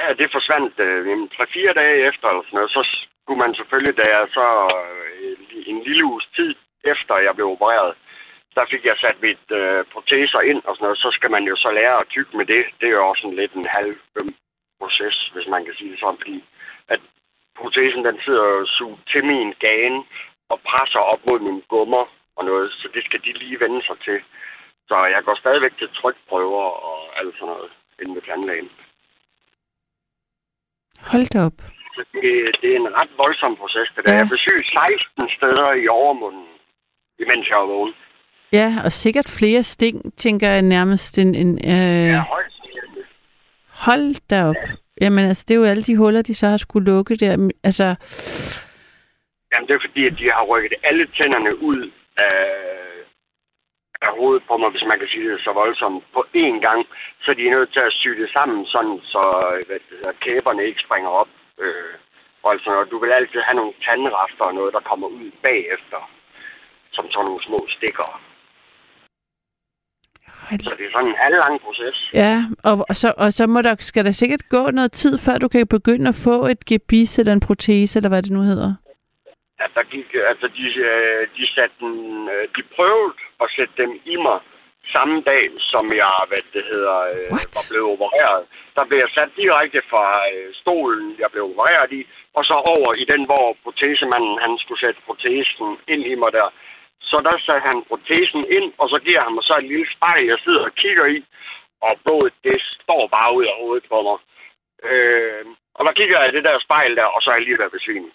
Ja, 0.00 0.08
det 0.18 0.28
forsvandt 0.36 0.74
øh, 0.86 0.98
jamen, 1.10 1.28
3-4 1.34 1.72
dage 1.80 1.96
efter, 2.08 2.26
eller 2.28 2.44
sådan 2.46 2.56
noget. 2.58 2.70
Så 2.76 2.82
skulle 3.22 3.40
man 3.44 3.54
selvfølgelig, 3.58 3.96
da 4.00 4.06
jeg 4.16 4.24
så 4.38 4.46
øh, 4.76 5.36
en 5.70 5.78
lille 5.88 6.04
uges 6.10 6.26
tid 6.36 6.54
efter 6.92 7.14
jeg 7.26 7.34
blev 7.36 7.48
opereret, 7.54 7.92
der 8.56 8.64
fik 8.72 8.84
jeg 8.84 8.96
sat 9.04 9.18
mit 9.26 9.46
øh, 9.60 9.84
proteser 9.94 10.40
ind 10.50 10.60
og 10.66 10.72
sådan 10.74 10.84
noget. 10.84 11.02
Så 11.04 11.10
skal 11.16 11.30
man 11.36 11.44
jo 11.50 11.56
så 11.56 11.70
lære 11.78 11.96
at 12.02 12.10
tygge 12.14 12.36
med 12.36 12.46
det. 12.52 12.62
Det 12.78 12.86
er 12.88 12.96
jo 12.98 13.08
også 13.08 13.22
sådan 13.22 13.40
lidt 13.40 13.54
en 13.54 13.74
halv 13.76 13.94
øm 14.20 14.30
proces, 14.80 15.16
hvis 15.34 15.48
man 15.54 15.64
kan 15.64 15.74
sige 15.74 15.90
det 15.90 16.00
sådan, 16.00 16.20
fordi 16.22 16.44
at 16.94 17.00
protesen 17.58 18.04
den 18.08 18.18
sidder 18.24 18.46
jo 18.56 18.66
suget 18.76 19.00
til 19.12 19.22
min 19.24 19.54
gane 19.66 20.00
og 20.52 20.58
presser 20.68 21.02
op 21.12 21.22
mod 21.28 21.38
mine 21.46 21.62
gummer 21.72 22.04
og 22.36 22.44
noget, 22.44 22.72
så 22.80 22.86
det 22.94 23.02
skal 23.04 23.20
de 23.26 23.32
lige 23.42 23.60
vende 23.60 23.82
sig 23.88 23.96
til. 24.06 24.18
Så 24.88 24.96
jeg 25.14 25.22
går 25.24 25.36
stadigvæk 25.42 25.74
til 25.78 25.88
trykprøver 25.98 26.66
og 26.88 26.98
alt 27.18 27.34
sådan 27.34 27.48
noget 27.54 27.70
inden 28.00 28.14
ved 28.14 28.22
tandlægen. 28.22 28.70
Hold 31.10 31.26
da 31.34 31.38
op. 31.48 31.58
Så 31.96 32.02
det, 32.12 32.24
det 32.60 32.68
er 32.72 32.76
en 32.76 32.94
ret 32.98 33.12
voldsom 33.22 33.56
proces, 33.56 33.88
det 33.96 34.04
der. 34.04 34.12
Ja. 34.12 34.18
Jeg 34.18 34.28
besøg 34.36 34.58
16 35.18 35.30
steder 35.36 35.68
i 35.82 35.88
overmunden, 35.88 36.48
imens 37.22 37.48
jeg 37.48 37.58
var 37.58 37.66
vågen. 37.74 37.94
Ja, 38.58 38.68
og 38.84 38.92
sikkert 38.92 39.28
flere 39.38 39.62
sting, 39.62 39.96
tænker 40.16 40.48
jeg 40.48 40.62
nærmest. 40.62 41.18
En, 41.18 41.34
en, 41.34 41.50
øh... 41.74 42.08
Ja, 42.14 42.24
højt. 42.34 42.52
Hold 43.86 44.28
da 44.30 44.36
op. 44.50 44.62
Jamen 45.00 45.24
altså, 45.30 45.44
det 45.48 45.54
er 45.54 45.58
jo 45.58 45.70
alle 45.72 45.82
de 45.82 45.96
huller, 45.96 46.22
de 46.22 46.34
så 46.34 46.46
har 46.46 46.56
skulle 46.56 46.86
lukke 46.92 47.14
der. 47.16 47.50
Altså, 47.68 47.86
Jamen, 49.50 49.66
det 49.68 49.74
er 49.74 49.86
fordi, 49.88 50.02
at 50.10 50.18
de 50.20 50.26
har 50.36 50.44
rykket 50.52 50.74
alle 50.88 51.04
tænderne 51.16 51.52
ud 51.68 51.80
af, 52.28 52.42
af 54.06 54.10
hovedet 54.16 54.42
på 54.48 54.54
mig, 54.56 54.70
hvis 54.70 54.88
man 54.90 54.98
kan 55.00 55.08
sige 55.12 55.30
det 55.30 55.40
så 55.40 55.52
voldsomt, 55.52 56.04
på 56.14 56.20
én 56.42 56.56
gang. 56.66 56.80
Så 57.24 57.30
de 57.36 57.42
er 57.46 57.54
nødt 57.56 57.72
til 57.72 57.82
at 57.88 57.96
sy 58.00 58.10
det 58.20 58.30
sammen, 58.36 58.60
sådan 58.74 58.98
så 59.14 59.22
hvad 59.66 59.78
det 59.82 59.96
hedder, 60.00 60.20
kæberne 60.24 60.62
ikke 60.68 60.84
springer 60.86 61.10
op. 61.22 61.30
Øh, 61.64 61.94
og 62.42 62.52
altså, 62.54 62.72
du 62.90 62.96
vil 63.02 63.12
altid 63.18 63.40
have 63.48 63.58
nogle 63.60 63.74
tandrester 63.86 64.44
og 64.50 64.54
noget, 64.54 64.72
der 64.76 64.88
kommer 64.90 65.08
ud 65.20 65.30
bagefter, 65.46 66.00
som 66.96 67.04
sådan 67.12 67.26
nogle 67.28 67.42
små 67.48 67.60
stikker. 67.76 68.08
Så 70.50 70.74
det 70.78 70.86
er 70.86 70.92
sådan 70.96 71.08
en 71.08 71.18
halvlang 71.24 71.60
proces. 71.60 71.96
ja, 72.14 72.36
og, 72.68 72.74
og, 72.88 72.96
så, 72.96 73.08
og 73.16 73.32
så 73.32 73.46
må 73.46 73.62
der, 73.62 73.74
skal 73.78 74.04
der 74.04 74.12
sikkert 74.12 74.42
gå 74.48 74.70
noget 74.70 74.92
tid, 74.92 75.18
før 75.18 75.36
du 75.38 75.48
kan 75.48 75.66
begynde 75.66 76.08
at 76.08 76.20
få 76.28 76.46
et 76.46 76.64
gebis 76.64 77.18
eller 77.18 77.32
en 77.32 77.46
protese, 77.48 77.98
eller 77.98 78.08
hvad 78.08 78.22
det 78.22 78.32
nu 78.32 78.40
hedder. 78.40 78.70
at 79.64 79.70
der 79.74 79.84
gik, 79.94 80.08
altså 80.32 80.46
de, 80.56 80.64
øh, 80.90 81.22
de 81.36 81.44
satte 81.54 81.76
den, 81.80 81.94
øh, 82.34 82.44
de 82.56 82.62
prøvede 82.76 83.12
at 83.42 83.48
sætte 83.56 83.74
dem 83.82 83.90
i 84.12 84.16
mig 84.16 84.38
samme 84.96 85.16
dag, 85.30 85.44
som 85.72 85.84
jeg, 86.02 86.14
hvad 86.30 86.42
det 86.56 86.64
hedder, 86.72 86.98
øh, 87.14 87.26
What? 87.34 87.50
var 87.56 87.64
blevet 87.70 87.88
opereret. 87.94 88.42
Der 88.76 88.84
blev 88.88 88.98
jeg 89.04 89.10
sat 89.16 89.30
direkte 89.42 89.80
fra 89.92 90.06
stolen, 90.60 91.06
jeg 91.22 91.28
blev 91.32 91.44
opereret 91.52 91.90
i, 91.98 92.00
og 92.36 92.42
så 92.48 92.56
over 92.74 92.90
i 93.02 93.04
den, 93.12 93.22
hvor 93.30 93.46
protesemanden, 93.64 94.36
han 94.44 94.52
skulle 94.62 94.80
sætte 94.84 95.00
protesen 95.08 95.68
ind 95.92 96.02
i 96.12 96.14
mig 96.22 96.30
der. 96.38 96.48
Så 97.10 97.16
der 97.26 97.36
satte 97.46 97.66
han 97.70 97.78
protesen 97.88 98.42
ind, 98.56 98.68
og 98.80 98.86
så 98.92 98.98
giver 99.06 99.22
han 99.26 99.34
mig 99.34 99.44
så 99.48 99.54
et 99.58 99.68
lille 99.72 99.88
spejl, 99.94 100.22
jeg 100.32 100.38
sidder 100.44 100.62
og 100.68 100.74
kigger 100.82 101.06
i, 101.16 101.18
og 101.86 101.92
blodet, 102.04 102.34
det 102.46 102.58
står 102.84 103.02
bare 103.16 103.30
ud 103.38 103.44
af 103.50 103.54
hovedet 103.60 103.86
på 103.92 103.98
mig. 104.08 104.18
Øh, 104.90 105.44
og 105.76 105.82
der 105.86 105.92
kigger 105.98 106.16
jeg 106.20 106.28
i 106.28 106.36
det 106.36 106.44
der 106.48 106.64
spejl 106.66 106.92
der, 107.00 107.08
og 107.14 107.18
så 107.22 107.26
er 107.30 107.36
jeg 107.36 107.44
lige 107.46 107.58
ved 107.58 107.68
at 107.70 107.76
besvime. 107.78 108.10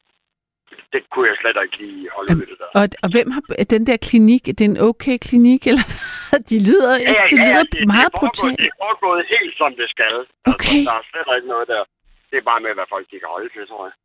Det 0.94 1.02
kunne 1.12 1.28
jeg 1.32 1.38
slet 1.42 1.58
ikke 1.64 1.78
lige 1.84 2.10
holde 2.16 2.32
ud 2.40 2.46
det 2.52 2.58
der. 2.62 2.70
Og, 2.80 2.86
og 3.04 3.08
hvem 3.14 3.28
har 3.36 3.42
den 3.76 3.84
der 3.90 3.98
klinik? 4.10 4.44
Er 4.52 4.56
det 4.60 4.66
en 4.72 4.80
okay 4.90 5.18
klinik, 5.28 5.62
eller? 5.70 5.86
De 6.52 6.58
lyder, 6.68 6.94
ja, 7.06 7.12
ja, 7.18 7.24
de 7.32 7.38
lyder 7.46 7.64
det, 7.74 7.82
meget 7.96 8.12
det, 8.12 8.20
foregået, 8.22 8.38
brutalt. 8.38 8.60
det 8.60 8.70
er 8.74 8.78
foregået 8.84 9.22
helt 9.36 9.54
som 9.62 9.72
det 9.82 9.88
skal. 9.96 10.16
Okay. 10.54 10.82
Altså, 10.82 10.90
der 10.90 10.96
er 11.02 11.06
slet 11.12 11.30
ikke 11.38 11.50
noget 11.54 11.68
der. 11.74 11.84
Det 12.30 12.38
er 12.42 12.46
bare 12.52 12.62
med, 12.66 12.72
hvad 12.78 12.88
folk 12.94 13.06
de 13.12 13.18
kan 13.24 13.30
holde 13.36 13.50
til, 13.56 13.64
tror 13.72 13.84
jeg. 13.88 13.96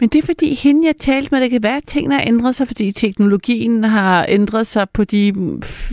Men 0.00 0.08
det 0.08 0.18
er 0.18 0.26
fordi, 0.26 0.54
hende 0.54 0.86
jeg 0.86 0.96
talte 0.96 1.28
med, 1.30 1.40
det 1.40 1.50
kan 1.50 1.62
være, 1.62 1.76
at 1.76 1.84
tingene 1.86 2.14
har 2.14 2.24
ændret 2.26 2.56
sig, 2.56 2.66
fordi 2.66 2.92
teknologien 2.92 3.84
har 3.84 4.26
ændret 4.28 4.66
sig 4.66 4.90
på 4.90 5.04
de, 5.04 5.32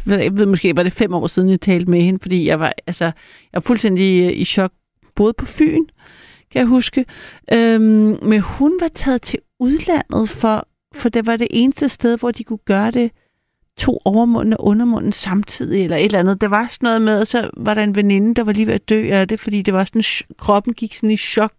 jeg 0.05 0.37
ved 0.37 0.45
måske, 0.45 0.75
var 0.75 0.83
det 0.83 0.93
fem 0.93 1.13
år 1.13 1.27
siden, 1.27 1.49
jeg 1.49 1.61
talte 1.61 1.89
med 1.89 2.01
hende, 2.01 2.19
fordi 2.21 2.47
jeg 2.47 2.59
var, 2.59 2.73
altså, 2.87 3.05
jeg 3.05 3.13
var 3.53 3.61
fuldstændig 3.61 4.23
øh, 4.23 4.39
i 4.39 4.45
chok, 4.45 4.71
både 5.15 5.33
på 5.33 5.45
Fyn, 5.45 5.85
kan 6.51 6.59
jeg 6.59 6.65
huske, 6.65 7.05
øhm, 7.53 8.17
men 8.21 8.39
hun 8.39 8.77
var 8.81 8.87
taget 8.87 9.21
til 9.21 9.39
udlandet, 9.59 10.29
for, 10.29 10.67
for 10.95 11.09
det 11.09 11.25
var 11.25 11.37
det 11.37 11.47
eneste 11.51 11.89
sted, 11.89 12.17
hvor 12.17 12.31
de 12.31 12.43
kunne 12.43 12.59
gøre 12.65 12.91
det, 12.91 13.11
to 13.77 14.01
overmunden 14.05 14.53
og 14.53 14.65
undermunden 14.65 15.11
samtidig, 15.11 15.83
eller 15.83 15.97
et 15.97 16.05
eller 16.05 16.19
andet. 16.19 16.41
Der 16.41 16.47
var 16.47 16.67
sådan 16.71 16.87
noget 16.87 17.01
med, 17.01 17.19
og 17.19 17.27
så 17.27 17.49
var 17.57 17.73
der 17.73 17.83
en 17.83 17.95
veninde, 17.95 18.35
der 18.35 18.43
var 18.43 18.51
lige 18.51 18.67
ved 18.67 18.73
at 18.73 18.89
dø 18.89 19.09
af 19.11 19.27
det, 19.27 19.39
fordi 19.39 19.61
det 19.61 19.73
var 19.73 19.85
sådan, 19.85 20.03
kroppen 20.37 20.73
gik 20.73 20.95
sådan 20.95 21.11
i 21.11 21.17
chok 21.17 21.53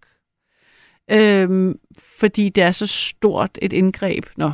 øhm, 1.10 1.80
fordi 2.20 2.48
det 2.48 2.62
er 2.62 2.72
så 2.72 2.86
stort 2.86 3.58
et 3.62 3.72
indgreb. 3.72 4.24
Nå. 4.36 4.50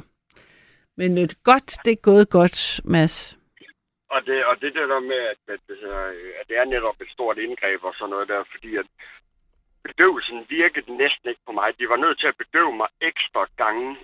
Men 0.96 1.16
det 1.16 1.42
godt, 1.44 1.70
det 1.84 1.92
er 1.92 2.02
gået 2.10 2.30
godt, 2.30 2.80
Mads. 2.84 3.38
Og 4.10 4.20
det, 4.26 4.44
og 4.44 4.60
det 4.60 4.74
der 4.74 5.00
med, 5.00 5.22
at, 5.32 5.40
at, 5.54 5.60
det 5.68 5.76
at 6.40 6.48
det 6.48 6.56
er 6.56 6.64
netop 6.64 7.00
et 7.00 7.10
stort 7.10 7.38
indgreb 7.38 7.84
og 7.84 7.94
sådan 7.94 8.10
noget 8.10 8.28
der, 8.28 8.44
fordi 8.52 8.76
at 8.76 8.86
bedøvelsen 9.84 10.46
virkede 10.48 10.96
næsten 10.96 11.28
ikke 11.28 11.44
på 11.46 11.52
mig. 11.52 11.78
De 11.78 11.88
var 11.88 11.96
nødt 11.96 12.18
til 12.20 12.26
at 12.26 12.40
bedøve 12.42 12.76
mig 12.76 12.88
ekstra 13.00 13.46
gange 13.56 13.96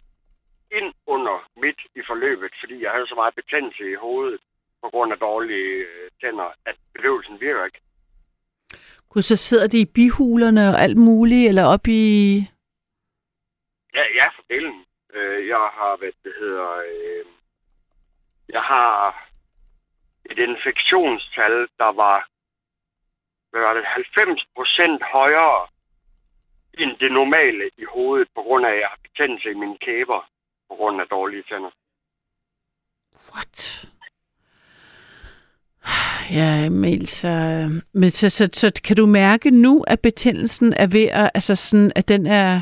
ind 0.79 0.91
under 1.07 1.37
midt 1.63 1.81
i 1.95 2.03
forløbet, 2.07 2.53
fordi 2.61 2.83
jeg 2.83 2.91
havde 2.93 3.07
så 3.07 3.15
meget 3.15 3.35
betændelse 3.35 3.91
i 3.91 3.95
hovedet 3.95 4.41
på 4.83 4.89
grund 4.91 5.13
af 5.13 5.19
dårlige 5.19 5.73
øh, 5.91 6.11
tænder, 6.21 6.49
at 6.67 6.77
bedøvelsen 6.95 7.41
virker 7.41 7.65
ikke. 7.65 7.81
Gud, 9.11 9.23
så 9.23 9.37
sidder 9.37 9.67
det 9.67 9.79
i 9.79 9.93
bihulerne 9.95 10.69
og 10.69 10.81
alt 10.81 10.97
muligt, 10.97 11.49
eller 11.49 11.65
op 11.65 11.87
i... 11.87 12.03
Ja, 13.95 14.05
ja, 14.19 14.27
for 14.37 14.43
delen. 14.51 14.85
Øh, 15.15 15.49
jeg 15.49 15.65
har, 15.79 15.97
hvad 15.97 16.13
det 16.25 16.33
hedder, 16.41 16.71
øh, 16.77 17.25
jeg 18.49 18.63
har 18.63 19.29
et 20.31 20.39
infektionstal, 20.39 21.69
der 21.79 21.93
var, 22.03 22.29
hvad 23.51 23.61
var 23.61 23.75
det, 23.75 23.85
90 23.87 24.47
procent 24.57 25.03
højere 25.03 25.67
end 26.79 26.97
det 27.01 27.13
normale 27.13 27.71
i 27.79 27.85
hovedet, 27.85 28.29
på 28.35 28.43
grund 28.43 28.67
af, 28.67 28.71
at 28.71 28.81
jeg 28.81 28.89
har 28.89 28.99
betændelse 29.03 29.51
i 29.51 29.55
mine 29.55 29.79
kæber, 29.79 30.21
på 30.69 30.75
grund 30.75 31.01
af 31.01 31.07
dårlige 31.07 31.43
tænder. 31.43 31.71
What? 33.33 33.89
Ja, 36.39 36.67
Emil, 36.67 37.07
så, 37.07 37.29
øh, 37.29 37.69
men 38.01 38.11
så, 38.11 38.31
så, 38.31 38.45
så 38.53 38.81
kan 38.87 38.97
du 38.97 39.07
mærke 39.07 39.51
nu, 39.51 39.85
at 39.87 40.01
betændelsen 40.03 40.73
er 40.73 40.89
ved 40.97 41.07
at, 41.23 41.31
altså 41.35 41.55
sådan, 41.57 41.93
at 41.97 42.09
den 42.09 42.27
er 42.27 42.61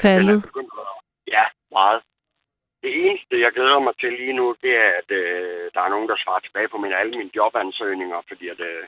faldet? 0.00 0.40
Ja, 1.34 1.44
meget. 1.72 2.00
Det 2.82 2.92
eneste, 3.06 3.40
jeg 3.44 3.52
glæder 3.52 3.80
mig 3.86 3.94
til 4.00 4.12
lige 4.12 4.36
nu, 4.40 4.46
det 4.62 4.72
er, 4.84 4.90
at 5.00 5.10
øh, 5.20 5.70
der 5.74 5.80
er 5.82 5.88
nogen, 5.94 6.08
der 6.08 6.16
svarer 6.24 6.40
tilbage 6.44 6.68
på 6.68 6.78
mine, 6.78 6.96
alle 7.00 7.16
mine 7.18 7.36
jobansøgninger, 7.36 8.20
fordi 8.28 8.48
at, 8.48 8.60
øh, 8.60 8.82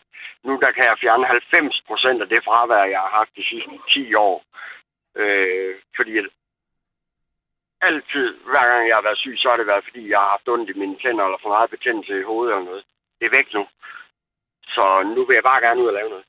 nu 0.45 0.53
der 0.65 0.71
kan 0.73 0.85
jeg 0.89 1.01
fjerne 1.03 1.27
90 1.27 1.83
procent 1.89 2.23
af 2.23 2.29
det 2.29 2.45
fravær, 2.45 2.93
jeg 2.95 3.01
har 3.05 3.13
haft 3.19 3.33
de 3.37 3.45
sidste 3.51 3.71
10 3.95 4.15
år. 4.15 4.37
Øh, 5.23 5.75
fordi 5.97 6.19
at 6.19 6.27
altid, 7.89 8.27
hver 8.51 8.65
gang 8.71 8.83
jeg 8.89 8.97
har 8.99 9.07
været 9.09 9.23
syg, 9.23 9.35
så 9.39 9.49
har 9.49 9.57
det 9.57 9.67
været, 9.73 9.85
fordi 9.89 10.03
jeg 10.11 10.19
har 10.19 10.31
haft 10.35 10.49
ondt 10.49 10.71
i 10.71 10.79
mine 10.83 10.97
tænder, 11.03 11.25
eller 11.25 11.41
for 11.43 11.49
meget 11.57 11.71
betændelse 11.71 12.15
i 12.21 12.29
hovedet 12.31 12.53
eller 12.53 12.65
noget. 12.71 12.85
Det 13.19 13.25
er 13.27 13.37
væk 13.39 13.49
nu. 13.55 13.63
Så 14.75 14.85
nu 15.15 15.21
vil 15.27 15.35
jeg 15.35 15.45
bare 15.51 15.61
gerne 15.67 15.81
ud 15.83 15.87
og 15.87 15.95
lave 15.95 16.09
noget. 16.11 16.25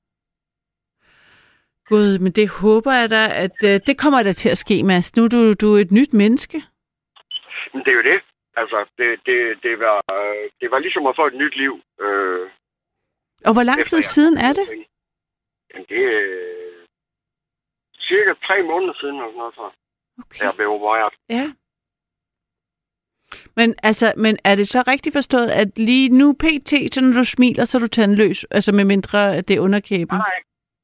Gud, 1.89 2.19
men 2.19 2.31
det 2.31 2.47
håber 2.61 2.93
jeg 2.93 3.09
da, 3.09 3.23
at 3.45 3.57
øh, 3.69 3.75
det 3.87 3.95
kommer 4.03 4.23
der 4.23 4.33
til 4.33 4.49
at 4.49 4.57
ske, 4.57 4.83
Mads. 4.83 5.15
Nu 5.15 5.23
er 5.23 5.27
du, 5.35 5.53
du 5.53 5.67
er 5.75 5.79
et 5.81 5.91
nyt 5.91 6.13
menneske. 6.13 6.57
Men 7.73 7.79
det 7.83 7.91
er 7.91 7.95
jo 8.01 8.01
det. 8.13 8.19
Altså, 8.61 8.79
det, 8.97 9.09
det, 9.25 9.37
det, 9.63 9.79
var, 9.79 9.97
øh, 10.19 10.49
det 10.61 10.71
var 10.71 10.79
ligesom 10.79 11.07
at 11.07 11.15
få 11.15 11.25
et 11.27 11.33
nyt 11.41 11.55
liv. 11.63 11.73
Øh, 12.05 12.49
Og 13.47 13.53
hvor 13.53 13.63
lang 13.63 13.85
tid 13.85 14.01
siden 14.01 14.37
er 14.37 14.53
det? 14.59 14.65
Jamen, 15.73 15.85
det 15.89 16.01
er 16.15 16.19
øh, 16.21 16.85
cirka 18.09 18.33
tre 18.47 18.57
måneder 18.63 18.93
siden, 18.99 19.15
eller 19.15 19.27
sådan 19.27 19.37
noget, 19.37 19.55
så 19.55 19.67
Okay. 20.23 20.43
jeg 20.45 20.53
blev 20.57 20.69
opereret. 20.69 21.13
Ja. 21.29 21.45
Men, 23.55 23.75
altså, 23.83 24.13
men 24.17 24.37
er 24.43 24.55
det 24.55 24.67
så 24.67 24.83
rigtigt 24.87 25.15
forstået, 25.19 25.49
at 25.61 25.69
lige 25.89 26.09
nu 26.09 26.27
pt, 26.33 26.71
så 26.93 26.99
når 27.01 27.13
du 27.21 27.25
smiler, 27.35 27.65
så 27.65 27.77
er 27.77 27.79
du 27.79 27.87
tandløs? 27.87 28.45
Altså 28.51 28.71
med 28.71 28.85
mindre, 28.85 29.35
at 29.37 29.47
det 29.47 29.55
er 29.55 29.65
underkæben? 29.67 30.17
Nej, 30.17 30.39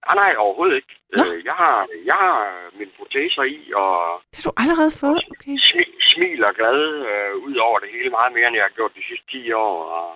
nej, 0.07 0.15
nej, 0.23 0.31
overhovedet 0.43 0.75
ikke. 0.75 0.93
Nå. 1.17 1.23
Øh, 1.23 1.45
jeg, 1.49 1.55
har, 1.63 1.87
jeg 2.09 2.17
har 2.25 2.37
mine 2.79 2.91
proteser 2.99 3.43
i, 3.57 3.59
og 3.83 3.91
Det 4.31 4.37
har 4.43 4.51
du 4.51 4.55
allerede 4.63 4.91
fået? 5.03 5.21
Okay. 5.33 5.55
smi, 5.69 5.83
smiler 6.13 6.51
glad 6.59 6.79
øh, 7.11 7.33
ud 7.47 7.55
over 7.67 7.77
det 7.79 7.89
hele 7.95 8.09
meget 8.09 8.33
mere, 8.33 8.47
end 8.47 8.55
jeg 8.59 8.67
har 8.69 8.77
gjort 8.77 8.97
de 8.99 9.03
sidste 9.09 9.27
10 9.31 9.51
år. 9.51 9.77
Og 9.97 10.07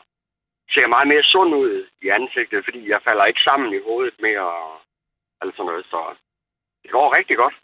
ser 0.74 0.94
meget 0.96 1.08
mere 1.14 1.24
sund 1.34 1.52
ud 1.64 1.72
i 2.06 2.08
ansigtet, 2.18 2.66
fordi 2.68 2.82
jeg 2.94 3.06
falder 3.08 3.26
ikke 3.26 3.46
sammen 3.50 3.70
i 3.74 3.86
hovedet 3.88 4.18
mere. 4.28 4.46
Og 4.62 4.72
alt 5.42 5.56
sådan 5.56 5.70
noget, 5.72 5.86
så 5.94 6.00
det 6.84 6.92
går 6.92 7.18
rigtig 7.20 7.38
godt. 7.44 7.56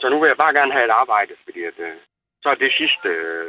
Så 0.00 0.06
nu 0.08 0.16
vil 0.20 0.28
jeg 0.32 0.42
bare 0.44 0.56
gerne 0.58 0.72
have 0.72 0.86
et 0.88 0.98
arbejde, 1.02 1.34
fordi 1.44 1.60
at, 1.70 1.78
øh, 1.88 1.96
så 2.42 2.48
er 2.48 2.54
det 2.54 2.72
sidste, 2.80 3.08
øh, 3.08 3.48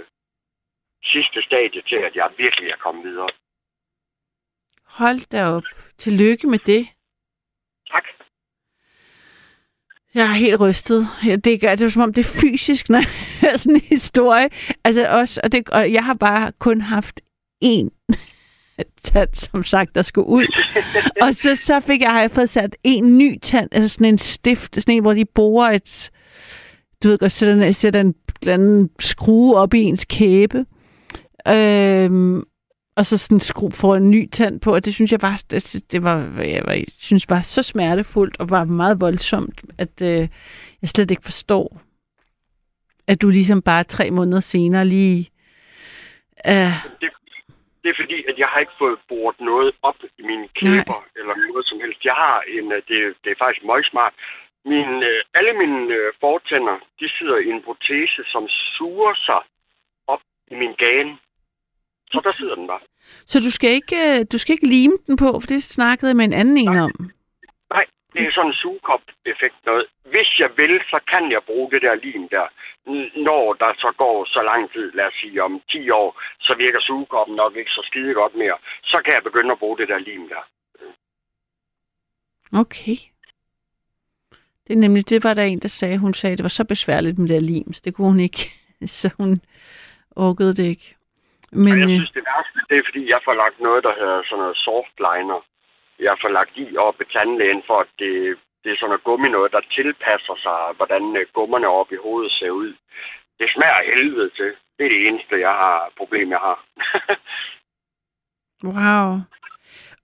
sidste 1.03 1.41
stadie 1.41 1.81
til, 1.81 1.95
at 2.07 2.15
jeg 2.15 2.29
virkelig 2.37 2.69
er 2.69 2.77
kommet 2.83 3.03
videre. 3.05 3.29
Hold 4.85 5.21
da 5.31 5.45
op. 5.45 5.63
Tillykke 5.97 6.47
med 6.47 6.59
det. 6.59 6.87
Tak. 7.91 8.03
Jeg 10.13 10.23
er 10.23 10.33
helt 10.33 10.59
rystet. 10.61 11.07
Det, 11.23 11.63
er, 11.63 11.75
det 11.75 11.81
er 11.85 11.89
som 11.89 12.01
om, 12.01 12.13
det 12.13 12.25
er 12.25 12.39
fysisk, 12.41 12.89
når 12.89 12.97
jeg 12.97 13.07
hører 13.41 13.57
sådan 13.57 13.75
en 13.75 13.81
historie. 13.81 14.49
Altså 14.83 15.07
også, 15.07 15.41
og, 15.43 15.51
det, 15.51 15.69
og 15.69 15.93
jeg 15.93 16.05
har 16.05 16.13
bare 16.13 16.51
kun 16.59 16.81
haft 16.81 17.21
én 17.65 17.89
tand, 19.03 19.33
som 19.33 19.63
sagt, 19.63 19.95
der 19.95 20.01
skulle 20.01 20.27
ud. 20.27 20.45
og 21.23 21.35
så, 21.35 21.55
så 21.55 21.79
fik 21.79 22.01
jeg, 22.01 22.09
har 22.11 22.21
jeg 22.21 22.31
fået 22.31 22.49
sat 22.49 22.75
en 22.83 23.17
ny 23.17 23.39
tand, 23.39 23.69
altså 23.71 23.89
sådan 23.93 24.07
en 24.13 24.17
stift, 24.17 24.75
sådan 24.75 24.95
en, 24.95 25.01
hvor 25.01 25.13
de 25.13 25.25
borer 25.25 25.71
et, 25.71 26.11
du 27.03 27.07
ved 27.09 27.17
godt, 27.17 27.31
sætter, 27.31 27.65
en- 27.67 27.73
sætter 27.73 28.01
en 28.01 28.15
eller 28.41 28.53
anden 28.53 28.89
skrue 28.99 29.57
op 29.57 29.73
i 29.73 29.79
ens 29.79 30.05
kæbe. 30.05 30.65
Øhm, 31.47 32.43
og 32.95 33.05
så 33.05 33.17
sådan 33.17 33.39
skru, 33.39 33.69
får 33.69 33.95
en 33.95 34.11
ny 34.11 34.29
tand 34.29 34.61
på, 34.61 34.73
og 34.73 34.85
det 34.85 34.93
synes 34.93 35.11
jeg 35.11 35.21
var, 35.21 35.43
det, 35.51 35.85
det 35.91 36.03
var, 36.03 36.17
jeg, 36.37 36.61
var, 36.65 36.73
jeg 36.73 36.85
synes 36.99 37.29
var 37.29 37.41
så 37.41 37.63
smertefuldt, 37.63 38.39
og 38.39 38.49
var 38.49 38.63
meget 38.63 39.01
voldsomt, 39.01 39.61
at 39.77 40.01
øh, 40.01 40.27
jeg 40.81 40.89
slet 40.89 41.11
ikke 41.11 41.23
forstår, 41.23 41.81
at 43.07 43.21
du 43.21 43.29
ligesom 43.29 43.61
bare 43.61 43.83
tre 43.83 44.11
måneder 44.11 44.39
senere 44.39 44.85
lige... 44.85 45.29
Øh, 46.47 46.73
det, 47.01 47.09
det 47.81 47.89
er 47.89 47.97
fordi, 48.01 48.17
at 48.29 48.35
jeg 48.41 48.47
har 48.51 48.59
ikke 48.59 48.79
fået 48.83 48.99
boret 49.09 49.39
noget 49.39 49.69
op 49.81 49.99
i 50.21 50.23
mine 50.31 50.47
kæber 50.59 50.99
Nej. 51.01 51.19
eller 51.19 51.35
noget 51.47 51.65
som 51.69 51.77
helst. 51.83 52.01
Jeg 52.09 52.17
har 52.25 52.37
en, 52.57 52.71
øh, 52.71 52.81
det, 52.89 52.97
det 53.23 53.29
er 53.31 53.41
faktisk 53.43 53.65
meget 53.65 53.85
smart. 53.91 54.13
Min, 54.71 54.89
øh, 55.09 55.19
alle 55.37 55.53
mine 55.61 55.81
øh, 55.99 56.13
fortænder, 56.25 56.75
de 56.99 57.07
sidder 57.17 57.37
i 57.37 57.49
en 57.55 57.63
protese, 57.67 58.21
som 58.33 58.43
suger 58.75 59.13
sig 59.27 59.41
op 60.13 60.23
i 60.51 60.55
min 60.61 60.73
gane. 60.85 61.13
Så 62.13 62.21
der 62.23 62.31
sidder 62.31 62.55
den 62.55 62.67
bare. 62.67 62.79
så 63.25 63.39
du 63.39 63.51
skal, 63.51 63.69
ikke, 63.69 63.95
øh, 64.07 64.25
du 64.31 64.37
skal 64.37 64.53
ikke 64.53 64.67
lime 64.67 64.97
den 65.07 65.17
på, 65.17 65.29
for 65.39 65.47
det 65.53 65.63
snakkede 65.63 66.09
jeg 66.09 66.17
med 66.17 66.25
en 66.25 66.33
anden 66.41 66.57
en 66.57 66.77
om. 66.87 66.93
Nej, 67.75 67.85
det 68.13 68.21
er 68.27 68.31
sådan 68.31 68.51
en 68.51 68.59
sugekop-effekt 68.61 69.59
noget. 69.65 69.85
Hvis 70.13 70.29
jeg 70.43 70.51
vil, 70.61 70.73
så 70.91 70.99
kan 71.11 71.23
jeg 71.31 71.41
bruge 71.49 71.71
det 71.71 71.81
der 71.81 71.95
lim 71.95 72.23
der. 72.35 72.47
Når 73.29 73.45
der 73.53 73.71
så 73.83 73.89
går 73.97 74.17
så 74.35 74.41
lang 74.51 74.71
tid, 74.73 74.91
lad 74.97 75.05
os 75.05 75.13
sige 75.21 75.43
om 75.43 75.61
10 75.71 75.89
år, 75.89 76.09
så 76.39 76.51
virker 76.63 76.79
sugekoppen 76.81 77.35
nok 77.35 77.53
ikke 77.55 77.71
så 77.77 77.83
skide 77.89 78.13
godt 78.13 78.35
mere. 78.35 78.57
Så 78.83 78.97
kan 79.03 79.13
jeg 79.13 79.23
begynde 79.23 79.51
at 79.51 79.59
bruge 79.59 79.77
det 79.77 79.87
der 79.87 79.99
lim 79.99 80.27
der. 80.33 80.43
Okay. 82.61 82.97
Det 84.67 84.73
er 84.73 84.77
nemlig, 84.77 85.09
det 85.09 85.23
var 85.23 85.33
der 85.33 85.43
en, 85.43 85.59
der 85.59 85.67
sagde, 85.67 85.97
hun 85.97 86.13
sagde, 86.13 86.37
det 86.37 86.43
var 86.43 86.49
så 86.59 86.63
besværligt 86.63 87.17
med 87.17 87.27
det 87.27 87.41
der 87.41 87.47
lim, 87.47 87.73
så 87.73 87.81
det 87.85 87.93
kunne 87.93 88.07
hun 88.07 88.19
ikke. 88.19 88.41
Så 88.85 89.09
hun 89.17 89.37
orkede 90.15 90.53
det 90.55 90.63
ikke. 90.63 90.95
Men 91.51 91.71
Og 91.73 91.77
jeg 91.81 91.89
øh, 91.89 91.95
synes, 91.97 92.11
det 92.17 92.23
værste, 92.29 92.59
det 92.69 92.75
er, 92.77 92.85
fordi 92.89 93.03
jeg 93.13 93.21
får 93.25 93.35
lagt 93.43 93.57
noget, 93.67 93.81
der 93.87 93.93
hedder 93.99 94.19
sådan 94.23 94.41
noget 94.43 94.57
softliner. 94.65 95.39
Jeg 96.07 96.15
får 96.21 96.31
lagt 96.37 96.53
i 96.63 96.77
op 96.87 96.97
i 97.03 97.05
tandlægen, 97.15 97.63
for 97.67 97.77
at 97.83 97.89
det, 98.01 98.13
det 98.61 98.69
er 98.71 98.77
sådan 98.77 98.89
noget 98.91 99.07
gummi 99.07 99.29
noget, 99.29 99.51
der 99.55 99.71
tilpasser 99.77 100.35
sig, 100.45 100.59
hvordan 100.77 101.03
øh, 101.19 101.25
gummerne 101.37 101.67
oppe 101.79 101.93
i 101.95 102.03
hovedet 102.05 102.31
ser 102.39 102.51
ud. 102.63 102.71
Det 103.39 103.47
smager 103.55 103.89
helvede 103.91 104.29
til. 104.39 104.51
Det 104.75 104.83
er 104.85 104.93
det 104.95 105.01
eneste, 105.07 105.45
jeg 105.47 105.55
har 105.63 105.77
problem, 105.99 106.27
jeg 106.35 106.41
har. 106.47 106.57
Wow. 108.63 109.07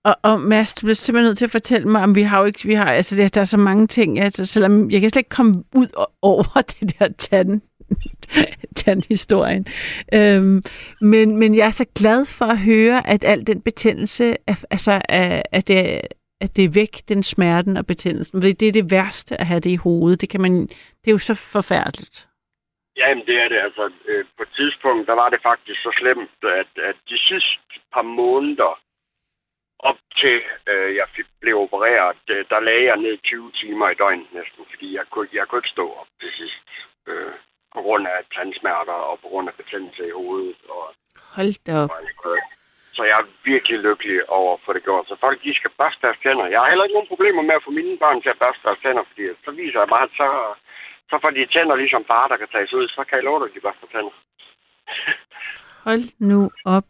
Og, 0.04 0.16
og 0.24 0.40
Mads, 0.40 0.76
du 0.76 0.86
bliver 0.86 0.96
simpelthen 0.96 1.30
nødt 1.30 1.38
til 1.38 1.46
at 1.46 1.58
fortælle 1.60 1.88
mig, 1.88 2.04
om 2.04 2.16
vi 2.16 2.22
har 2.22 2.40
jo 2.40 2.46
ikke, 2.46 2.68
vi 2.68 2.74
har, 2.74 2.86
altså 2.86 3.16
der, 3.16 3.30
der 3.30 3.42
er 3.42 3.46
så 3.46 3.58
mange 3.58 3.88
ting, 3.88 4.20
altså 4.20 4.46
selvom 4.46 4.92
jeg 4.92 5.02
kan 5.02 5.10
slet 5.10 5.20
ikke 5.20 5.38
komme 5.40 5.54
ud 5.76 6.08
over 6.22 6.62
det 6.72 7.00
der 7.00 7.08
tand, 7.18 7.62
tandhistorien. 8.76 9.66
Øhm, 10.14 10.62
men, 11.02 11.38
men 11.38 11.56
jeg 11.56 11.68
er 11.68 11.72
så 11.82 11.86
glad 11.96 12.26
for 12.38 12.46
at 12.46 12.60
høre, 12.60 13.08
at 13.08 13.24
al 13.24 13.48
den 13.48 13.62
betændelse, 13.62 14.36
er, 14.48 14.66
altså, 14.72 15.02
er, 15.10 15.42
at, 15.52 15.68
det, 15.68 16.02
at 16.42 16.56
det 16.56 16.64
er 16.66 16.70
væk, 16.74 16.94
den 17.10 17.24
smerten 17.24 17.78
og 17.78 17.86
betændelsen. 17.86 18.42
Fordi 18.42 18.54
det 18.54 18.68
er 18.68 18.72
det 18.80 18.92
værste 18.92 19.42
at 19.42 19.48
have 19.48 19.60
det 19.60 19.70
i 19.70 19.84
hovedet. 19.86 20.22
Det, 20.22 20.30
kan 20.30 20.42
man, 20.42 20.54
det 21.02 21.08
er 21.08 21.18
jo 21.18 21.18
så 21.18 21.52
forfærdeligt. 21.54 22.28
Jamen, 22.98 23.26
det 23.26 23.36
er 23.44 23.48
det. 23.54 23.60
Altså, 23.68 23.92
øh, 24.08 24.26
på 24.38 24.44
et 24.44 24.54
tidspunkt, 24.60 25.08
der 25.08 25.14
var 25.24 25.30
det 25.30 25.42
faktisk 25.50 25.80
så 25.82 25.92
slemt, 26.00 26.40
at, 26.62 26.72
at 26.90 26.96
de 27.10 27.18
sidste 27.30 27.74
par 27.94 28.02
måneder 28.02 28.80
op 29.80 30.00
til 30.22 30.42
øh, 30.72 30.96
jeg 30.96 31.08
fik, 31.16 31.26
blev 31.42 31.56
opereret, 31.58 32.24
øh, 32.30 32.46
der 32.50 32.60
lagde 32.60 32.86
jeg 32.86 32.98
ned 32.98 33.18
20 33.18 33.52
timer 33.52 33.90
i 33.90 34.00
døgnet 34.02 34.34
næsten, 34.34 34.66
fordi 34.72 34.96
jeg 34.96 35.06
kunne, 35.12 35.28
jeg 35.34 35.48
kunne 35.48 35.60
ikke 35.60 35.76
stå 35.78 35.86
op 36.02 36.08
til 36.22 36.32
sidst. 36.40 36.68
Øh, 37.08 37.34
på 37.78 37.82
grund 37.88 38.04
af 38.14 38.18
tandsmerter 38.38 38.98
og 39.10 39.16
på 39.24 39.28
grund 39.32 39.46
af 39.50 39.56
betændelse 39.62 40.02
i 40.12 40.18
hovedet. 40.20 40.60
Og, 40.76 40.86
Hold 41.36 41.54
da 41.66 41.72
op. 41.84 41.90
og, 42.26 42.36
så 42.96 43.02
jeg 43.10 43.18
er 43.22 43.28
virkelig 43.52 43.78
lykkelig 43.88 44.18
over 44.40 44.52
at 44.54 44.64
få 44.66 44.70
det 44.76 44.84
gjort. 44.88 45.06
Så 45.10 45.16
folk, 45.26 45.38
de 45.46 45.54
skal 45.60 45.72
børste 45.82 46.02
deres 46.06 46.20
tænder. 46.24 46.46
Jeg 46.54 46.60
har 46.62 46.70
heller 46.72 46.86
ikke 46.86 46.98
nogen 46.98 47.12
problemer 47.14 47.44
med 47.46 47.56
at 47.58 47.66
få 47.66 47.72
mine 47.80 47.96
børn 48.04 48.20
til 48.22 48.34
at 48.34 48.42
børste 48.44 48.64
deres 48.68 48.82
tænder, 48.84 49.04
fordi 49.10 49.24
så 49.46 49.52
viser 49.62 49.80
jeg 49.82 49.90
bare, 49.96 50.08
at 50.10 50.14
så, 50.22 50.28
så 51.10 51.16
får 51.22 51.32
de 51.38 51.52
tænder 51.56 51.76
ligesom 51.84 52.04
far, 52.12 52.26
der 52.32 52.38
kan 52.42 52.50
tages 52.56 52.74
ud. 52.80 52.86
Så 52.96 53.02
kan 53.08 53.18
jeg 53.18 53.26
love 53.28 53.40
dig, 53.40 53.48
at 53.50 53.56
de 53.56 53.66
børster 53.68 53.88
tænder. 53.94 54.14
Hold 55.88 56.06
nu 56.32 56.40
op. 56.78 56.90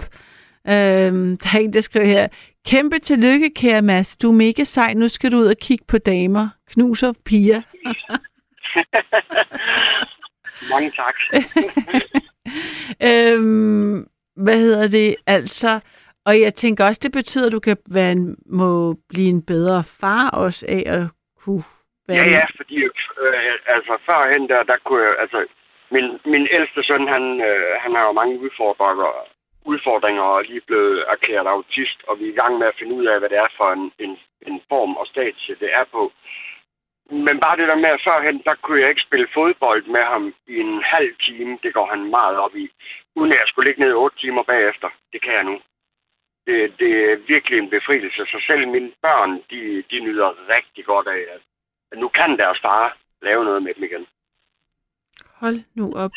Øhm, 0.74 1.30
der 1.42 1.50
er 1.56 1.62
en, 1.64 1.74
der 1.76 1.84
skriver 1.88 2.14
her. 2.16 2.26
Kæmpe 2.72 2.98
tillykke, 3.00 3.50
kære 3.62 3.82
Mads. 3.90 4.10
Du 4.22 4.28
er 4.32 4.40
mega 4.46 4.64
sej. 4.76 4.92
Nu 5.02 5.08
skal 5.16 5.32
du 5.32 5.38
ud 5.44 5.54
og 5.56 5.60
kigge 5.68 5.86
på 5.92 5.98
damer. 5.98 6.46
Knuser 6.72 7.12
piger. 7.26 7.62
Mange 10.74 10.92
tak. 10.92 11.16
øhm, 13.10 14.08
hvad 14.36 14.58
hedder 14.60 14.88
det? 14.88 15.16
Altså, 15.28 15.80
og 16.26 16.34
jeg 16.42 16.54
tænker 16.54 16.86
også, 16.86 17.02
det 17.04 17.12
betyder, 17.12 17.48
at 17.48 17.52
du 17.52 17.60
kan 17.60 17.78
være 17.92 18.12
en, 18.12 18.36
må 18.46 18.94
blive 19.10 19.30
en 19.30 19.46
bedre 19.46 19.84
far 20.02 20.30
også 20.30 20.66
af 20.78 20.84
at 20.96 21.04
kunne 21.42 21.64
være... 22.08 22.26
Ja, 22.26 22.38
ja, 22.40 22.46
fordi 22.58 22.78
øh, 23.24 23.54
altså 23.76 23.94
førhen 24.08 24.50
der, 24.52 24.64
der 24.72 24.78
kunne 24.86 25.04
jeg, 25.04 25.16
altså 25.24 25.40
min, 25.96 26.08
min 26.34 26.46
ældste 26.58 26.82
søn, 26.84 27.08
han, 27.16 27.24
øh, 27.50 27.72
han 27.84 27.92
har 27.98 28.06
jo 28.08 28.14
mange 28.20 28.36
udfordringer, 28.46 29.12
udfordringer 29.72 30.24
og 30.32 30.40
er 30.40 30.50
lige 30.52 30.68
blevet 30.70 30.98
erklæret 31.14 31.48
autist, 31.56 32.00
og 32.08 32.14
vi 32.20 32.24
er 32.26 32.34
i 32.34 32.40
gang 32.42 32.54
med 32.58 32.68
at 32.68 32.78
finde 32.80 32.94
ud 33.00 33.06
af, 33.12 33.20
hvad 33.20 33.30
det 33.30 33.38
er 33.46 33.52
for 33.58 33.70
en, 33.78 33.86
en, 34.06 34.14
en 34.50 34.58
form 34.72 34.94
og 35.02 35.06
stadie, 35.08 35.56
det 35.64 35.70
er 35.80 35.86
på. 35.96 36.04
Men 37.10 37.36
bare 37.44 37.58
det 37.60 37.70
der 37.72 37.84
med, 37.84 37.92
at 37.96 38.06
førhen, 38.08 38.38
der 38.48 38.56
kunne 38.64 38.82
jeg 38.82 38.90
ikke 38.90 39.08
spille 39.08 39.28
fodbold 39.34 39.84
med 39.96 40.04
ham 40.14 40.24
i 40.48 40.56
en 40.66 40.84
halv 40.94 41.12
time. 41.28 41.60
Det 41.64 41.74
går 41.74 41.88
han 41.94 42.02
meget 42.18 42.38
op 42.46 42.56
i. 42.56 42.66
Uden 43.16 43.32
at 43.32 43.40
jeg 43.42 43.48
skulle 43.48 43.68
ligge 43.68 43.84
ned 43.84 43.94
8 43.94 44.18
timer 44.18 44.44
bagefter. 44.44 44.90
Det 45.12 45.22
kan 45.22 45.34
jeg 45.34 45.44
nu. 45.44 45.56
Det, 46.48 46.56
det 46.80 46.92
er 47.10 47.16
virkelig 47.34 47.58
en 47.60 47.70
befrielse. 47.70 48.22
Så 48.32 48.38
selv 48.48 48.68
mine 48.68 48.92
børn, 49.02 49.32
de, 49.52 49.84
de 49.92 49.98
nyder 50.00 50.30
rigtig 50.56 50.86
godt 50.86 51.08
af, 51.08 51.24
at 51.92 52.00
nu 52.00 52.08
kan 52.08 52.38
deres 52.38 52.60
far 52.62 52.98
lave 53.22 53.46
noget 53.46 53.64
med 53.64 53.74
dem 53.74 53.84
igen. 53.84 54.06
Hold 55.42 55.60
nu 55.76 55.94
op. 55.96 56.12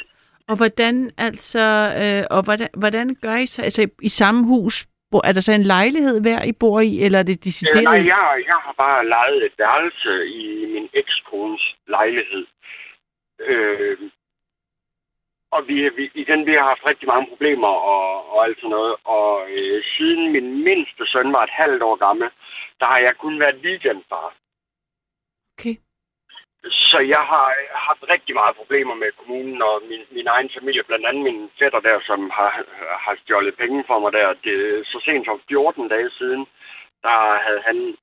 Og 0.49 0.57
hvordan 0.57 1.11
altså, 1.19 1.65
øh, 2.03 2.37
og 2.37 2.43
hvordan, 2.43 2.69
hvordan 2.77 3.15
gør 3.15 3.37
I 3.37 3.47
så, 3.47 3.63
altså 3.63 3.89
i, 4.03 4.09
samme 4.09 4.47
hus, 4.47 4.87
er 5.19 5.33
der 5.33 5.41
så 5.41 5.53
en 5.53 5.63
lejlighed 5.63 6.21
hver, 6.21 6.43
I 6.43 6.53
bor 6.53 6.81
i, 6.81 7.03
eller 7.05 7.19
er 7.19 7.23
det 7.23 7.39
Øh, 7.39 7.45
decideret? 7.45 7.85
nej, 7.85 7.95
jeg, 8.13 8.45
jeg 8.51 8.59
har 8.67 8.75
bare 8.85 9.07
lejet 9.09 9.45
et 9.47 9.53
værelse 9.59 10.13
i 10.41 10.67
min 10.75 10.89
ekskones 10.93 11.77
lejlighed. 11.89 12.47
Øh, 13.41 13.99
og 15.53 15.61
vi, 15.69 15.75
vi, 15.97 16.11
igen, 16.15 16.47
vi 16.47 16.53
har 16.59 16.67
haft 16.73 16.91
rigtig 16.91 17.09
mange 17.13 17.27
problemer 17.33 17.69
og, 17.93 18.31
og 18.33 18.45
alt 18.45 18.59
sådan 18.59 18.71
noget. 18.71 18.95
Og 19.05 19.51
øh, 19.51 19.83
siden 19.97 20.33
min 20.33 20.65
mindste 20.65 21.03
søn 21.13 21.33
var 21.37 21.43
et 21.45 21.55
halvt 21.63 21.83
år 21.83 21.97
gammel, 22.07 22.29
der 22.81 22.87
har 22.93 23.01
jeg 23.07 23.15
kun 23.19 23.41
været 23.41 23.63
weekendfar. 23.65 24.35
Okay. 25.59 25.75
Så 26.65 26.99
jeg 27.15 27.23
har 27.33 27.49
haft 27.89 28.05
rigtig 28.15 28.35
meget 28.35 28.57
problemer 28.57 28.95
med 28.95 29.11
kommunen 29.19 29.63
og 29.63 29.83
min, 29.89 30.03
min 30.11 30.27
egen 30.27 30.51
familie, 30.59 30.83
blandt 30.83 31.07
andet 31.07 31.23
min 31.23 31.51
fætter 31.59 31.81
der, 31.81 32.01
som 32.01 32.31
har, 32.31 32.51
har 33.05 33.17
stjålet 33.17 33.57
penge 33.57 33.85
for 33.87 33.99
mig 33.99 34.13
der. 34.13 34.35
Det, 34.45 34.87
så 34.87 35.01
sent 35.05 35.25
som 35.27 35.41
14 35.49 35.89
dage 35.89 36.11
siden, 36.11 36.47
der 37.03 37.19
havde 37.47 37.63
han 37.69 37.97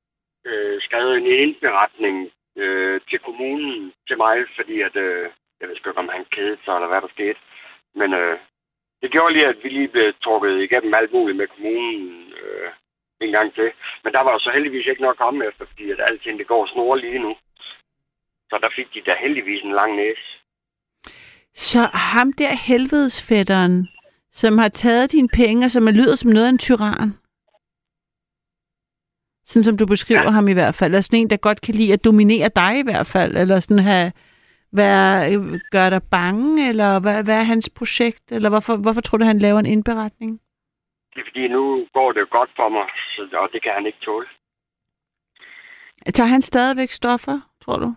øh, 0.45 0.81
skrevet 0.81 1.17
en 1.17 1.27
indberetning 1.27 2.31
øh, 2.57 3.01
til 3.09 3.19
kommunen 3.19 3.93
til 4.07 4.17
mig, 4.17 4.37
fordi 4.55 4.81
at, 4.81 4.95
øh, 4.95 5.29
jeg 5.59 5.67
ved 5.67 5.75
ikke, 5.75 5.97
om 5.97 6.09
han 6.09 6.25
kædede 6.25 6.57
sig, 6.65 6.73
eller 6.75 6.87
hvad 6.87 7.01
der 7.01 7.07
skete. 7.07 7.39
Men 7.95 8.13
øh, 8.13 8.37
det 9.01 9.11
gjorde 9.11 9.33
lige, 9.33 9.47
at 9.47 9.63
vi 9.63 9.69
lige 9.69 9.87
blev 9.87 10.13
trukket 10.23 10.61
igennem 10.61 10.93
alt 10.99 11.11
muligt 11.13 11.37
med 11.37 11.47
kommunen 11.47 12.33
øh, 12.41 12.69
en 13.21 13.31
gang 13.31 13.53
til. 13.53 13.71
Men 14.03 14.13
der 14.13 14.21
var 14.23 14.31
jo 14.31 14.39
så 14.39 14.51
heldigvis 14.51 14.87
ikke 14.87 15.01
noget 15.01 15.15
at 15.15 15.23
komme 15.23 15.45
efter, 15.45 15.65
fordi 15.65 15.91
at 15.91 15.99
alting 16.09 16.39
det 16.39 16.47
går 16.47 16.65
snor 16.65 16.95
lige 16.95 17.19
nu. 17.19 17.35
Så 18.49 18.59
der 18.61 18.69
fik 18.75 18.87
de 18.93 19.01
da 19.01 19.15
heldigvis 19.19 19.61
en 19.63 19.71
lang 19.71 19.95
næse. 19.95 20.27
Så 21.53 21.89
ham 21.93 22.33
der 22.33 22.53
helvedesfætteren, 22.67 23.87
som 24.31 24.57
har 24.57 24.67
taget 24.67 25.11
dine 25.11 25.29
penge, 25.33 25.65
og 25.65 25.71
som 25.71 25.87
lyder 25.87 26.15
som 26.15 26.31
noget 26.31 26.45
af 26.45 26.49
en 26.49 26.57
tyran. 26.57 27.09
Sådan 29.45 29.63
som 29.63 29.77
du 29.77 29.85
beskriver 29.85 30.23
ja. 30.23 30.29
Ham 30.29 30.47
i 30.47 30.53
hvert 30.53 30.75
fald. 30.75 30.91
Eller 30.91 31.01
sådan 31.01 31.19
en, 31.19 31.29
der 31.29 31.37
godt 31.37 31.61
kan 31.61 31.75
lide 31.75 31.93
at 31.93 32.05
dominere 32.05 32.49
dig 32.55 32.79
i 32.79 32.83
hvert 32.83 33.07
fald. 33.07 33.37
Eller 33.37 33.59
sådan 33.59 33.79
have, 33.79 34.11
være, 34.71 35.59
gøre 35.71 35.89
dig 35.89 36.01
bange, 36.11 36.69
eller 36.69 36.99
hvad, 36.99 37.23
hvad 37.23 37.37
er 37.39 37.43
hans 37.43 37.69
projekt? 37.69 38.31
Eller 38.31 38.49
hvorfor, 38.49 38.75
hvorfor 38.75 39.01
tror 39.01 39.17
du, 39.17 39.25
han 39.25 39.39
laver 39.39 39.59
en 39.59 39.65
indberetning? 39.65 40.41
Det 41.13 41.19
er 41.21 41.27
fordi, 41.29 41.47
nu 41.47 41.87
går 41.93 42.11
det 42.11 42.29
godt 42.29 42.49
for 42.55 42.69
mig, 42.69 42.87
så, 43.15 43.37
og 43.37 43.49
det 43.53 43.63
kan 43.63 43.71
han 43.73 43.85
ikke 43.85 43.99
tåle. 44.01 44.27
Tager 46.13 46.27
han 46.27 46.41
stadigvæk 46.41 46.91
stoffer, 46.91 47.39
tror 47.61 47.77
du? 47.77 47.95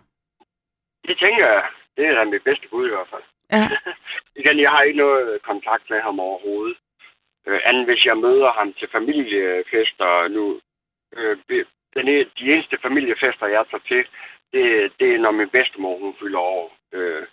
Det 1.07 1.15
tænker 1.23 1.45
jeg, 1.47 1.63
det 1.97 2.05
er 2.05 2.13
da 2.15 2.23
mit 2.23 2.43
bedste 2.43 2.67
bud 2.71 2.85
i 2.87 2.93
hvert 2.95 3.11
fald. 3.13 3.23
Ja. 3.51 3.65
Igen, 4.41 4.59
jeg 4.59 4.69
har 4.75 4.83
ikke 4.83 5.03
noget 5.05 5.41
kontakt 5.41 5.89
med 5.89 6.01
ham 6.01 6.19
overhovedet. 6.19 6.77
Øh, 7.47 7.59
anden 7.69 7.85
hvis 7.85 8.05
jeg 8.05 8.17
møder 8.17 8.51
ham 8.59 8.73
til 8.73 8.87
familiefester 8.91 10.27
nu. 10.27 10.59
Øh, 11.17 11.37
den, 11.95 12.05
de 12.39 12.43
eneste 12.53 12.77
familiefester, 12.81 13.47
jeg 13.47 13.65
tager 13.69 13.87
til, 13.87 14.03
det, 14.53 14.91
det 14.99 15.07
er, 15.13 15.17
når 15.17 15.31
min 15.31 15.49
bedstemor 15.49 15.99
hun 15.99 16.15
fylder 16.19 16.39
over. 16.39 16.69
Øh, 16.93 17.23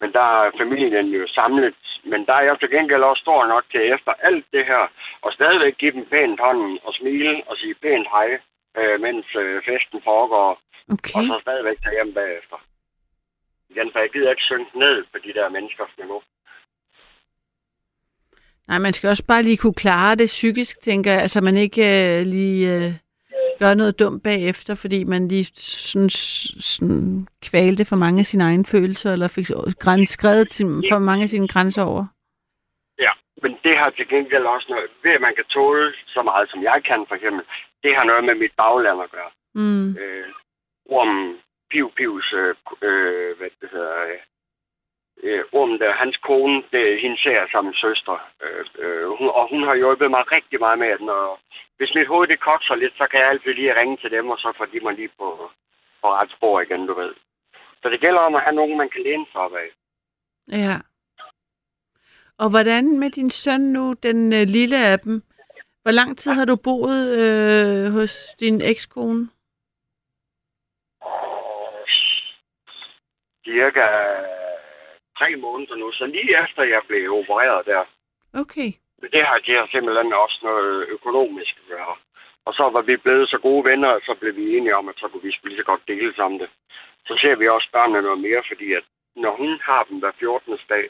men 0.00 0.12
der 0.12 0.26
er 0.40 0.50
familien 0.58 1.06
jo 1.06 1.26
samlet. 1.26 1.74
Men 2.04 2.26
der 2.26 2.34
er 2.40 2.44
jeg 2.44 2.58
til 2.58 2.70
gengæld 2.70 3.02
også 3.02 3.20
stor 3.20 3.46
nok 3.46 3.64
til 3.70 3.92
efter 3.94 4.12
alt 4.28 4.46
det 4.52 4.64
her, 4.66 4.82
og 5.22 5.32
stadigvæk 5.32 5.74
give 5.78 5.92
dem 5.92 6.04
pænt 6.12 6.40
hånden 6.40 6.78
og 6.82 6.94
smile 6.94 7.42
og 7.46 7.56
sige 7.56 7.74
pænt 7.74 8.08
hej, 8.14 8.28
øh, 8.78 9.00
mens 9.00 9.26
øh, 9.36 9.62
festen 9.68 10.00
foregår, 10.04 10.60
Okay. 10.94 11.14
og 11.16 11.22
så 11.28 11.38
stadigvæk 11.42 11.76
tage 11.82 11.96
hjem 11.98 12.14
bagefter. 12.14 12.56
Igen, 13.76 13.92
for 13.92 13.98
jeg 13.98 14.10
gider 14.10 14.30
ikke 14.30 14.42
synke 14.42 14.78
ned 14.78 15.04
på 15.12 15.18
de 15.24 15.32
der 15.32 15.48
menneskers 15.48 15.94
niveau. 15.98 16.22
Nej, 18.68 18.78
man 18.78 18.92
skal 18.92 19.08
også 19.08 19.26
bare 19.26 19.42
lige 19.42 19.56
kunne 19.56 19.74
klare 19.84 20.14
det 20.14 20.26
psykisk, 20.26 20.80
tænker 20.80 21.12
jeg. 21.12 21.20
Altså, 21.20 21.40
man 21.40 21.56
ikke 21.56 21.82
øh, 21.82 22.26
lige 22.26 22.74
øh, 22.74 22.92
gør 23.58 23.74
noget 23.74 23.98
dumt 23.98 24.22
bagefter, 24.22 24.74
fordi 24.74 25.04
man 25.04 25.28
lige 25.28 25.44
sådan, 25.44 26.10
sådan 26.74 27.28
kvalte 27.48 27.84
for 27.84 27.96
mange 27.96 28.20
af 28.20 28.26
sine 28.26 28.44
egne 28.44 28.64
følelser, 28.64 29.12
eller 29.12 29.28
fik 29.28 29.46
skrevet 30.06 30.48
til, 30.48 30.66
for 30.90 30.98
mange 30.98 31.22
af 31.22 31.28
sine 31.28 31.48
grænser 31.48 31.82
over. 31.82 32.04
Ja, 32.98 33.12
men 33.42 33.52
det 33.64 33.74
har 33.76 33.90
til 33.90 34.08
gengæld 34.08 34.44
også 34.44 34.66
noget, 34.70 34.90
ved 35.02 35.10
at 35.10 35.20
man 35.20 35.34
kan 35.34 35.44
tåle 35.44 35.94
så 36.06 36.22
meget, 36.22 36.50
som 36.50 36.62
jeg 36.62 36.78
kan 36.88 37.04
for 37.08 37.14
eksempel, 37.14 37.44
det 37.82 37.92
har 37.98 38.04
noget 38.10 38.24
med 38.24 38.34
mit 38.34 38.54
bagland 38.62 39.02
at 39.02 39.10
gøre. 39.10 39.30
Mm. 39.54 39.88
Øh, 40.02 40.28
ormen 40.96 41.36
Piu 41.70 41.88
Pius, 41.96 42.32
øh, 42.32 42.54
øh, 42.82 43.36
hvad 43.38 43.50
det 43.60 43.68
hedder, 43.72 43.96
øh, 44.02 44.20
øh, 45.22 45.44
ormen 45.52 45.78
der, 45.78 46.00
hans 46.02 46.16
kone, 46.16 46.62
det 46.72 46.82
er 46.92 47.00
hendes 47.04 47.20
ser 47.20 47.46
som 47.52 47.74
søster. 47.74 48.16
Øh, 48.44 48.64
øh, 48.84 49.06
hun, 49.18 49.28
og 49.38 49.44
hun 49.52 49.62
har 49.68 49.76
hjulpet 49.76 50.10
mig 50.10 50.24
rigtig 50.36 50.58
meget 50.60 50.78
med, 50.78 50.90
at 50.96 51.00
når, 51.00 51.40
hvis 51.76 51.94
mit 51.94 52.10
hoved 52.12 52.28
det 52.28 52.40
kokser 52.48 52.74
lidt, 52.74 52.94
så 53.00 53.04
kan 53.10 53.20
jeg 53.20 53.30
altid 53.30 53.52
lige 53.54 53.78
ringe 53.80 53.96
til 53.96 54.10
dem, 54.10 54.26
og 54.30 54.38
så 54.38 54.48
får 54.58 54.64
de 54.64 54.80
mig 54.80 54.94
lige 54.94 55.12
på, 55.18 55.28
på 56.00 56.06
ret 56.18 56.30
spor 56.36 56.60
igen, 56.60 56.86
du 56.86 56.94
ved. 56.94 57.12
Så 57.82 57.88
det 57.88 58.00
gælder 58.00 58.20
om 58.20 58.34
at 58.34 58.44
have 58.46 58.56
nogen, 58.56 58.78
man 58.78 58.88
kan 58.88 59.02
læne 59.02 59.26
sig 59.32 59.40
op 59.40 59.54
af. 59.54 59.68
Ja. 60.48 60.76
Og 62.38 62.50
hvordan 62.50 62.98
med 62.98 63.10
din 63.10 63.30
søn 63.30 63.60
nu, 63.60 63.92
den 63.92 64.32
øh, 64.32 64.46
lille 64.48 64.78
af 64.86 64.98
dem? 65.00 65.22
Hvor 65.82 65.92
lang 65.92 66.18
tid 66.18 66.32
har 66.32 66.44
du 66.44 66.56
boet 66.56 67.18
øh, 67.18 67.92
hos 67.92 68.14
din 68.40 68.60
ekskone? 68.60 69.28
Cirka 73.46 73.86
tre 75.18 75.28
måneder 75.44 75.76
nu, 75.82 75.88
så 75.92 76.04
lige 76.06 76.32
efter 76.44 76.62
jeg 76.62 76.82
blev 76.88 77.12
opereret 77.20 77.66
der, 77.72 77.84
Okay. 78.42 78.70
Men 79.00 79.08
det 79.14 79.22
har, 79.28 79.38
det 79.46 79.54
har 79.60 79.68
simpelthen 79.74 80.12
også 80.24 80.38
noget 80.50 80.76
økonomisk 80.96 81.52
at 81.60 81.66
gøre. 81.74 81.94
Og 82.46 82.52
så 82.58 82.64
var 82.74 82.82
vi 82.88 82.96
blevet 83.04 83.26
så 83.28 83.38
gode 83.46 83.64
venner, 83.70 83.90
at 83.96 84.02
så 84.08 84.14
blev 84.20 84.32
vi 84.40 84.44
enige 84.56 84.76
om, 84.80 84.88
at 84.88 84.96
så 85.00 85.06
kunne 85.08 85.24
vi 85.26 85.32
lige 85.44 85.60
så 85.62 85.66
godt 85.70 85.88
dele 85.92 86.12
sammen 86.14 86.38
det. 86.42 86.50
Så 87.08 87.14
ser 87.22 87.34
vi 87.40 87.54
også 87.56 87.68
børnene 87.76 88.06
noget 88.06 88.20
mere, 88.26 88.42
fordi 88.50 88.68
at 88.78 88.84
når 89.24 89.32
hun 89.40 89.50
har 89.68 89.82
dem 89.88 89.96
hver 90.02 90.14
14. 90.18 90.58
dag, 90.74 90.86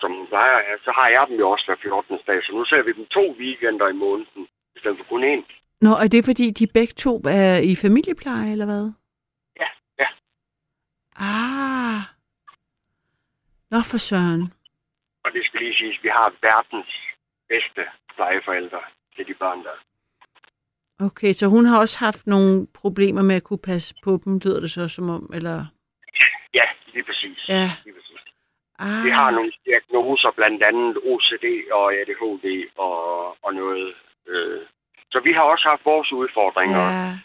som 0.00 0.10
hun 0.18 0.26
plejer 0.32 0.56
at 0.58 0.66
have, 0.68 0.80
så 0.86 0.90
har 0.98 1.08
jeg 1.16 1.24
dem 1.28 1.36
jo 1.42 1.46
også 1.50 1.64
hver 1.66 1.80
14. 1.82 2.18
dag. 2.30 2.38
Så 2.42 2.50
nu 2.58 2.64
ser 2.64 2.82
vi 2.82 2.92
dem 2.98 3.06
to 3.16 3.24
weekender 3.40 3.88
i 3.88 4.00
måneden, 4.04 4.42
i 4.76 4.78
stedet 4.80 4.98
for 4.98 5.06
kun 5.10 5.24
én. 5.34 5.42
Nå, 5.80 5.92
er 6.04 6.08
det 6.14 6.24
fordi, 6.24 6.46
de 6.50 6.66
begge 6.66 6.94
to 7.04 7.12
er 7.42 7.58
i 7.70 7.74
familiepleje, 7.84 8.52
eller 8.52 8.68
hvad? 8.70 8.84
Ah. 11.16 12.00
Nå 13.70 13.78
for 13.90 13.98
søren. 13.98 14.52
Og 15.24 15.32
det 15.32 15.42
skal 15.46 15.60
lige 15.60 15.74
siges, 15.74 15.98
vi 16.02 16.08
har 16.08 16.34
verdens 16.40 16.92
bedste 17.48 17.82
plejeforældre 18.14 18.80
til 19.16 19.26
de 19.26 19.34
børn 19.34 19.64
der. 19.64 19.76
Okay, 21.06 21.32
så 21.32 21.46
hun 21.46 21.64
har 21.66 21.78
også 21.78 21.98
haft 21.98 22.26
nogle 22.26 22.66
problemer 22.74 23.22
med 23.22 23.36
at 23.36 23.42
kunne 23.42 23.66
passe 23.72 23.94
på 24.04 24.20
dem, 24.24 24.40
lyder 24.44 24.60
det 24.60 24.70
så 24.70 24.88
som 24.88 25.08
om, 25.10 25.30
eller? 25.34 25.66
Ja, 26.54 26.66
lige 26.94 27.04
præcis. 27.04 27.38
Ja. 27.48 27.70
Lige 27.84 27.94
præcis. 27.94 28.22
Ah. 28.78 29.04
Vi 29.04 29.10
har 29.10 29.30
nogle 29.30 29.52
diagnoser, 29.66 30.30
blandt 30.38 30.62
andet 30.68 30.96
OCD 31.10 31.46
og 31.72 31.94
ADHD 31.94 32.46
og, 32.76 32.96
og 33.44 33.54
noget. 33.54 33.94
Øh. 34.28 34.60
Så 35.12 35.20
vi 35.26 35.32
har 35.32 35.42
også 35.42 35.68
haft 35.70 35.84
vores 35.84 36.12
udfordringer. 36.12 36.84
Ja. 36.92 37.18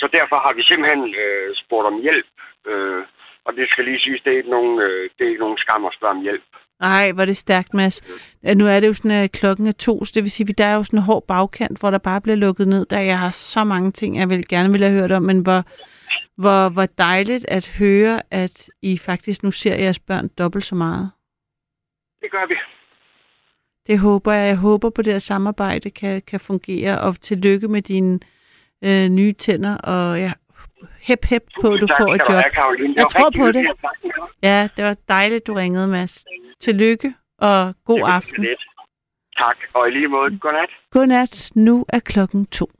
Så 0.00 0.06
derfor 0.16 0.36
har 0.46 0.52
vi 0.58 0.62
simpelthen 0.62 1.14
øh, 1.24 1.56
spurgt 1.62 1.86
om 1.86 2.00
hjælp. 2.02 2.26
Øh, 2.66 3.04
og 3.44 3.52
det 3.56 3.68
skal 3.70 3.84
lige 3.84 4.00
siges, 4.00 4.20
det 4.24 4.32
er 4.32 4.36
ikke 4.36 4.50
nogen, 4.50 4.80
øh, 4.80 5.10
det 5.18 5.24
er 5.24 5.28
ikke 5.28 5.40
nogen 5.46 5.58
skam 5.58 5.84
at 5.84 5.94
spørge 5.94 6.16
om 6.16 6.22
hjælp. 6.22 6.42
Ej, 6.80 7.12
hvor 7.12 7.22
er 7.22 7.26
det 7.26 7.36
stærkt, 7.36 7.74
Mads. 7.74 8.02
Ja, 8.44 8.54
Nu 8.54 8.66
er 8.66 8.80
det 8.80 8.88
jo 8.88 8.94
sådan, 8.94 9.10
at 9.10 9.32
klokken 9.32 9.66
er 9.66 9.72
to, 9.72 10.04
så 10.04 10.12
det 10.14 10.22
vil 10.22 10.30
sige, 10.30 10.50
at 10.50 10.58
der 10.58 10.66
er 10.66 10.74
jo 10.74 10.84
sådan 10.84 10.98
en 10.98 11.04
hård 11.04 11.26
bagkant, 11.26 11.80
hvor 11.80 11.90
der 11.90 11.98
bare 11.98 12.20
bliver 12.20 12.36
lukket 12.36 12.68
ned. 12.68 12.86
Der 12.86 13.00
jeg 13.00 13.18
har 13.18 13.30
så 13.30 13.64
mange 13.64 13.90
ting, 13.90 14.18
jeg 14.18 14.30
vil 14.30 14.48
gerne 14.48 14.70
ville 14.70 14.86
have 14.86 15.00
hørt 15.00 15.12
om, 15.12 15.22
men 15.22 15.40
hvor, 15.40 15.62
hvor, 16.36 16.68
hvor 16.68 16.86
dejligt 16.86 17.44
at 17.48 17.68
høre, 17.78 18.22
at 18.30 18.70
I 18.82 18.98
faktisk 18.98 19.42
nu 19.42 19.50
ser 19.50 19.76
jeres 19.76 19.98
børn 19.98 20.28
dobbelt 20.38 20.64
så 20.64 20.74
meget. 20.74 21.10
Det 22.22 22.30
gør 22.30 22.46
vi. 22.48 22.54
Det 23.86 23.98
håber 23.98 24.32
jeg. 24.32 24.48
Jeg 24.48 24.56
håber 24.56 24.90
på 24.90 25.02
det 25.02 25.12
her 25.12 25.18
samarbejde 25.18 25.90
kan, 25.90 26.22
kan 26.22 26.40
fungere, 26.40 27.00
og 27.00 27.20
tillykke 27.20 27.68
med 27.68 27.82
dine 27.82 28.20
øh, 28.84 29.08
nye 29.08 29.32
tænder, 29.32 29.76
og 29.76 30.18
ja, 30.18 30.32
hep 31.00 31.24
hep 31.24 31.42
på, 31.60 31.72
at 31.72 31.80
du 31.80 31.86
Tak 31.86 31.98
får 31.98 32.14
et 32.14 32.20
job. 32.28 32.42
have, 32.42 32.94
Jeg 32.96 33.06
tror 33.12 33.30
på 33.30 33.52
det. 33.52 33.64
Ja, 34.42 34.68
det 34.76 34.84
var 34.84 34.96
dejligt, 35.08 35.46
du 35.46 35.54
ringede, 35.54 35.86
Mads. 35.88 36.24
Tillykke, 36.60 37.14
og 37.38 37.74
god 37.84 38.00
aften. 38.04 38.42
lidt. 38.44 38.62
Tak, 39.42 39.56
og 39.74 39.88
i 39.88 39.90
lige 39.90 40.08
måde, 40.08 40.38
godnat. 40.38 40.70
Godnat. 40.90 41.50
Nu 41.54 41.84
er 41.88 41.98
klokken 41.98 42.46
to. 42.46 42.70